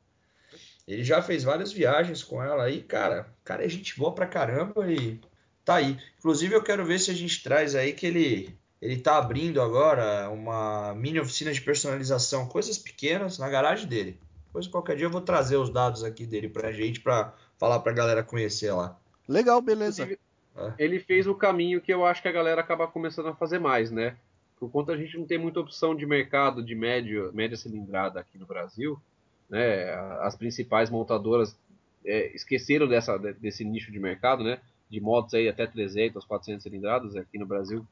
Ele 0.87 1.03
já 1.03 1.21
fez 1.21 1.43
várias 1.43 1.71
viagens 1.71 2.23
com 2.23 2.43
ela 2.43 2.63
aí, 2.63 2.83
cara. 2.83 3.33
Cara, 3.43 3.65
é 3.65 3.69
gente 3.69 3.97
boa 3.97 4.13
pra 4.13 4.27
caramba 4.27 4.91
e 4.91 5.19
tá 5.63 5.75
aí. 5.75 5.97
Inclusive, 6.19 6.53
eu 6.53 6.61
quero 6.61 6.85
ver 6.85 6.99
se 6.99 7.09
a 7.09 7.13
gente 7.13 7.41
traz 7.41 7.73
aí 7.73 7.93
que 7.93 8.05
ele 8.05 8.55
ele 8.81 8.97
tá 8.97 9.17
abrindo 9.17 9.61
agora 9.61 10.29
uma 10.29 10.93
mini 10.93 11.19
oficina 11.19 11.51
de 11.51 11.61
personalização, 11.61 12.47
coisas 12.47 12.77
pequenas 12.77 13.39
na 13.39 13.49
garagem 13.49 13.87
dele. 13.87 14.19
Depois 14.55 14.67
qualquer 14.67 14.95
dia 14.95 15.05
eu 15.07 15.11
vou 15.11 15.19
trazer 15.19 15.57
os 15.57 15.69
dados 15.69 16.01
aqui 16.01 16.25
dele 16.25 16.47
pra 16.47 16.71
gente 16.71 17.01
pra 17.01 17.33
falar 17.57 17.81
pra 17.81 17.91
galera 17.91 18.23
conhecer 18.23 18.71
lá. 18.71 18.97
Legal, 19.27 19.61
beleza. 19.61 20.03
Inclusive, 20.03 20.19
ele 20.79 20.97
fez 21.01 21.27
o 21.27 21.35
caminho 21.35 21.81
que 21.81 21.93
eu 21.93 22.05
acho 22.05 22.21
que 22.21 22.29
a 22.29 22.31
galera 22.31 22.61
acaba 22.61 22.87
começando 22.87 23.27
a 23.27 23.35
fazer 23.35 23.59
mais, 23.59 23.91
né? 23.91 24.15
Por 24.57 24.71
conta 24.71 24.93
a 24.93 24.97
gente 24.97 25.17
não 25.17 25.25
tem 25.25 25.37
muita 25.37 25.59
opção 25.59 25.93
de 25.93 26.05
mercado 26.05 26.63
de 26.63 26.73
médio, 26.73 27.33
média 27.33 27.57
cilindrada 27.57 28.21
aqui 28.21 28.37
no 28.37 28.45
Brasil, 28.45 28.97
né? 29.49 29.93
As 30.21 30.37
principais 30.37 30.89
montadoras 30.89 31.57
é, 32.05 32.33
esqueceram 32.33 32.87
dessa, 32.87 33.17
desse 33.17 33.65
nicho 33.65 33.91
de 33.91 33.99
mercado, 33.99 34.41
né? 34.41 34.61
De 34.89 35.01
motos 35.01 35.33
aí 35.33 35.49
até 35.49 35.67
300, 35.67 36.23
400 36.23 36.63
cilindradas 36.63 37.17
aqui 37.17 37.37
no 37.37 37.45
Brasil 37.45 37.85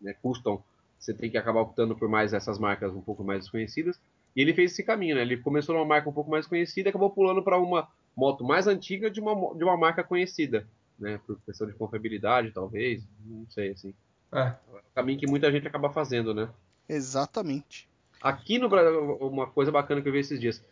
né, 0.00 0.14
custam, 0.22 0.62
você 1.00 1.12
tem 1.12 1.28
que 1.28 1.36
acabar 1.36 1.62
optando 1.62 1.96
por 1.96 2.08
mais 2.08 2.32
essas 2.32 2.60
marcas 2.60 2.92
um 2.92 3.00
pouco 3.00 3.24
mais 3.24 3.40
desconhecidas. 3.40 3.98
E 4.34 4.40
ele 4.40 4.54
fez 4.54 4.72
esse 4.72 4.82
caminho, 4.82 5.16
né? 5.16 5.22
Ele 5.22 5.36
começou 5.36 5.74
numa 5.74 5.84
marca 5.84 6.08
um 6.08 6.12
pouco 6.12 6.30
mais 6.30 6.46
conhecida 6.46 6.88
e 6.88 6.90
acabou 6.90 7.10
pulando 7.10 7.42
para 7.42 7.58
uma 7.58 7.88
moto 8.16 8.44
mais 8.44 8.66
antiga 8.66 9.10
de 9.10 9.20
uma, 9.20 9.54
de 9.54 9.64
uma 9.64 9.76
marca 9.76 10.04
conhecida, 10.04 10.66
né? 10.98 11.20
Por 11.26 11.40
questão 11.40 11.66
de 11.66 11.72
confiabilidade, 11.74 12.52
talvez, 12.52 13.06
não 13.24 13.48
sei, 13.48 13.70
assim. 13.70 13.94
É. 14.32 14.40
é 14.40 14.56
o 14.72 14.94
caminho 14.94 15.18
que 15.18 15.26
muita 15.26 15.50
gente 15.50 15.66
acaba 15.66 15.90
fazendo, 15.90 16.32
né? 16.34 16.48
Exatamente. 16.88 17.88
Aqui 18.22 18.58
no 18.58 18.68
Brasil, 18.68 19.16
uma 19.16 19.46
coisa 19.46 19.72
bacana 19.72 20.02
que 20.02 20.08
eu 20.08 20.12
vi 20.12 20.18
esses 20.18 20.38
dias. 20.38 20.62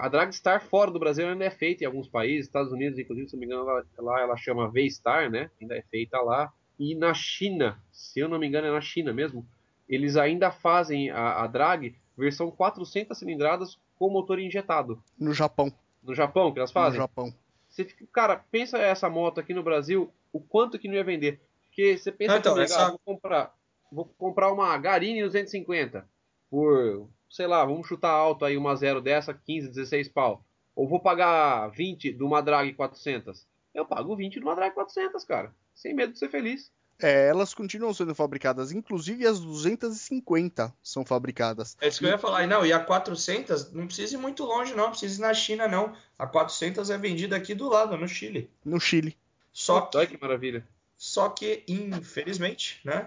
A 0.00 0.08
Dragstar 0.08 0.62
fora 0.62 0.90
do 0.90 0.98
Brasil 0.98 1.28
ainda 1.28 1.44
é 1.44 1.50
feita 1.50 1.84
em 1.84 1.86
alguns 1.86 2.08
países, 2.08 2.46
Estados 2.46 2.72
Unidos, 2.72 2.98
inclusive, 2.98 3.28
se 3.28 3.36
não 3.36 3.40
me 3.40 3.46
engano, 3.46 3.64
lá 3.98 4.20
ela 4.20 4.36
chama 4.36 4.70
V-Star, 4.70 5.30
né? 5.30 5.50
Ainda 5.60 5.76
é 5.76 5.82
feita 5.82 6.18
lá. 6.20 6.50
E 6.78 6.94
na 6.94 7.12
China, 7.12 7.78
se 7.92 8.20
eu 8.20 8.28
não 8.28 8.38
me 8.38 8.46
engano 8.46 8.66
é 8.66 8.70
na 8.70 8.80
China 8.80 9.12
mesmo, 9.12 9.46
eles 9.88 10.16
ainda 10.16 10.50
fazem 10.50 11.10
a, 11.10 11.42
a 11.42 11.46
drag 11.46 11.94
versão 12.16 12.50
400 12.50 13.16
cilindradas 13.16 13.78
com 13.98 14.10
motor 14.10 14.38
injetado. 14.38 15.02
No 15.18 15.32
Japão. 15.32 15.72
No 16.02 16.14
Japão 16.14 16.52
que 16.52 16.58
elas 16.58 16.72
fazem? 16.72 16.98
No 16.98 17.04
Japão. 17.04 17.34
Você 17.68 17.84
fica, 17.84 18.06
cara, 18.12 18.36
pensa 18.50 18.78
essa 18.78 19.10
moto 19.10 19.40
aqui 19.40 19.52
no 19.52 19.62
Brasil, 19.62 20.10
o 20.32 20.40
quanto 20.40 20.78
que 20.78 20.88
não 20.88 20.94
ia 20.94 21.04
vender. 21.04 21.40
Porque 21.66 21.96
você 21.96 22.10
pensa, 22.10 22.38
então, 22.38 22.54
comigo, 22.54 22.72
essa... 22.72 22.86
ah, 22.86 22.90
vou 22.90 23.00
comprar, 23.04 23.54
vou 23.92 24.04
comprar 24.16 24.52
uma 24.52 24.76
Garini 24.78 25.22
250 25.22 26.08
por, 26.48 27.08
sei 27.28 27.46
lá, 27.46 27.64
vamos 27.64 27.86
chutar 27.86 28.10
alto 28.10 28.44
aí 28.44 28.56
uma 28.56 28.74
zero 28.76 29.00
dessa, 29.00 29.34
15, 29.34 29.68
16 29.68 30.08
pau. 30.08 30.44
Ou 30.74 30.88
vou 30.88 31.00
pagar 31.00 31.68
20 31.68 32.12
de 32.12 32.22
uma 32.22 32.40
Drag 32.40 32.72
400. 32.72 33.46
Eu 33.74 33.84
pago 33.84 34.16
20 34.16 34.34
de 34.34 34.40
uma 34.40 34.54
Drag 34.54 34.72
400, 34.72 35.24
cara 35.24 35.52
sem 35.76 35.94
medo 35.94 36.14
de 36.14 36.18
ser 36.18 36.30
feliz. 36.30 36.72
É, 36.98 37.28
elas 37.28 37.52
continuam 37.52 37.92
sendo 37.92 38.14
fabricadas, 38.14 38.72
inclusive 38.72 39.26
as 39.26 39.40
250 39.40 40.72
são 40.82 41.04
fabricadas. 41.04 41.76
É 41.80 41.88
isso 41.88 41.98
que 41.98 42.06
eu 42.06 42.10
ia 42.10 42.18
falar. 42.18 42.44
E 42.44 42.46
não, 42.46 42.64
e 42.64 42.72
a 42.72 42.80
400 42.80 43.72
não 43.72 43.86
precisa 43.86 44.14
ir 44.14 44.18
muito 44.18 44.44
longe, 44.44 44.74
não, 44.74 44.90
precisa 44.90 45.20
ir 45.20 45.26
na 45.26 45.34
China, 45.34 45.68
não. 45.68 45.94
A 46.18 46.26
400 46.26 46.88
é 46.88 46.96
vendida 46.96 47.36
aqui 47.36 47.54
do 47.54 47.68
lado, 47.68 47.96
no 47.96 48.08
Chile. 48.08 48.50
No 48.64 48.80
Chile. 48.80 49.16
Só 49.52 49.82
que, 49.82 49.96
Olha 49.98 50.06
que 50.06 50.18
maravilha. 50.20 50.66
Só 50.96 51.28
que, 51.28 51.62
infelizmente, 51.68 52.80
né, 52.84 53.06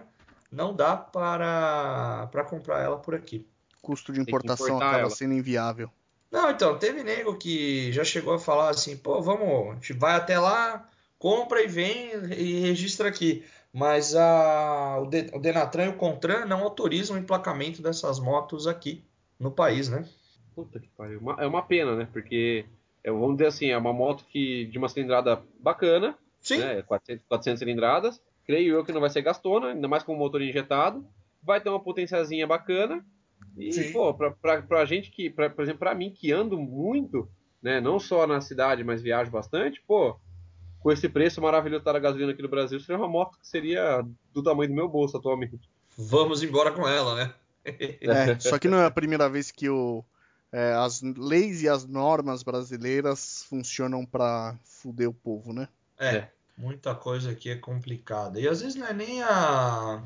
não 0.51 0.75
dá 0.75 0.95
para, 0.95 2.27
para 2.31 2.43
comprar 2.43 2.83
ela 2.83 2.97
por 2.97 3.15
aqui. 3.15 3.45
O 3.81 3.87
custo 3.87 4.13
de 4.13 4.19
importação 4.19 4.77
acaba 4.77 4.99
ela. 4.99 5.09
sendo 5.09 5.33
inviável. 5.33 5.91
Não, 6.31 6.51
então, 6.51 6.77
teve 6.77 7.03
nego 7.03 7.35
que 7.37 7.91
já 7.91 8.03
chegou 8.03 8.33
a 8.35 8.39
falar 8.39 8.69
assim, 8.69 8.95
pô, 8.95 9.19
vamos, 9.21 9.71
a 9.71 9.73
gente 9.75 9.93
vai 9.93 10.15
até 10.15 10.39
lá, 10.39 10.87
compra 11.17 11.63
e 11.63 11.67
vem 11.67 12.11
e 12.35 12.59
registra 12.59 13.09
aqui. 13.09 13.43
Mas 13.73 14.15
a, 14.15 14.99
o, 14.99 15.05
De, 15.05 15.29
o 15.33 15.39
Denatran 15.39 15.85
e 15.85 15.89
o 15.89 15.97
Contran 15.97 16.45
não 16.45 16.63
autorizam 16.63 17.15
o 17.15 17.19
emplacamento 17.19 17.81
dessas 17.81 18.19
motos 18.19 18.65
aqui 18.65 19.03
no 19.39 19.51
país, 19.51 19.89
né? 19.89 20.07
Puta 20.55 20.79
que 20.79 20.87
pariu. 20.89 21.21
É 21.37 21.45
uma 21.45 21.61
pena, 21.61 21.95
né? 21.95 22.07
Porque, 22.11 22.65
é, 23.03 23.11
vamos 23.11 23.37
dizer 23.37 23.47
assim, 23.47 23.67
é 23.67 23.77
uma 23.77 23.93
moto 23.93 24.25
que 24.25 24.65
de 24.65 24.77
uma 24.77 24.89
cilindrada 24.89 25.41
bacana, 25.59 26.17
Sim. 26.41 26.57
Né? 26.57 26.81
400, 26.81 27.25
400 27.27 27.59
cilindradas. 27.59 28.21
Creio 28.45 28.75
eu 28.75 28.83
que 28.83 28.91
não 28.91 29.01
vai 29.01 29.09
ser 29.09 29.21
gastona, 29.21 29.67
ainda 29.67 29.87
mais 29.87 30.03
com 30.03 30.13
o 30.13 30.17
motor 30.17 30.41
injetado. 30.41 31.05
Vai 31.43 31.61
ter 31.61 31.69
uma 31.69 31.79
potênciazinha 31.79 32.47
bacana. 32.47 33.05
E, 33.57 33.71
Sim. 33.71 33.91
pô, 33.91 34.13
pra, 34.13 34.31
pra, 34.31 34.61
pra 34.61 34.85
gente 34.85 35.11
que, 35.11 35.29
pra, 35.29 35.49
por 35.49 35.63
exemplo, 35.63 35.79
pra 35.79 35.95
mim 35.95 36.11
que 36.11 36.31
ando 36.31 36.57
muito, 36.57 37.29
né? 37.61 37.79
Não 37.79 37.99
só 37.99 38.25
na 38.25 38.41
cidade, 38.41 38.83
mas 38.83 39.01
viajo 39.01 39.31
bastante, 39.31 39.81
pô, 39.85 40.19
com 40.79 40.91
esse 40.91 41.09
preço 41.09 41.41
maravilhoso 41.41 41.83
da 41.83 41.99
gasolina 41.99 42.31
aqui 42.31 42.41
no 42.41 42.49
Brasil, 42.49 42.79
seria 42.79 42.97
uma 42.97 43.07
moto 43.07 43.37
que 43.39 43.47
seria 43.47 44.05
do 44.33 44.41
tamanho 44.41 44.69
do 44.69 44.75
meu 44.75 44.87
bolso 44.87 45.17
atualmente. 45.17 45.59
Vamos 45.97 46.41
embora 46.41 46.71
com 46.71 46.87
ela, 46.87 47.15
né? 47.15 47.33
é, 47.65 48.39
só 48.39 48.57
que 48.57 48.67
não 48.67 48.79
é 48.79 48.85
a 48.85 48.91
primeira 48.91 49.29
vez 49.29 49.51
que 49.51 49.69
o, 49.69 50.03
é, 50.51 50.73
as 50.73 51.01
leis 51.01 51.61
e 51.61 51.69
as 51.69 51.85
normas 51.85 52.43
brasileiras 52.43 53.45
funcionam 53.49 54.05
para 54.05 54.55
fuder 54.63 55.09
o 55.09 55.13
povo, 55.13 55.53
né? 55.53 55.67
É, 55.97 56.15
é, 56.15 56.31
muita 56.57 56.95
coisa 56.95 57.31
aqui 57.31 57.49
é 57.49 57.55
complicada. 57.55 58.39
E 58.39 58.47
às 58.47 58.61
vezes 58.61 58.75
não 58.75 58.87
é 58.87 58.93
nem 58.93 59.21
a. 59.21 60.01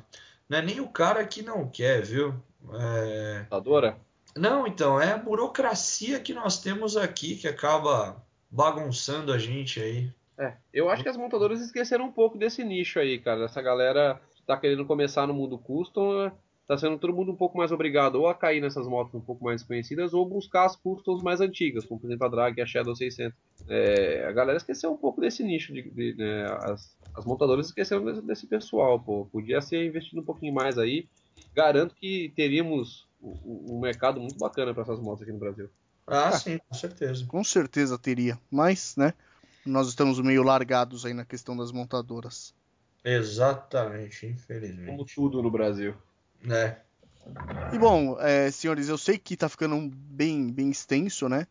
Não 0.49 0.57
é 0.57 0.61
nem 0.61 0.79
o 0.81 0.87
cara 0.87 1.25
que 1.25 1.41
não 1.41 1.69
quer, 1.69 2.01
viu? 2.01 2.35
É... 2.73 3.45
Adora? 3.49 3.97
Não, 4.35 4.65
então, 4.65 4.99
é 4.99 5.11
a 5.11 5.17
burocracia 5.17 6.19
que 6.19 6.33
nós 6.33 6.59
temos 6.59 6.97
aqui 6.97 7.35
que 7.35 7.47
acaba 7.47 8.21
bagunçando 8.49 9.31
a 9.31 9.37
gente 9.37 9.79
aí. 9.79 10.11
É, 10.37 10.53
eu 10.73 10.89
acho 10.89 11.03
que 11.03 11.09
as 11.09 11.17
montadoras 11.17 11.61
esqueceram 11.61 12.05
um 12.05 12.11
pouco 12.11 12.37
desse 12.37 12.63
nicho 12.63 12.99
aí, 12.99 13.19
cara. 13.19 13.45
Essa 13.45 13.61
galera 13.61 14.19
que 14.35 14.43
tá 14.43 14.57
querendo 14.57 14.85
começar 14.85 15.27
no 15.27 15.33
mundo 15.33 15.57
custom, 15.57 16.31
tá 16.67 16.77
sendo 16.77 16.97
todo 16.97 17.13
mundo 17.13 17.31
um 17.31 17.35
pouco 17.35 17.57
mais 17.57 17.71
obrigado 17.71 18.15
ou 18.15 18.27
a 18.27 18.33
cair 18.33 18.61
nessas 18.61 18.87
motos 18.87 19.13
um 19.13 19.21
pouco 19.21 19.43
mais 19.43 19.61
conhecidas 19.63 20.13
ou 20.13 20.25
buscar 20.27 20.65
as 20.65 20.75
customs 20.75 21.21
mais 21.21 21.41
antigas, 21.41 21.85
como 21.85 21.99
por 21.99 22.07
exemplo 22.07 22.25
a 22.25 22.29
Drag 22.29 22.57
e 22.57 22.61
a 22.61 22.65
Shadow 22.65 22.95
600. 22.95 23.37
É, 23.67 24.25
a 24.27 24.31
galera 24.31 24.57
esqueceu 24.57 24.91
um 24.91 24.97
pouco 24.97 25.21
desse 25.21 25.43
nicho, 25.43 25.73
de, 25.73 25.83
de, 25.83 26.15
né, 26.15 26.45
as, 26.61 26.97
as, 27.15 27.25
montadoras 27.25 27.67
esqueceram 27.67 28.03
desse, 28.03 28.21
desse, 28.21 28.47
pessoal, 28.47 28.99
pô. 28.99 29.25
Podia 29.31 29.61
ser 29.61 29.85
investido 29.85 30.21
um 30.21 30.25
pouquinho 30.25 30.53
mais 30.53 30.77
aí. 30.77 31.07
Garanto 31.53 31.95
que 31.95 32.33
teríamos 32.35 33.07
um, 33.21 33.75
um 33.75 33.79
mercado 33.79 34.19
muito 34.19 34.37
bacana 34.37 34.73
para 34.73 34.83
essas 34.83 34.99
motos 34.99 35.21
aqui 35.21 35.31
no 35.31 35.39
Brasil. 35.39 35.69
Ah, 36.07 36.31
sim, 36.31 36.59
com 36.67 36.75
certeza. 36.75 37.25
Com 37.25 37.43
certeza 37.43 37.97
teria, 37.97 38.37
mas, 38.51 38.95
né? 38.97 39.13
Nós 39.65 39.87
estamos 39.87 40.19
meio 40.19 40.43
largados 40.43 41.05
aí 41.05 41.13
na 41.13 41.25
questão 41.25 41.55
das 41.55 41.71
montadoras. 41.71 42.53
Exatamente, 43.03 44.25
infelizmente. 44.25 44.87
Como 44.87 45.05
tudo 45.05 45.41
no 45.41 45.51
Brasil. 45.51 45.93
né? 46.41 46.77
E 47.73 47.77
bom, 47.77 48.19
é, 48.19 48.51
senhores, 48.51 48.89
eu 48.89 48.97
sei 48.97 49.17
que 49.17 49.37
tá 49.37 49.47
ficando 49.47 49.89
bem, 49.93 50.51
bem 50.51 50.69
extenso, 50.69 51.29
né? 51.29 51.47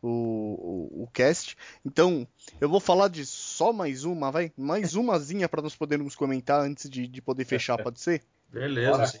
O, 0.00 0.08
o, 0.08 1.02
o, 1.02 1.08
cast. 1.12 1.56
Então, 1.84 2.28
eu 2.60 2.68
vou 2.68 2.78
falar 2.78 3.08
de 3.08 3.26
só 3.26 3.72
mais 3.72 4.04
uma, 4.04 4.30
vai? 4.30 4.52
Mais 4.56 4.94
umazinha 4.96 5.48
para 5.48 5.62
nós 5.62 5.74
podermos 5.74 6.14
comentar 6.14 6.60
antes 6.60 6.88
de, 6.88 7.08
de 7.08 7.20
poder 7.20 7.44
fechar, 7.44 7.82
pode 7.82 8.00
ser? 8.00 8.22
Beleza, 8.48 9.20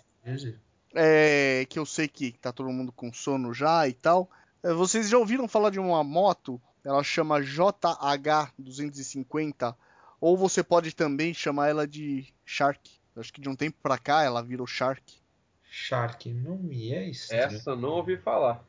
É, 0.94 1.66
que 1.68 1.78
eu 1.78 1.84
sei 1.84 2.06
que 2.06 2.32
tá 2.32 2.52
todo 2.52 2.70
mundo 2.70 2.92
com 2.92 3.12
sono 3.12 3.52
já 3.52 3.88
e 3.88 3.92
tal. 3.92 4.30
É, 4.62 4.72
vocês 4.72 5.08
já 5.08 5.18
ouviram 5.18 5.48
falar 5.48 5.70
de 5.70 5.80
uma 5.80 6.04
moto 6.04 6.60
ela 6.86 7.02
chama 7.02 7.40
JH250, 7.40 9.74
ou 10.20 10.36
você 10.36 10.62
pode 10.62 10.94
também 10.94 11.34
chamar 11.34 11.68
ela 11.68 11.84
de 11.86 12.32
Shark. 12.44 13.00
Acho 13.16 13.32
que 13.32 13.40
de 13.40 13.48
um 13.48 13.56
tempo 13.56 13.76
pra 13.82 13.98
cá 13.98 14.22
ela 14.22 14.40
virou 14.40 14.68
Shark. 14.68 15.20
Shark, 15.68 16.32
não 16.32 16.56
me 16.56 16.94
é 16.94 17.08
isso. 17.08 17.34
Essa 17.34 17.74
não 17.74 17.88
ouvi 17.88 18.16
falar. 18.16 18.62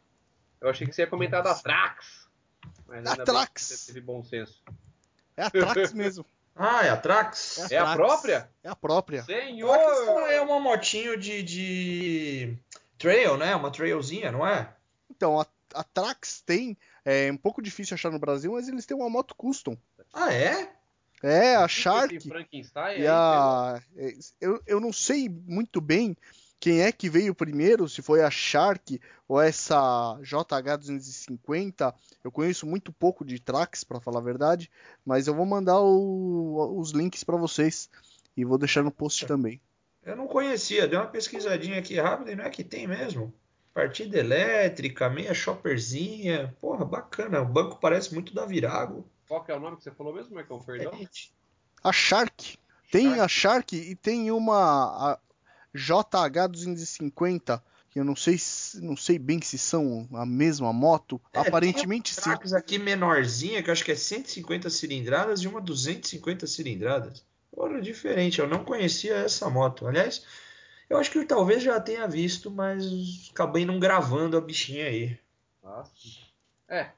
Eu 0.60 0.68
achei 0.70 0.88
que 0.88 0.94
você 0.94 1.04
ia 1.04 1.08
comentar 1.08 1.44
da 1.44 1.54
Trax. 1.54 2.28
Mas 2.88 3.06
ainda 3.06 3.22
a 3.22 3.26
Trax. 3.26 3.62
Você 3.62 3.94
teve 3.94 4.04
bom 4.04 4.24
senso. 4.24 4.64
É 5.36 5.44
a 5.44 5.52
Trax 5.52 5.94
mesmo. 5.94 6.26
Ah, 6.60 6.84
é 6.84 6.90
a 6.90 6.98
Trax? 6.98 7.70
É 7.70 7.78
a, 7.78 7.82
é 7.82 7.84
a 7.84 7.94
própria? 7.94 8.50
É 8.64 8.70
a 8.70 8.76
própria. 8.76 9.22
Senhor! 9.22 9.78
Trax 9.78 10.32
é 10.32 10.42
uma 10.42 10.60
motinho 10.60 11.16
de, 11.16 11.44
de 11.44 12.58
trail, 12.98 13.38
né? 13.38 13.56
Uma 13.56 13.70
trailzinha, 13.70 14.32
não 14.32 14.48
é? 14.48 14.68
Então, 15.08 15.40
a, 15.40 15.46
a 15.80 15.84
Trax 15.84 16.42
tem 16.42 16.78
é 17.06 17.32
um 17.32 17.38
pouco 17.38 17.62
difícil 17.62 17.96
achar 17.96 18.12
no 18.12 18.20
Brasil, 18.20 18.52
mas 18.52 18.68
eles 18.68 18.86
têm 18.86 18.98
uma 18.98 19.10
moto 19.10 19.36
custom. 19.36 19.78
Ah, 20.14 20.34
é? 20.34 20.72
É, 21.24 21.56
a 21.56 21.68
Shark. 21.68 22.18
E 22.98 23.08
a... 23.08 23.82
É, 23.96 24.14
eu, 24.40 24.62
eu 24.68 24.80
não 24.80 24.94
sei 24.94 25.30
muito 25.30 25.82
bem 25.82 26.16
quem 26.60 26.82
é 26.82 26.92
que 26.92 27.10
veio 27.10 27.36
primeiro, 27.36 27.88
se 27.88 28.02
foi 28.02 28.22
a 28.22 28.30
Shark 28.30 29.00
ou 29.28 29.42
essa 29.42 30.20
JH250. 30.22 31.94
Eu 32.24 32.32
conheço 32.32 32.66
muito 32.66 32.92
pouco 32.92 33.24
de 33.24 33.40
Trax, 33.40 33.84
para 33.84 34.02
falar 34.02 34.20
a 34.20 34.24
verdade, 34.24 34.70
mas 35.06 35.28
eu 35.28 35.36
vou 35.36 35.46
mandar 35.46 35.80
o, 35.80 36.78
os 36.80 36.92
links 36.92 37.24
para 37.24 37.38
vocês 37.38 37.90
e 38.36 38.44
vou 38.44 38.58
deixar 38.58 38.84
no 38.84 38.92
post 38.92 39.26
também. 39.26 39.62
Eu 40.04 40.16
não 40.16 40.28
conhecia, 40.28 40.88
dei 40.88 40.98
uma 40.98 41.08
pesquisadinha 41.08 41.80
aqui 41.80 42.00
rápida 42.00 42.32
e 42.32 42.36
não 42.36 42.46
é 42.46 42.50
que 42.50 42.64
tem 42.64 42.88
mesmo. 42.88 43.34
Partida 43.78 44.18
elétrica, 44.18 45.08
meia 45.08 45.36
shopperzinha. 45.36 46.52
Porra, 46.60 46.84
bacana. 46.84 47.44
O 47.44 47.46
banco 47.46 47.78
parece 47.80 48.12
muito 48.12 48.34
da 48.34 48.44
Virago. 48.44 49.08
Qual 49.28 49.44
que 49.44 49.52
é 49.52 49.56
o 49.56 49.60
nome 49.60 49.78
que 49.78 49.84
você 49.84 49.92
falou 49.92 50.16
mesmo, 50.16 50.34
Marcão? 50.34 50.60
Perdão? 50.60 51.00
A 51.84 51.94
Shark. 51.94 52.58
Tem 52.92 53.20
a 53.20 53.28
Shark 53.28 53.76
e 53.76 53.94
tem 53.96 54.32
uma 54.32 54.56
a 55.12 55.20
JH250, 55.76 57.62
que 57.92 58.00
eu 58.00 58.04
não 58.04 58.16
sei, 58.16 58.40
não 58.82 58.98
sei 58.98 59.20
bem 59.20 59.40
se 59.44 59.60
são 59.60 60.10
a 60.12 60.26
mesma 60.26 60.74
moto. 60.74 61.22
É, 61.32 61.42
Aparentemente 61.42 62.16
tem 62.16 62.36
sim. 62.48 62.56
Aqui 62.56 62.80
menorzinha, 62.80 63.62
que 63.62 63.70
eu 63.70 63.74
acho 63.74 63.86
que 63.86 63.92
é 63.92 63.96
150 63.96 64.72
cilindradas 64.72 65.42
e 65.42 65.48
uma 65.48 65.62
250 65.62 66.48
cilindradas. 66.48 67.24
Porra, 67.52 67.80
diferente. 67.80 68.40
Eu 68.40 68.48
não 68.48 68.66
conhecia 68.66 69.18
essa 69.18 69.48
moto. 69.52 69.86
Aliás, 69.86 70.26
eu 70.90 70.98
acho 70.98 71.12
que 71.12 71.18
eu 71.18 71.28
talvez 71.28 71.62
já 71.62 71.80
tenha 71.80 72.08
visto, 72.08 72.50
mas 72.50 73.30
acabei 73.32 73.66
não 73.66 73.80
gravando 73.80 74.38
a 74.38 74.42
bichinha 74.42 74.86
aí. 74.86 75.18
Nossa. 75.64 75.92
É. 76.68 76.92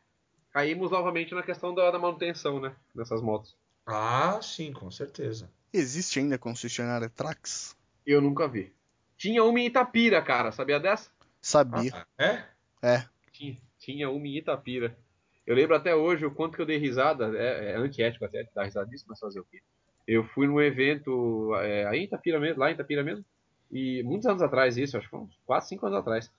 Caímos 0.51 0.91
novamente 0.91 1.33
na 1.33 1.43
questão 1.43 1.73
da, 1.73 1.91
da 1.91 1.99
manutenção, 1.99 2.59
né? 2.59 2.75
Dessas 2.93 3.21
motos. 3.21 3.55
Ah, 3.85 4.39
sim, 4.41 4.71
com 4.71 4.89
certeza. 4.91 5.49
Existe 5.73 6.19
ainda 6.19 6.37
concessionária 6.37 7.09
Trax? 7.09 7.75
Eu 8.05 8.21
nunca 8.21 8.47
vi. 8.47 8.73
Tinha 9.17 9.43
uma 9.43 9.59
em 9.59 9.65
Itapira, 9.65 10.21
cara. 10.21 10.51
Sabia 10.51 10.79
dessa? 10.79 11.11
Sabia. 11.41 11.91
Ah, 12.17 12.23
é? 12.23 12.43
É. 12.81 13.05
Tinha, 13.31 13.57
tinha 13.77 14.09
uma 14.09 14.27
em 14.27 14.37
Itapira. 14.37 14.97
Eu 15.45 15.55
lembro 15.55 15.75
até 15.75 15.95
hoje 15.95 16.25
o 16.25 16.31
quanto 16.31 16.55
que 16.55 16.61
eu 16.61 16.65
dei 16.65 16.77
risada. 16.77 17.35
É, 17.37 17.71
é 17.71 17.75
antiético 17.75 18.25
até 18.25 18.47
dar 18.53 18.63
risada 18.63 18.87
disso, 18.87 19.05
mas 19.07 19.19
fazer 19.19 19.39
o 19.39 19.45
quê? 19.45 19.61
Eu 20.07 20.23
fui 20.23 20.47
num 20.47 20.61
evento 20.61 21.53
é, 21.55 21.85
aí 21.85 21.99
em 21.99 22.03
Itapira 22.03 22.39
mesmo, 22.39 22.59
lá 22.59 22.69
em 22.69 22.73
Itapira 22.73 23.03
mesmo. 23.03 23.23
E 23.71 24.03
muitos 24.03 24.25
anos 24.25 24.41
atrás, 24.41 24.77
isso, 24.77 24.97
acho 24.97 25.09
que 25.09 25.15
uns 25.15 25.37
4, 25.45 25.67
5 25.69 25.85
anos 25.85 25.99
atrás. 25.99 26.31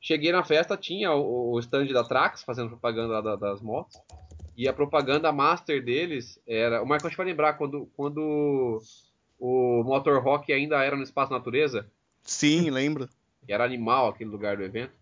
Cheguei 0.00 0.32
na 0.32 0.42
festa, 0.42 0.76
tinha 0.76 1.12
o, 1.12 1.52
o 1.52 1.58
stand 1.60 1.86
da 1.86 2.02
Trax 2.02 2.42
fazendo 2.42 2.70
propaganda 2.70 3.14
lá 3.14 3.20
da, 3.20 3.36
das 3.36 3.62
motos. 3.62 4.00
E 4.56 4.68
a 4.68 4.72
propaganda 4.72 5.32
master 5.32 5.82
deles 5.82 6.40
era. 6.46 6.82
O 6.82 6.86
Marcos 6.86 7.06
acho 7.06 7.16
que 7.16 7.22
vai 7.22 7.26
lembrar 7.26 7.54
quando, 7.54 7.88
quando 7.96 8.82
o 9.38 9.82
Motor 9.84 10.22
Rock 10.22 10.52
ainda 10.52 10.82
era 10.82 10.96
no 10.96 11.02
Espaço 11.02 11.32
Natureza. 11.32 11.90
Sim, 12.22 12.70
lembro. 12.70 13.08
Era 13.48 13.64
animal 13.64 14.08
aquele 14.08 14.30
lugar 14.30 14.56
do 14.56 14.62
evento. 14.62 14.92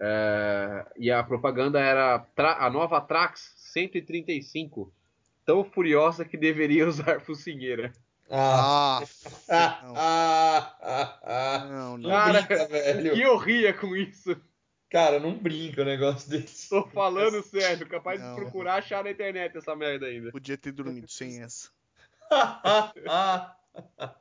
É, 0.00 0.84
e 0.96 1.12
a 1.12 1.22
propaganda 1.22 1.78
era 1.78 2.26
a 2.36 2.70
nova 2.70 3.00
Trax 3.00 3.54
135. 3.56 4.92
Tão 5.46 5.62
furiosa 5.62 6.24
que 6.24 6.36
deveria 6.36 6.86
usar 6.88 7.20
focinheira. 7.20 7.92
Ah, 8.30 9.00
Ah, 9.48 9.80
não. 9.82 9.94
ah, 9.96 10.76
ah, 10.82 11.20
ah. 11.22 11.58
não, 11.70 11.98
não. 11.98 11.98
Não 11.98 12.10
Cara, 12.10 12.42
brinca, 12.42 12.66
velho. 12.68 13.16
E 13.16 13.22
eu 13.22 13.36
ria 13.36 13.72
com 13.72 13.96
isso. 13.96 14.36
Cara, 14.90 15.18
não 15.20 15.34
brinca 15.36 15.82
o 15.82 15.84
negócio 15.84 16.28
desse. 16.30 16.68
Tô 16.70 16.86
falando 16.88 17.42
sério, 17.42 17.86
capaz 17.88 18.20
Não. 18.20 18.34
de 18.34 18.40
procurar 18.40 18.76
achar 18.76 19.04
na 19.04 19.10
internet 19.10 19.56
essa 19.56 19.76
merda 19.76 20.06
ainda. 20.06 20.30
Podia 20.30 20.56
ter 20.56 20.72
dormido 20.72 21.08
sem 21.08 21.42
essa. 21.42 21.70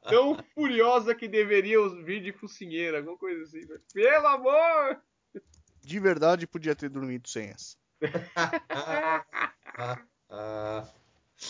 Tão 0.04 0.38
furiosa 0.54 1.16
que 1.16 1.28
deveria 1.28 1.78
vir 2.04 2.22
de 2.22 2.32
focinheira, 2.32 2.98
alguma 3.00 3.18
coisa 3.18 3.44
assim. 3.44 3.66
velho. 3.66 3.82
Pelo 3.94 4.28
amor! 4.28 5.02
De 5.82 6.00
verdade, 6.00 6.46
podia 6.48 6.76
ter 6.76 6.90
dormido 6.90 7.28
sem 7.30 7.50
essa. 7.50 7.76
Ah, 8.36 9.26
ah, 9.78 10.00
ah. 10.30 10.88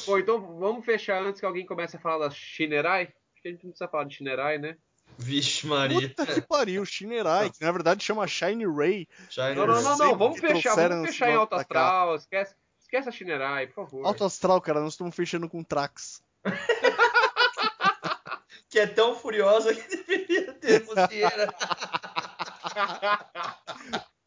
Bom, 0.05 0.19
então 0.19 0.39
vamos 0.59 0.85
fechar 0.85 1.23
antes 1.23 1.39
que 1.39 1.45
alguém 1.45 1.65
comece 1.65 1.95
a 1.95 1.99
falar 1.99 2.27
da 2.27 2.33
Shinerai. 2.33 3.03
Acho 3.03 3.41
que 3.41 3.47
a 3.47 3.51
gente 3.51 3.63
não 3.63 3.71
precisa 3.71 3.89
falar 3.89 4.03
de 4.05 4.15
Shinerai, 4.15 4.57
né? 4.57 4.77
Vixe, 5.17 5.65
Maria. 5.65 6.09
Puta 6.09 6.25
que 6.25 6.41
pariu, 6.41 6.85
Shinerai, 6.85 7.49
que 7.49 7.63
na 7.63 7.71
verdade 7.71 8.03
chama 8.03 8.27
Shine 8.27 8.65
Ray. 8.65 9.07
Shine 9.29 9.55
Não, 9.55 9.65
não, 9.65 9.81
não, 9.81 9.97
não. 9.97 10.17
Vamos 10.17 10.39
fechar, 10.39 10.75
vamos 10.75 11.09
fechar 11.09 11.29
em 11.29 11.35
alto 11.35 11.55
astral. 11.55 12.15
Esquece, 12.15 12.55
esquece 12.79 13.09
a 13.09 13.11
Shinerai, 13.11 13.67
por 13.67 13.75
favor. 13.75 14.05
Alto 14.05 14.25
Astral, 14.25 14.61
cara, 14.61 14.81
nós 14.81 14.93
estamos 14.93 15.15
fechando 15.15 15.49
com 15.49 15.63
Trax. 15.63 16.21
Que 18.69 18.79
é 18.79 18.87
tão 18.87 19.15
furiosa 19.15 19.73
que 19.73 19.95
deveria 19.95 20.53
ter 20.53 20.85
focinheira. 20.85 21.55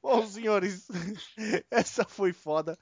Bom, 0.00 0.26
senhores, 0.26 0.86
essa 1.70 2.04
foi 2.04 2.32
foda. 2.32 2.78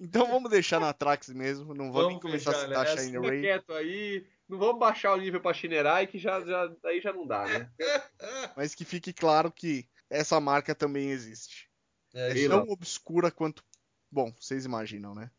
Então 0.00 0.26
vamos 0.26 0.50
deixar 0.50 0.80
na 0.80 0.94
Trax 0.94 1.28
mesmo. 1.28 1.74
Não 1.74 1.92
vou 1.92 2.08
nem 2.08 2.16
Vamos 2.16 2.22
começar 2.22 2.52
a 2.52 2.54
fechar 2.54 2.68
citar 2.68 2.84
nessa. 2.84 3.04
Shine 3.04 3.18
Ray. 3.18 3.40
quieto 3.42 3.72
aí. 3.74 4.26
Não 4.48 4.58
vamos 4.58 4.80
baixar 4.80 5.12
o 5.12 5.18
nível 5.18 5.40
pra 5.40 5.52
Shinerai, 5.52 6.06
que 6.06 6.18
já, 6.18 6.40
já, 6.40 6.66
daí 6.82 7.00
já 7.00 7.12
não 7.12 7.26
dá, 7.26 7.44
né? 7.44 7.70
Mas 8.56 8.74
que 8.74 8.84
fique 8.84 9.12
claro 9.12 9.52
que 9.52 9.86
essa 10.08 10.40
marca 10.40 10.74
também 10.74 11.10
existe. 11.10 11.68
É, 12.14 12.30
É 12.30 12.48
tão 12.48 12.62
obscura 12.68 13.30
quanto. 13.30 13.62
Bom, 14.10 14.34
vocês 14.40 14.64
imaginam, 14.64 15.14
né? 15.14 15.30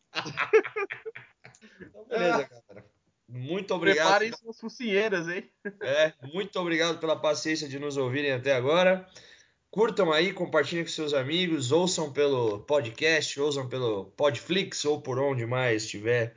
então, 1.81 2.05
beleza, 2.07 2.49
galera. 2.49 2.91
Muito 3.27 3.73
obrigado. 3.73 4.07
Preparem 4.07 4.33
suas 4.33 4.59
focinheiras, 4.59 5.27
hein? 5.27 5.49
É, 5.81 6.13
muito 6.33 6.59
obrigado 6.59 6.99
pela 6.99 7.19
paciência 7.19 7.67
de 7.67 7.79
nos 7.79 7.97
ouvirem 7.97 8.31
até 8.31 8.53
agora. 8.53 9.09
Curtam 9.71 10.11
aí, 10.11 10.33
compartilhem 10.33 10.83
com 10.83 10.91
seus 10.91 11.13
amigos, 11.13 11.71
ouçam 11.71 12.11
pelo 12.11 12.59
podcast, 12.59 13.39
ouçam 13.39 13.69
pelo 13.69 14.03
Podflix 14.17 14.83
ou 14.83 14.99
por 14.99 15.17
onde 15.17 15.45
mais 15.45 15.83
estiver 15.83 16.35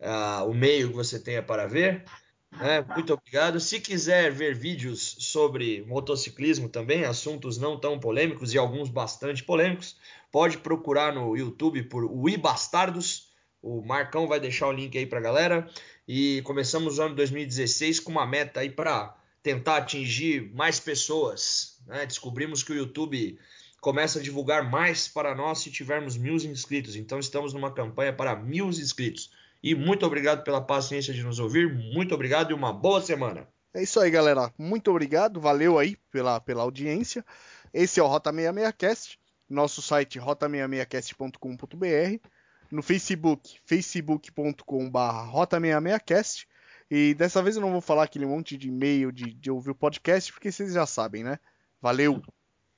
ah, 0.00 0.44
o 0.44 0.54
meio 0.54 0.90
que 0.90 0.94
você 0.94 1.18
tenha 1.18 1.42
para 1.42 1.66
ver. 1.66 2.04
né? 2.52 2.80
muito 2.94 3.14
obrigado. 3.14 3.58
Se 3.58 3.80
quiser 3.80 4.30
ver 4.30 4.54
vídeos 4.54 5.16
sobre 5.18 5.82
motociclismo 5.88 6.68
também, 6.68 7.04
assuntos 7.04 7.58
não 7.58 7.80
tão 7.80 7.98
polêmicos 7.98 8.54
e 8.54 8.58
alguns 8.58 8.88
bastante 8.88 9.42
polêmicos, 9.42 9.96
pode 10.30 10.58
procurar 10.58 11.12
no 11.12 11.36
YouTube 11.36 11.82
por 11.82 12.04
Ui 12.04 12.36
Bastardos. 12.36 13.32
O 13.60 13.82
Marcão 13.82 14.28
vai 14.28 14.38
deixar 14.38 14.68
o 14.68 14.72
link 14.72 14.96
aí 14.96 15.04
pra 15.04 15.20
galera. 15.20 15.68
E 16.06 16.40
começamos 16.42 17.00
o 17.00 17.02
ano 17.02 17.16
2016 17.16 17.98
com 17.98 18.12
uma 18.12 18.24
meta 18.24 18.60
aí 18.60 18.70
para 18.70 19.16
tentar 19.42 19.78
atingir 19.78 20.52
mais 20.54 20.78
pessoas. 20.78 21.78
né? 21.86 22.06
Descobrimos 22.06 22.62
que 22.62 22.72
o 22.72 22.76
YouTube 22.76 23.38
começa 23.80 24.20
a 24.20 24.22
divulgar 24.22 24.70
mais 24.70 25.08
para 25.08 25.34
nós 25.34 25.58
se 25.58 25.70
tivermos 25.70 26.16
mil 26.16 26.36
inscritos. 26.36 26.94
Então 26.94 27.18
estamos 27.18 27.52
numa 27.52 27.72
campanha 27.72 28.12
para 28.12 28.36
mil 28.36 28.68
inscritos. 28.68 29.32
E 29.62 29.74
muito 29.74 30.06
obrigado 30.06 30.44
pela 30.44 30.60
paciência 30.60 31.12
de 31.12 31.22
nos 31.22 31.38
ouvir. 31.38 31.72
Muito 31.72 32.14
obrigado 32.14 32.50
e 32.50 32.54
uma 32.54 32.72
boa 32.72 33.00
semana. 33.00 33.46
É 33.74 33.82
isso 33.82 33.98
aí, 34.00 34.10
galera. 34.10 34.52
Muito 34.58 34.90
obrigado. 34.90 35.40
Valeu 35.40 35.78
aí 35.78 35.96
pela, 36.10 36.40
pela 36.40 36.62
audiência. 36.62 37.24
Esse 37.72 38.00
é 38.00 38.02
o 38.02 38.06
Rota 38.06 38.32
66cast. 38.32 39.16
Nosso 39.48 39.80
site 39.80 40.18
rota66cast.com.br. 40.18 42.28
No 42.70 42.82
Facebook, 42.82 43.58
facebook.com.br 43.64 44.98
rota66cast. 45.32 46.46
E 46.94 47.14
dessa 47.14 47.42
vez 47.42 47.56
eu 47.56 47.62
não 47.62 47.72
vou 47.72 47.80
falar 47.80 48.02
aquele 48.02 48.26
monte 48.26 48.54
de 48.54 48.68
e-mail 48.68 49.10
de, 49.10 49.32
de 49.32 49.50
ouvir 49.50 49.70
o 49.70 49.74
podcast, 49.74 50.30
porque 50.30 50.52
vocês 50.52 50.74
já 50.74 50.84
sabem, 50.84 51.24
né? 51.24 51.38
Valeu! 51.80 52.22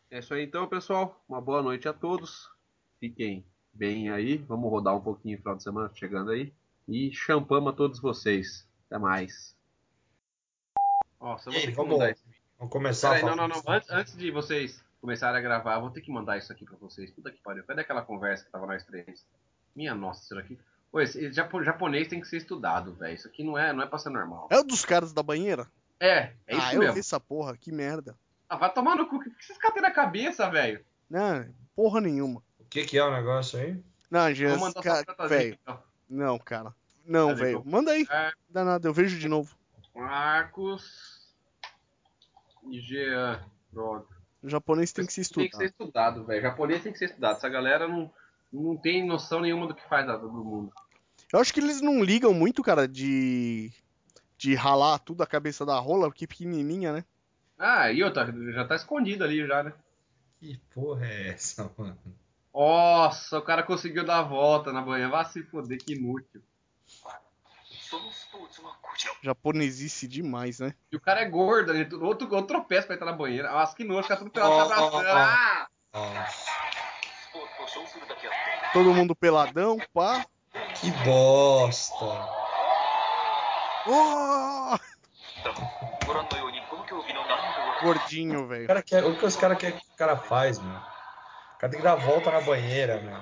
É 0.09 0.21
isso 0.21 0.33
aí 0.33 0.45
então, 0.45 0.69
pessoal. 0.69 1.21
Uma 1.29 1.41
boa 1.41 1.61
noite 1.61 1.89
a 1.89 1.93
todos. 1.93 2.49
Fiquem 3.01 3.45
bem 3.73 4.11
aí. 4.11 4.37
Vamos 4.37 4.71
rodar 4.71 4.95
um 4.97 5.01
pouquinho 5.01 5.37
no 5.37 5.43
final 5.43 5.57
de 5.57 5.65
semana, 5.65 5.91
chegando 5.97 6.31
aí. 6.31 6.53
E 6.87 7.13
champamos 7.13 7.73
a 7.73 7.77
todos 7.77 7.99
vocês. 7.99 8.69
Até 8.87 8.99
mais. 9.01 9.57
Nossa, 11.21 11.51
eu 11.51 11.53
E 11.53 11.57
vou 11.57 11.59
aí, 11.61 11.65
ter 11.67 11.71
que 11.73 11.77
vamos- 11.77 11.93
mandar 11.95 12.11
isso. 12.13 12.25
Vamos 12.57 12.73
começar 12.73 13.09
Peraí, 13.09 13.23
a 13.25 13.27
não, 13.27 13.37
falar. 13.37 13.49
não, 13.49 13.63
não. 13.67 13.73
Antes, 13.75 13.91
antes 13.91 14.17
de 14.17 14.31
vocês 14.31 14.85
começarem 15.01 15.39
a 15.39 15.43
gravar, 15.43 15.75
eu 15.75 15.81
vou 15.81 15.91
ter 15.91 16.01
que 16.03 16.13
mandar 16.13 16.39
isso 16.39 16.53
aqui 16.53 16.65
pra 16.65 16.77
vocês. 16.77 17.11
Puta 17.11 17.33
que 17.33 17.43
pariu. 17.43 17.65
Cadê 17.65 17.81
aquela 17.81 18.03
conversa 18.03 18.45
que 18.45 18.53
tava 18.53 18.65
nós 18.67 18.85
três? 18.85 19.27
Minha 19.75 19.93
nossa, 19.93 20.23
isso 20.23 20.39
aqui. 20.39 20.57
Pô, 20.95 21.01
esse 21.01 21.33
japo- 21.33 21.65
japonês 21.65 22.07
tem 22.07 22.21
que 22.21 22.29
ser 22.29 22.37
estudado, 22.37 22.95
velho. 22.95 23.17
Isso 23.17 23.27
aqui 23.27 23.43
não 23.43 23.59
é, 23.59 23.73
não 23.73 23.83
é 23.83 23.87
pra 23.87 23.99
ser 23.99 24.11
normal. 24.11 24.47
É 24.49 24.61
o 24.61 24.63
dos 24.63 24.85
caras 24.85 25.13
da 25.13 25.25
banheira? 25.25 25.67
É, 25.99 26.35
é 26.47 26.57
isso 26.57 26.67
ah, 26.67 26.75
eu 26.75 26.79
mesmo. 26.79 26.95
vi 26.95 27.01
essa 27.01 27.19
porra, 27.19 27.57
que 27.57 27.73
merda. 27.73 28.17
Ah, 28.49 28.55
vai 28.55 28.73
tomar 28.73 28.95
no 28.95 29.09
cu. 29.09 29.17
O 29.17 29.21
que 29.21 29.45
vocês 29.45 29.59
catem 29.59 29.83
na 29.83 29.91
cabeça, 29.91 30.49
velho? 30.49 30.85
Não, 31.11 31.53
porra 31.75 32.01
nenhuma. 32.01 32.41
O 32.61 32.65
que, 32.71 32.85
que 32.85 32.97
é 32.97 33.03
o 33.03 33.13
negócio 33.13 33.59
aí? 33.59 33.83
Não, 34.09 34.57
mandar 34.57 34.83
cara, 34.85 35.29
velho. 35.29 35.59
ó. 35.67 35.79
Não, 36.09 36.39
cara. 36.39 36.73
Não, 37.05 37.35
velho. 37.35 37.65
Manda 37.67 37.91
aí. 37.91 38.07
É. 38.09 38.33
Dá 38.49 38.65
nada, 38.65 38.87
eu 38.87 38.95
vejo 38.95 39.19
de 39.19 39.27
novo. 39.27 39.53
Marcos 39.93 41.29
e 42.71 42.81
Jean. 42.81 43.45
Pronto. 43.73 44.07
O 44.41 44.49
japonês 44.49 44.93
tem 44.93 45.05
que 45.05 45.13
se 45.13 45.29
Tem 45.29 45.51
que 45.51 45.57
ser 45.57 45.65
estudado, 45.65 46.25
velho. 46.25 46.41
Japonês 46.41 46.85
tem 46.85 46.93
que 46.93 46.99
ser 46.99 47.07
estudado. 47.07 47.39
Essa 47.39 47.49
galera 47.49 47.89
não, 47.89 48.09
não 48.53 48.77
tem 48.77 49.05
noção 49.05 49.41
nenhuma 49.41 49.67
do 49.67 49.75
que 49.75 49.83
faz 49.89 50.07
do 50.07 50.31
mundo. 50.31 50.73
Eu 51.35 51.41
acho 51.41 51.53
que 51.53 51.59
eles 51.59 51.81
não 51.81 52.01
ligam 52.01 52.33
muito, 52.33 52.63
cara, 52.63 52.87
de. 52.87 53.73
de 54.39 54.55
ralar 54.55 55.01
tudo 55.01 55.21
a 55.21 55.27
cabeça 55.27 55.67
da 55.67 55.77
rola, 55.81 56.07
porque 56.07 56.29
pequenininha, 56.29 56.93
né? 56.93 57.05
Ah, 57.59 57.91
e 57.91 58.05
outra, 58.05 58.33
já 58.53 58.65
tá 58.65 58.77
escondido 58.77 59.25
ali 59.25 59.45
já, 59.45 59.65
né? 59.65 59.73
Que 60.39 60.57
porra 60.73 61.05
é 61.05 61.31
essa, 61.31 61.69
mano? 61.77 61.99
Nossa, 62.55 63.37
o 63.37 63.43
cara 63.43 63.65
conseguiu 63.65 64.05
dar 64.05 64.21
a 64.21 64.23
volta 64.23 64.73
na 64.73 64.81
banha. 64.81 65.09
Vá 65.09 65.25
se 65.25 65.43
foder, 65.43 65.77
que 65.79 65.95
inútil. 65.95 66.41
Somos 66.87 68.29
Japonesice 69.21 70.07
demais, 70.07 70.61
né? 70.61 70.73
E 70.93 70.95
o 70.95 71.01
cara 71.01 71.21
é 71.21 71.29
gordo, 71.29 71.75
ele, 71.75 71.93
outro, 71.97 72.33
outro 72.33 72.47
tropeço 72.47 72.87
pra 72.87 72.95
entrar 72.95 73.11
na 73.11 73.17
banheira. 73.17 73.51
Nossa, 73.51 73.75
que 73.75 73.83
nojo, 73.83 74.05
fica 74.05 74.19
tudo 74.19 74.31
pelado 74.31 74.53
Ó, 74.53 74.67
se 74.67 74.73
abraçando. 74.73 75.09
ó, 75.09 75.99
ó. 75.99 76.15
Ah! 76.15 76.29
Todo 78.73 78.95
mundo 78.95 79.17
peladão, 79.17 79.79
pá. 79.93 80.25
Que 80.85 80.91
bosta. 81.03 82.05
Oh! 83.87 84.79
Gordinho, 87.81 88.47
velho. 88.47 88.83
quer, 88.85 89.03
o 89.03 89.17
que 89.17 89.25
os 89.25 89.35
caras 89.35 89.57
querem 89.57 89.79
que 89.79 89.87
o 89.95 89.97
cara 89.97 90.19
faz, 90.19 90.59
meu? 90.59 90.77
O 90.77 91.59
cara 91.59 91.71
tem 91.71 91.81
que 91.81 91.83
dar 91.83 91.93
a 91.93 91.97
volta 91.97 92.31
na 92.31 92.43
banheira, 92.43 93.01
meu. 93.01 93.19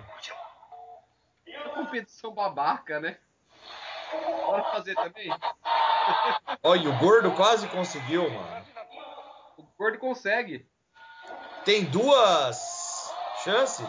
Que 1.44 1.52
competição 1.70 2.34
babaca, 2.34 2.98
né? 2.98 3.16
Bora 4.44 4.64
fazer 4.64 4.96
também? 4.96 5.30
Olha, 6.64 6.90
o 6.90 6.98
gordo 6.98 7.30
quase 7.30 7.68
conseguiu, 7.68 8.28
mano. 8.28 8.66
O 9.56 9.62
gordo 9.78 9.98
consegue. 9.98 10.68
Tem 11.64 11.84
duas 11.84 13.12
chances? 13.44 13.86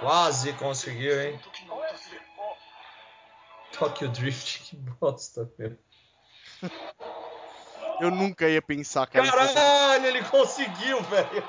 Quase 0.00 0.52
conseguiu, 0.54 1.18
hein? 1.18 1.40
Tokyo 3.78 4.08
Drift, 4.08 4.64
que 4.64 4.76
bosta, 4.76 5.50
meu. 5.58 5.76
Eu 8.00 8.10
nunca 8.10 8.48
ia 8.48 8.60
pensar, 8.60 9.06
cara. 9.06 9.30
Caralho, 9.30 10.06
ele 10.06 10.22
conseguiu, 10.24 11.02
velho. 11.02 11.42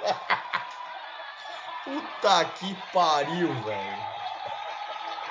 Puta 1.84 2.45
que 2.45 2.76
pariu, 2.94 3.54
velho. 3.64 4.08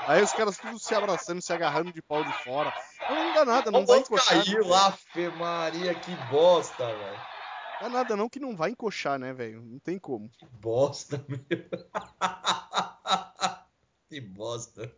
Aí 0.06 0.22
os 0.22 0.32
caras 0.32 0.56
tudo 0.56 0.78
se 0.78 0.94
abraçando, 0.94 1.42
se 1.42 1.52
agarrando 1.52 1.92
de 1.92 2.00
pau 2.00 2.22
de 2.22 2.32
fora. 2.44 2.72
Não 3.10 3.34
dá 3.34 3.44
nada, 3.44 3.70
não 3.70 3.82
O 3.82 3.86
vai 3.86 3.98
encoxar. 3.98 4.44
caiu 4.44 4.62
né, 4.62 4.70
lá, 4.70 4.92
Fê 4.92 5.28
Maria, 5.30 5.94
que 5.94 6.14
bosta, 6.30 6.86
velho. 6.86 7.20
Dá 7.80 7.88
nada 7.88 8.16
não 8.16 8.28
que 8.28 8.40
não 8.40 8.56
vai 8.56 8.70
encoxar, 8.70 9.18
né, 9.18 9.32
velho? 9.32 9.62
Não 9.62 9.78
tem 9.78 9.98
como. 9.98 10.30
Que 10.30 10.46
bosta, 10.46 11.22
meu. 11.28 11.40
que 14.08 14.20
bosta. 14.20 14.92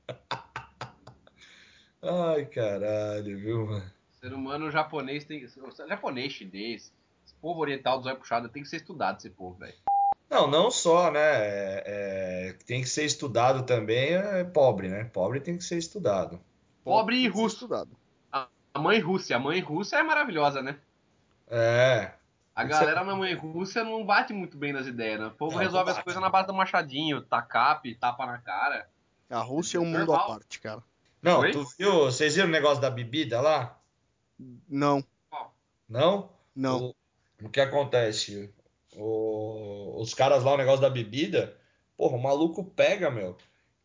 Ai, 2.03 2.47
caralho, 2.47 3.39
viu, 3.39 3.67
mano? 3.67 3.91
Ser 4.21 4.33
humano 4.33 4.71
japonês 4.71 5.25
tem. 5.25 5.47
Japonês, 5.89 6.33
chinês, 6.33 6.93
esse 7.25 7.35
povo 7.41 7.61
oriental 7.61 7.99
do 7.99 8.05
zóio 8.05 8.17
puxado 8.17 8.49
tem 8.49 8.63
que 8.63 8.69
ser 8.69 8.77
estudado, 8.77 9.19
esse 9.19 9.31
povo, 9.31 9.59
velho. 9.59 9.75
Não, 10.31 10.47
não 10.47 10.71
só, 10.71 11.11
né? 11.11 11.21
é- 11.21 11.83
é, 11.87 12.53
tem 12.67 12.83
que 12.83 12.89
ser 12.89 13.05
estudado 13.05 13.65
também, 13.65 14.13
é 14.13 14.45
pobre, 14.45 14.89
né? 14.89 15.05
Pobre 15.05 15.41
tem 15.41 15.57
que 15.57 15.65
ser 15.65 15.79
estudado. 15.79 16.41
Pobre 16.85 17.17
e 17.17 17.29
russo. 17.29 17.57
Estudado. 17.57 17.91
A 18.33 18.79
mãe 18.79 19.01
Rússia. 19.01 19.37
A 19.37 19.39
mãe 19.39 19.61
Rússia 19.61 19.97
é 19.97 20.03
maravilhosa, 20.03 20.63
né? 20.63 20.79
É. 21.49 22.13
A 22.55 22.65
galera 22.65 23.05
na 23.05 23.15
mãe 23.15 23.35
Rússia 23.35 23.83
não 23.83 24.05
bate 24.05 24.33
muito 24.33 24.57
bem 24.57 24.73
nas 24.73 24.87
ideias, 24.87 25.19
né? 25.21 25.27
O 25.27 25.31
povo 25.31 25.57
Não, 25.57 25.63
resolve 25.63 25.91
não 25.91 25.99
as 25.99 26.05
coisas 26.05 26.21
na 26.21 26.29
base 26.29 26.47
do 26.47 26.55
machadinho, 26.55 27.23
tacape, 27.23 27.95
tapa 27.95 28.27
na 28.27 28.39
cara. 28.39 28.89
A 29.31 29.41
Rússia 29.41 29.79
é 29.79 29.81
um 29.81 29.85
mundo 29.85 30.07
Normal. 30.07 30.25
à 30.25 30.27
parte, 30.27 30.61
cara. 30.61 30.83
Não, 31.23 31.41
Oi? 31.41 31.53
tu 31.53 31.65
viu? 31.79 31.93
Vocês 32.05 32.35
viram 32.35 32.49
o 32.49 32.53
negócio 32.53 32.81
da 32.81 32.91
bebida 32.91 33.41
lá? 33.41 33.79
Não, 34.69 35.05
Não? 35.89 36.31
não. 36.55 36.95
O, 37.41 37.47
o 37.47 37.49
que 37.49 37.61
acontece? 37.61 38.53
O- 38.97 40.01
os 40.01 40.15
caras 40.15 40.45
lá, 40.45 40.53
o 40.55 40.57
negócio 40.57 40.81
da 40.81 40.91
bebida, 40.91 41.57
porra, 41.97 42.17
o 42.17 42.23
maluco 42.23 42.65
pega, 42.65 43.11
meu. 43.11 43.37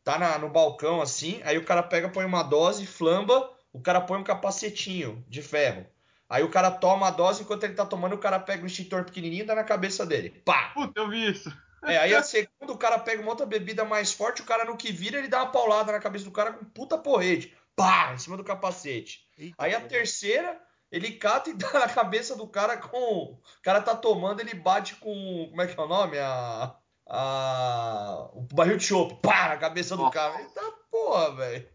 Tá 0.04 0.20
na- 0.20 0.38
no 0.38 0.50
balcão 0.50 1.02
assim, 1.02 1.42
aí 1.44 1.58
o 1.58 1.66
cara 1.66 1.82
pega, 1.82 2.10
põe 2.10 2.26
uma 2.26 2.44
dose, 2.44 2.86
flamba, 2.86 3.50
o 3.72 3.80
cara 3.82 4.02
põe 4.02 4.20
um 4.20 4.24
capacetinho 4.24 5.24
de 5.28 5.42
ferro. 5.42 5.86
Aí 6.30 6.44
o 6.44 6.50
cara 6.50 6.72
toma 6.72 7.08
a 7.08 7.12
dose, 7.12 7.44
enquanto 7.44 7.64
ele 7.64 7.74
tá 7.74 7.86
tomando, 7.86 8.14
o 8.14 8.18
cara 8.20 8.40
pega 8.40 8.64
um 8.64 8.68
extintor 8.68 9.06
pequenininho 9.06 9.44
e 9.44 9.46
dá 9.46 9.56
na 9.56 9.64
cabeça 9.64 10.06
dele. 10.06 10.30
Pá! 10.46 10.72
Puta, 10.74 11.00
eu 11.00 11.10
vi 11.10 11.32
isso. 11.32 11.52
É, 11.84 11.98
aí 11.98 12.16
a 12.16 12.24
segunda, 12.24 12.72
o 12.72 12.78
cara 12.78 12.98
pega 12.98 13.22
uma 13.22 13.32
outra 13.32 13.46
bebida 13.46 13.84
mais 13.84 14.14
forte, 14.14 14.42
o 14.42 14.46
cara 14.46 14.66
no 14.66 14.78
que 14.78 14.92
vira, 14.92 15.18
ele 15.18 15.28
dá 15.28 15.44
uma 15.44 15.52
paulada 15.52 15.92
na 15.92 16.00
cabeça 16.00 16.26
do 16.26 16.32
cara 16.32 16.54
com 16.54 16.66
puta 16.66 16.98
porrete. 16.98 17.56
Pá! 17.76 18.14
Em 18.14 18.18
cima 18.18 18.38
do 18.38 18.44
capacete. 18.44 19.28
Eita, 19.38 19.56
Aí 19.58 19.74
a 19.74 19.82
terceira, 19.82 20.62
ele 20.92 21.14
cata 21.14 21.50
e 21.50 21.54
dá 21.58 21.74
na 21.74 21.90
cabeça 21.90 22.36
do 22.36 22.48
cara 22.48 22.78
com. 22.78 23.34
O 23.34 23.42
cara 23.62 23.82
tá 23.82 23.96
tomando, 23.96 24.40
ele 24.40 24.54
bate 24.54 24.96
com. 24.96 25.48
Como 25.50 25.62
é 25.62 25.68
que 25.68 25.80
é 25.80 25.84
o 25.84 25.88
nome? 25.88 26.18
A. 26.20 26.76
a 27.08 28.30
o 28.34 28.48
barril 28.54 28.78
de 28.78 28.86
chopp. 28.86 29.20
Pá! 29.22 29.50
Na 29.50 29.58
cabeça 29.58 29.96
do 29.96 30.04
Nossa. 30.04 30.14
cara. 30.14 30.40
Eita 30.40 30.62
porra, 30.92 31.36
velho. 31.36 31.68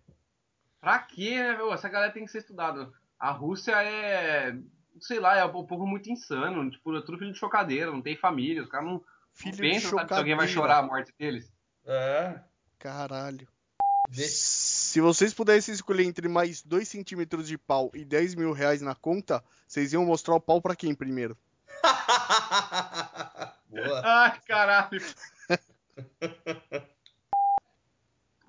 Pra 0.80 1.00
quê, 1.00 1.36
né, 1.36 1.56
meu? 1.56 1.72
Essa 1.72 1.88
galera 1.88 2.12
tem 2.12 2.24
que 2.24 2.30
ser 2.30 2.38
estudada. 2.38 2.92
A 3.18 3.30
Rússia 3.30 3.82
é. 3.82 4.56
Sei 5.00 5.20
lá, 5.20 5.36
é 5.36 5.44
um 5.44 5.66
povo 5.66 5.86
muito 5.86 6.10
insano. 6.10 6.70
Tipo, 6.70 6.96
é 6.96 7.02
tudo 7.02 7.18
filho 7.18 7.32
de 7.32 7.38
chocadeira, 7.38 7.90
não 7.90 8.00
tem 8.00 8.16
família. 8.16 8.62
Os 8.62 8.68
caras 8.68 8.86
não, 8.86 9.04
Filho 9.38 9.56
de 9.56 9.80
sabe, 9.80 10.08
se 10.08 10.14
alguém 10.14 10.34
vai 10.34 10.48
chorar 10.48 10.78
a 10.78 10.82
morte 10.82 11.14
deles. 11.16 11.48
É. 11.86 12.40
Caralho. 12.76 13.46
Se 14.10 15.00
vocês 15.00 15.32
pudessem 15.32 15.72
escolher 15.72 16.02
entre 16.04 16.26
mais 16.26 16.60
2 16.62 16.88
centímetros 16.88 17.46
de 17.46 17.56
pau 17.56 17.88
e 17.94 18.04
10 18.04 18.34
mil 18.34 18.52
reais 18.52 18.82
na 18.82 18.96
conta, 18.96 19.44
vocês 19.66 19.92
iam 19.92 20.04
mostrar 20.04 20.34
o 20.34 20.40
pau 20.40 20.60
pra 20.60 20.74
quem 20.74 20.92
primeiro? 20.92 21.38
Boa. 23.70 24.02
Ai, 24.04 24.40
caralho. 24.44 25.00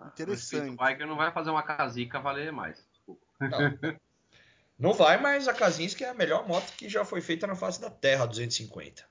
Interessante. 0.08 0.74
O 0.74 0.86
biker 0.86 1.06
não 1.06 1.16
vai 1.16 1.32
fazer 1.32 1.52
uma 1.52 1.62
casica 1.62 2.20
valer 2.20 2.52
mais. 2.52 2.84
Desculpa. 2.92 3.24
Não. 3.40 3.78
Não 4.80 4.94
vai, 4.94 5.22
mas 5.22 5.48
a 5.48 5.54
Kazinski 5.54 6.04
é 6.04 6.10
a 6.10 6.16
melhor 6.16 6.48
moto 6.48 6.72
que 6.72 6.90
já 6.90 7.06
foi 7.06 7.22
feita 7.22 7.46
na 7.46 7.56
face 7.56 7.80
da 7.80 7.92
Terra, 7.92 8.26
250. 8.26 9.06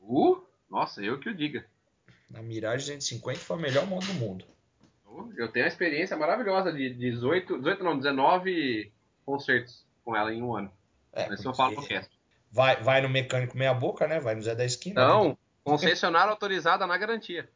Uh, 0.00 0.47
nossa, 0.70 1.02
eu 1.02 1.18
que 1.18 1.28
o 1.28 1.34
diga. 1.34 1.66
Na 2.30 2.42
Mirage 2.42 2.86
250 2.86 3.40
foi 3.40 3.56
a 3.56 3.60
melhor 3.60 3.86
moto 3.86 4.06
do 4.06 4.14
mundo. 4.14 4.44
Eu 5.36 5.48
tenho 5.50 5.64
a 5.64 5.68
experiência 5.68 6.16
maravilhosa 6.16 6.72
de 6.72 6.90
18, 6.94 7.58
18 7.58 7.82
não, 7.82 7.96
19 7.96 8.92
concertos 9.24 9.84
com 10.04 10.14
ela 10.14 10.32
em 10.32 10.42
um 10.42 10.54
ano. 10.54 10.70
É, 11.12 11.32
Isso 11.34 11.48
eu 11.48 11.54
falo 11.54 11.70
no 11.70 11.76
porque 11.76 11.94
cast. 11.94 12.10
vai, 12.52 12.80
vai 12.82 13.00
no 13.00 13.08
mecânico 13.08 13.56
meia 13.56 13.74
boca, 13.74 14.06
né? 14.06 14.20
Vai 14.20 14.34
no 14.34 14.42
Zé 14.42 14.54
da 14.54 14.64
Esquina. 14.64 15.00
né? 15.00 15.06
Então, 15.06 15.38
concessionária 15.64 16.30
autorizada 16.30 16.86
na 16.86 16.96
garantia. 16.96 17.50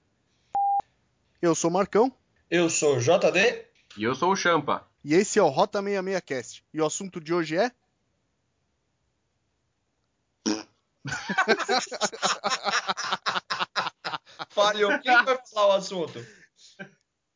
Eu 1.41 1.55
sou 1.55 1.71
o 1.71 1.73
Marcão 1.73 2.11
Eu 2.51 2.69
sou 2.71 2.97
o 2.97 3.01
JD. 3.01 3.67
E 3.97 4.05
eu 4.05 4.15
sou 4.15 4.33
o 4.33 4.37
Champa. 4.37 4.89
e 5.05 5.15
esse 5.15 5.39
é 5.39 5.43
o 5.43 5.49
Rota 5.49 5.81
66 5.83 6.21
Cast. 6.25 6.65
E 6.73 6.81
o 6.81 6.87
assunto 6.87 7.21
de 7.21 7.33
hoje 7.35 7.57
é 7.59 7.71
Falhou. 14.55 14.99
Quem 15.01 15.25
vai 15.25 15.39
falar 15.47 15.75
o 15.75 15.79
assunto? 15.79 16.25